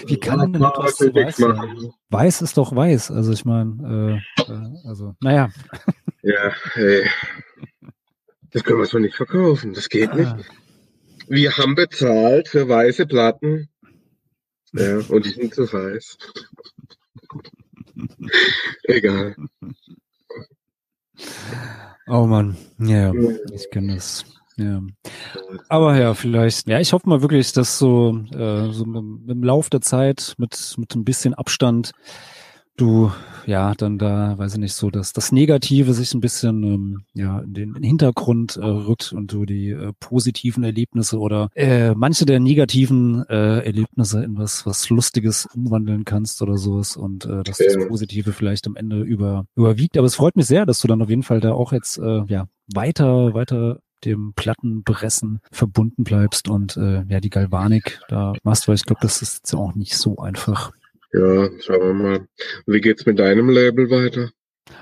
Wie 0.05 0.19
kann 0.19 0.37
man 0.37 0.53
denn 0.53 0.63
etwas 0.63 0.97
zu 0.97 1.13
weiß 1.13 1.37
sein? 1.37 1.91
Weiß 2.09 2.41
ist 2.41 2.57
doch 2.57 2.75
weiß. 2.75 3.11
Also 3.11 3.31
ich 3.31 3.45
meine, 3.45 4.21
äh, 4.37 4.41
äh, 4.41 4.87
also, 4.87 5.15
naja. 5.21 5.49
Ja, 6.21 6.53
hey. 6.73 7.05
Das 8.53 8.63
können 8.63 8.79
wir 8.79 8.85
so 8.85 8.99
nicht 8.99 9.15
verkaufen. 9.15 9.73
Das 9.73 9.89
geht 9.89 10.11
ah. 10.11 10.15
nicht. 10.15 10.51
Wir 11.27 11.57
haben 11.57 11.75
bezahlt 11.75 12.47
für 12.47 12.67
weiße 12.67 13.05
Platten. 13.05 13.69
Ja, 14.73 14.99
und 15.09 15.25
die 15.25 15.29
sind 15.29 15.53
zu 15.53 15.71
weiß. 15.71 16.17
Egal. 18.83 19.35
Oh 22.07 22.25
Mann, 22.25 22.57
ja, 22.79 23.13
ich 23.53 23.69
kenne 23.71 23.95
das. 23.95 24.25
Ja. 24.57 24.81
Aber 25.69 25.97
ja, 25.97 26.13
vielleicht, 26.13 26.67
ja, 26.67 26.79
ich 26.79 26.93
hoffe 26.93 27.09
mal 27.09 27.21
wirklich, 27.21 27.53
dass 27.53 27.79
so, 27.79 28.19
äh, 28.33 28.71
so 28.71 28.83
im, 28.83 29.25
im 29.27 29.43
Lauf 29.43 29.69
der 29.69 29.81
Zeit 29.81 30.35
mit, 30.37 30.75
mit 30.77 30.95
ein 30.95 31.03
bisschen 31.03 31.33
Abstand 31.33 31.91
du 32.77 33.11
ja 33.45 33.73
dann 33.75 33.97
da, 33.97 34.37
weiß 34.37 34.53
ich 34.53 34.59
nicht, 34.59 34.73
so, 34.73 34.89
dass 34.89 35.13
das 35.13 35.31
Negative 35.31 35.93
sich 35.93 36.13
ein 36.13 36.21
bisschen 36.21 36.63
ähm, 36.63 37.03
ja 37.13 37.39
in 37.39 37.53
den, 37.53 37.69
in 37.69 37.73
den 37.75 37.83
Hintergrund 37.83 38.57
äh, 38.57 38.65
rückt 38.65 39.13
und 39.13 39.31
du 39.31 39.45
die 39.45 39.69
äh, 39.69 39.91
positiven 39.99 40.63
Erlebnisse 40.63 41.19
oder 41.19 41.49
äh, 41.55 41.93
manche 41.93 42.25
der 42.25 42.39
negativen 42.39 43.27
äh, 43.29 43.59
Erlebnisse 43.59 44.23
in 44.23 44.37
was 44.37 44.65
was 44.65 44.89
Lustiges 44.89 45.47
umwandeln 45.53 46.05
kannst 46.05 46.41
oder 46.41 46.57
sowas 46.57 46.95
und 46.95 47.25
äh, 47.25 47.43
dass 47.43 47.57
das 47.57 47.77
Positive 47.87 48.31
vielleicht 48.31 48.65
am 48.67 48.75
Ende 48.75 49.01
über 49.01 49.45
überwiegt. 49.55 49.97
Aber 49.97 50.07
es 50.07 50.15
freut 50.15 50.35
mich 50.35 50.47
sehr, 50.47 50.65
dass 50.65 50.79
du 50.79 50.87
dann 50.87 51.01
auf 51.01 51.09
jeden 51.09 51.23
Fall 51.23 51.41
da 51.41 51.53
auch 51.53 51.73
jetzt 51.73 51.97
äh, 51.97 52.23
ja 52.27 52.47
weiter 52.73 53.33
weiter 53.33 53.79
dem 54.05 54.33
Plattenpressen 54.35 55.39
verbunden 55.51 56.03
bleibst 56.03 56.49
und 56.49 56.75
äh, 56.77 57.03
ja 57.07 57.19
die 57.19 57.29
Galvanik 57.29 58.01
da 58.09 58.33
machst, 58.43 58.67
weil 58.67 58.75
ich 58.75 58.83
glaube, 58.83 58.99
das 59.01 59.21
ist 59.21 59.35
jetzt 59.35 59.53
auch 59.53 59.75
nicht 59.75 59.97
so 59.97 60.17
einfach. 60.17 60.71
Ja, 61.13 61.49
schauen 61.59 61.81
wir 61.81 61.93
mal. 61.93 62.27
Wie 62.65 62.81
geht's 62.81 63.05
mit 63.05 63.19
deinem 63.19 63.49
Label 63.49 63.89
weiter? 63.91 64.31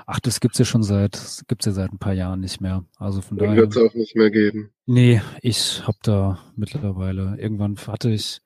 Ach, 0.06 0.18
das 0.18 0.40
gibt's 0.40 0.58
ja 0.58 0.64
schon 0.64 0.82
seit, 0.82 1.42
gibt's 1.46 1.66
ja 1.66 1.72
seit 1.72 1.92
ein 1.92 1.98
paar 1.98 2.14
Jahren 2.14 2.40
nicht 2.40 2.60
mehr. 2.60 2.84
Also 2.96 3.20
von 3.20 3.36
daher. 3.36 3.56
Wird's 3.56 3.76
auch 3.76 3.94
nicht 3.94 4.16
mehr 4.16 4.30
geben. 4.30 4.70
Nee, 4.86 5.20
ich 5.42 5.86
hab 5.86 5.96
da 6.02 6.38
mittlerweile, 6.56 7.36
irgendwann 7.38 7.76
hatte 7.86 8.10
ich, 8.10 8.40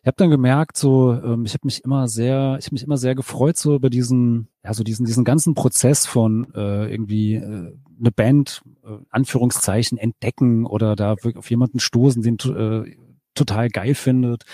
ich 0.00 0.06
habe 0.06 0.16
dann 0.16 0.30
gemerkt, 0.30 0.78
so, 0.78 1.12
ähm, 1.12 1.44
ich 1.44 1.52
habe 1.52 1.66
mich 1.66 1.84
immer 1.84 2.08
sehr, 2.08 2.56
ich 2.58 2.66
habe 2.66 2.74
mich 2.74 2.84
immer 2.84 2.96
sehr 2.96 3.14
gefreut 3.14 3.58
so 3.58 3.74
über 3.74 3.90
diesen, 3.90 4.48
ja, 4.64 4.72
so 4.72 4.82
diesen, 4.82 5.04
diesen 5.04 5.24
ganzen 5.24 5.54
Prozess 5.54 6.06
von 6.06 6.46
äh, 6.54 6.90
irgendwie 6.90 7.34
äh, 7.34 7.74
eine 8.00 8.12
Band, 8.14 8.62
äh, 8.84 8.96
Anführungszeichen, 9.10 9.98
entdecken 9.98 10.64
oder 10.64 10.96
da 10.96 11.14
auf 11.34 11.50
jemanden 11.50 11.80
stoßen, 11.80 12.22
den 12.22 12.38
äh, 12.56 12.96
total 13.38 13.68
geil 13.68 13.94
findet, 13.94 14.44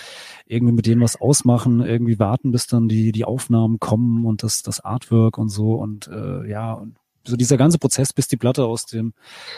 irgendwie 0.45 0.73
mit 0.73 0.85
denen 0.85 1.01
was 1.01 1.19
ausmachen, 1.19 1.81
irgendwie 1.81 2.19
warten, 2.19 2.51
bis 2.51 2.67
dann 2.67 2.87
die, 2.87 3.11
die 3.11 3.25
Aufnahmen 3.25 3.79
kommen 3.79 4.25
und 4.25 4.43
das, 4.43 4.63
das 4.63 4.79
Artwork 4.79 5.37
und 5.37 5.49
so 5.49 5.73
und 5.75 6.07
äh, 6.07 6.49
ja, 6.49 6.73
und 6.73 6.95
so 7.27 7.35
dieser 7.35 7.57
ganze 7.57 7.79
Prozess, 7.79 8.13
bis 8.13 8.27
die 8.27 8.37
Platte 8.37 8.65
aus 8.65 8.85
dem, 8.85 9.13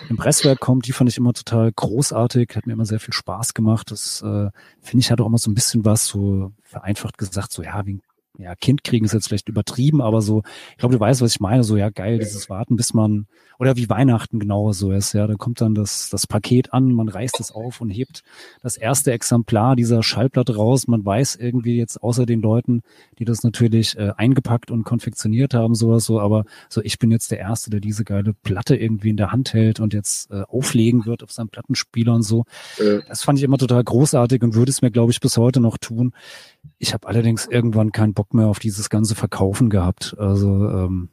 dem 0.10 0.18
Presswerk 0.18 0.60
kommt, 0.60 0.88
die 0.88 0.94
fand 0.94 1.10
ich 1.10 1.18
immer 1.18 1.34
total 1.34 1.72
großartig, 1.72 2.56
hat 2.56 2.66
mir 2.66 2.74
immer 2.74 2.86
sehr 2.86 3.00
viel 3.00 3.14
Spaß 3.14 3.54
gemacht. 3.54 3.92
Das 3.92 4.22
äh, 4.22 4.50
finde 4.82 5.02
ich 5.02 5.12
hat 5.12 5.20
auch 5.22 5.28
immer 5.28 5.38
so 5.38 5.52
ein 5.52 5.56
bisschen 5.56 5.86
was, 5.86 6.06
so 6.06 6.54
vereinfacht 6.64 7.18
gesagt, 7.18 7.52
so 7.52 7.64
ja, 7.64 7.86
wie 7.86 7.96
ein 7.96 8.02
ja, 8.38 8.56
Kind 8.56 8.84
kriegen 8.84 9.06
ist 9.06 9.14
jetzt 9.14 9.28
vielleicht 9.28 9.50
übertrieben, 9.50 10.02
aber 10.02 10.22
so, 10.22 10.44
ich 10.72 10.78
glaube, 10.78 10.96
du 10.96 11.00
weißt, 11.00 11.22
was 11.22 11.32
ich 11.32 11.40
meine, 11.40 11.64
so, 11.64 11.78
ja, 11.78 11.90
geil, 11.90 12.20
dieses 12.20 12.50
Warten, 12.50 12.76
bis 12.76 12.94
man, 12.94 13.28
oder 13.60 13.76
wie 13.78 13.90
Weihnachten 13.90 14.40
genau 14.40 14.72
so 14.72 14.92
ist, 14.92 15.14
ja, 15.14 15.26
da 15.28 15.36
kommt 15.36 15.62
dann 15.62 15.74
das, 15.74 16.10
das 16.10 16.28
Paket 16.28 16.74
an, 16.74 16.94
man 16.94 17.10
reißt 17.10 17.40
es 17.40 17.52
auf 17.52 17.82
und 17.82 17.90
hebt 17.90 18.24
das 18.62 18.78
erste 18.78 19.12
Exemplar 19.12 19.76
dieser 19.76 20.04
Schallplatte 20.04 20.56
raus, 20.56 20.88
man 20.88 21.06
weiß 21.06 21.36
irgendwie 21.36 21.78
jetzt 21.78 22.02
außer 22.02 22.26
den 22.26 22.42
Leuten, 22.42 22.84
die 23.18 23.26
das 23.26 23.44
natürlich 23.44 23.98
äh, 23.98 24.12
eingepackt 24.16 24.70
und 24.72 24.84
konfektioniert 24.84 25.54
haben, 25.54 25.74
sowas 25.76 26.06
so, 26.06 26.20
aber 26.20 26.46
so, 26.70 26.82
ich 26.82 27.00
bin 27.00 27.12
jetzt 27.12 27.32
der 27.32 27.40
Erste, 27.40 27.70
der 27.70 27.80
diese 27.80 28.04
geile 28.04 28.34
Platte 28.34 28.76
irgendwie 28.76 29.10
in 29.10 29.18
der 29.18 29.32
Hand 29.32 29.54
hält 29.54 29.80
und 29.80 29.94
jetzt 29.94 30.30
äh, 30.32 30.44
auflegen 30.48 31.06
wird 31.06 31.24
auf 31.24 31.32
seinem 31.32 31.50
Plattenspieler 31.50 32.14
und 32.14 32.24
so. 32.24 32.46
Ja. 32.78 33.02
Das 33.08 33.24
fand 33.24 33.40
ich 33.40 33.44
immer 33.44 33.58
total 33.58 33.84
großartig 33.84 34.44
und 34.44 34.54
würde 34.54 34.70
es 34.70 34.82
mir, 34.82 34.92
glaube 34.92 35.12
ich, 35.12 35.20
bis 35.20 35.38
heute 35.38 35.60
noch 35.60 35.78
tun. 35.78 36.14
Ich 36.78 36.94
habe 36.94 37.08
allerdings 37.08 37.48
irgendwann 37.48 37.92
keinen 37.92 38.14
Bock 38.14 38.27
mehr 38.34 38.48
auf 38.48 38.60
dieses 38.60 38.90
ganze 38.90 39.16
Verkaufen 39.16 39.70
gehabt. 39.70 40.16
Also 40.18 40.70
ähm, 40.70 41.10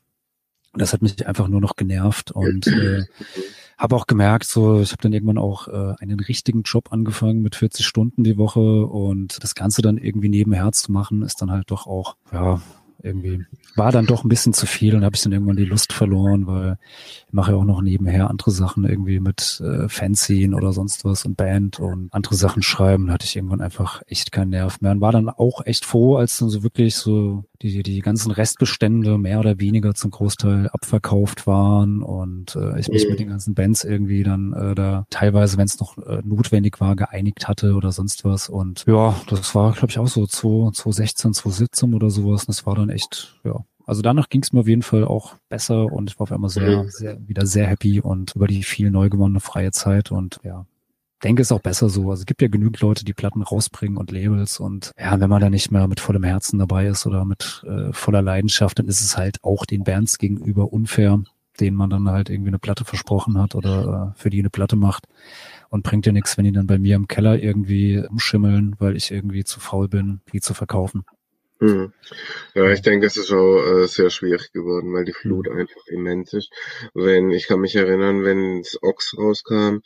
das 0.72 0.92
hat 0.92 1.02
mich 1.02 1.26
einfach 1.26 1.48
nur 1.48 1.60
noch 1.60 1.76
genervt 1.76 2.32
und 2.32 2.66
äh, 2.66 3.04
habe 3.78 3.96
auch 3.96 4.06
gemerkt, 4.06 4.44
so 4.44 4.80
ich 4.80 4.92
habe 4.92 5.02
dann 5.02 5.12
irgendwann 5.12 5.38
auch 5.38 5.68
äh, 5.68 5.94
einen 6.00 6.20
richtigen 6.20 6.62
Job 6.62 6.92
angefangen 6.92 7.42
mit 7.42 7.56
40 7.56 7.86
Stunden 7.86 8.24
die 8.24 8.38
Woche 8.38 8.86
und 8.86 9.42
das 9.42 9.54
Ganze 9.54 9.82
dann 9.82 9.98
irgendwie 9.98 10.28
nebenher 10.28 10.72
zu 10.72 10.92
machen, 10.92 11.22
ist 11.22 11.42
dann 11.42 11.50
halt 11.50 11.70
doch 11.70 11.86
auch 11.86 12.16
ja 12.32 12.60
irgendwie 13.04 13.44
war 13.76 13.92
dann 13.92 14.06
doch 14.06 14.24
ein 14.24 14.28
bisschen 14.28 14.52
zu 14.52 14.66
viel 14.66 14.94
und 14.94 15.04
habe 15.04 15.16
ich 15.16 15.22
dann 15.22 15.32
irgendwann 15.32 15.56
die 15.56 15.64
Lust 15.64 15.92
verloren, 15.92 16.46
weil 16.46 16.78
ich 17.26 17.32
mache 17.32 17.52
ja 17.52 17.58
auch 17.58 17.64
noch 17.64 17.82
nebenher 17.82 18.30
andere 18.30 18.50
Sachen 18.50 18.84
irgendwie 18.84 19.20
mit 19.20 19.60
äh, 19.64 19.88
Fanzine 19.88 20.56
oder 20.56 20.72
sonst 20.72 21.04
was 21.04 21.24
und 21.24 21.36
Band 21.36 21.80
und 21.80 22.12
andere 22.12 22.34
Sachen 22.34 22.62
schreiben. 22.62 23.06
Da 23.06 23.14
hatte 23.14 23.26
ich 23.26 23.36
irgendwann 23.36 23.60
einfach 23.60 24.02
echt 24.06 24.32
keinen 24.32 24.50
Nerv 24.50 24.80
mehr 24.80 24.92
und 24.92 25.00
war 25.00 25.12
dann 25.12 25.28
auch 25.28 25.64
echt 25.66 25.84
froh, 25.84 26.16
als 26.16 26.38
dann 26.38 26.48
so 26.48 26.62
wirklich 26.62 26.96
so 26.96 27.44
die, 27.62 27.82
die 27.82 28.00
ganzen 28.00 28.30
Restbestände 28.30 29.18
mehr 29.18 29.40
oder 29.40 29.60
weniger 29.60 29.94
zum 29.94 30.10
Großteil 30.10 30.68
abverkauft 30.68 31.46
waren 31.46 32.02
und 32.02 32.56
äh, 32.56 32.78
ich 32.78 32.88
mich 32.88 33.08
mit 33.08 33.20
den 33.20 33.28
ganzen 33.28 33.54
Bands 33.54 33.84
irgendwie 33.84 34.22
dann 34.22 34.52
äh, 34.52 34.74
da 34.74 35.06
teilweise, 35.10 35.56
wenn 35.56 35.66
es 35.66 35.78
noch 35.80 35.98
äh, 35.98 36.20
notwendig 36.24 36.80
war, 36.80 36.96
geeinigt 36.96 37.48
hatte 37.48 37.74
oder 37.74 37.92
sonst 37.92 38.24
was. 38.24 38.48
Und 38.48 38.84
ja, 38.86 39.14
das 39.28 39.54
war, 39.54 39.72
glaube 39.72 39.90
ich, 39.90 39.98
auch 39.98 40.08
so 40.08 40.26
2016, 40.26 41.34
2017 41.34 41.94
oder 41.94 42.10
sowas. 42.10 42.42
Und 42.42 42.48
das 42.48 42.66
war 42.66 42.74
dann 42.74 42.90
echt, 42.90 43.38
ja, 43.44 43.64
also 43.86 44.02
danach 44.02 44.28
ging 44.28 44.42
es 44.42 44.52
mir 44.52 44.60
auf 44.60 44.68
jeden 44.68 44.82
Fall 44.82 45.04
auch 45.04 45.34
besser 45.48 45.92
und 45.92 46.10
ich 46.10 46.18
war 46.18 46.24
auf 46.24 46.32
einmal 46.32 46.50
sehr, 46.50 46.88
sehr, 46.88 47.18
wieder 47.28 47.46
sehr 47.46 47.66
happy 47.66 48.00
und 48.00 48.34
über 48.34 48.46
die 48.46 48.62
viel 48.62 48.90
neu 48.90 49.10
gewonnene 49.10 49.40
freie 49.40 49.72
Zeit 49.72 50.10
und 50.10 50.38
ja, 50.42 50.66
denke, 51.24 51.42
ist 51.42 51.52
auch 51.52 51.60
besser 51.60 51.88
so. 51.88 52.10
Also 52.10 52.22
es 52.22 52.26
gibt 52.26 52.42
ja 52.42 52.48
genügend 52.48 52.80
Leute, 52.80 53.04
die 53.04 53.14
Platten 53.14 53.42
rausbringen 53.42 53.96
und 53.96 54.12
Labels 54.12 54.60
und 54.60 54.92
ja, 54.98 55.18
wenn 55.18 55.30
man 55.30 55.40
da 55.40 55.50
nicht 55.50 55.70
mehr 55.70 55.88
mit 55.88 56.00
vollem 56.00 56.22
Herzen 56.22 56.58
dabei 56.58 56.86
ist 56.86 57.06
oder 57.06 57.24
mit 57.24 57.64
äh, 57.66 57.92
voller 57.92 58.22
Leidenschaft, 58.22 58.78
dann 58.78 58.86
ist 58.86 59.00
es 59.00 59.16
halt 59.16 59.38
auch 59.42 59.64
den 59.64 59.84
Bands 59.84 60.18
gegenüber 60.18 60.72
unfair, 60.72 61.22
denen 61.58 61.76
man 61.76 61.90
dann 61.90 62.08
halt 62.08 62.30
irgendwie 62.30 62.50
eine 62.50 62.58
Platte 62.58 62.84
versprochen 62.84 63.40
hat 63.40 63.54
oder 63.54 64.14
äh, 64.14 64.20
für 64.20 64.30
die 64.30 64.40
eine 64.40 64.50
Platte 64.50 64.76
macht 64.76 65.06
und 65.70 65.82
bringt 65.82 66.06
ja 66.06 66.12
nichts, 66.12 66.36
wenn 66.36 66.44
die 66.44 66.52
dann 66.52 66.66
bei 66.66 66.78
mir 66.78 66.96
im 66.96 67.08
Keller 67.08 67.38
irgendwie 67.38 67.98
umschimmeln, 67.98 68.76
weil 68.78 68.96
ich 68.96 69.10
irgendwie 69.10 69.44
zu 69.44 69.60
faul 69.60 69.88
bin, 69.88 70.20
die 70.32 70.40
zu 70.40 70.54
verkaufen. 70.54 71.04
Hm. 71.60 71.92
Ja, 72.54 72.70
ich 72.70 72.82
denke, 72.82 73.06
es 73.06 73.16
ist 73.16 73.32
auch 73.32 73.62
äh, 73.62 73.86
sehr 73.86 74.10
schwierig 74.10 74.52
geworden, 74.52 74.92
weil 74.92 75.04
die 75.04 75.12
Flut 75.12 75.46
hm. 75.46 75.56
einfach 75.56 75.86
immens 75.86 76.32
ist. 76.32 76.52
Wenn, 76.92 77.30
ich 77.30 77.46
kann 77.46 77.60
mich 77.60 77.76
erinnern, 77.76 78.24
wenn 78.24 78.60
das 78.60 78.76
Ox 78.82 79.16
rauskam, 79.16 79.78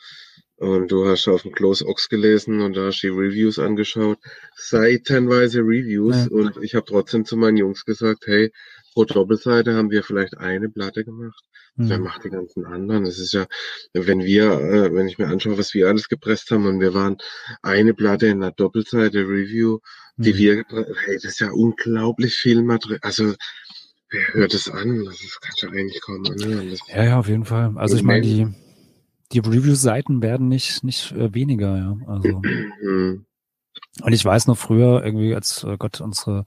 und 0.59 0.91
du 0.91 1.07
hast 1.07 1.29
auf 1.29 1.43
dem 1.43 1.53
Close 1.53 1.87
Ox 1.87 2.09
gelesen 2.09 2.61
und 2.61 2.77
da 2.77 2.87
hast 2.87 3.01
die 3.03 3.09
Reviews 3.09 3.59
angeschaut. 3.59 4.19
Seitenweise 4.57 5.61
Reviews. 5.61 6.17
Ja. 6.17 6.37
Und 6.37 6.57
ich 6.63 6.75
habe 6.75 6.85
trotzdem 6.85 7.25
zu 7.25 7.37
meinen 7.37 7.57
Jungs 7.57 7.85
gesagt, 7.85 8.27
hey, 8.27 8.53
pro 8.93 9.05
Doppelseite 9.05 9.75
haben 9.75 9.91
wir 9.91 10.03
vielleicht 10.03 10.37
eine 10.37 10.69
Platte 10.69 11.05
gemacht. 11.05 11.45
Mhm. 11.77 11.89
Wer 11.89 11.99
macht 12.01 12.25
die 12.25 12.31
ganzen 12.31 12.67
anderen? 12.67 13.05
Das 13.05 13.21
ist 13.21 13.33
ja, 13.33 13.47
wenn 13.93 14.25
wir, 14.25 14.51
äh, 14.51 14.93
wenn 14.93 15.07
ich 15.07 15.19
mir 15.19 15.29
anschaue, 15.29 15.59
was 15.59 15.75
wir 15.75 15.87
alles 15.87 16.09
gepresst 16.09 16.51
haben 16.51 16.67
und 16.67 16.81
wir 16.81 16.93
waren 16.93 17.19
eine 17.63 17.95
Platte 17.95 18.27
in 18.27 18.43
einer 18.43 18.51
Doppelseite 18.51 19.21
Review, 19.21 19.79
die 20.17 20.33
mhm. 20.33 20.39
wir, 20.39 20.65
hey, 21.05 21.15
das 21.15 21.25
ist 21.25 21.41
ja 21.41 21.53
unglaublich 21.53 22.35
viel 22.35 22.65
Material. 22.65 22.99
Also, 23.03 23.35
wer 24.11 24.35
hört 24.35 24.55
es 24.55 24.69
an? 24.69 25.05
Das 25.05 25.39
kannst 25.41 25.63
du 25.63 25.69
eigentlich 25.69 26.01
kaum 26.01 26.25
anhören. 26.27 26.77
ja, 26.89 27.05
ja, 27.05 27.19
auf 27.21 27.29
jeden 27.29 27.45
Fall. 27.45 27.75
Also 27.77 27.97
ich 27.97 28.03
meine, 28.03 28.23
die, 28.23 28.49
die 29.33 29.41
Review-Seiten 29.41 30.23
werden 30.23 30.49
nicht, 30.49 30.85
nicht 30.85 31.13
äh, 31.13 31.35
weniger, 31.35 31.77
ja. 31.77 31.97
Also. 32.07 32.41
Mhm. 32.83 33.27
Und 34.03 34.13
ich 34.13 34.25
weiß 34.25 34.47
noch 34.47 34.57
früher, 34.57 35.05
irgendwie, 35.05 35.35
als 35.35 35.65
äh, 35.65 35.77
Gott, 35.79 36.01
unsere 36.01 36.47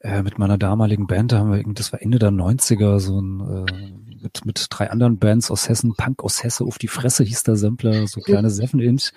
äh, 0.00 0.22
mit 0.22 0.38
meiner 0.38 0.58
damaligen 0.58 1.06
Band, 1.06 1.32
da 1.32 1.38
haben 1.38 1.50
wir 1.50 1.58
irgendwie, 1.58 1.74
das 1.74 1.92
war 1.92 2.02
Ende 2.02 2.18
der 2.18 2.30
90er, 2.30 2.98
so 2.98 3.20
ein 3.20 3.66
äh, 3.66 4.22
mit, 4.22 4.44
mit 4.44 4.66
drei 4.70 4.90
anderen 4.90 5.18
Bands 5.18 5.50
aus 5.50 5.68
Hessen, 5.68 5.94
Punk 5.94 6.24
aus 6.24 6.42
Hesse 6.42 6.64
auf 6.64 6.78
die 6.78 6.88
Fresse 6.88 7.24
hieß 7.24 7.42
der 7.44 7.56
Sampler, 7.56 8.06
so 8.06 8.20
kleine 8.20 8.50
Seven 8.50 8.80
Inch. 8.80 9.12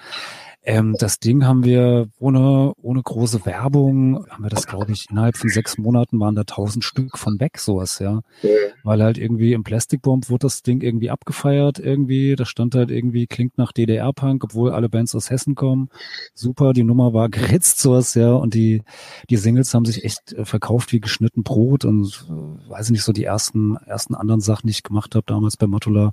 Ähm, 0.67 0.97
das 0.99 1.19
Ding 1.19 1.45
haben 1.45 1.63
wir 1.63 2.09
ohne, 2.19 2.73
ohne 2.81 3.01
große 3.01 3.45
Werbung, 3.45 4.27
haben 4.29 4.43
wir 4.43 4.49
das, 4.49 4.67
glaube 4.67 4.91
ich, 4.91 5.09
innerhalb 5.09 5.37
von 5.37 5.49
sechs 5.49 5.77
Monaten 5.77 6.19
waren 6.19 6.35
da 6.35 6.43
tausend 6.43 6.83
Stück 6.83 7.17
von 7.17 7.39
weg, 7.39 7.57
sowas, 7.57 7.99
ja. 7.99 8.19
ja. 8.41 8.49
Weil 8.83 9.01
halt 9.01 9.17
irgendwie 9.17 9.53
im 9.53 9.63
Plastikbomb 9.63 10.29
wurde 10.29 10.47
das 10.47 10.63
Ding 10.63 10.81
irgendwie 10.81 11.09
abgefeiert, 11.09 11.79
irgendwie. 11.79 12.35
Da 12.35 12.43
stand 12.43 12.75
halt 12.75 12.91
irgendwie, 12.91 13.27
klingt 13.27 13.57
nach 13.57 13.71
DDR-Punk, 13.71 14.43
obwohl 14.43 14.73
alle 14.73 14.89
Bands 14.89 15.15
aus 15.15 15.29
Hessen 15.29 15.55
kommen. 15.55 15.87
Super, 16.33 16.73
die 16.73 16.83
Nummer 16.83 17.13
war 17.13 17.29
geritzt, 17.29 17.79
sowas, 17.79 18.13
ja. 18.15 18.33
Und 18.33 18.53
die, 18.53 18.83
die 19.29 19.37
Singles 19.37 19.73
haben 19.73 19.85
sich 19.85 20.03
echt 20.03 20.33
äh, 20.33 20.43
verkauft 20.43 20.91
wie 20.91 20.99
geschnitten 20.99 21.43
Brot 21.43 21.85
und 21.85 22.25
äh, 22.29 22.69
weiß 22.69 22.87
ich 22.87 22.91
nicht, 22.91 23.03
so 23.03 23.13
die 23.13 23.23
ersten, 23.23 23.77
ersten 23.85 24.15
anderen 24.15 24.41
Sachen, 24.41 24.67
die 24.67 24.71
ich 24.71 24.83
gemacht 24.83 25.15
habe 25.15 25.23
damals 25.25 25.55
bei 25.55 25.65
Motula, 25.65 26.11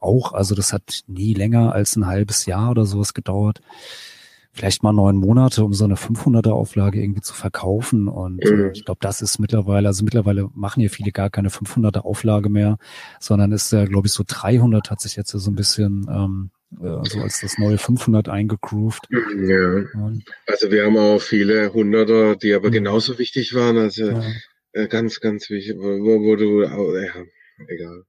auch. 0.00 0.32
Also 0.32 0.54
das 0.54 0.72
hat 0.72 1.02
nie 1.06 1.34
länger 1.34 1.72
als 1.72 1.96
ein 1.96 2.06
halbes 2.06 2.46
Jahr 2.46 2.70
oder 2.70 2.86
sowas 2.86 3.14
gedauert. 3.14 3.60
Vielleicht 4.52 4.82
mal 4.82 4.92
neun 4.92 5.16
Monate, 5.16 5.62
um 5.62 5.72
so 5.72 5.84
eine 5.84 5.94
500er 5.94 6.50
Auflage 6.50 7.00
irgendwie 7.00 7.20
zu 7.20 7.34
verkaufen. 7.34 8.08
Und 8.08 8.44
äh, 8.44 8.50
mhm. 8.50 8.70
ich 8.72 8.84
glaube, 8.84 8.98
das 9.00 9.22
ist 9.22 9.38
mittlerweile, 9.38 9.88
also 9.88 10.04
mittlerweile 10.04 10.48
machen 10.54 10.80
hier 10.80 10.90
viele 10.90 11.12
gar 11.12 11.30
keine 11.30 11.48
500er 11.48 12.00
Auflage 12.00 12.48
mehr, 12.48 12.78
sondern 13.20 13.52
ist 13.52 13.72
ja, 13.72 13.84
glaube 13.84 14.08
ich, 14.08 14.12
so 14.12 14.24
300 14.26 14.90
hat 14.90 15.00
sich 15.00 15.14
jetzt 15.16 15.30
so 15.30 15.50
ein 15.50 15.54
bisschen 15.54 16.06
ähm, 16.10 16.50
äh, 16.82 17.08
so 17.08 17.20
als 17.20 17.40
das 17.40 17.58
neue 17.58 17.78
500 17.78 18.28
eingegroovt. 18.28 19.08
Ja. 19.10 19.84
Also 20.46 20.70
wir 20.70 20.84
haben 20.84 20.98
auch 20.98 21.20
viele 21.20 21.72
Hunderter, 21.72 22.34
die 22.34 22.54
aber 22.54 22.68
mhm. 22.68 22.72
genauso 22.72 23.18
wichtig 23.18 23.54
waren. 23.54 23.78
Also 23.78 24.10
ja. 24.10 24.22
Äh, 24.72 24.88
ganz, 24.88 25.20
ganz 25.20 25.48
wichtig, 25.50 25.76
wo, 25.78 26.20
wo 26.22 26.36
du, 26.36 26.62
ja, 26.62 27.24
egal. 27.68 28.04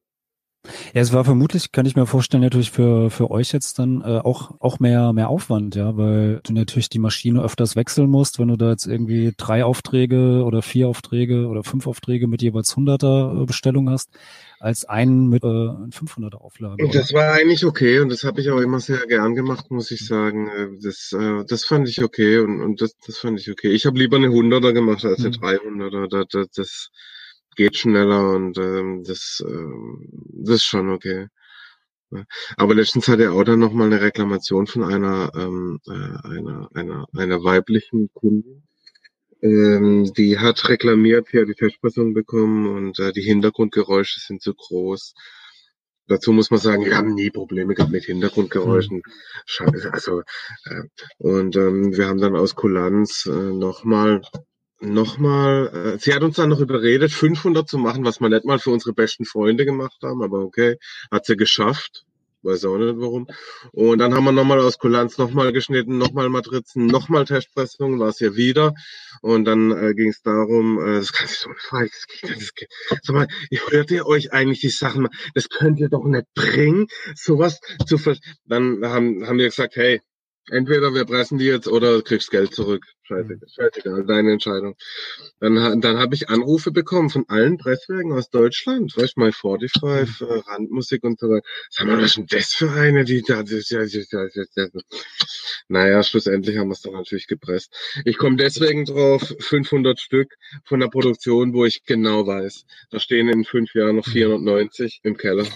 Ja, 0.94 1.02
es 1.02 1.14
war 1.14 1.24
vermutlich, 1.24 1.72
kann 1.72 1.86
ich 1.86 1.96
mir 1.96 2.06
vorstellen, 2.06 2.44
natürlich 2.44 2.72
für, 2.72 3.10
für 3.10 3.32
euch 3.32 3.54
jetzt 3.54 3.80
dann 3.80 4.02
äh, 4.02 4.20
auch, 4.20 4.52
auch 4.60 4.80
mehr, 4.80 5.14
mehr 5.14 5.30
Aufwand, 5.30 5.76
ja, 5.76 5.96
weil 5.96 6.42
du 6.44 6.52
natürlich 6.52 6.90
die 6.90 7.00
Maschine 7.00 7.42
öfters 7.42 7.78
wechseln 7.78 8.10
musst, 8.10 8.40
wenn 8.40 8.50
du 8.50 8.58
da 8.58 8.72
jetzt 8.72 8.86
irgendwie 8.86 9.34
drei 9.38 9.64
Aufträge 9.64 10.44
oder 10.44 10.62
vier 10.62 10.90
Aufträge 10.90 11.48
oder 11.48 11.64
fünf 11.64 11.88
Aufträge 11.88 12.28
mit 12.28 12.42
jeweils 12.42 12.76
100er 12.76 13.44
äh, 13.44 13.46
Bestellung 13.46 13.90
hast, 13.90 14.10
als 14.60 14.84
einen 14.84 15.30
mit 15.30 15.46
äh, 15.46 15.48
500er 15.48 16.36
Auflage. 16.36 16.84
Und 16.84 16.94
das 16.94 17.14
war 17.14 17.32
eigentlich 17.32 17.64
okay 17.64 18.00
und 18.00 18.10
das 18.10 18.26
habe 18.26 18.42
ich 18.42 18.50
auch 18.50 18.60
immer 18.60 18.82
sehr 18.82 19.06
gern 19.08 19.36
gemacht, 19.36 19.72
muss 19.72 19.92
ich 19.92 20.06
sagen. 20.06 20.50
Äh, 20.50 20.68
das, 20.84 21.16
äh, 21.18 21.46
das 21.48 21.64
fand 21.64 21.88
ich 21.88 22.04
okay 22.04 22.40
und, 22.40 22.62
und 22.62 22.82
das, 22.82 22.98
das 23.06 23.18
fand 23.18 23.40
ich 23.40 23.50
okay. 23.50 23.70
Ich 23.70 23.86
habe 23.86 23.98
lieber 23.98 24.18
eine 24.18 24.28
100er 24.28 24.74
gemacht 24.74 25.06
als 25.06 25.20
eine 25.20 25.30
mhm. 25.30 25.82
300er. 25.82 26.08
Das, 26.10 26.26
das, 26.30 26.50
das 26.52 26.92
geht 27.60 27.76
schneller 27.76 28.36
und 28.36 28.58
ähm, 28.58 29.04
das, 29.06 29.44
ähm, 29.46 30.08
das 30.46 30.56
ist 30.56 30.64
schon 30.64 30.90
okay. 30.90 31.28
Aber 32.56 32.74
letztens 32.74 33.10
hat 33.10 33.20
er 33.20 33.34
auch 33.34 33.44
dann 33.44 33.60
nochmal 33.60 33.88
eine 33.88 34.02
Reklamation 34.02 34.66
von 34.66 34.84
einer, 34.84 35.30
ähm, 35.36 35.80
äh, 35.86 36.28
einer, 36.28 36.70
einer, 36.74 37.06
einer 37.14 37.44
weiblichen 37.44 38.10
Kundin. 38.14 38.64
Ähm, 39.42 40.12
die 40.16 40.40
hat 40.40 40.70
reklamiert, 40.70 41.28
sie 41.28 41.42
hat 41.42 41.50
die 41.50 41.54
Testperson 41.54 42.14
bekommen 42.14 42.66
und 42.78 42.98
äh, 43.00 43.12
die 43.12 43.24
Hintergrundgeräusche 43.24 44.22
sind 44.22 44.42
zu 44.42 44.54
groß. 44.54 45.14
Dazu 46.08 46.32
muss 46.32 46.50
man 46.52 46.62
sagen, 46.62 46.86
wir 46.86 46.96
haben 46.96 47.14
nie 47.14 47.30
Probleme 47.30 47.76
gehabt 47.76 47.92
mit 47.92 48.06
Hintergrundgeräuschen. 48.06 49.02
Scheiße, 49.46 49.92
also 49.94 50.22
äh, 50.66 50.84
und 51.18 51.58
ähm, 51.58 51.96
wir 51.96 52.08
haben 52.08 52.22
dann 52.22 52.38
aus 52.38 52.56
Kulanz 52.56 53.26
äh, 53.26 53.30
nochmal 53.32 54.22
nochmal, 54.82 55.96
äh, 55.96 56.00
sie 56.00 56.14
hat 56.14 56.24
uns 56.24 56.36
dann 56.38 56.50
noch 56.50 56.60
überredet, 56.60 57.12
500 57.12 57.68
zu 57.68 57.78
machen, 57.78 58.06
was 58.06 58.20
wir 58.20 58.30
nicht 58.30 58.46
mal 58.46 58.60
für 58.60 58.72
unsere 58.72 58.94
besten 58.94 59.26
Freunde 59.26 59.66
gemacht 59.66 59.98
haben, 60.04 60.24
aber 60.24 60.40
okay, 60.40 60.78
hat 61.12 61.26
sie 61.26 61.36
geschafft. 61.36 62.06
weiß 62.42 62.66
auch 62.66 62.78
nicht 62.78 62.96
warum. 62.98 63.28
Und 63.74 64.00
dann 64.00 64.14
haben 64.14 64.24
wir 64.24 64.32
nochmal 64.32 64.60
aus 64.60 64.78
Kulanz 64.78 65.18
nochmal 65.18 65.52
geschnitten, 65.52 65.98
nochmal 65.98 66.30
Matrizen, 66.30 66.86
nochmal 66.86 67.26
Testpressung, 67.26 68.00
war 68.00 68.10
es 68.10 68.20
ja 68.20 68.36
wieder. 68.36 68.74
Und 69.22 69.46
dann 69.46 69.72
äh, 69.72 69.94
ging 69.94 70.10
es 70.10 70.22
darum, 70.22 70.80
äh, 70.80 71.00
das 71.00 71.12
kann 71.12 71.28
ich 71.28 71.38
so 71.38 71.50
nicht 71.50 71.94
das 71.94 72.08
geht, 72.08 72.42
das 72.42 72.54
geht. 72.54 72.70
Sag 73.04 73.16
mal, 73.16 73.28
hört 73.70 73.92
ihr 73.92 74.06
euch 74.06 74.32
eigentlich 74.32 74.62
die 74.62 74.70
Sachen, 74.70 75.10
das 75.34 75.50
könnt 75.50 75.80
ihr 75.80 75.90
doch 75.90 76.06
nicht 76.06 76.28
bringen, 76.34 76.88
sowas 77.16 77.60
zu 77.86 77.98
ver 77.98 78.16
Dann 78.46 78.86
haben, 78.86 79.28
haben 79.28 79.38
wir 79.38 79.50
gesagt, 79.50 79.76
hey, 79.76 80.02
entweder 80.52 80.94
wir 80.94 81.06
pressen 81.06 81.38
die 81.38 81.46
jetzt 81.46 81.68
oder 81.68 82.02
kriegst 82.02 82.32
Geld 82.32 82.54
zurück. 82.54 82.86
Scheißegal, 83.04 83.38
mhm. 83.38 83.50
scheißegal, 83.50 84.06
deine 84.06 84.32
Entscheidung. 84.34 84.76
Dann, 85.40 85.82
dann 85.82 85.98
habe 85.98 86.14
ich 86.14 86.30
Anrufe 86.30 86.72
bekommen 86.72 87.10
von 87.10 87.26
allen 87.28 87.58
Presswerken 87.58 88.12
aus 88.12 88.30
Deutschland, 88.30 88.96
weißt 88.96 89.18
du, 89.18 89.22
My 89.22 89.32
45, 89.32 90.22
mhm. 90.22 90.28
äh, 90.28 90.40
Randmusik 90.48 91.04
und 91.04 91.20
so 91.20 91.30
weiter. 91.30 91.46
Sag 91.70 91.88
mal, 91.88 91.98
was 91.98 92.06
ist 92.06 92.18
denn 92.18 92.28
das 92.28 92.54
für 92.54 92.72
eine, 92.72 93.06
die 93.06 93.22
da, 93.22 93.44
das, 93.44 93.68
das, 93.68 93.92
das, 93.92 94.50
das. 94.54 94.70
Naja, 95.68 96.04
schlussendlich 96.04 96.58
haben 96.58 96.68
wir 96.68 96.74
es 96.74 96.82
dann 96.82 96.94
natürlich 96.94 97.28
gepresst. 97.28 97.76
Ich 98.06 98.18
komme 98.18 98.36
deswegen 98.36 98.86
drauf, 98.86 99.34
500 99.40 100.00
Stück 100.00 100.36
von 100.66 100.80
der 100.80 100.88
Produktion, 100.88 101.54
wo 101.54 101.66
ich 101.66 101.84
genau 101.86 102.28
weiß, 102.28 102.66
da 102.92 103.00
stehen 103.00 103.28
in 103.28 103.44
fünf 103.44 103.74
Jahren 103.74 103.98
noch 103.98 104.06
490 104.06 105.02
mhm. 105.04 105.10
im 105.10 105.18
Keller 105.18 105.48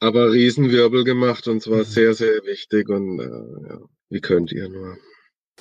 aber 0.00 0.32
Riesenwirbel 0.32 1.04
gemacht 1.04 1.46
und 1.46 1.62
zwar 1.62 1.78
mhm. 1.78 1.84
sehr, 1.84 2.14
sehr 2.14 2.44
wichtig 2.44 2.88
und 2.88 3.20
äh, 3.20 3.68
ja, 3.68 3.78
wie 4.08 4.20
könnt 4.20 4.50
ihr 4.50 4.68
nur? 4.68 4.96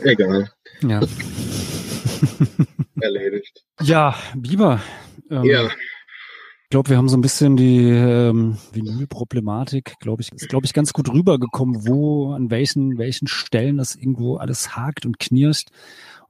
Egal. 0.02 0.50
Ja. 0.82 1.02
Erledigt. 3.02 3.64
Ja, 3.82 4.16
Biber. 4.36 4.82
Ähm, 5.30 5.44
ja. 5.44 5.68
Ich 5.68 6.72
glaube, 6.72 6.92
wir 6.92 6.98
haben 6.98 7.10
so 7.10 7.18
ein 7.18 7.22
bisschen 7.22 7.58
die 7.58 7.90
ähm, 7.90 8.58
Vinylproblematik, 8.74 9.96
glaube 10.00 10.22
ich, 10.22 10.32
ist, 10.32 10.50
glaube 10.50 10.68
ich, 10.68 10.74
ganz 10.74 10.94
gut 10.94 11.12
rübergekommen, 11.12 11.88
wo, 11.88 12.32
an 12.32 12.52
welchen, 12.52 13.00
welchen 13.00 13.28
Stellen 13.28 13.78
das 13.78 13.96
irgendwo 13.96 14.38
alles 14.38 14.76
hakt 14.76 15.06
und 15.06 15.20
knirscht 15.20 15.70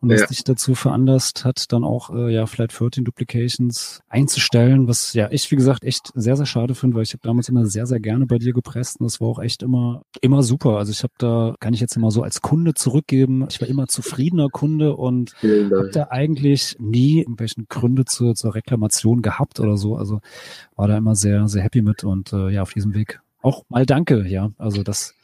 und 0.01 0.09
was 0.09 0.21
ja. 0.21 0.27
dich 0.27 0.43
dazu 0.43 0.75
veranlasst 0.75 1.45
hat, 1.45 1.71
dann 1.71 1.83
auch 1.83 2.09
äh, 2.13 2.33
ja 2.33 2.45
Flight 2.45 2.77
13 2.77 3.03
Duplications 3.03 4.01
einzustellen, 4.07 4.87
was 4.87 5.13
ja 5.13 5.27
ich, 5.31 5.49
wie 5.51 5.55
gesagt, 5.55 5.83
echt 5.83 6.11
sehr, 6.15 6.37
sehr 6.37 6.45
schade 6.45 6.75
finde, 6.75 6.95
weil 6.95 7.03
ich 7.03 7.13
habe 7.13 7.21
damals 7.23 7.49
immer 7.49 7.65
sehr, 7.65 7.85
sehr 7.85 7.99
gerne 7.99 8.25
bei 8.25 8.37
dir 8.37 8.53
gepresst 8.53 8.99
und 8.99 9.05
das 9.05 9.19
war 9.19 9.27
auch 9.27 9.39
echt 9.39 9.63
immer, 9.63 10.03
immer 10.21 10.43
super. 10.43 10.77
Also 10.77 10.91
ich 10.91 11.03
habe 11.03 11.13
da, 11.17 11.55
kann 11.59 11.73
ich 11.73 11.81
jetzt 11.81 11.97
immer 11.97 12.11
so 12.11 12.23
als 12.23 12.41
Kunde 12.41 12.73
zurückgeben, 12.73 13.45
ich 13.49 13.59
war 13.61 13.67
immer 13.67 13.87
zufriedener 13.87 14.49
Kunde 14.49 14.95
und 14.95 15.33
habe 15.43 15.89
da 15.91 16.07
eigentlich 16.09 16.77
nie 16.79 17.19
irgendwelchen 17.19 17.67
Gründe 17.67 18.05
zur, 18.05 18.35
zur 18.35 18.55
Reklamation 18.55 19.21
gehabt 19.21 19.59
oder 19.59 19.77
so. 19.77 19.95
Also 19.95 20.21
war 20.75 20.87
da 20.87 20.97
immer 20.97 21.15
sehr, 21.15 21.47
sehr 21.47 21.63
happy 21.63 21.81
mit 21.81 22.03
und 22.03 22.33
äh, 22.33 22.49
ja, 22.49 22.61
auf 22.61 22.73
diesem 22.73 22.93
Weg 22.93 23.19
auch 23.41 23.63
mal 23.69 23.85
danke, 23.85 24.27
ja. 24.27 24.51
Also 24.57 24.83
das 24.83 25.15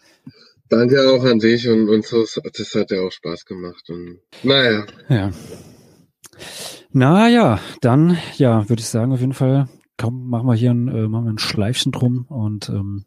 Danke 0.70 1.10
auch 1.10 1.24
an 1.24 1.40
dich 1.40 1.68
und, 1.68 1.90
und 1.90 2.06
so, 2.06 2.26
das 2.26 2.76
hat 2.76 2.92
ja 2.92 3.02
auch 3.02 3.12
Spaß 3.12 3.46
gemacht. 3.46 3.90
Und 3.90 4.20
naja. 4.44 4.86
Ja. 5.10 5.32
Naja, 6.92 7.60
dann, 7.82 8.18
ja, 8.38 8.68
würde 8.70 8.80
ich 8.80 8.88
sagen, 8.88 9.12
auf 9.12 9.20
jeden 9.20 9.34
Fall, 9.34 9.68
komm, 9.98 10.30
machen 10.30 10.48
wir 10.48 10.56
hier 10.56 10.72
ein, 10.72 10.88
äh, 10.88 11.08
machen 11.08 11.26
wir 11.26 11.34
ein 11.34 11.38
Schleifchen 11.38 11.92
drum 11.92 12.26
und 12.30 12.70
ähm, 12.70 13.06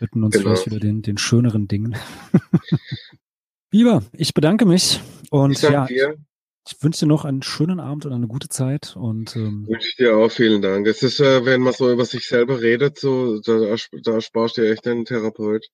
widmen 0.00 0.24
uns 0.24 0.34
genau. 0.34 0.50
vielleicht 0.50 0.66
wieder 0.66 0.80
den, 0.80 1.02
den 1.02 1.18
schöneren 1.18 1.68
Dingen. 1.68 1.94
Lieber, 3.70 4.02
ich 4.12 4.34
bedanke 4.34 4.66
mich 4.66 5.00
und 5.30 5.60
ja, 5.62 5.86
dir. 5.86 6.16
Ich 6.66 6.80
wünsche 6.82 7.00
dir 7.00 7.08
noch 7.08 7.24
einen 7.24 7.42
schönen 7.42 7.80
Abend 7.80 8.06
und 8.06 8.12
eine 8.12 8.28
gute 8.28 8.48
Zeit. 8.48 8.94
Und 8.96 9.34
ähm, 9.34 9.66
wünsche 9.68 9.88
ich 9.88 9.96
dir 9.96 10.16
auch 10.16 10.30
vielen 10.30 10.62
Dank. 10.62 10.86
Es 10.86 11.02
ist, 11.02 11.18
äh, 11.18 11.44
wenn 11.44 11.60
man 11.60 11.72
so 11.72 11.90
über 11.90 12.04
sich 12.04 12.28
selber 12.28 12.60
redet, 12.60 12.98
so 12.98 13.40
da, 13.40 13.74
da 14.04 14.20
sparst 14.20 14.58
du 14.58 14.70
echt 14.70 14.86
einen 14.86 15.04
Therapeut. 15.04 15.66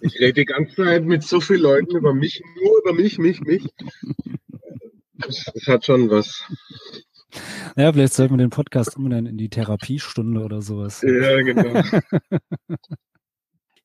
Ich 0.00 0.18
rede 0.18 0.32
die 0.34 0.44
ganze 0.46 0.76
Zeit 0.76 1.04
mit 1.04 1.22
so 1.22 1.40
vielen 1.40 1.60
Leuten 1.60 1.96
über 1.96 2.14
mich, 2.14 2.42
nur 2.62 2.78
über 2.78 2.94
mich, 2.94 3.18
mich, 3.18 3.40
mich. 3.40 3.68
Das, 5.18 5.44
hat 5.66 5.84
schon 5.84 6.08
was. 6.10 6.44
Ja, 7.76 7.92
vielleicht 7.92 8.14
sollten 8.14 8.34
wir 8.34 8.38
den 8.38 8.50
Podcast 8.50 8.96
umbenennen 8.96 9.26
in 9.26 9.36
die 9.36 9.50
Therapiestunde 9.50 10.40
oder 10.40 10.62
sowas. 10.62 11.02
Ja, 11.02 11.42
genau. 11.42 11.82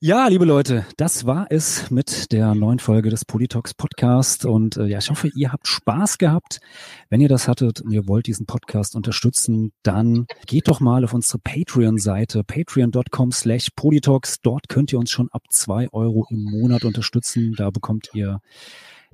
Ja, 0.05 0.27
liebe 0.27 0.43
Leute, 0.43 0.85
das 0.97 1.25
war 1.25 1.47
es 1.49 1.89
mit 1.89 2.33
der 2.33 2.55
neuen 2.55 2.79
Folge 2.79 3.09
des 3.09 3.23
Politox 3.23 3.73
Podcast. 3.73 4.43
Und 4.43 4.75
äh, 4.75 4.83
ja, 4.83 4.97
ich 4.97 5.09
hoffe, 5.09 5.29
ihr 5.33 5.53
habt 5.53 5.65
Spaß 5.65 6.17
gehabt. 6.17 6.59
Wenn 7.07 7.21
ihr 7.21 7.29
das 7.29 7.47
hattet 7.47 7.79
und 7.79 7.89
ihr 7.93 8.05
wollt 8.05 8.27
diesen 8.27 8.45
Podcast 8.45 8.97
unterstützen, 8.97 9.71
dann 9.81 10.25
geht 10.45 10.67
doch 10.67 10.81
mal 10.81 11.05
auf 11.05 11.13
unsere 11.13 11.39
Patreon-Seite, 11.39 12.43
patreon.com 12.43 13.31
slash 13.31 13.69
politox. 13.77 14.41
Dort 14.41 14.67
könnt 14.67 14.91
ihr 14.91 14.99
uns 14.99 15.09
schon 15.09 15.29
ab 15.31 15.43
zwei 15.51 15.87
Euro 15.93 16.27
im 16.29 16.43
Monat 16.43 16.83
unterstützen. 16.83 17.53
Da 17.55 17.69
bekommt 17.69 18.09
ihr 18.13 18.41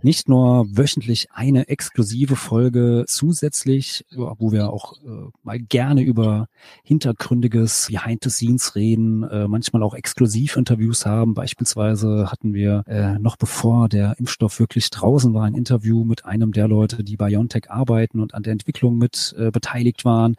nicht 0.02 0.28
nur 0.28 0.66
wöchentlich 0.70 1.28
eine 1.32 1.70
exklusive 1.70 2.36
Folge 2.36 3.06
zusätzlich, 3.08 4.06
wo 4.16 4.52
wir 4.52 4.72
auch 4.72 4.94
äh, 5.04 5.30
mal 5.44 5.60
gerne 5.60 6.02
über 6.02 6.48
hintergründiges 6.84 7.88
Behind 7.90 8.24
the 8.24 8.30
Scenes 8.30 8.76
reden, 8.76 9.24
äh, 9.24 9.48
manchmal 9.48 9.84
auch 9.84 9.94
Exklusivinterviews 9.94 11.06
haben. 11.06 11.34
Beispielsweise 11.34 12.30
hatten 12.32 12.54
wir 12.54 12.84
äh, 12.88 13.18
noch 13.20 13.38
bevor 13.38 13.88
der 13.88 14.20
Impfstoff 14.20 14.60
wirklich 14.60 14.90
draußen 14.90 15.34
war, 15.34 15.46
ein 15.46 15.56
Interview 15.56 16.04
mit 16.04 16.26
einem 16.26 16.52
der 16.52 16.68
Leute, 16.68 17.04
die 17.04 17.16
bei 17.16 17.30
BioNTech 17.30 17.70
arbeiten 17.70 18.20
und 18.20 18.34
an 18.34 18.44
der 18.44 18.54
Entwicklung 18.54 18.98
mit 18.98 19.36
äh, 19.38 19.52
beteiligt 19.52 20.06
waren. 20.06 20.36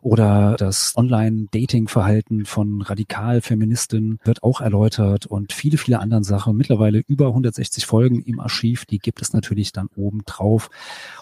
Oder 0.00 0.56
das 0.58 0.94
Online-Dating-Verhalten 0.96 2.46
von 2.46 2.82
Radikalfeministinnen 2.82 4.18
wird 4.24 4.42
auch 4.42 4.60
erläutert 4.60 5.26
und 5.26 5.52
viele, 5.52 5.76
viele 5.76 6.00
andere 6.00 6.24
Sachen. 6.24 6.56
Mittlerweile 6.56 7.02
über 7.06 7.28
160 7.28 7.86
Folgen 7.86 8.22
im 8.22 8.40
Archiv, 8.40 8.86
die 8.86 8.98
gibt 9.02 9.22
es 9.22 9.32
natürlich 9.32 9.72
dann 9.72 9.88
oben 9.96 10.22
drauf. 10.26 10.70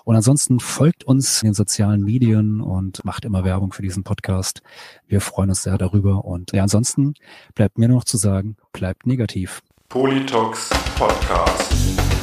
Und 0.04 0.16
ansonsten 0.16 0.60
folgt 0.60 1.04
uns 1.04 1.42
in 1.42 1.48
den 1.48 1.54
sozialen 1.54 2.02
Medien 2.02 2.60
und 2.60 3.04
macht 3.04 3.24
immer 3.24 3.44
Werbung 3.44 3.72
für 3.72 3.82
diesen 3.82 4.04
Podcast. 4.04 4.62
Wir 5.06 5.20
freuen 5.20 5.50
uns 5.50 5.62
sehr 5.62 5.78
darüber. 5.78 6.24
Und 6.24 6.52
ja, 6.52 6.62
ansonsten 6.62 7.14
bleibt 7.54 7.78
mir 7.78 7.88
noch 7.88 8.04
zu 8.04 8.16
sagen, 8.16 8.56
bleibt 8.72 9.06
negativ. 9.06 9.62
Politox. 9.88 10.70
Podcast. 10.98 12.17